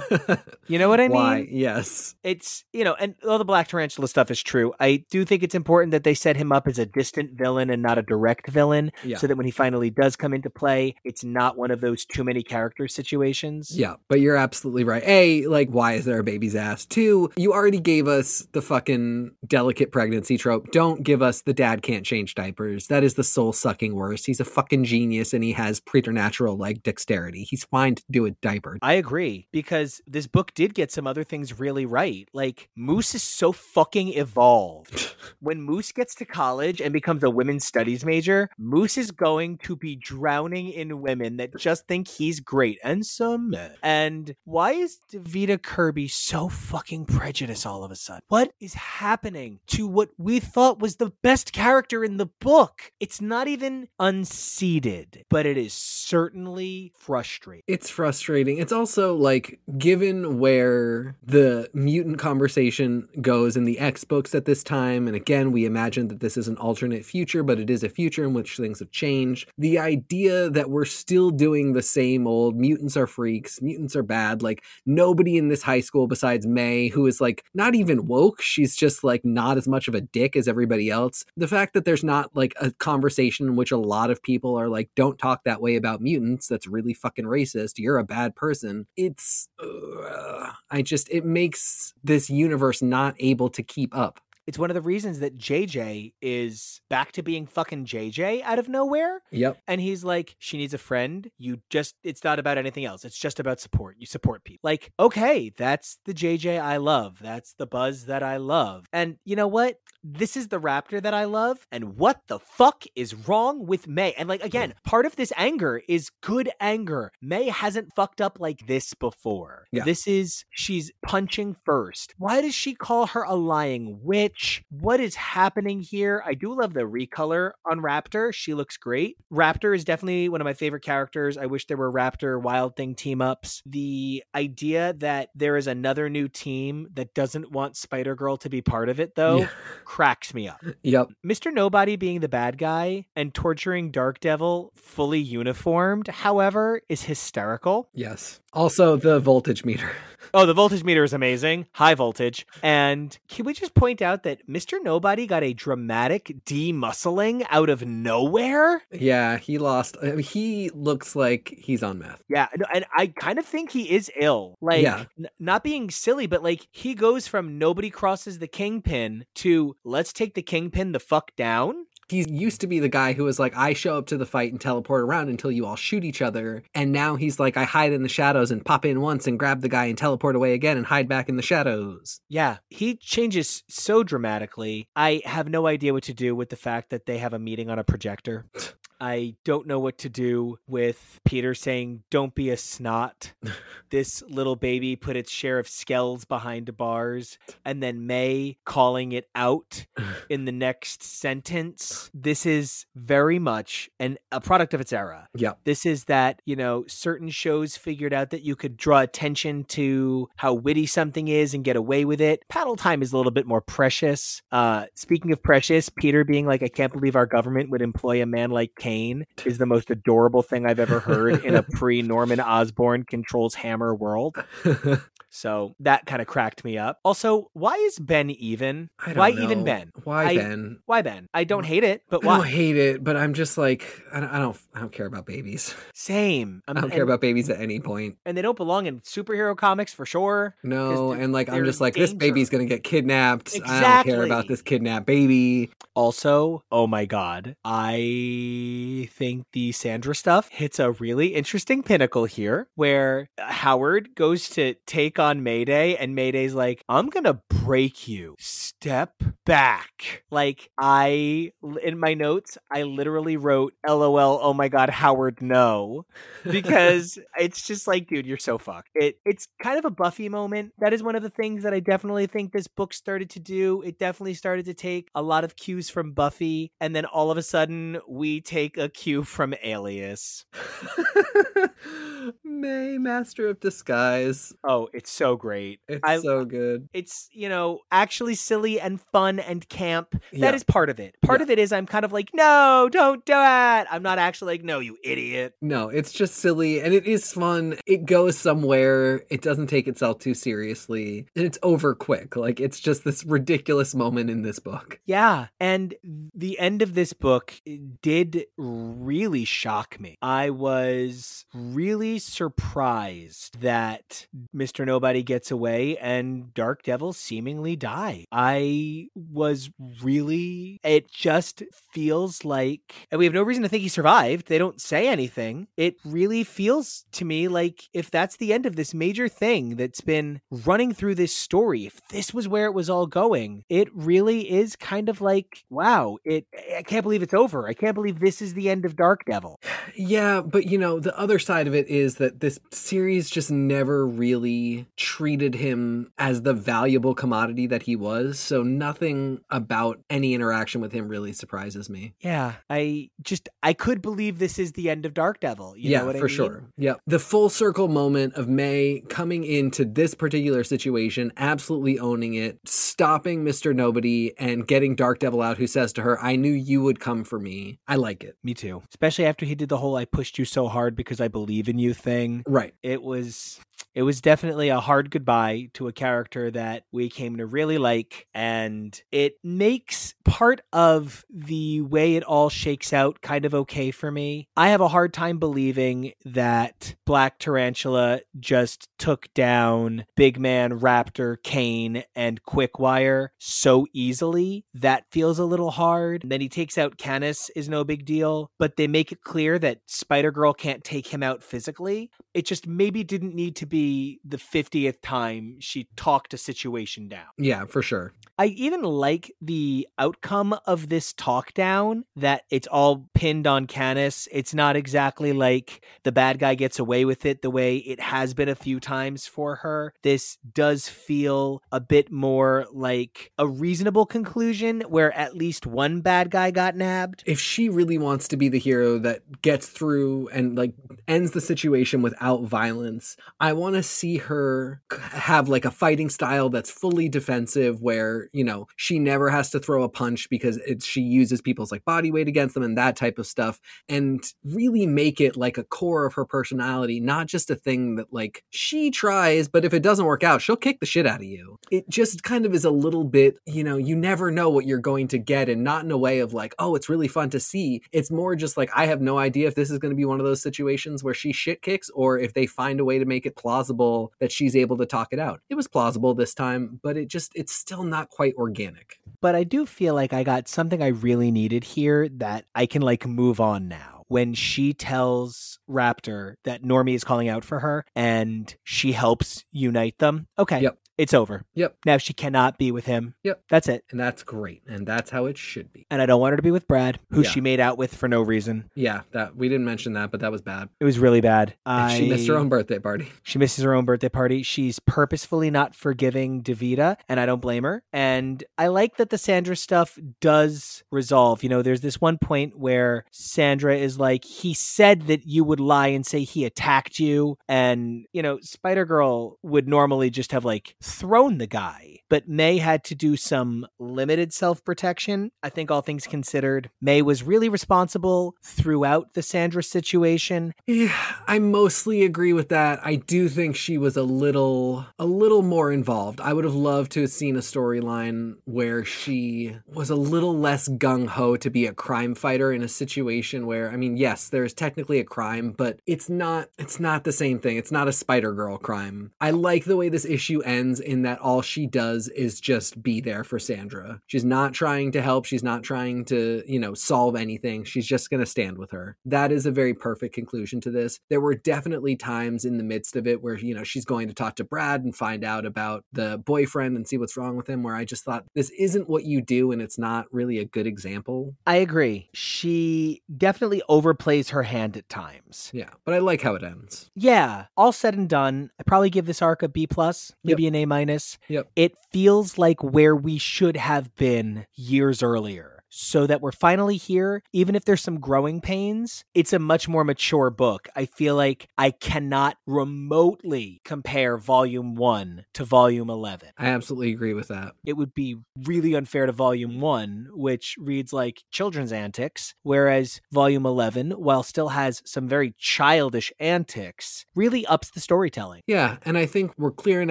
you 0.67 0.79
know 0.79 0.89
what 0.89 1.01
I 1.01 1.09
Why? 1.09 1.37
mean? 1.37 1.49
Yes. 1.51 2.15
It's, 2.23 2.48
you 2.73 2.85
know, 2.85 2.95
and 2.95 3.15
all 3.27 3.39
the 3.39 3.45
Black 3.45 3.69
Tarantula 3.69 4.09
stuff 4.09 4.31
is 4.31 4.43
true. 4.43 4.73
I 4.81 5.05
do 5.11 5.25
think 5.25 5.43
it's 5.43 5.55
important 5.55 5.91
that 5.93 6.05
they 6.05 6.15
set 6.15 6.37
him 6.37 6.53
up 6.53 6.67
as 6.69 6.79
a 6.79 6.87
distant 6.87 7.33
villain 7.33 7.71
and 7.71 7.83
not 7.83 7.99
a 7.99 8.03
direct 8.03 8.49
villain 8.49 8.91
Yeah. 9.05 9.17
so 9.19 9.27
that 9.27 9.37
when 9.37 9.47
he 9.47 9.53
finally 9.53 9.91
does 9.91 10.17
come 10.17 10.33
into 10.35 10.51
play, 10.51 10.95
it's 11.05 11.25
not 11.25 11.57
one 11.57 11.71
of 11.71 11.81
those 11.81 12.05
too 12.05 12.25
many 12.25 12.43
character 12.43 12.87
situations. 12.89 13.71
Yeah, 13.77 13.95
but 14.09 14.21
you're 14.21 14.37
absolutely 14.37 14.85
right. 14.85 15.03
A, 15.07 15.47
like, 15.47 15.69
why 15.71 15.95
is 15.95 16.05
there 16.05 16.19
a 16.19 16.25
baby's 16.25 16.55
ass? 16.55 16.87
Two, 16.87 17.31
you 17.37 17.53
already 17.53 17.81
gave 17.81 18.07
us 18.09 18.47
the 18.53 18.63
fucking 18.63 19.33
delicate 19.47 19.93
pregnancy 19.93 20.37
trope. 20.39 20.71
Don't 20.73 21.03
give 21.03 21.23
us 21.23 21.43
the 21.43 21.53
dad 21.55 21.83
can't 21.83 22.05
change 22.05 22.35
diapers. 22.35 22.87
That 22.89 23.05
is 23.05 23.15
the 23.15 23.25
soul 23.25 23.53
sucking 23.53 23.95
worst. 23.95 24.27
He's 24.27 24.41
a 24.41 24.45
fucking 24.45 24.85
genius 24.85 25.33
and 25.35 25.43
he 25.43 25.53
has 25.53 25.81
preternatural, 25.81 26.57
like, 26.57 26.83
dexterity. 26.83 27.45
He's 27.45 27.65
fine 27.65 27.95
to 27.97 28.03
do 28.11 28.27
a 28.27 28.31
diaper. 28.31 28.79
I 28.83 28.95
agree 28.95 29.49
because 29.53 30.01
this 30.07 30.27
book 30.27 30.55
did 30.55 30.75
get 30.75 30.91
some 30.93 31.07
other 31.07 31.25
things 31.25 31.59
really 31.59 31.87
right. 31.87 32.29
Like 32.39 32.69
Moose 32.77 33.17
is 33.17 33.25
so 33.25 33.51
fucking 33.51 34.11
evolved. 34.11 35.17
when 35.41 35.61
Moose 35.61 35.91
gets 35.91 36.15
to 36.15 36.25
college 36.25 36.81
and 36.81 36.93
becomes 36.93 37.25
a 37.25 37.31
women's 37.31 37.65
studies 37.65 38.05
major, 38.05 38.49
Moose 38.57 38.97
is 38.97 39.11
going 39.11 39.59
to 39.59 39.75
be 39.75 39.97
drowning 39.97 40.71
in 40.71 41.03
women 41.03 41.39
that 41.39 41.57
just 41.57 41.89
think 41.89 42.07
he's 42.07 42.39
great 42.39 42.79
and 42.85 43.05
some 43.05 43.51
men. 43.51 43.73
And 43.83 44.37
why 44.45 44.71
is 44.73 45.01
Davida 45.13 45.61
Kirby 45.61 46.07
so 46.07 46.49
fucking 46.49 47.07
prejudiced 47.07 47.67
all 47.67 47.83
of 47.83 47.91
a 47.91 47.97
sudden? 47.97 48.23
What 48.29 48.53
is 48.61 48.75
happening 48.75 49.59
to 49.69 49.89
what 49.89 50.11
we 50.17 50.39
thought 50.39 50.79
was 50.79 50.95
the 50.95 51.11
best 51.25 51.53
character 51.53 52.05
in 52.05 52.19
the 52.19 52.27
book? 52.27 52.93
It's 53.01 53.21
not 53.21 53.49
even 53.49 53.89
unseated, 53.99 55.25
but 55.29 55.45
it 55.45 55.59
is 55.59 55.73
certainly 55.73 56.93
frustrating. 56.97 57.65
It's 57.67 57.91
frustrating. 57.91 58.59
It's 58.59 58.73
also 58.73 59.17
like, 59.17 59.59
given 59.77 60.39
where 60.39 61.17
the 61.21 61.69
mutant 61.75 62.18
conversation 62.19 63.09
goes 63.21 63.57
in 63.57 63.65
the 63.65 63.79
X 63.79 64.05
books 64.05 64.35
at 64.35 64.45
this 64.45 64.63
time, 64.63 65.07
and 65.07 65.17
again, 65.17 65.53
we 65.53 65.65
imagine 65.65 66.09
that 66.09 66.21
this 66.21 66.37
is 66.37 66.49
an 66.49 66.57
alternate 66.59 67.05
future, 67.05 67.43
but 67.43 67.59
it 67.59 67.71
is 67.71 67.83
a 67.83 67.89
future 67.89 68.25
in 68.25 68.35
which 68.35 68.57
things 68.57 68.81
have 68.81 68.91
changed. 68.91 69.51
The 69.57 69.79
idea 69.79 70.51
that 70.51 70.71
we're 70.71 70.85
still 70.85 71.31
doing 71.31 71.73
the 71.73 71.83
same 71.83 72.27
old 72.27 72.57
mutants 72.57 72.97
are 72.97 73.07
freaks, 73.07 73.63
mutants 73.63 73.97
are 73.97 74.03
bad, 74.03 74.43
like 74.43 74.65
nobody 74.85 75.37
in 75.37 75.49
this 75.49 75.63
high 75.63 75.81
school 75.81 76.07
besides 76.07 76.47
May, 76.47 76.89
who 76.89 77.07
is 77.07 77.21
like 77.21 77.45
not 77.55 77.75
even 77.75 78.07
woke, 78.07 78.43
she's 78.43 78.77
just 78.77 79.05
like 79.05 79.25
not 79.25 79.57
as 79.57 79.69
much 79.69 79.89
of 79.89 79.95
a 79.95 80.01
dick 80.01 80.37
as 80.37 80.49
everybody 80.49 80.91
else. 80.91 81.25
The 81.37 81.49
fact 81.49 81.75
that 81.75 81.85
there's 81.85 82.05
not 82.05 82.35
like 82.35 82.55
a 82.61 82.73
conversation 82.73 83.47
in 83.47 83.57
which 83.57 83.73
a 83.73 83.79
lot 83.79 84.11
of 84.11 84.23
people 84.23 84.57
are 84.57 84.69
like, 84.69 84.91
don't 84.95 85.19
talk 85.19 85.45
that 85.45 85.63
way 85.63 85.77
about 85.77 86.01
mutants, 86.01 86.49
that's 86.49 86.67
really 86.67 86.95
fucking 86.95 87.25
racist, 87.25 87.79
you're 87.79 87.99
a 87.99 88.05
bad 88.05 88.35
person. 88.35 88.87
It's, 88.97 89.49
uh, 89.63 90.51
I 90.71 90.83
just, 90.83 91.09
it 91.11 91.25
makes 91.25 91.95
this 92.09 92.29
universe 92.29 92.83
not 92.83 93.15
able 93.21 93.49
to 93.51 93.63
keep 93.63 93.97
up. 93.97 94.19
It's 94.49 94.59
one 94.59 94.71
of 94.71 94.75
the 94.75 94.81
reasons 94.81 95.19
that 95.19 95.37
JJ 95.37 96.15
is 96.23 96.81
back 96.89 97.13
to 97.13 97.23
being 97.23 97.47
fucking 97.47 97.85
JJ 97.85 98.41
out 98.45 98.59
of 98.59 98.67
nowhere. 98.67 99.21
Yep. 99.31 99.59
And 99.69 99.79
he's 99.79 100.05
like, 100.05 100.37
she 100.39 100.57
needs 100.57 100.73
a 100.73 100.79
friend. 100.79 101.31
You 101.37 101.61
just, 101.69 101.97
it's 102.03 102.25
not 102.25 102.39
about 102.39 102.57
anything 102.57 102.87
else. 102.87 103.05
It's 103.05 103.19
just 103.19 103.39
about 103.41 103.61
support. 103.61 103.97
You 103.99 104.07
support 104.07 104.45
people. 104.45 104.67
Like, 104.67 104.91
okay, 104.99 105.53
that's 105.55 105.99
the 106.07 106.15
JJ 106.15 106.59
I 106.63 106.79
love. 106.79 107.19
That's 107.21 107.53
the 107.59 107.67
buzz 107.67 108.07
that 108.07 108.23
I 108.23 108.39
love. 108.39 108.87
And 108.91 109.19
you 109.27 109.37
know 109.37 109.49
what? 109.49 109.81
This 110.03 110.35
is 110.35 110.49
the 110.49 110.61
Raptor 110.61 111.03
that 111.03 111.13
I 111.13 111.25
love. 111.25 111.67
And 111.71 111.99
what 111.99 112.23
the 112.29 112.39
fuck 112.39 112.85
is 112.97 113.29
wrong 113.29 113.67
with 113.67 113.87
May? 113.87 114.15
And 114.15 114.31
like, 114.31 114.43
again, 114.43 114.73
part 114.83 115.05
of 115.05 115.17
this 115.17 115.31
anger 115.37 115.83
is 115.91 116.11
good 116.23 116.49
anger. 116.59 117.13
May 117.21 117.51
hasn't 117.51 117.95
fucked 117.95 118.23
up 118.23 118.39
like 118.41 118.67
this 118.67 118.95
before. 118.95 119.67
Yeah. 119.73 119.85
This 119.85 120.07
is, 120.07 120.47
she's 120.49 120.91
punching 121.03 121.55
first. 121.67 122.15
Why 122.17 122.41
does 122.41 122.55
she 122.55 122.75
call 122.75 123.09
her 123.09 123.25
a 123.25 123.35
lying 123.35 124.01
witch? 124.03 124.38
What 124.71 125.01
is 125.01 125.15
happening 125.15 125.81
here? 125.81 126.23
I 126.25 126.35
do 126.35 126.55
love 126.55 126.73
the 126.75 126.81
recolor 126.83 127.53
on 127.71 127.81
Raptor. 127.81 128.33
She 128.33 128.55
looks 128.55 128.77
great. 128.77 129.17
Raptor 129.33 129.75
is 129.75 129.85
definitely 129.85 130.29
one 130.29 130.41
of 130.41 130.45
my 130.45 130.53
favorite 130.53 130.83
characters. 130.85 131.37
I 131.37 131.47
wish 131.47 131.67
there 131.67 131.77
were 131.77 131.91
Raptor 131.93 132.41
Wild 132.41 132.77
Thing 132.77 132.95
team 132.95 133.21
ups. 133.21 133.63
The 133.67 134.23
idea 134.35 134.93
that 134.99 135.31
there 135.35 135.57
is 135.57 135.67
another 135.67 136.09
new 136.09 136.29
team 136.29 136.89
that 136.95 137.15
doesn't 137.15 137.51
want 137.51 137.77
Spider 137.77 138.15
Girl 138.15 138.37
to 138.39 138.49
be 138.49 138.63
part 138.63 138.89
of 138.89 139.01
it, 139.01 139.15
though, 139.15 139.39
Yeah. 139.39 139.49
cracks 139.85 140.33
me 140.35 140.49
up. 140.49 140.63
Yep. 140.83 141.09
Mr. 141.27 141.53
Nobody 141.53 141.97
being 141.97 142.21
the 142.21 142.29
bad 142.29 142.59
guy 142.59 143.07
and 143.17 143.35
torturing 143.35 143.91
Dark 143.91 144.21
Devil 144.21 144.73
fully 144.77 145.21
uniformed, 145.21 146.09
however, 146.09 146.81
is 146.89 147.03
hysterical. 147.03 147.89
Yes. 147.93 148.41
Also, 148.53 148.97
the 148.97 149.19
voltage 149.21 149.65
meter. 149.65 149.91
Oh, 150.35 150.45
the 150.47 150.53
voltage 150.55 150.85
meter 150.85 151.05
is 151.05 151.13
amazing. 151.13 151.67
High 151.73 151.95
voltage. 151.95 152.47
And 152.63 153.17
can 153.29 153.45
we 153.47 153.55
just 153.55 153.75
point 153.75 154.03
out 154.03 154.25
that 154.25 154.28
Mr. 154.49 154.83
Nobody 154.83 155.27
got 155.27 155.43
a 155.43 155.53
dramatic 155.53 156.37
demuscling 156.45 157.45
out 157.51 157.69
of 157.71 157.85
nowhere? 157.87 158.83
Yeah, 158.93 159.39
he 159.39 159.59
lost. 159.59 159.97
I 160.03 160.07
mean, 160.07 160.19
he 160.21 160.71
looks 160.75 161.15
like 161.17 161.55
he's 161.59 161.83
on 161.83 161.99
meth. 161.99 162.23
Yeah, 162.29 162.49
and 162.73 162.85
I 162.97 163.09
kind 163.09 163.39
of 163.39 163.47
think 163.47 163.71
he 163.71 163.91
is 163.95 164.11
ill. 164.19 164.57
Like, 164.61 164.83
Yeah. 164.83 165.05
n- 165.19 165.29
not 165.39 165.65
being 165.65 165.91
silly, 165.91 166.27
but 166.27 166.43
like 166.43 166.67
he 166.73 166.95
goes 166.95 167.27
from 167.27 167.59
nobody 167.59 167.91
crosses 167.91 168.39
the 168.39 168.47
kingpin 168.49 169.25
to 169.37 169.77
let's 169.85 170.13
take 170.13 170.35
the 170.35 170.43
kingpin 170.43 170.93
the 170.93 171.01
fuck 171.01 171.35
down. 171.37 171.87
He 172.09 172.25
used 172.29 172.61
to 172.63 172.67
be 172.67 172.79
the 172.79 172.89
guy 172.89 173.13
who 173.13 173.25
was 173.25 173.39
like, 173.39 173.57
I 173.57 173.75
show 173.75 173.99
up 173.99 174.07
to 174.07 174.17
the 174.17 174.27
fight 174.27 174.53
and 174.53 174.61
teleport 174.61 175.03
around 175.03 175.29
until 175.29 175.51
you 175.51 175.67
all 175.67 175.77
shoot 175.77 176.05
each 176.05 176.23
other. 176.23 176.63
And 176.75 176.93
now 176.93 177.17
he's 177.17 177.39
like, 177.39 177.57
I 177.57 177.65
hide 177.65 177.93
in 177.93 178.03
the 178.03 178.09
shadows 178.09 178.51
and 178.51 178.65
pop 178.65 178.85
in 178.85 179.01
once 179.01 179.27
and 179.27 179.39
grab 179.39 179.61
the 179.61 179.69
guy 179.69 179.87
and 179.87 179.99
teleport 179.99 180.35
away 180.35 180.55
again 180.55 180.77
and 180.77 180.87
hide 180.87 181.09
back 181.09 181.29
in 181.29 181.37
the 181.37 181.43
shadows. 181.43 182.21
Yeah, 182.29 182.59
he 182.71 182.97
changes 182.97 183.63
so 183.69 184.03
dramatically. 184.03 184.89
I 184.97 185.21
have 185.25 185.49
no 185.49 185.67
idea 185.67 185.93
what 185.93 186.05
to 186.05 186.15
do 186.15 186.35
with 186.35 186.49
the 186.49 186.57
fact 186.57 186.91
that 186.91 187.07
they 187.07 187.19
have 187.19 187.35
a 187.35 187.39
meeting 187.39 187.69
on 187.71 187.79
a 187.79 187.85
projector. 187.85 188.47
I 189.01 189.37
don't 189.45 189.67
know 189.67 189.79
what 189.79 189.99
to 189.99 190.09
do 190.09 190.59
with 190.67 191.21
Peter 191.25 191.55
saying, 191.55 192.03
Don't 192.11 192.35
be 192.35 192.51
a 192.51 192.57
snot. 192.57 193.33
this 193.91 194.23
little 194.29 194.57
baby 194.57 194.97
put 194.97 195.17
its 195.17 195.31
share 195.31 195.59
of 195.59 195.67
skells 195.67 196.27
behind 196.27 196.77
bars, 196.77 197.39
and 197.65 197.83
then 197.83 198.07
May 198.07 198.59
calling 198.65 199.13
it 199.13 199.29
out 199.35 199.87
in 200.29 200.45
the 200.45 200.53
next 200.53 201.03
sentence. 201.03 202.11
This 202.13 202.47
is 202.47 202.87
very 202.95 203.39
much 203.39 203.89
an, 204.01 204.19
a 204.33 204.41
product 204.41 204.75
of 204.75 204.81
its 204.81 204.93
era. 204.93 205.29
Yep. 205.37 205.61
This 205.65 205.87
is 205.87 206.05
that, 206.05 206.43
you 206.45 206.57
know, 206.57 206.85
certain 206.87 207.31
shows 207.31 207.77
figured 207.77 208.13
out 208.13 208.31
that 208.31 208.43
you 208.43 208.57
could 208.57 208.77
draw 208.77 209.01
attention 209.01 209.65
to 209.65 210.29
how 210.37 210.55
witty 210.55 210.87
something 210.87 211.29
is 211.29 211.55
and 211.55 211.65
get 211.65 211.77
away 211.77 212.05
with 212.05 212.21
it. 212.21 212.43
Paddle 212.49 212.77
time 212.77 213.03
is 213.03 213.13
a 213.13 213.17
little 213.17 213.33
bit 213.33 213.47
more 213.47 213.61
precious. 213.61 214.43
Uh, 214.51 214.87
speaking 214.95 215.33
of 215.33 215.43
precious, 215.43 215.89
Peter 215.89 216.25
being 216.25 216.47
like, 216.47 216.63
I 216.63 216.69
can't 216.69 216.93
believe 216.93 217.17
our 217.17 217.27
government 217.27 217.71
would 217.71 217.83
employ 217.83 218.23
a 218.23 218.27
man 218.27 218.51
like 218.51 218.75
Kaine 218.89 219.27
is 219.45 219.59
the 219.59 219.67
most 219.67 219.91
adorable 219.91 220.43
thing 220.43 220.65
I've 220.67 220.79
ever 220.79 221.01
heard 221.01 221.45
in 221.45 221.55
a 221.55 221.63
pre 221.75 222.01
Norman 222.01 222.41
Osborn 222.41 223.05
controls 223.05 223.55
hammer 223.55 223.95
world. 223.95 224.43
So 225.31 225.75
that 225.81 226.07
kind 226.07 226.21
of 226.23 226.29
cracked 226.29 226.65
me 226.65 226.79
up. 226.79 226.99
Also, 227.05 227.51
why 227.53 227.75
is 227.75 227.99
Ben 227.99 228.31
even? 228.31 228.91
I 228.99 229.13
why 229.13 229.31
know. 229.31 229.43
even 229.43 229.65
Ben? 229.65 229.93
Why 230.05 230.25
I- 230.27 230.37
Ben? 230.37 230.81
Why 230.87 231.03
Ben? 231.03 231.29
I 231.35 231.45
don't 231.45 231.65
hate 231.65 231.85
it, 231.85 232.03
but 232.09 232.25
I 232.25 232.27
why? 232.27 232.37
don't 232.39 232.47
hate 232.47 232.77
it, 232.77 233.05
but 233.05 233.17
I'm 233.17 233.35
just 233.35 233.59
like 233.59 234.03
I 234.13 234.21
don't 234.21 234.31
I 234.31 234.39
don't, 234.39 234.59
I 234.75 234.81
don't 234.81 234.93
care 234.93 235.07
about 235.07 235.27
babies. 235.27 235.75
Same. 235.95 236.63
Um, 236.69 236.77
I 236.77 236.81
don't 236.81 236.85
and, 236.85 236.93
care 236.93 237.03
about 237.03 237.21
babies 237.21 237.51
at 237.51 237.61
any 237.61 237.81
point. 237.81 238.17
and 238.25 238.37
they 238.37 238.43
don't 238.43 238.57
belong 238.57 238.87
in 238.87 239.01
superhero 239.01 239.57
comics 239.57 239.93
for 239.93 240.07
sure. 240.07 240.57
No, 240.63 241.13
and 241.13 241.33
like 241.33 241.49
I'm 241.49 241.65
just 241.65 241.81
like 241.81 241.95
this 241.95 242.15
baby's 242.15 242.51
gonna 242.51 242.65
get 242.65 242.85
kidnapped. 242.85 243.59
I 243.67 243.81
don't 243.81 244.05
care 244.05 244.25
about 244.25 244.49
this 244.49 244.63
kidnapped 244.63 245.07
baby. 245.07 245.71
Also, 245.95 246.63
oh 246.71 246.87
my 246.87 247.05
god, 247.07 247.57
I 247.65 249.09
think 249.13 249.47
the 249.53 249.73
Sandra 249.73 250.15
stuff 250.15 250.49
hits 250.49 250.79
a 250.79 250.93
really 250.93 251.29
interesting 251.35 251.83
pinnacle 251.83 252.25
here 252.25 252.69
where 252.77 253.29
Howard 253.39 254.15
goes 254.15 254.49
to 254.51 254.75
take 254.87 255.18
on 255.19 255.43
Mayday 255.43 255.97
and 255.97 256.15
Mayday's 256.15 256.55
like, 256.55 256.85
"I'm 256.89 257.11
to 257.11 257.41
break 257.49 258.09
you. 258.09 258.37
Step 258.39 259.23
back." 259.45 260.23
Like 260.31 260.71
I 260.79 261.53
in 261.83 261.99
my 261.99 262.15
notes, 262.15 262.59
I 262.71 262.83
literally 262.83 263.37
wrote 263.37 263.75
LOL, 263.87 264.41
oh 264.43 264.53
my 264.53 264.69
god, 264.69 264.91
Howard 264.91 265.41
no. 265.41 266.07
because 266.45 267.19
it's 267.39 267.67
just 267.67 267.87
like, 267.87 268.09
dude, 268.09 268.27
you're 268.27 268.39
so 268.39 268.59
fucked. 268.59 268.91
It 268.95 269.19
it's 269.25 269.49
kind 269.63 269.79
of 269.79 269.85
a 269.85 269.91
Buffy 269.91 270.29
moment. 270.29 270.73
That 270.79 270.93
is 270.93 271.03
one 271.03 271.17
of 271.17 271.23
the 271.23 271.31
things 271.31 271.63
that 271.63 271.75
I 271.75 271.81
definitely 271.81 272.27
think 272.27 272.53
this 272.53 272.69
book 272.69 272.93
started 272.93 273.31
to 273.31 273.41
do. 273.41 273.83
It 273.83 273.99
definitely 273.99 274.35
started 274.35 274.67
to 274.67 274.75
take 274.75 275.11
a 275.15 275.23
lot 275.23 275.45
of 275.45 275.57
cues 275.57 275.91
from 275.91 276.13
Buffy, 276.13 276.73
and 276.81 276.95
then 276.95 277.05
all 277.05 277.31
of 277.31 277.39
a 277.39 277.43
sudden 277.43 277.99
we 278.07 278.41
take 278.41 278.77
a 278.77 278.89
cue 278.89 279.25
from 279.25 279.55
Alias. 279.63 280.47
May, 282.45 282.99
Master 282.99 283.49
of 283.49 283.61
Disguise. 283.61 284.53
Oh, 284.65 284.89
it's 284.93 285.08
so 285.09 285.37
great. 285.37 285.81
It's 285.89 286.01
I- 286.05 286.19
so 286.21 286.45
good. 286.45 286.89
It's, 286.93 287.29
you 287.33 287.49
know, 287.49 287.81
actually 287.91 288.35
silly 288.35 288.81
and 288.81 289.01
fun 289.01 289.39
and 289.39 289.69
camp. 289.69 290.21
That 290.33 290.55
is 290.55 290.65
Yeah. 290.69 290.73
part 290.73 290.91
of 290.91 291.01
it. 291.01 291.17
Part 291.23 291.41
Yeah. 291.41 291.45
of 291.45 291.51
it 291.51 291.59
is 291.59 291.73
I'm 291.73 291.87
kind 291.87 292.05
of 292.05 292.13
like, 292.13 292.31
no, 292.35 292.89
don't 292.91 293.25
do 293.25 293.33
it. 293.33 293.87
I'm 293.91 294.03
not 294.03 294.19
actually 294.19 294.55
like, 294.55 294.65
no, 294.65 294.79
you 294.81 294.97
idiot. 295.03 295.55
No, 295.61 295.89
it's 295.89 296.13
just 296.13 296.35
silly 296.37 296.81
and 296.81 296.93
it 296.95 297.07
is 297.07 297.33
fun. 297.33 297.77
It 297.87 298.07
goes 298.07 298.37
somewhere. 298.39 299.23
It 299.31 299.43
doesn't 299.43 299.69
take 299.69 299.89
itself 299.89 300.19
too 300.19 300.35
seriously. 300.35 301.27
And 301.37 301.45
it's 301.45 301.59
over 301.63 301.95
quick. 301.95 302.37
Like 302.37 302.61
it's 302.61 302.81
just 302.81 303.05
this 303.05 303.25
ridiculous 303.25 303.95
moment 303.95 304.31
in 304.31 304.43
this 304.43 304.59
book. 304.59 305.01
Yeah. 305.07 305.47
And 305.61 305.95
the 306.35 306.59
end 306.59 306.83
of 306.83 306.95
this 306.95 307.13
book 307.13 307.61
did 308.03 308.47
really 308.57 309.45
shock 309.45 309.99
me. 310.01 310.17
I 310.23 310.51
was 310.51 311.45
really 311.55 312.19
surprised 312.19 313.61
that 313.61 314.27
Mr. 314.55 314.85
Nobody 314.99 315.23
gets 315.23 315.53
away 315.53 315.97
and 315.99 316.53
Dark 316.55 316.83
Devil 316.83 317.13
seemingly 317.13 317.77
die. 317.77 318.25
I 318.33 319.07
was 319.15 319.71
really, 320.03 320.81
it 320.83 321.09
just 321.09 321.63
feels 321.93 322.45
like, 322.45 323.07
and 323.13 323.21
we 323.21 323.25
have 323.25 323.33
no 323.33 323.45
reason 323.45 323.63
to 323.63 323.69
think 323.69 323.85
he 323.85 323.89
survived. 323.89 324.49
They 324.49 324.59
don't 324.59 324.81
say 324.81 325.07
anything. 325.07 325.69
It 325.77 325.95
really 326.05 326.43
feels 326.43 327.05
to 327.13 327.25
me 327.25 327.47
like 327.47 327.85
if 327.93 328.11
that's 328.11 328.39
the 328.39 328.53
end 328.53 328.67
of 328.67 328.75
this 328.75 328.93
major 328.93 329.29
thing 329.29 329.77
that's 329.77 330.01
been 330.01 330.41
running 330.51 330.93
through 330.93 331.15
this 331.15 331.33
story, 331.33 331.87
if 331.87 332.01
this 332.09 332.35
was 332.35 332.49
where 332.49 332.67
it 332.67 332.75
was 332.75 332.91
all 332.91 333.07
going, 333.07 333.63
it 333.69 333.95
really 333.95 334.51
is 334.51 334.75
kind 334.75 335.09
of 335.09 335.21
like, 335.21 335.63
wow, 335.71 336.19
it 336.25 336.45
I 336.77 336.83
can't 336.83 337.05
believe 337.05 337.23
it's 337.23 337.35
over. 337.35 337.69
I 337.69 337.75
can't 337.75 337.95
believe 337.95 338.19
this 338.19 338.43
is 338.43 338.55
the 338.55 338.69
end 338.69 338.85
of 338.85 338.97
Dark 338.97 339.25
Devil. 339.27 339.61
Yeah, 339.95 340.41
but 340.41 340.67
you 340.67 340.77
know, 340.77 340.99
the 340.99 341.17
other 341.17 341.39
side 341.39 341.69
of 341.69 341.75
it 341.77 341.87
is 341.87 342.17
that 342.17 342.41
this 342.41 342.59
series 342.73 343.31
just 343.31 343.53
never 343.53 344.05
really 344.05 344.88
treated 344.97 345.55
him 345.55 346.13
as 346.19 346.43
the 346.43 346.55
valuable 346.55 347.15
commodity 347.15 347.67
that 347.67 347.83
he 347.83 347.97
was. 347.97 348.39
So 348.39 348.63
nothing 348.63 349.41
about 349.51 350.01
any 350.11 350.35
interaction 350.35 350.81
with 350.81 350.93
him 350.93 351.09
really 351.09 351.33
surprises 351.33 351.89
me. 351.89 352.15
Yeah, 352.21 352.55
I 352.69 353.11
just 353.23 353.49
I 353.63 353.73
could 353.73 354.03
believe 354.03 354.39
this 354.39 354.59
is 354.59 354.73
the 354.73 354.91
end 354.91 355.07
of 355.07 355.15
Dark 355.15 355.41
Devil. 355.41 355.77
You 355.77 355.91
yeah, 355.91 356.01
know 356.01 356.07
what 356.07 356.17
I 356.17 356.19
for 356.21 356.27
mean? 356.27 356.37
sure. 356.37 356.65
Yeah. 356.77 356.95
The 357.07 357.19
full 357.19 357.49
circle 357.49 357.89
moment 357.89 358.35
of 358.35 358.49
May 358.49 359.03
coming 359.09 359.45
into 359.45 359.85
this 359.85 360.15
particular 360.15 360.65
situation, 360.65 361.33
absolutely 361.37 361.99
owning 361.99 362.35
it, 362.35 362.59
stopping 362.65 363.45
Mr. 363.45 363.75
Nobody 363.75 364.33
and 364.39 364.67
getting 364.67 364.95
Dark 364.95 365.19
Devil 365.19 365.43
out 365.43 365.59
who 365.59 365.67
says 365.67 365.93
to 365.95 366.03
her, 366.03 366.21
I 366.21 366.37
knew 366.37 366.53
you 366.53 366.83
would 366.83 367.01
come 367.01 367.25
for 367.25 367.39
me. 367.39 367.79
I 367.87 367.97
like 367.97 368.25
it. 368.25 368.37
Me 368.43 368.55
too. 368.55 368.83
Especially 368.91 369.27
after 369.27 369.47
he 369.47 369.55
did 369.55 369.69
the 369.69 369.77
whole 369.77 369.97
I 369.97 370.05
pushed 370.05 370.39
you 370.39 370.45
so 370.45 370.69
hard 370.69 370.97
because 370.97 371.21
I 371.21 371.29
believe 371.29 371.69
in 371.69 371.79
you 371.79 371.95
thing. 371.95 372.43
Right. 372.47 372.75
It 372.83 373.03
was 373.03 373.61
it 373.95 374.03
was 374.03 374.21
definitely 374.21 374.69
a 374.69 374.81
hard 374.81 375.11
goodbye 375.11 375.69
to 375.75 375.89
a 375.89 375.93
character 375.93 376.51
that 376.51 376.85
we 376.93 377.09
came 377.09 377.37
to 377.37 377.47
really 377.47 377.79
like 377.79 378.27
and 378.35 379.01
it 379.11 379.35
makes 379.43 380.15
part 380.25 380.61
of 380.73 381.25
the 381.31 381.81
way 381.81 382.17
it 382.17 382.23
all 382.23 382.51
shakes 382.51 382.93
out 382.93 383.21
kind 383.23 383.45
of 383.45 383.55
okay 383.55 383.91
for 383.91 384.11
me. 384.11 384.49
I 384.57 384.69
have 384.69 384.81
a 384.81 384.89
hard 384.89 385.13
time 385.13 385.39
believing 385.39 386.13
that 386.25 386.95
Black 387.07 387.39
Tarantula 387.39 388.21
just 388.39 388.89
took 388.99 389.33
down 389.35 390.05
Big 390.17 390.39
Man 390.39 390.81
Raptor 390.81 391.37
Kaine 391.43 392.05
and 392.15 392.43
Quickwire 392.43 393.29
so 393.39 393.87
easily. 393.93 394.65
That 394.75 395.05
feels 395.11 395.39
a 395.39 395.45
little 395.45 395.71
hard. 395.71 396.23
And 396.23 396.33
then 396.33 396.41
he 396.41 396.49
takes 396.49 396.79
out 396.79 396.99
Canis 396.99 397.51
is 397.57 397.69
no 397.69 397.85
big 397.85 398.05
deal, 398.05 398.51
but 398.59 398.77
they 398.77 398.87
make 398.87 399.13
it 399.13 399.23
clear 399.23 399.59
that 399.59 399.81
Spider 399.87 400.31
Girl 400.31 400.53
can't 400.53 400.85
take 400.85 401.07
him 401.09 401.23
out 401.23 401.43
physically. 401.43 402.11
It 402.35 402.47
just 402.47 402.67
maybe 402.67 403.03
didn't 403.03 403.35
need 403.35 403.57
to 403.57 403.67
be 403.69 404.21
the 404.25 404.37
50th 404.37 405.01
time 405.03 405.57
she 405.61 405.89
talked 405.97 406.35
a 406.35 406.39
situation 406.39 407.09
down. 407.09 407.27
Yeah, 407.37 407.67
for 407.67 407.83
sure. 407.83 408.13
I 408.41 408.47
even 408.47 408.83
like 408.83 409.35
the 409.41 409.89
outcome 409.99 410.57
of 410.65 410.89
this 410.89 411.13
talk 411.13 411.53
down 411.55 412.05
that 412.15 412.45
it's 412.51 412.69
all 412.69 413.09
pinned 413.13 413.49
on 413.49 413.67
Canis. 413.67 414.29
It's 414.31 414.55
not 414.55 414.77
exactly 414.77 415.33
like 415.33 415.85
the 416.05 416.13
bad 416.13 416.39
guy 416.39 416.55
gets 416.55 416.79
away 416.79 417.05
with 417.05 417.27
it 417.27 417.43
the 417.43 417.51
way 417.51 417.79
it 417.79 417.99
has 417.99 418.35
been 418.35 418.49
a 418.49 418.55
few 418.55 418.79
times 418.79 419.27
for 419.27 419.57
her. 419.57 419.93
This 420.03 420.39
does 420.53 420.89
feel 420.89 421.63
a 421.73 421.81
bit 421.81 422.13
more 422.13 422.67
like 422.73 423.33
a 423.39 423.49
reasonable 423.49 424.07
conclusion 424.07 424.83
where 424.83 425.13
at 425.17 425.37
least 425.37 425.67
one 425.67 426.01
bad 426.01 426.31
guy 426.31 426.53
got 426.53 426.77
nabbed. 426.77 427.25
If 427.27 427.41
she 427.41 427.69
really 427.69 427.99
wants 427.99 428.29
to 428.29 428.37
be 428.37 428.49
the 428.49 428.61
hero 428.61 428.99
that 429.01 429.43
gets 429.43 429.67
through 429.67 430.29
and 430.29 430.57
like 430.57 430.75
ends 431.09 431.33
the 431.33 431.41
situation 431.41 432.03
without 432.03 432.43
violence, 432.43 433.17
I 433.41 433.53
want 433.59 433.75
to 433.75 433.83
see 433.83 434.19
her 434.19 434.81
have 434.93 435.49
like 435.49 435.65
a 435.65 435.71
fighting 435.71 436.09
style 436.09 436.49
that's 436.49 436.71
fully 436.71 437.09
defensive 437.09 437.81
where, 437.81 438.29
you 438.33 438.45
know, 438.45 438.67
she 438.77 438.99
never 438.99 439.31
has 439.31 439.51
to 439.51 439.61
throw 439.61 439.83
a 439.83 439.89
punch 439.89 440.29
because 440.31 440.57
it's 440.59 440.85
she 440.85 441.01
uses 441.01 441.41
people's 441.41 441.73
like 441.73 441.85
body 441.85 442.11
weight 442.11 442.29
against 442.29 442.55
them 442.55 442.63
and 442.63 442.79
that 442.79 442.97
type 442.97 443.19
of 443.19 443.27
stuff 443.27 443.61
and 443.89 444.25
really 444.45 444.87
make 444.87 445.21
it 445.21 445.37
like 445.37 445.59
a 445.59 445.65
core 445.65 446.07
of 446.07 446.15
her 446.15 446.25
personality, 446.25 447.01
not 447.01 447.27
just 447.27 447.51
a 447.51 447.55
thing 447.55 447.97
that 447.97 448.13
like 448.13 448.45
she 448.51 448.91
tries, 448.91 449.49
but 449.49 449.65
if 449.65 449.75
it 449.75 449.83
doesn't 449.83 450.07
work 450.07 450.23
out, 450.23 450.41
she'll 450.41 450.57
kick 450.57 450.81
the 450.81 450.87
shit 450.87 451.07
out 451.07 451.21
of 451.21 451.27
you. 451.27 451.59
It 451.71 451.89
just 451.89 452.23
kind 452.23 452.47
of 452.47 452.55
is 452.55 452.65
a 452.65 452.71
little 452.71 453.05
bit, 453.05 453.37
you 453.47 453.65
know, 453.65 453.77
you 453.77 453.97
never 453.97 454.31
know 454.31 454.49
what 454.49 454.67
you're 454.67 454.79
going 454.79 455.09
to 455.09 455.19
get 455.19 455.49
and 455.49 455.65
not 455.65 455.85
in 455.85 455.91
a 455.91 455.99
way 455.99 456.21
of 456.21 456.33
like, 456.33 456.55
oh, 456.59 456.75
it's 456.75 456.89
really 456.89 457.09
fun 457.09 457.31
to 457.31 457.41
see. 457.41 457.83
It's 457.93 458.11
more 458.11 458.35
just 458.37 458.57
like 458.57 458.71
I 458.75 458.87
have 458.87 459.01
no 459.01 459.19
idea 459.19 459.49
if 459.49 459.55
this 459.55 459.71
is 459.71 459.79
going 459.79 459.91
to 459.91 459.97
be 459.97 460.05
one 460.05 460.21
of 460.21 460.27
those 460.27 460.43
situations 460.43 461.03
where 461.03 461.15
she 461.15 461.33
shit 461.33 461.63
kicks 461.63 461.91
or 461.91 462.19
if 462.19 462.35
they 462.35 462.47
find 462.47 462.81
a 462.81 462.85
way 462.85 462.99
to 462.99 463.05
make 463.05 463.27
it 463.27 463.35
plausible 463.49 464.13
that 464.21 464.31
she's 464.31 464.55
able 464.55 464.77
to 464.77 464.85
talk 464.85 465.09
it 465.11 465.19
out. 465.19 465.41
It 465.49 465.55
was 465.55 465.67
plausible 465.67 466.13
this 466.13 466.35
time, 466.35 466.79
but 466.83 466.99
it 466.99 467.09
just 467.09 467.33
it's 467.35 467.55
still 467.55 467.83
not 467.83 468.11
quite 468.11 468.35
organic. 468.37 469.01
But 469.23 469.35
I 469.35 469.45
do 469.45 469.65
feel 469.65 469.95
like 469.95 470.13
I 470.13 470.23
got 470.23 470.49
something 470.49 470.83
I 470.83 470.89
really 470.89 471.31
needed 471.31 471.65
here 471.65 472.11
that 472.11 472.45
I 472.55 472.67
can 472.67 472.83
like 472.83 473.07
move 473.07 473.41
on 473.41 473.67
now. 473.67 474.05
When 474.09 474.35
she 474.35 474.75
tells 474.75 475.59
Raptor 475.69 476.35
that 476.45 476.63
Normie 476.63 476.95
is 476.95 477.05
calling 477.05 477.29
out 477.29 477.45
for 477.45 477.61
her 477.61 477.85
and 477.95 478.55
she 478.65 478.93
helps 478.93 479.47
unite 479.51 479.99
them. 479.99 480.27
Okay. 480.39 480.61
Yep. 480.61 480.79
It's 480.99 481.15
over. 481.15 481.45
Yep. 481.55 481.77
Now 481.87 481.97
she 481.97 482.13
cannot 482.13 482.59
be 482.59 482.73
with 482.73 482.87
him. 482.87 483.15
Yep. 483.23 483.43
That's 483.49 483.69
it. 483.69 483.85
And 483.91 483.99
that's 484.01 484.23
great. 484.25 484.63
And 484.67 484.87
that's 484.87 485.11
how 485.11 485.27
it 485.27 485.39
should 485.39 485.73
be. 485.73 485.87
And 485.91 486.03
I 486.03 486.07
don't 486.07 486.21
want 486.21 486.33
her 486.33 486.37
to 486.37 486.43
be 486.43 486.51
with 486.51 486.67
Brad, 486.69 486.99
who 487.11 487.23
Yeah. 487.23 487.31
she 487.31 487.41
made 487.41 487.61
out 487.61 487.79
with 487.79 487.95
for 487.95 488.09
no 488.09 488.21
reason. 488.21 488.69
Yeah, 488.75 489.03
that 489.13 489.37
we 489.37 489.49
didn't 489.49 489.65
mention 489.65 489.93
that, 489.95 490.11
but 490.11 490.21
that 490.21 490.33
was 490.33 490.43
bad. 490.43 490.69
It 490.81 490.85
was 490.85 490.99
really 490.99 491.21
bad. 491.21 491.55
I, 491.65 491.97
she 491.97 492.09
missed 492.09 492.27
her 492.29 492.37
own 492.37 492.49
birthday 492.49 492.79
party. 492.79 493.09
She 493.23 493.39
misses 493.39 493.63
her 493.63 493.75
own 493.75 493.85
birthday 493.85 494.09
party. 494.09 494.43
She's 494.43 494.79
purposefully 494.81 495.51
not 495.51 495.75
forgiving 495.75 496.43
Davida, 496.43 496.97
and 497.09 497.21
I 497.21 497.27
don't 497.27 497.41
blame 497.43 497.63
her. 497.65 497.83
And 497.93 498.43
I 498.57 498.69
like 498.69 498.97
that 498.97 499.11
the 499.11 499.19
Sandra 499.19 499.55
stuff 499.55 499.99
does 500.21 500.83
resolve. 500.91 501.43
You 501.43 501.49
know, 501.51 501.63
there's 501.63 501.83
this 501.83 502.01
one 502.01 502.17
point 502.19 502.59
where 502.59 503.05
Sandra 503.13 503.77
is 503.77 503.99
like, 503.99 504.25
he 504.25 504.55
said 504.55 505.03
that 505.09 505.27
you 505.27 505.45
would 505.45 505.61
lie 505.61 505.89
and 505.89 506.07
say 506.07 506.25
he 506.25 506.45
attacked 506.45 506.99
you. 506.99 507.37
And, 507.49 508.07
you 508.13 508.23
know, 508.23 508.39
Spider 508.41 508.85
Girl 508.85 509.37
would 509.43 509.69
normally 509.69 510.11
just 510.11 510.33
have 510.33 510.45
like 510.45 510.75
thrown 510.89 511.39
the 511.39 511.47
guy. 511.47 511.85
but 512.11 512.27
May 512.27 512.57
had 512.57 512.85
to 512.85 512.95
do 512.95 513.17
some 513.19 513.67
limited 513.79 514.33
self 514.33 514.65
protection. 514.65 515.31
I 515.43 515.51
think, 515.51 515.71
all 515.71 515.83
things 515.83 516.07
considered, 516.07 516.71
May 516.81 517.03
was 517.03 517.23
really 517.23 517.51
responsible 517.51 518.35
throughout 518.43 519.13
the 519.13 519.21
Sandra 519.21 519.63
situation. 519.63 520.55
Yeah, 520.67 520.97
I 521.27 521.39
mostly 521.39 522.03
agree 522.03 522.33
with 522.33 522.49
that. 522.49 522.81
I 522.83 522.95
do 522.95 523.29
think 523.29 523.57
she 523.57 523.77
was 523.77 523.97
a 523.97 524.03
little 524.03 524.87
a 524.99 525.05
little 525.05 525.43
more 525.43 525.71
involved. 525.71 526.19
I 526.23 526.33
would 526.33 526.45
have 526.45 526.55
loved 526.55 526.93
to 526.93 527.03
have 527.03 527.11
seen 527.11 527.37
a 527.37 527.41
storyline 527.41 528.37
where 528.47 528.85
she 528.87 529.57
was 529.67 529.91
a 529.91 529.97
little 529.97 530.35
less 530.39 530.67
gung 530.69 531.09
ho 531.09 531.37
to 531.37 531.51
be 531.51 531.67
a 531.67 531.75
crime 531.75 532.15
fighter 532.15 532.51
in 532.53 532.63
a 532.63 532.69
situation 532.69 533.47
where 533.47 533.71
I 533.71 533.77
mean, 533.77 533.99
yes, 533.99 534.31
there's 534.31 534.55
technically 534.55 534.99
a 534.99 535.05
crime, 535.05 535.53
but 535.53 535.81
it's 535.87 536.09
not 536.09 536.49
it's 536.59 536.81
not 536.81 537.05
the 537.05 537.13
same 537.13 537.39
thing. 537.39 537.59
It's 537.59 537.73
not 537.73 537.87
a 537.89 537.93
Spider 537.93 538.33
Girl 538.33 538.57
crime. 538.57 539.13
I 539.21 539.31
like 539.31 539.65
the 539.65 539.77
way 539.77 539.91
this 539.91 540.07
issue 540.07 540.41
ends 540.41 540.78
in 540.81 541.03
that 541.03 541.19
all 541.21 541.43
she 541.43 541.67
does 541.67 542.09
is 542.09 542.41
just 542.41 542.83
be 542.83 543.01
there 543.01 543.25
for 543.25 543.39
Sandra. 543.39 544.01
She's 544.07 544.25
not 544.25 544.53
trying 544.53 544.93
to 544.93 545.03
help, 545.03 545.25
she's 545.25 545.43
not 545.43 545.63
trying 545.63 546.05
to, 546.07 546.43
you 546.47 546.59
know, 546.59 546.75
solve 546.75 547.17
anything. 547.17 547.65
She's 547.65 547.87
just 547.87 548.11
going 548.11 548.21
to 548.21 548.27
stand 548.27 548.59
with 548.59 548.71
her. 548.71 548.97
That 549.05 549.33
is 549.33 549.47
a 549.47 549.51
very 549.51 549.75
perfect 549.75 550.15
conclusion 550.15 550.61
to 550.63 550.71
this. 550.71 551.01
There 551.11 551.21
were 551.21 551.35
definitely 551.35 551.97
times 551.97 552.45
in 552.45 552.57
the 552.59 552.65
midst 552.65 552.97
of 552.97 553.07
it 553.07 553.23
where, 553.23 553.39
you 553.39 553.55
know, 553.55 553.65
she's 553.65 553.85
going 553.85 554.09
to 554.09 554.15
talk 554.15 554.37
to 554.37 554.45
Brad 554.45 554.83
and 554.85 554.95
find 554.95 555.25
out 555.25 555.47
about 555.47 555.85
the 555.93 556.19
boyfriend 556.19 556.77
and 556.77 556.87
see 556.87 556.99
what's 556.99 557.17
wrong 557.17 557.37
with 557.37 557.49
him 557.49 557.63
where 557.63 557.75
I 557.75 557.85
just 557.85 558.05
thought 558.05 558.25
this 558.35 558.51
isn't 558.59 558.89
what 558.89 559.05
you 559.05 559.21
do 559.21 559.53
and 559.53 559.61
it's 559.63 559.79
not 559.79 560.07
really 560.13 560.39
a 560.39 560.45
good 560.45 560.67
example. 560.67 561.35
I 561.47 561.57
agree. 561.57 562.09
She 562.15 563.03
definitely 563.17 563.63
overplays 563.69 564.31
her 564.31 564.43
hand 564.45 564.77
at 564.77 564.89
times. 564.89 565.51
Yeah, 565.53 565.71
but 565.85 565.95
I 565.95 565.99
like 565.99 566.23
how 566.23 566.35
it 566.35 566.43
ends. 566.43 566.91
Yeah, 566.95 567.47
all 567.57 567.73
said 567.73 567.95
and 567.95 568.09
done, 568.09 568.51
I 568.59 568.63
probably 568.63 568.91
give 568.91 569.07
this 569.07 569.23
arc 569.23 569.43
a 569.43 569.49
B 569.49 569.67
plus, 569.67 570.13
maybe 570.25 570.45
Yep. 570.45 570.51
an 570.51 570.55
A 570.57 570.67
minus. 570.69 571.19
Yep. 571.29 571.51
It 571.57 571.75
feels 571.91 572.39
like 572.39 572.63
where 572.63 572.95
we 572.95 573.19
should 573.19 573.57
have 573.57 573.95
been 573.97 574.47
years 574.55 575.03
earlier. 575.03 575.58
So 575.71 576.07
that 576.07 576.21
we're 576.21 576.33
finally 576.33 576.77
here, 576.77 577.23
even 577.33 577.55
if 577.55 577.65
there's 577.65 577.83
some 577.83 578.01
growing 578.01 578.41
pains, 578.41 579.05
it's 579.15 579.33
a 579.33 579.39
much 579.39 579.69
more 579.69 579.85
mature 579.85 580.31
book. 580.31 580.69
I 580.75 580.87
feel 580.87 581.15
like 581.15 581.49
I 581.59 581.71
cannot 581.71 582.37
remotely 582.47 583.61
compare 583.65 584.17
volume 584.17 584.75
one 584.75 585.27
to 585.35 585.45
volume 585.45 585.91
11. 585.91 586.31
I 586.39 586.47
absolutely 586.47 586.93
agree 586.93 587.15
with 587.15 587.29
that. 587.29 587.53
It 587.67 587.75
would 587.75 587.95
be 587.95 588.17
really 588.45 588.75
unfair 588.75 589.07
to 589.07 589.13
volume 589.13 589.61
one, 589.61 590.09
which 590.13 590.57
reads 590.59 590.93
like 590.93 591.23
children's 591.31 591.73
antics, 591.73 592.35
whereas 592.43 593.01
volume 593.13 593.47
11, 593.47 593.93
while 593.93 594.23
still 594.23 594.49
has 594.49 594.83
some 594.85 595.07
very 595.07 595.35
childish 595.39 596.13
antics, 596.19 597.05
really 597.15 597.45
ups 597.47 597.71
the 597.71 597.81
storytelling. 597.81 598.43
Yeah, 598.47 598.79
and 598.83 598.97
I 598.97 599.07
think 599.07 599.33
we're 599.37 599.51
clearing 599.51 599.91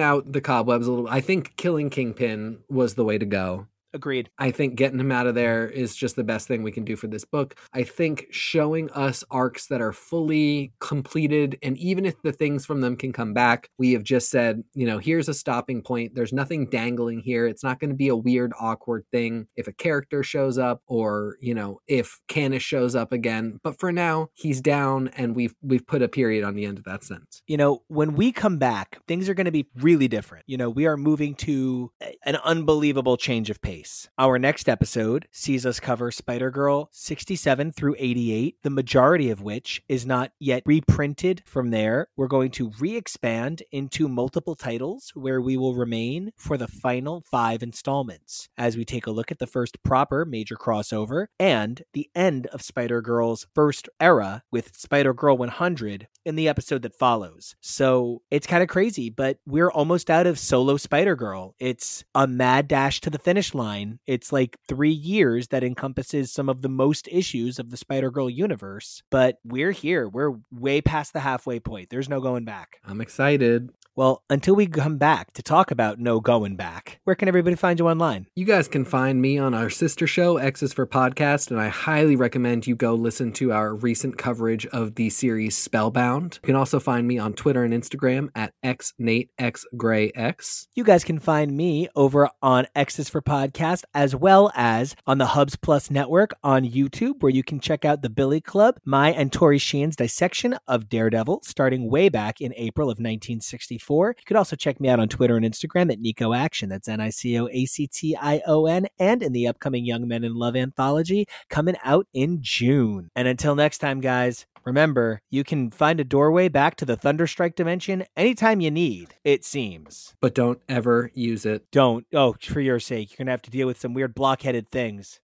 out 0.00 0.32
the 0.32 0.40
cobwebs 0.40 0.86
a 0.86 0.90
little. 0.90 1.08
I 1.08 1.20
think 1.20 1.56
killing 1.56 1.90
Kingpin 1.90 2.60
was 2.68 2.94
the 2.94 3.04
way 3.04 3.18
to 3.18 3.26
go. 3.26 3.66
Agreed. 3.94 4.28
I 4.38 4.50
think 4.50 4.74
getting 4.74 5.00
him 5.00 5.10
out 5.10 5.26
of 5.26 5.34
there 5.34 5.66
is 5.66 5.96
just 5.96 6.16
the 6.16 6.24
best 6.24 6.46
thing 6.46 6.62
we 6.62 6.72
can 6.72 6.84
do 6.84 6.94
for 6.94 7.06
this 7.06 7.24
book. 7.24 7.58
I 7.72 7.84
think 7.84 8.26
showing 8.30 8.90
us 8.90 9.24
arcs 9.30 9.66
that 9.68 9.80
are 9.80 9.92
fully 9.92 10.72
completed, 10.78 11.58
and 11.62 11.78
even 11.78 12.04
if 12.04 12.20
the 12.22 12.32
things 12.32 12.66
from 12.66 12.82
them 12.82 12.96
can 12.96 13.12
come 13.12 13.32
back, 13.32 13.70
we 13.78 13.92
have 13.92 14.02
just 14.02 14.30
said, 14.30 14.62
you 14.74 14.86
know, 14.86 14.98
here's 14.98 15.28
a 15.28 15.34
stopping 15.34 15.80
point. 15.80 16.14
There's 16.14 16.34
nothing 16.34 16.68
dangling 16.68 17.20
here. 17.20 17.46
It's 17.46 17.64
not 17.64 17.80
going 17.80 17.90
to 17.90 17.96
be 17.96 18.08
a 18.08 18.16
weird, 18.16 18.52
awkward 18.60 19.04
thing 19.10 19.46
if 19.56 19.68
a 19.68 19.72
character 19.72 20.22
shows 20.22 20.58
up 20.58 20.82
or, 20.86 21.36
you 21.40 21.54
know, 21.54 21.80
if 21.86 22.20
Canis 22.28 22.62
shows 22.62 22.94
up 22.94 23.10
again. 23.10 23.58
But 23.62 23.78
for 23.78 23.90
now, 23.90 24.28
he's 24.34 24.60
down 24.60 25.08
and 25.16 25.34
we've 25.34 25.54
we've 25.62 25.86
put 25.86 26.02
a 26.02 26.08
period 26.08 26.44
on 26.44 26.54
the 26.54 26.66
end 26.66 26.78
of 26.78 26.84
that 26.84 27.04
sentence. 27.04 27.42
You 27.46 27.56
know, 27.56 27.82
when 27.88 28.14
we 28.14 28.32
come 28.32 28.58
back, 28.58 28.98
things 29.08 29.28
are 29.28 29.34
going 29.34 29.46
to 29.46 29.50
be 29.50 29.66
really 29.76 30.08
different. 30.08 30.44
You 30.46 30.58
know, 30.58 30.68
we 30.68 30.86
are 30.86 30.96
moving 30.96 31.34
to 31.36 31.90
an 32.24 32.36
unbelievable 32.36 33.16
change 33.16 33.48
of 33.48 33.62
pace. 33.62 33.77
Our 34.18 34.38
next 34.38 34.68
episode 34.68 35.28
sees 35.30 35.64
us 35.64 35.78
cover 35.78 36.10
Spider 36.10 36.50
Girl 36.50 36.88
67 36.92 37.72
through 37.72 37.94
88, 37.98 38.56
the 38.62 38.70
majority 38.70 39.30
of 39.30 39.40
which 39.40 39.82
is 39.88 40.04
not 40.04 40.32
yet 40.40 40.62
reprinted 40.66 41.42
from 41.46 41.70
there. 41.70 42.08
We're 42.16 42.26
going 42.26 42.50
to 42.52 42.72
re 42.80 42.96
expand 42.96 43.62
into 43.70 44.08
multiple 44.08 44.56
titles 44.56 45.12
where 45.14 45.40
we 45.40 45.56
will 45.56 45.74
remain 45.74 46.32
for 46.36 46.56
the 46.56 46.66
final 46.66 47.22
five 47.30 47.62
installments 47.62 48.48
as 48.58 48.76
we 48.76 48.84
take 48.84 49.06
a 49.06 49.12
look 49.12 49.30
at 49.30 49.38
the 49.38 49.46
first 49.46 49.82
proper 49.82 50.24
major 50.24 50.56
crossover 50.56 51.26
and 51.38 51.82
the 51.92 52.10
end 52.14 52.46
of 52.48 52.62
Spider 52.62 53.00
Girl's 53.00 53.46
first 53.54 53.88
era 54.00 54.42
with 54.50 54.76
Spider 54.76 55.14
Girl 55.14 55.36
100 55.36 56.08
in 56.24 56.36
the 56.36 56.48
episode 56.48 56.82
that 56.82 56.94
follows. 56.94 57.56
So 57.60 58.22
it's 58.30 58.46
kind 58.46 58.62
of 58.62 58.68
crazy, 58.68 59.08
but 59.08 59.38
we're 59.46 59.70
almost 59.70 60.10
out 60.10 60.26
of 60.26 60.38
solo 60.38 60.76
Spider 60.76 61.16
Girl. 61.16 61.54
It's 61.58 62.04
a 62.14 62.26
mad 62.26 62.68
dash 62.68 63.00
to 63.02 63.10
the 63.10 63.18
finish 63.18 63.54
line. 63.54 63.67
It's 64.06 64.32
like 64.32 64.56
three 64.66 64.90
years 64.90 65.48
that 65.48 65.64
encompasses 65.64 66.32
some 66.32 66.48
of 66.48 66.62
the 66.62 66.68
most 66.68 67.08
issues 67.10 67.58
of 67.58 67.70
the 67.70 67.76
Spider 67.76 68.10
Girl 68.10 68.30
universe, 68.30 69.02
but 69.10 69.36
we're 69.44 69.72
here. 69.72 70.08
We're 70.08 70.34
way 70.50 70.80
past 70.80 71.12
the 71.12 71.20
halfway 71.20 71.60
point. 71.60 71.90
There's 71.90 72.08
no 72.08 72.20
going 72.20 72.44
back. 72.44 72.80
I'm 72.84 73.00
excited. 73.00 73.70
Well, 73.98 74.22
until 74.30 74.54
we 74.54 74.68
come 74.68 74.96
back 74.96 75.32
to 75.32 75.42
talk 75.42 75.72
about 75.72 75.98
no 75.98 76.20
going 76.20 76.54
back, 76.54 77.00
where 77.02 77.16
can 77.16 77.26
everybody 77.26 77.56
find 77.56 77.80
you 77.80 77.88
online? 77.88 78.28
You 78.36 78.44
guys 78.44 78.68
can 78.68 78.84
find 78.84 79.20
me 79.20 79.38
on 79.38 79.54
our 79.54 79.68
sister 79.68 80.06
show, 80.06 80.36
X's 80.36 80.72
for 80.72 80.86
Podcast, 80.86 81.50
and 81.50 81.58
I 81.58 81.66
highly 81.66 82.14
recommend 82.14 82.68
you 82.68 82.76
go 82.76 82.94
listen 82.94 83.32
to 83.32 83.50
our 83.50 83.74
recent 83.74 84.16
coverage 84.16 84.66
of 84.66 84.94
the 84.94 85.10
series 85.10 85.56
Spellbound. 85.56 86.38
You 86.44 86.46
can 86.46 86.54
also 86.54 86.78
find 86.78 87.08
me 87.08 87.18
on 87.18 87.32
Twitter 87.32 87.64
and 87.64 87.74
Instagram 87.74 88.28
at 88.36 88.52
xnateXgrayx. 88.64 90.66
You 90.76 90.84
guys 90.84 91.02
can 91.02 91.18
find 91.18 91.56
me 91.56 91.88
over 91.96 92.30
on 92.40 92.68
X's 92.76 93.08
for 93.08 93.20
Podcast 93.20 93.82
as 93.94 94.14
well 94.14 94.52
as 94.54 94.94
on 95.08 95.18
the 95.18 95.26
Hubs 95.26 95.56
Plus 95.56 95.90
Network 95.90 96.34
on 96.44 96.64
YouTube, 96.64 97.20
where 97.20 97.32
you 97.32 97.42
can 97.42 97.58
check 97.58 97.84
out 97.84 98.02
the 98.02 98.10
Billy 98.10 98.40
Club, 98.40 98.76
my 98.84 99.10
and 99.10 99.32
Tori 99.32 99.58
Sheehan's 99.58 99.96
dissection 99.96 100.56
of 100.68 100.88
Daredevil, 100.88 101.40
starting 101.42 101.90
way 101.90 102.08
back 102.08 102.40
in 102.40 102.54
April 102.54 102.86
of 102.86 102.98
1964. 102.98 103.87
You 103.88 104.24
could 104.26 104.36
also 104.36 104.54
check 104.56 104.80
me 104.80 104.88
out 104.88 105.00
on 105.00 105.08
Twitter 105.08 105.36
and 105.36 105.44
Instagram 105.44 105.90
at 105.90 106.00
Nico 106.00 106.34
Action. 106.34 106.68
That's 106.68 106.88
N 106.88 107.00
I 107.00 107.10
C 107.10 107.38
O 107.38 107.48
A 107.50 107.64
C 107.64 107.86
T 107.86 108.16
I 108.20 108.42
O 108.46 108.66
N, 108.66 108.86
and 108.98 109.22
in 109.22 109.32
the 109.32 109.46
upcoming 109.48 109.84
Young 109.84 110.06
Men 110.06 110.24
in 110.24 110.34
Love 110.34 110.56
anthology 110.56 111.26
coming 111.48 111.76
out 111.84 112.06
in 112.12 112.38
June. 112.42 113.10
And 113.16 113.26
until 113.26 113.54
next 113.54 113.78
time, 113.78 114.00
guys, 114.00 114.46
remember 114.64 115.22
you 115.30 115.42
can 115.44 115.70
find 115.70 116.00
a 116.00 116.04
doorway 116.04 116.48
back 116.48 116.76
to 116.76 116.84
the 116.84 116.96
Thunderstrike 116.96 117.54
dimension 117.54 118.04
anytime 118.16 118.60
you 118.60 118.70
need, 118.70 119.14
it 119.24 119.44
seems 119.44 120.14
But 120.20 120.34
don't 120.34 120.60
ever 120.68 121.10
use 121.14 121.46
it. 121.46 121.70
don't. 121.70 122.06
Oh, 122.12 122.34
for 122.40 122.60
your 122.60 122.80
sake, 122.80 123.10
you're 123.10 123.24
gonna 123.24 123.30
have 123.30 123.42
to 123.42 123.50
deal 123.50 123.66
with 123.66 123.80
some 123.80 123.94
weird 123.94 124.14
blockheaded 124.14 124.68
things. 124.68 125.20